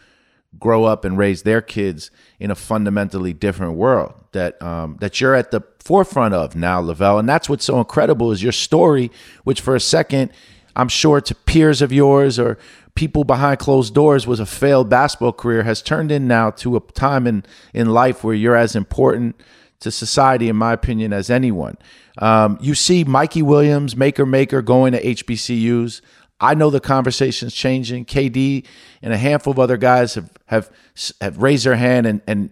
grow 0.59 0.85
up 0.85 1.05
and 1.05 1.17
raise 1.17 1.43
their 1.43 1.61
kids 1.61 2.09
in 2.39 2.51
a 2.51 2.55
fundamentally 2.55 3.33
different 3.33 3.73
world 3.73 4.13
that 4.31 4.61
um, 4.61 4.97
that 4.99 5.19
you're 5.19 5.35
at 5.35 5.51
the 5.51 5.61
forefront 5.79 6.33
of 6.33 6.55
now, 6.55 6.79
LeVelle. 6.79 7.19
And 7.19 7.29
that's 7.29 7.49
what's 7.49 7.65
so 7.65 7.79
incredible 7.79 8.31
is 8.31 8.43
your 8.43 8.51
story, 8.51 9.11
which 9.43 9.61
for 9.61 9.75
a 9.75 9.79
second, 9.79 10.31
I'm 10.75 10.89
sure 10.89 11.21
to 11.21 11.35
peers 11.35 11.81
of 11.81 11.91
yours 11.91 12.37
or 12.37 12.57
people 12.95 13.23
behind 13.23 13.59
closed 13.59 13.93
doors 13.93 14.27
was 14.27 14.39
a 14.39 14.45
failed 14.45 14.89
basketball 14.89 15.33
career, 15.33 15.63
has 15.63 15.81
turned 15.81 16.11
in 16.11 16.27
now 16.27 16.51
to 16.51 16.75
a 16.75 16.79
time 16.79 17.27
in 17.27 17.43
in 17.73 17.89
life 17.89 18.23
where 18.23 18.35
you're 18.35 18.55
as 18.55 18.75
important 18.75 19.35
to 19.79 19.91
society, 19.91 20.49
in 20.49 20.55
my 20.55 20.73
opinion, 20.73 21.13
as 21.13 21.29
anyone. 21.29 21.77
Um, 22.17 22.57
you 22.59 22.73
see 22.73 23.03
Mikey 23.03 23.43
Williams, 23.43 23.95
Makur 23.95 24.27
Maker, 24.27 24.61
going 24.61 24.93
to 24.93 25.03
HBCUs. 25.03 26.01
I 26.39 26.53
know 26.53 26.69
the 26.69 26.80
conversation's 26.80 27.53
changing. 27.53 28.05
KD 28.05 28.65
and 29.01 29.14
a 29.14 29.18
handful 29.18 29.51
of 29.51 29.59
other 29.59 29.77
guys 29.77 30.14
have 30.15 30.31
have 30.45 30.72
have 31.19 31.41
raised 31.41 31.65
their 31.65 31.76
hand 31.76 32.05
and 32.05 32.22
and 32.27 32.51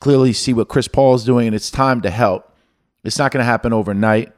clearly 0.00 0.32
see 0.32 0.52
what 0.52 0.68
Chris 0.68 0.88
Paul 0.88 1.14
is 1.14 1.24
doing, 1.24 1.46
and 1.46 1.56
it's 1.56 1.70
time 1.70 2.00
to 2.02 2.10
help. 2.10 2.52
It's 3.02 3.18
not 3.18 3.32
going 3.32 3.40
to 3.40 3.44
happen 3.44 3.72
overnight. 3.72 4.32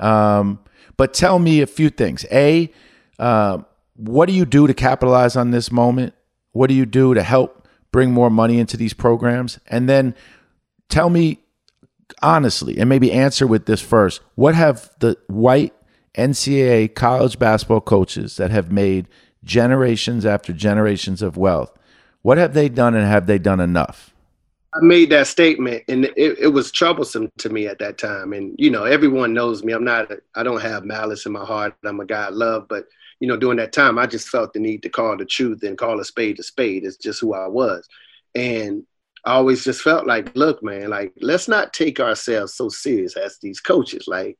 Um, 0.00 0.60
but 0.96 1.12
tell 1.12 1.38
me 1.38 1.60
a 1.60 1.66
few 1.66 1.90
things. 1.90 2.24
A, 2.30 2.72
uh, 3.18 3.58
what 3.96 4.26
do 4.26 4.32
you 4.32 4.46
do 4.46 4.66
to 4.66 4.74
capitalize 4.74 5.36
on 5.36 5.50
this 5.50 5.70
moment? 5.70 6.14
What 6.52 6.68
do 6.68 6.74
you 6.74 6.86
do 6.86 7.14
to 7.14 7.22
help 7.22 7.68
bring 7.92 8.12
more 8.12 8.30
money 8.30 8.58
into 8.58 8.76
these 8.76 8.94
programs? 8.94 9.58
And 9.68 9.88
then 9.88 10.14
tell 10.88 11.10
me 11.10 11.40
honestly, 12.22 12.78
and 12.78 12.88
maybe 12.88 13.12
answer 13.12 13.46
with 13.46 13.66
this 13.66 13.80
first. 13.80 14.20
What 14.34 14.54
have 14.54 14.90
the 15.00 15.16
white 15.26 15.74
NCAA 16.16 16.94
college 16.94 17.38
basketball 17.38 17.80
coaches 17.80 18.36
that 18.36 18.50
have 18.50 18.72
made 18.72 19.06
generations 19.44 20.26
after 20.26 20.52
generations 20.52 21.22
of 21.22 21.36
wealth. 21.36 21.76
What 22.22 22.38
have 22.38 22.54
they 22.54 22.68
done 22.68 22.94
and 22.94 23.06
have 23.06 23.26
they 23.26 23.38
done 23.38 23.60
enough? 23.60 24.12
I 24.74 24.80
made 24.80 25.10
that 25.10 25.26
statement 25.26 25.84
and 25.88 26.04
it, 26.04 26.38
it 26.38 26.52
was 26.52 26.70
troublesome 26.70 27.30
to 27.38 27.48
me 27.48 27.66
at 27.66 27.78
that 27.78 27.96
time. 27.96 28.32
And, 28.32 28.54
you 28.58 28.70
know, 28.70 28.84
everyone 28.84 29.32
knows 29.32 29.64
me. 29.64 29.72
I'm 29.72 29.84
not, 29.84 30.10
I 30.34 30.42
don't 30.42 30.60
have 30.60 30.84
malice 30.84 31.24
in 31.24 31.32
my 31.32 31.44
heart. 31.44 31.74
I'm 31.84 32.00
a 32.00 32.04
guy 32.04 32.26
I 32.26 32.30
love. 32.30 32.66
But, 32.68 32.86
you 33.20 33.28
know, 33.28 33.36
during 33.36 33.56
that 33.58 33.72
time, 33.72 33.98
I 33.98 34.06
just 34.06 34.28
felt 34.28 34.52
the 34.52 34.58
need 34.58 34.82
to 34.82 34.90
call 34.90 35.16
the 35.16 35.24
truth 35.24 35.62
and 35.62 35.78
call 35.78 36.00
a 36.00 36.04
spade 36.04 36.38
a 36.40 36.42
spade. 36.42 36.84
It's 36.84 36.98
just 36.98 37.20
who 37.20 37.32
I 37.32 37.46
was. 37.46 37.88
And 38.34 38.84
I 39.24 39.34
always 39.34 39.64
just 39.64 39.80
felt 39.80 40.06
like, 40.06 40.34
look, 40.36 40.62
man, 40.62 40.90
like, 40.90 41.12
let's 41.20 41.48
not 41.48 41.72
take 41.72 41.98
ourselves 41.98 42.54
so 42.54 42.68
serious 42.68 43.16
as 43.16 43.38
these 43.38 43.60
coaches. 43.60 44.06
Like, 44.06 44.36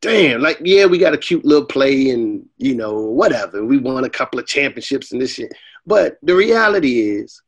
damn, 0.00 0.40
like, 0.40 0.58
yeah, 0.62 0.86
we 0.86 0.98
got 0.98 1.14
a 1.14 1.18
cute 1.18 1.44
little 1.44 1.64
play 1.64 2.10
and, 2.10 2.46
you 2.56 2.74
know, 2.74 3.00
whatever. 3.00 3.64
We 3.64 3.78
won 3.78 4.04
a 4.04 4.10
couple 4.10 4.40
of 4.40 4.46
championships 4.46 5.12
and 5.12 5.20
this 5.20 5.34
shit. 5.34 5.52
But 5.86 6.18
the 6.22 6.34
reality 6.34 7.00
is, 7.00 7.42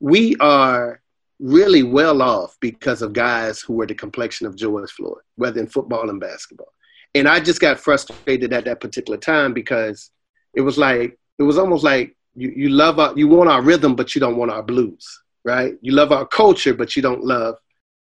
we 0.00 0.36
are 0.36 1.00
really 1.38 1.82
well 1.82 2.22
off 2.22 2.56
because 2.60 3.02
of 3.02 3.12
guys 3.12 3.60
who 3.60 3.74
were 3.74 3.86
the 3.86 3.94
complexion 3.94 4.46
of 4.46 4.56
George 4.56 4.90
Floyd, 4.90 5.22
whether 5.36 5.60
in 5.60 5.66
football 5.66 6.08
and 6.08 6.20
basketball. 6.20 6.72
And 7.14 7.28
I 7.28 7.40
just 7.40 7.60
got 7.60 7.80
frustrated 7.80 8.52
at 8.52 8.64
that 8.66 8.80
particular 8.80 9.18
time 9.18 9.52
because 9.52 10.10
it 10.54 10.60
was 10.60 10.78
like, 10.78 11.18
it 11.38 11.42
was 11.42 11.58
almost 11.58 11.84
like 11.84 12.16
you, 12.34 12.52
you 12.54 12.68
love 12.68 12.98
our, 12.98 13.16
you 13.16 13.28
want 13.28 13.50
our 13.50 13.62
rhythm, 13.62 13.94
but 13.94 14.14
you 14.14 14.20
don't 14.20 14.36
want 14.36 14.50
our 14.50 14.62
blues, 14.62 15.22
right? 15.44 15.74
You 15.80 15.92
love 15.92 16.12
our 16.12 16.26
culture, 16.26 16.74
but 16.74 16.96
you 16.96 17.02
don't 17.02 17.24
love 17.24 17.56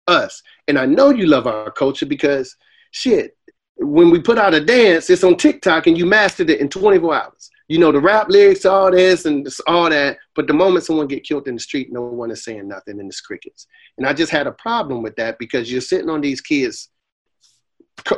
us. 0.07 0.43
And 0.69 0.79
I 0.79 0.87
know 0.87 1.11
you 1.11 1.27
love 1.27 1.47
our 1.47 1.71
culture 1.71 2.07
because 2.07 2.57
shit, 2.91 3.37
when 3.77 4.11
we 4.11 4.21
put 4.21 4.39
out 4.39 4.55
a 4.55 4.65
dance, 4.65 5.11
it's 5.11 5.25
on 5.25 5.37
TikTok 5.37 5.87
and 5.87 5.99
you 5.99 6.07
mastered 6.07 6.51
it 6.51 6.61
in 6.61 6.69
24 6.69 7.15
hours. 7.15 7.51
You 7.69 7.79
know 7.79 7.93
the 7.93 8.01
rap 8.01 8.29
lyrics, 8.29 8.67
all 8.67 8.91
this 8.91 9.25
and 9.25 9.49
all 9.67 9.89
that. 9.89 10.19
But 10.35 10.47
the 10.47 10.53
moment 10.53 10.85
someone 10.85 11.07
get 11.07 11.25
killed 11.25 11.49
in 11.49 11.55
the 11.55 11.61
street, 11.61 11.89
no 11.91 12.03
one 12.03 12.31
is 12.31 12.45
saying 12.45 12.69
nothing, 12.69 13.01
and 13.01 13.09
it's 13.09 13.23
crickets. 13.23 13.67
And 13.97 14.07
I 14.07 14.13
just 14.13 14.31
had 14.31 14.47
a 14.47 14.53
problem 14.53 15.03
with 15.03 15.17
that 15.17 15.39
because 15.39 15.73
you're 15.73 15.81
sitting 15.81 16.11
on 16.11 16.21
these 16.21 16.43
kids' 16.43 16.91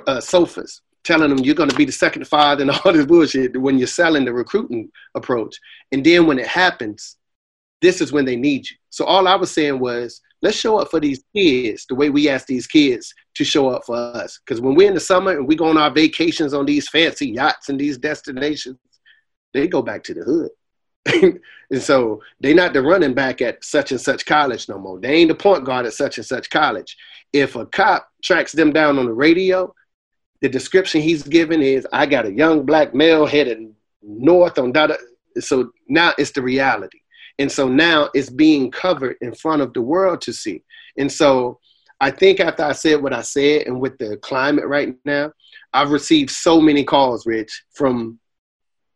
uh, 0.06 0.20
sofas, 0.20 0.82
telling 1.04 1.30
them 1.30 1.44
you're 1.44 1.54
going 1.54 1.70
to 1.70 1.76
be 1.76 1.84
the 1.84 1.92
second 1.92 2.26
father 2.26 2.62
and 2.62 2.70
all 2.84 2.92
this 2.92 3.06
bullshit 3.06 3.56
when 3.56 3.78
you're 3.78 3.86
selling 3.86 4.24
the 4.24 4.32
recruiting 4.32 4.90
approach. 5.14 5.56
And 5.92 6.04
then 6.04 6.26
when 6.26 6.40
it 6.40 6.48
happens, 6.48 7.16
this 7.80 8.00
is 8.00 8.12
when 8.12 8.24
they 8.24 8.36
need 8.36 8.68
you. 8.68 8.76
So 8.90 9.04
all 9.04 9.28
I 9.28 9.36
was 9.36 9.52
saying 9.52 9.78
was 9.78 10.20
let's 10.42 10.56
show 10.56 10.78
up 10.78 10.90
for 10.90 11.00
these 11.00 11.22
kids 11.34 11.86
the 11.88 11.94
way 11.94 12.10
we 12.10 12.28
ask 12.28 12.46
these 12.46 12.66
kids 12.66 13.12
to 13.34 13.44
show 13.44 13.68
up 13.68 13.84
for 13.84 13.96
us. 13.96 14.38
Because 14.44 14.60
when 14.60 14.74
we're 14.74 14.88
in 14.88 14.94
the 14.94 15.00
summer 15.00 15.32
and 15.32 15.46
we 15.46 15.56
go 15.56 15.68
on 15.68 15.78
our 15.78 15.90
vacations 15.90 16.54
on 16.54 16.66
these 16.66 16.88
fancy 16.88 17.28
yachts 17.28 17.68
and 17.68 17.80
these 17.80 17.98
destinations, 17.98 18.78
they 19.54 19.66
go 19.66 19.82
back 19.82 20.02
to 20.04 20.14
the 20.14 20.22
hood. 20.22 20.50
and 21.70 21.82
so 21.82 22.20
they're 22.40 22.54
not 22.54 22.72
the 22.72 22.82
running 22.82 23.14
back 23.14 23.40
at 23.40 23.64
such 23.64 23.92
and 23.92 24.00
such 24.00 24.26
college 24.26 24.68
no 24.68 24.78
more. 24.78 24.98
They 25.00 25.14
ain't 25.14 25.28
the 25.28 25.34
point 25.34 25.64
guard 25.64 25.86
at 25.86 25.92
such 25.92 26.18
and 26.18 26.26
such 26.26 26.50
college. 26.50 26.96
If 27.32 27.56
a 27.56 27.66
cop 27.66 28.08
tracks 28.22 28.52
them 28.52 28.72
down 28.72 28.98
on 28.98 29.06
the 29.06 29.12
radio, 29.12 29.72
the 30.42 30.48
description 30.48 31.00
he's 31.00 31.22
given 31.22 31.62
is, 31.62 31.86
I 31.92 32.06
got 32.06 32.26
a 32.26 32.32
young 32.32 32.66
black 32.66 32.94
male 32.94 33.26
headed 33.26 33.72
north 34.02 34.58
on 34.58 34.72
data. 34.72 34.98
So 35.38 35.70
now 35.88 36.12
it's 36.18 36.32
the 36.32 36.42
reality. 36.42 37.00
And 37.38 37.50
so 37.50 37.68
now 37.68 38.08
it's 38.14 38.30
being 38.30 38.70
covered 38.70 39.16
in 39.20 39.34
front 39.34 39.62
of 39.62 39.72
the 39.74 39.82
world 39.82 40.20
to 40.22 40.32
see. 40.32 40.62
And 40.96 41.10
so 41.10 41.60
I 42.00 42.10
think 42.10 42.40
after 42.40 42.64
I 42.64 42.72
said 42.72 43.02
what 43.02 43.12
I 43.12 43.22
said, 43.22 43.66
and 43.66 43.80
with 43.80 43.98
the 43.98 44.16
climate 44.18 44.66
right 44.66 44.94
now, 45.04 45.32
I've 45.72 45.90
received 45.90 46.30
so 46.30 46.60
many 46.60 46.84
calls, 46.84 47.26
Rich, 47.26 47.64
from 47.74 48.18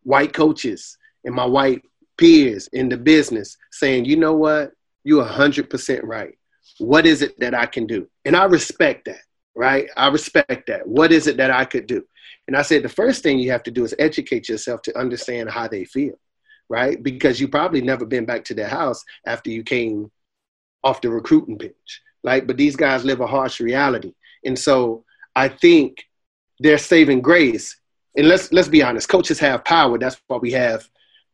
white 0.03 0.33
coaches 0.33 0.97
and 1.25 1.35
my 1.35 1.45
white 1.45 1.83
peers 2.17 2.69
in 2.73 2.89
the 2.89 2.97
business 2.97 3.57
saying, 3.73 4.05
you 4.05 4.17
know 4.17 4.35
what? 4.35 4.73
You're 5.05 5.25
100% 5.25 6.01
right. 6.05 6.37
What 6.79 7.07
is 7.07 7.23
it 7.23 7.39
that 7.41 7.55
I 7.55 7.67
can 7.67 7.87
do? 7.87 8.09
And 8.25 8.37
I 8.37 8.45
respect 8.45 9.07
that, 9.07 9.21
right? 9.55 9.89
I 9.97 10.09
respect 10.09 10.67
that. 10.69 10.87
What 10.87 11.13
is 11.13 11.27
it 11.27 11.37
that 11.39 11.51
I 11.51 11.65
could 11.65 11.87
do? 11.87 12.05
And 12.49 12.57
I 12.57 12.63
said, 12.63 12.83
the 12.83 12.89
first 12.89 13.23
thing 13.23 13.39
you 13.39 13.51
have 13.51 13.63
to 13.65 13.71
do 13.71 13.85
is 13.85 13.95
educate 13.99 14.49
yourself 14.49 14.83
to 14.83 14.99
understand 14.99 15.51
how 15.51 15.69
they 15.69 15.85
feel 15.85 16.19
right? 16.71 17.03
Because 17.03 17.41
you 17.41 17.49
probably 17.49 17.83
never 17.83 18.07
been 18.07 18.25
back 18.25 18.45
to 18.47 18.55
their 18.55 18.69
house 18.69 19.05
after 19.27 19.51
you 19.51 19.63
came 19.63 20.11
off 20.83 21.03
the 21.03 21.11
recruiting 21.11 21.59
pitch, 21.59 22.01
right? 22.25 22.47
But 22.47 22.57
these 22.57 22.77
guys 22.77 23.05
live 23.05 23.21
a 23.21 23.27
harsh 23.27 23.61
reality. 23.61 24.15
And 24.45 24.59
so 24.59 25.05
I 25.37 25.49
think 25.49 26.03
they're 26.61 26.79
saving 26.79 27.21
grace. 27.21 27.79
And 28.17 28.29
let's 28.29 28.53
let's 28.53 28.69
be 28.69 28.83
honest, 28.83 29.09
coaches 29.09 29.39
have 29.41 29.65
power. 29.65 29.99
That's 29.99 30.21
why 30.29 30.39
we 30.39 30.53
have 30.53 30.89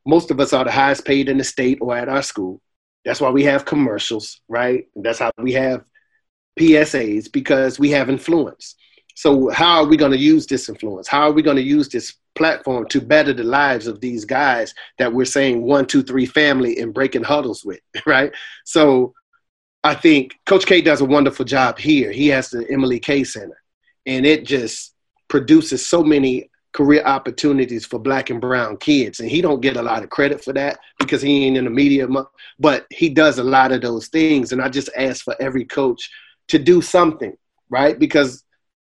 most 0.07 0.31
of 0.31 0.41
us 0.41 0.53
are 0.53 0.65
the 0.65 0.73
highest 0.73 1.05
paid 1.05 1.29
in 1.29 1.39
the 1.39 1.45
state 1.45 1.79
or 1.81 1.97
at 1.97 2.09
our 2.09 2.23
school. 2.23 2.61
That's 3.05 3.21
why 3.21 3.31
we 3.31 3.45
have 3.45 3.65
commercials, 3.65 4.41
right? 4.49 4.87
That's 4.97 5.19
how 5.19 5.31
we 5.39 5.53
have 5.53 5.85
PSAs 6.59 7.31
because 7.31 7.79
we 7.79 7.91
have 7.91 8.09
influence. 8.09 8.75
So 9.17 9.49
how 9.49 9.79
are 9.79 9.87
we 9.87 9.97
going 9.97 10.13
to 10.13 10.19
use 10.19 10.47
this 10.47 10.69
influence? 10.69 11.09
How 11.09 11.23
are 11.23 11.33
we 11.33 11.43
going 11.43 11.57
to 11.57 11.63
use 11.63 11.89
this 11.89 12.15
platform 12.35 12.87
to 12.89 13.01
better 13.01 13.33
the 13.33 13.45
lives 13.45 13.87
of 13.87 14.01
these 14.01 14.27
guys 14.27 14.75
that 14.99 15.13
we're 15.13 15.25
saying 15.25 15.63
one, 15.63 15.87
two, 15.87 16.03
three 16.03 16.27
family 16.27 16.79
and 16.79 16.93
breaking 16.93 17.25
huddles 17.25 17.65
with, 17.65 17.81
right? 18.07 18.31
So 18.65 19.15
I 19.83 19.95
think 19.95 20.39
Coach 20.45 20.67
K 20.67 20.83
does 20.83 21.01
a 21.01 21.07
wonderful 21.07 21.47
job 21.47 21.79
here. 21.79 22.13
He 22.13 22.29
has 22.29 22.51
the 22.51 22.67
Emily 22.71 23.01
K 23.01 23.25
Center, 23.25 23.57
and 24.05 24.27
it 24.27 24.45
just 24.45 24.95
produces 25.29 25.87
so 25.87 26.05
many 26.05 26.51
career 26.73 27.03
opportunities 27.07 27.87
for 27.87 27.99
black 27.99 28.29
and 28.29 28.39
brown 28.39 28.77
kids 28.77 29.21
and 29.21 29.31
he 29.31 29.41
don't 29.41 29.63
get 29.63 29.79
a 29.79 29.83
lot 29.83 30.03
of 30.03 30.11
credit 30.11 30.45
for 30.45 30.53
that 30.53 30.79
because 30.99 31.23
he 31.23 31.47
ain't 31.47 31.57
in 31.57 31.65
the 31.65 31.71
media 31.71 32.07
but 32.59 32.85
he 32.91 33.09
does 33.09 33.39
a 33.39 33.43
lot 33.43 33.73
of 33.73 33.81
those 33.81 34.09
things 34.09 34.53
and 34.53 34.61
i 34.61 34.69
just 34.69 34.91
ask 34.95 35.25
for 35.25 35.35
every 35.41 35.65
coach 35.65 36.11
to 36.49 36.59
do 36.59 36.83
something 36.83 37.35
right 37.71 37.99
because 37.99 38.45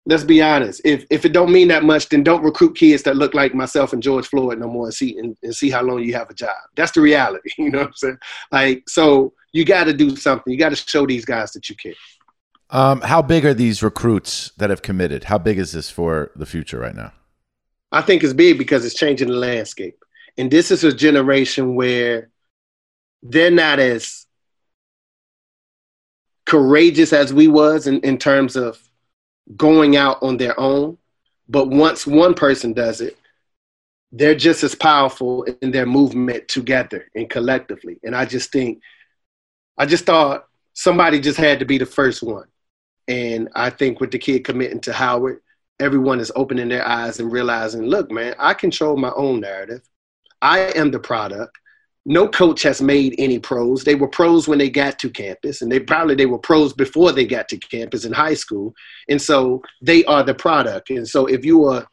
let's 0.04 0.24
be 0.24 0.42
honest. 0.42 0.80
If, 0.84 1.06
if 1.10 1.24
it 1.24 1.32
don't 1.32 1.52
mean 1.52 1.68
that 1.68 1.84
much 1.84 2.08
then 2.08 2.22
don't 2.22 2.42
recruit 2.42 2.76
kids 2.76 3.02
that 3.04 3.16
look 3.16 3.34
like 3.34 3.54
myself 3.54 3.92
and 3.92 4.02
george 4.02 4.26
floyd 4.26 4.58
no 4.58 4.68
more 4.68 4.86
and 4.86 4.94
see 4.94 5.16
and, 5.18 5.36
and 5.42 5.54
see 5.54 5.70
how 5.70 5.82
long 5.82 6.02
you 6.02 6.14
have 6.14 6.30
a 6.30 6.34
job. 6.34 6.56
That's 6.76 6.92
the 6.92 7.00
reality 7.00 7.50
you 7.58 7.70
know 7.70 7.78
what 7.78 7.88
i'm 7.88 7.94
saying? 7.94 8.18
Like 8.50 8.88
so 8.88 9.32
you 9.52 9.64
got 9.64 9.84
to 9.84 9.92
do 9.92 10.16
something. 10.16 10.52
You 10.52 10.58
got 10.58 10.70
to 10.70 10.76
show 10.76 11.06
these 11.06 11.24
guys 11.24 11.52
that 11.52 11.68
you 11.68 11.76
care. 11.76 11.94
Um, 12.70 13.02
how 13.02 13.20
big 13.20 13.44
are 13.44 13.52
these 13.52 13.82
recruits 13.82 14.50
that 14.56 14.70
have 14.70 14.80
committed? 14.80 15.24
How 15.24 15.36
big 15.36 15.58
is 15.58 15.72
this 15.72 15.90
for 15.90 16.30
the 16.34 16.46
future 16.46 16.78
right 16.78 16.94
now? 16.94 17.12
I 17.92 18.00
think 18.00 18.24
it's 18.24 18.32
big 18.32 18.56
because 18.56 18.84
it's 18.86 18.94
changing 18.94 19.28
the 19.28 19.36
landscape. 19.36 20.02
And 20.38 20.50
this 20.50 20.70
is 20.70 20.82
a 20.82 20.92
generation 20.92 21.74
where 21.74 22.30
they're 23.22 23.50
not 23.50 23.78
as 23.78 24.26
courageous 26.46 27.12
as 27.12 27.34
we 27.34 27.46
was 27.46 27.86
in, 27.86 28.00
in 28.00 28.16
terms 28.16 28.56
of 28.56 28.80
going 29.56 29.96
out 29.96 30.22
on 30.22 30.36
their 30.36 30.58
own. 30.58 30.98
But 31.48 31.68
once 31.68 32.06
one 32.06 32.34
person 32.34 32.72
does 32.72 33.00
it, 33.00 33.16
they're 34.12 34.34
just 34.34 34.62
as 34.62 34.74
powerful 34.74 35.44
in 35.62 35.70
their 35.70 35.86
movement 35.86 36.48
together 36.48 37.08
and 37.14 37.28
collectively. 37.28 37.98
And 38.02 38.14
I 38.14 38.24
just 38.26 38.52
think, 38.52 38.80
I 39.78 39.86
just 39.86 40.04
thought 40.04 40.46
somebody 40.74 41.18
just 41.18 41.38
had 41.38 41.58
to 41.60 41.64
be 41.64 41.78
the 41.78 41.86
first 41.86 42.22
one. 42.22 42.46
And 43.08 43.48
I 43.54 43.70
think 43.70 44.00
with 44.00 44.10
the 44.10 44.18
kid 44.18 44.44
committing 44.44 44.80
to 44.80 44.92
Howard, 44.92 45.40
everyone 45.80 46.20
is 46.20 46.30
opening 46.36 46.68
their 46.68 46.86
eyes 46.86 47.20
and 47.20 47.32
realizing, 47.32 47.82
look, 47.82 48.10
man, 48.10 48.34
I 48.38 48.54
control 48.54 48.96
my 48.96 49.12
own 49.16 49.40
narrative. 49.40 49.82
I 50.40 50.60
am 50.76 50.90
the 50.90 50.98
product. 50.98 51.58
No 52.04 52.28
coach 52.28 52.62
has 52.62 52.82
made 52.82 53.14
any 53.18 53.38
pros. 53.38 53.84
They 53.84 53.94
were 53.94 54.08
pros 54.08 54.48
when 54.48 54.58
they 54.58 54.70
got 54.70 54.98
to 55.00 55.10
campus, 55.10 55.62
and 55.62 55.70
they 55.70 55.78
probably 55.78 56.16
they 56.16 56.26
were 56.26 56.38
pros 56.38 56.72
before 56.72 57.12
they 57.12 57.24
got 57.24 57.48
to 57.48 57.56
campus 57.58 58.04
in 58.04 58.12
high 58.12 58.34
school. 58.34 58.74
And 59.08 59.22
so 59.22 59.62
they 59.80 60.04
are 60.06 60.24
the 60.24 60.34
product. 60.34 60.90
And 60.90 61.06
so 61.08 61.26
if 61.26 61.44
you 61.44 61.64
are 61.66 61.86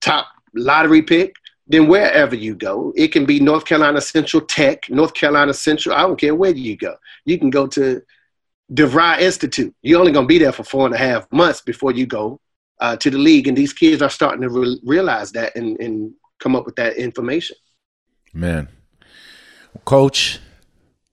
top 0.00 0.28
lottery 0.54 1.02
pick, 1.02 1.34
then 1.66 1.86
wherever 1.88 2.34
you 2.34 2.54
go, 2.54 2.92
it 2.96 3.08
can 3.08 3.26
be 3.26 3.40
North 3.40 3.64
Carolina 3.64 4.00
Central 4.00 4.40
Tech, 4.40 4.88
North 4.88 5.14
Carolina 5.14 5.52
Central. 5.52 5.94
I 5.94 6.02
don't 6.02 6.18
care 6.18 6.34
where 6.34 6.52
you 6.52 6.76
go. 6.76 6.94
You 7.24 7.38
can 7.38 7.50
go 7.50 7.66
to 7.68 8.00
DeVry 8.72 9.20
Institute. 9.20 9.74
You're 9.82 10.00
only 10.00 10.12
going 10.12 10.24
to 10.24 10.28
be 10.28 10.38
there 10.38 10.52
for 10.52 10.64
four 10.64 10.86
and 10.86 10.94
a 10.94 10.98
half 10.98 11.30
months 11.30 11.60
before 11.60 11.92
you 11.92 12.06
go 12.06 12.40
uh, 12.80 12.96
to 12.96 13.10
the 13.10 13.18
league, 13.18 13.48
and 13.48 13.56
these 13.56 13.72
kids 13.72 14.00
are 14.02 14.10
starting 14.10 14.42
to 14.42 14.48
re- 14.48 14.80
realize 14.84 15.32
that 15.32 15.54
and, 15.56 15.78
and 15.80 16.12
come 16.38 16.54
up 16.56 16.64
with 16.64 16.76
that 16.76 16.96
information. 16.96 17.56
Man, 18.32 18.68
coach, 19.84 20.40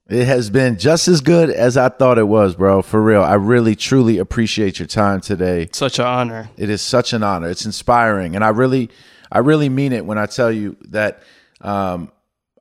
it 0.08 0.26
has 0.26 0.50
been 0.50 0.78
just 0.78 1.08
as 1.08 1.20
good 1.20 1.50
as 1.50 1.76
I 1.76 1.88
thought 1.88 2.18
it 2.18 2.28
was, 2.28 2.54
bro. 2.54 2.82
For 2.82 3.02
real, 3.02 3.22
I 3.22 3.34
really 3.34 3.74
truly 3.74 4.18
appreciate 4.18 4.78
your 4.78 4.86
time 4.86 5.20
today. 5.20 5.68
Such 5.72 5.98
an 5.98 6.06
honor. 6.06 6.50
It 6.56 6.70
is 6.70 6.82
such 6.82 7.12
an 7.12 7.22
honor. 7.22 7.48
It's 7.48 7.66
inspiring, 7.66 8.34
and 8.36 8.44
I 8.44 8.50
really, 8.50 8.90
I 9.32 9.38
really 9.38 9.68
mean 9.68 9.92
it 9.92 10.06
when 10.06 10.18
I 10.18 10.26
tell 10.26 10.52
you 10.52 10.76
that. 10.88 11.22
Um, 11.60 12.12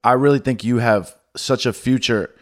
I 0.06 0.14
really 0.14 0.38
think 0.38 0.64
you 0.64 0.78
have 0.78 1.16
such 1.36 1.66
a 1.66 1.74
future 1.74 2.34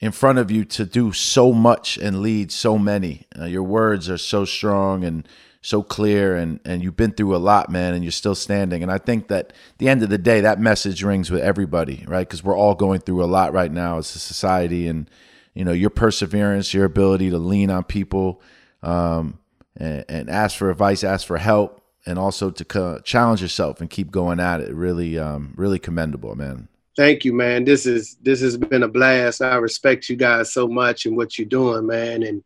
in 0.00 0.12
front 0.12 0.38
of 0.38 0.50
you 0.50 0.64
to 0.64 0.84
do 0.86 1.12
so 1.12 1.52
much 1.52 1.98
and 1.98 2.22
lead 2.22 2.50
so 2.50 2.78
many. 2.78 3.26
Uh, 3.38 3.44
your 3.44 3.62
words 3.62 4.08
are 4.08 4.18
so 4.18 4.46
strong 4.46 5.04
and 5.04 5.28
so 5.62 5.82
clear 5.82 6.36
and 6.36 6.60
and 6.64 6.82
you've 6.82 6.96
been 6.96 7.12
through 7.12 7.34
a 7.34 7.38
lot 7.38 7.70
man 7.70 7.94
and 7.94 8.04
you're 8.04 8.10
still 8.10 8.34
standing. 8.34 8.82
And 8.82 8.92
i 8.92 8.98
think 8.98 9.28
that 9.28 9.52
the 9.78 9.88
end 9.88 10.02
of 10.02 10.10
the 10.10 10.18
day 10.18 10.40
that 10.40 10.60
message 10.60 11.02
rings 11.02 11.30
with 11.30 11.40
everybody 11.40 12.04
right? 12.06 12.26
Because 12.26 12.44
we're 12.44 12.56
all 12.56 12.74
going 12.74 13.00
through 13.00 13.22
a 13.22 13.26
lot 13.26 13.52
right 13.52 13.72
now 13.72 13.98
as 13.98 14.14
a 14.14 14.18
society. 14.18 14.88
And 14.88 15.08
you 15.54 15.64
know 15.64 15.72
your 15.72 15.90
perseverance 15.90 16.72
your 16.72 16.84
ability 16.84 17.30
to 17.30 17.38
lean 17.38 17.70
on 17.70 17.84
people 17.84 18.40
um, 18.82 19.38
and, 19.76 20.04
and, 20.08 20.30
ask 20.30 20.56
for 20.56 20.70
advice 20.70 21.04
ask 21.04 21.26
for 21.26 21.38
help 21.38 21.82
and 22.04 22.18
also 22.18 22.50
to 22.50 22.64
co- 22.64 22.98
challenge 23.00 23.40
yourself 23.40 23.80
and 23.80 23.88
keep 23.90 24.10
going 24.10 24.40
at 24.40 24.60
it 24.60 24.74
really 24.74 25.18
um, 25.18 25.54
really 25.56 25.78
commendable 25.78 26.34
man. 26.34 26.68
Thank 26.96 27.24
you 27.24 27.32
man. 27.32 27.64
This 27.64 27.86
is 27.86 28.16
this 28.22 28.40
has 28.40 28.56
been 28.56 28.82
a 28.82 28.88
blast. 28.88 29.40
I 29.40 29.54
respect 29.56 30.08
you 30.08 30.16
guys 30.16 30.52
so 30.52 30.66
much 30.66 31.06
and 31.06 31.16
what 31.16 31.38
you're 31.38 31.46
doing 31.46 31.86
man. 31.86 32.22
And 32.22 32.42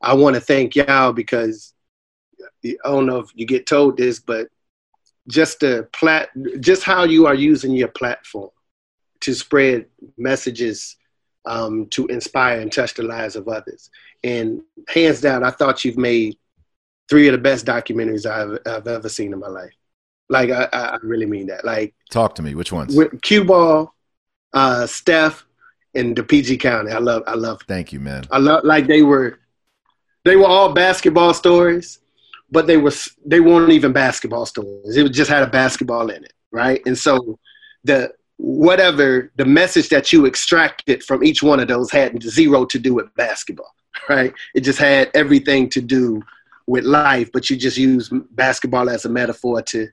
i 0.00 0.12
want 0.12 0.34
to 0.34 0.40
thank 0.40 0.74
y'all 0.74 1.12
because 1.12 1.73
I 2.64 2.76
don't 2.84 3.06
know 3.06 3.18
if 3.18 3.30
you 3.34 3.46
get 3.46 3.66
told 3.66 3.96
this, 3.96 4.20
but 4.20 4.48
just 5.28 5.60
the 5.60 5.88
plat, 5.92 6.28
just 6.60 6.82
how 6.82 7.04
you 7.04 7.26
are 7.26 7.34
using 7.34 7.72
your 7.72 7.88
platform 7.88 8.50
to 9.20 9.34
spread 9.34 9.86
messages 10.18 10.96
um, 11.46 11.86
to 11.90 12.06
inspire 12.06 12.60
and 12.60 12.72
touch 12.72 12.94
the 12.94 13.02
lives 13.02 13.36
of 13.36 13.48
others. 13.48 13.90
And 14.22 14.62
hands 14.88 15.20
down, 15.20 15.44
I 15.44 15.50
thought 15.50 15.84
you've 15.84 15.98
made 15.98 16.38
three 17.08 17.28
of 17.28 17.32
the 17.32 17.38
best 17.38 17.66
documentaries 17.66 18.26
I've, 18.26 18.58
I've 18.66 18.86
ever 18.86 19.08
seen 19.08 19.32
in 19.32 19.38
my 19.38 19.48
life. 19.48 19.72
Like 20.28 20.50
I, 20.50 20.68
I 20.72 20.98
really 21.02 21.26
mean 21.26 21.48
that. 21.48 21.64
Like 21.64 21.94
talk 22.10 22.34
to 22.36 22.42
me. 22.42 22.54
Which 22.54 22.72
ones? 22.72 22.98
Q 23.22 23.44
Ball, 23.44 23.94
uh, 24.54 24.86
Steph, 24.86 25.44
and 25.94 26.16
the 26.16 26.22
PG 26.22 26.58
County. 26.58 26.92
I 26.92 26.98
love. 26.98 27.22
I 27.26 27.34
love. 27.34 27.60
Thank 27.68 27.92
you, 27.92 28.00
man. 28.00 28.24
I 28.30 28.38
love 28.38 28.64
like 28.64 28.86
they 28.86 29.02
were. 29.02 29.38
They 30.24 30.36
were 30.36 30.46
all 30.46 30.72
basketball 30.72 31.34
stories, 31.34 32.00
but 32.54 32.68
they 32.68 32.76
were 32.76 32.92
they 33.26 33.40
weren't 33.40 33.72
even 33.72 33.92
basketball 33.92 34.46
stories. 34.46 34.96
It 34.96 35.08
just 35.10 35.28
had 35.28 35.42
a 35.42 35.48
basketball 35.48 36.08
in 36.08 36.22
it, 36.22 36.32
right? 36.52 36.80
And 36.86 36.96
so 36.96 37.36
the 37.82 38.12
whatever 38.36 39.32
the 39.34 39.44
message 39.44 39.88
that 39.88 40.12
you 40.12 40.24
extracted 40.24 41.02
from 41.02 41.24
each 41.24 41.42
one 41.42 41.58
of 41.58 41.66
those 41.66 41.90
had 41.90 42.22
zero 42.22 42.64
to 42.66 42.78
do 42.78 42.94
with 42.94 43.12
basketball, 43.16 43.74
right? 44.08 44.32
It 44.54 44.60
just 44.60 44.78
had 44.78 45.10
everything 45.14 45.68
to 45.70 45.80
do 45.80 46.22
with 46.68 46.84
life, 46.84 47.28
but 47.32 47.50
you 47.50 47.56
just 47.56 47.76
use 47.76 48.08
basketball 48.30 48.88
as 48.88 49.04
a 49.04 49.08
metaphor 49.08 49.60
to 49.62 49.88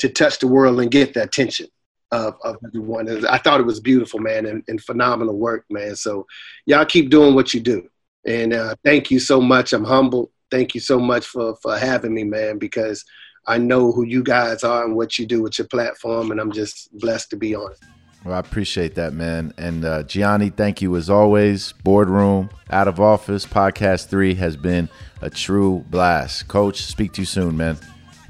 to 0.00 0.08
touch 0.10 0.38
the 0.38 0.46
world 0.46 0.80
and 0.80 0.90
get 0.90 1.14
the 1.14 1.22
attention 1.22 1.66
of, 2.10 2.36
of 2.44 2.56
everyone. 2.66 3.24
I 3.26 3.38
thought 3.38 3.60
it 3.60 3.66
was 3.66 3.80
beautiful, 3.80 4.20
man, 4.20 4.44
and, 4.44 4.62
and 4.68 4.82
phenomenal 4.82 5.38
work, 5.38 5.64
man. 5.70 5.96
So 5.96 6.26
y'all 6.66 6.84
keep 6.84 7.08
doing 7.08 7.34
what 7.34 7.54
you 7.54 7.60
do. 7.60 7.88
And 8.26 8.52
uh, 8.52 8.74
thank 8.84 9.10
you 9.10 9.18
so 9.18 9.40
much. 9.40 9.72
I'm 9.72 9.84
humbled 9.84 10.30
thank 10.52 10.74
you 10.74 10.80
so 10.80 11.00
much 11.00 11.26
for 11.26 11.56
for 11.56 11.76
having 11.76 12.14
me, 12.14 12.22
man, 12.22 12.58
because 12.58 13.04
I 13.48 13.58
know 13.58 13.90
who 13.90 14.04
you 14.04 14.22
guys 14.22 14.62
are 14.62 14.84
and 14.84 14.94
what 14.94 15.18
you 15.18 15.26
do 15.26 15.42
with 15.42 15.58
your 15.58 15.66
platform, 15.66 16.30
and 16.30 16.40
I'm 16.40 16.52
just 16.52 16.96
blessed 17.00 17.30
to 17.30 17.36
be 17.36 17.56
on 17.56 17.72
it. 17.72 17.78
Well, 18.24 18.34
I 18.34 18.38
appreciate 18.38 18.94
that, 18.94 19.14
man. 19.14 19.52
And 19.58 19.84
uh, 19.84 20.04
Gianni, 20.04 20.50
thank 20.50 20.80
you 20.80 20.94
as 20.94 21.10
always. 21.10 21.72
Boardroom, 21.82 22.50
Out 22.70 22.86
of 22.86 23.00
Office, 23.00 23.44
Podcast 23.44 24.06
3 24.06 24.34
has 24.34 24.56
been 24.56 24.88
a 25.20 25.28
true 25.28 25.84
blast. 25.90 26.46
Coach, 26.46 26.82
speak 26.82 27.14
to 27.14 27.22
you 27.22 27.26
soon, 27.26 27.56
man. 27.56 27.76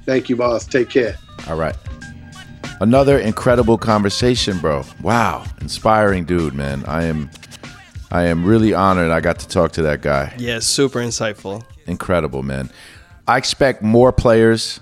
Thank 0.07 0.31
you, 0.31 0.37
boss. 0.37 0.65
Take 0.65 0.89
care. 0.89 1.19
All 1.47 1.57
right. 1.57 1.77
Another 2.81 3.19
incredible 3.19 3.77
conversation, 3.77 4.59
bro. 4.61 4.83
Wow. 5.03 5.45
Inspiring 5.61 6.25
dude, 6.25 6.55
man. 6.55 6.85
I 6.87 7.05
am 7.05 7.29
I 8.11 8.25
am 8.25 8.47
really 8.47 8.73
honored 8.73 9.11
I 9.11 9.21
got 9.21 9.39
to 9.41 9.49
talk 9.49 9.73
to 9.73 9.83
that 9.83 10.01
guy. 10.01 10.35
Yeah, 10.39 10.59
super 10.61 11.01
insightful 11.01 11.65
incredible, 11.87 12.43
man. 12.43 12.71
I 13.27 13.39
expect 13.39 13.83
more 13.83 14.13
players 14.13 14.81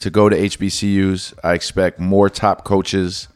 to 0.00 0.10
go 0.10 0.28
to 0.28 0.36
HBCUs. 0.36 1.34
I 1.42 1.54
expect 1.54 1.98
more 1.98 2.28
top 2.28 2.64
coaches 2.64 3.28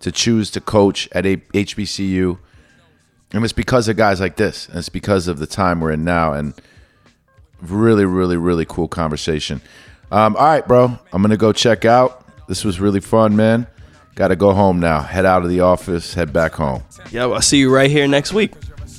to 0.00 0.12
choose 0.12 0.50
to 0.52 0.60
coach 0.60 1.08
at 1.12 1.26
a 1.26 1.36
HBCU. 1.36 2.38
And 3.32 3.44
it's 3.44 3.52
because 3.52 3.88
of 3.88 3.96
guys 3.96 4.20
like 4.20 4.36
this. 4.36 4.68
And 4.68 4.78
it's 4.78 4.88
because 4.88 5.28
of 5.28 5.38
the 5.38 5.46
time 5.46 5.80
we're 5.80 5.92
in 5.92 6.04
now. 6.04 6.32
And 6.32 6.54
really, 7.60 8.04
really, 8.04 8.36
really 8.36 8.64
cool 8.64 8.88
conversation. 8.88 9.60
Um, 10.10 10.36
all 10.36 10.46
right, 10.46 10.66
bro. 10.66 10.98
I'm 11.12 11.22
going 11.22 11.30
to 11.30 11.36
go 11.36 11.52
check 11.52 11.84
out. 11.84 12.24
This 12.48 12.64
was 12.64 12.80
really 12.80 13.00
fun, 13.00 13.36
man. 13.36 13.66
Got 14.16 14.28
to 14.28 14.36
go 14.36 14.52
home 14.52 14.80
now. 14.80 15.00
Head 15.00 15.24
out 15.24 15.44
of 15.44 15.48
the 15.48 15.60
office, 15.60 16.14
head 16.14 16.32
back 16.32 16.54
home. 16.54 16.82
Yeah, 17.12 17.26
I'll 17.26 17.40
see 17.40 17.58
you 17.58 17.72
right 17.72 17.90
here 17.90 18.08
next 18.08 18.32
week. 18.32 18.52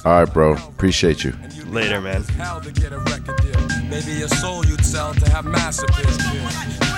All 0.06 0.24
right, 0.24 0.34
bro. 0.34 0.54
Appreciate 0.54 1.24
you. 1.24 1.34
Later, 1.68 2.02
man. 2.02 2.24
Maybe 3.92 4.14
your 4.14 4.30
soul 4.30 4.66
you'd 4.66 4.86
sell 4.86 5.14
to 5.14 5.30
have 5.30 5.44
mass 5.44 5.84
appeal. 5.84 6.91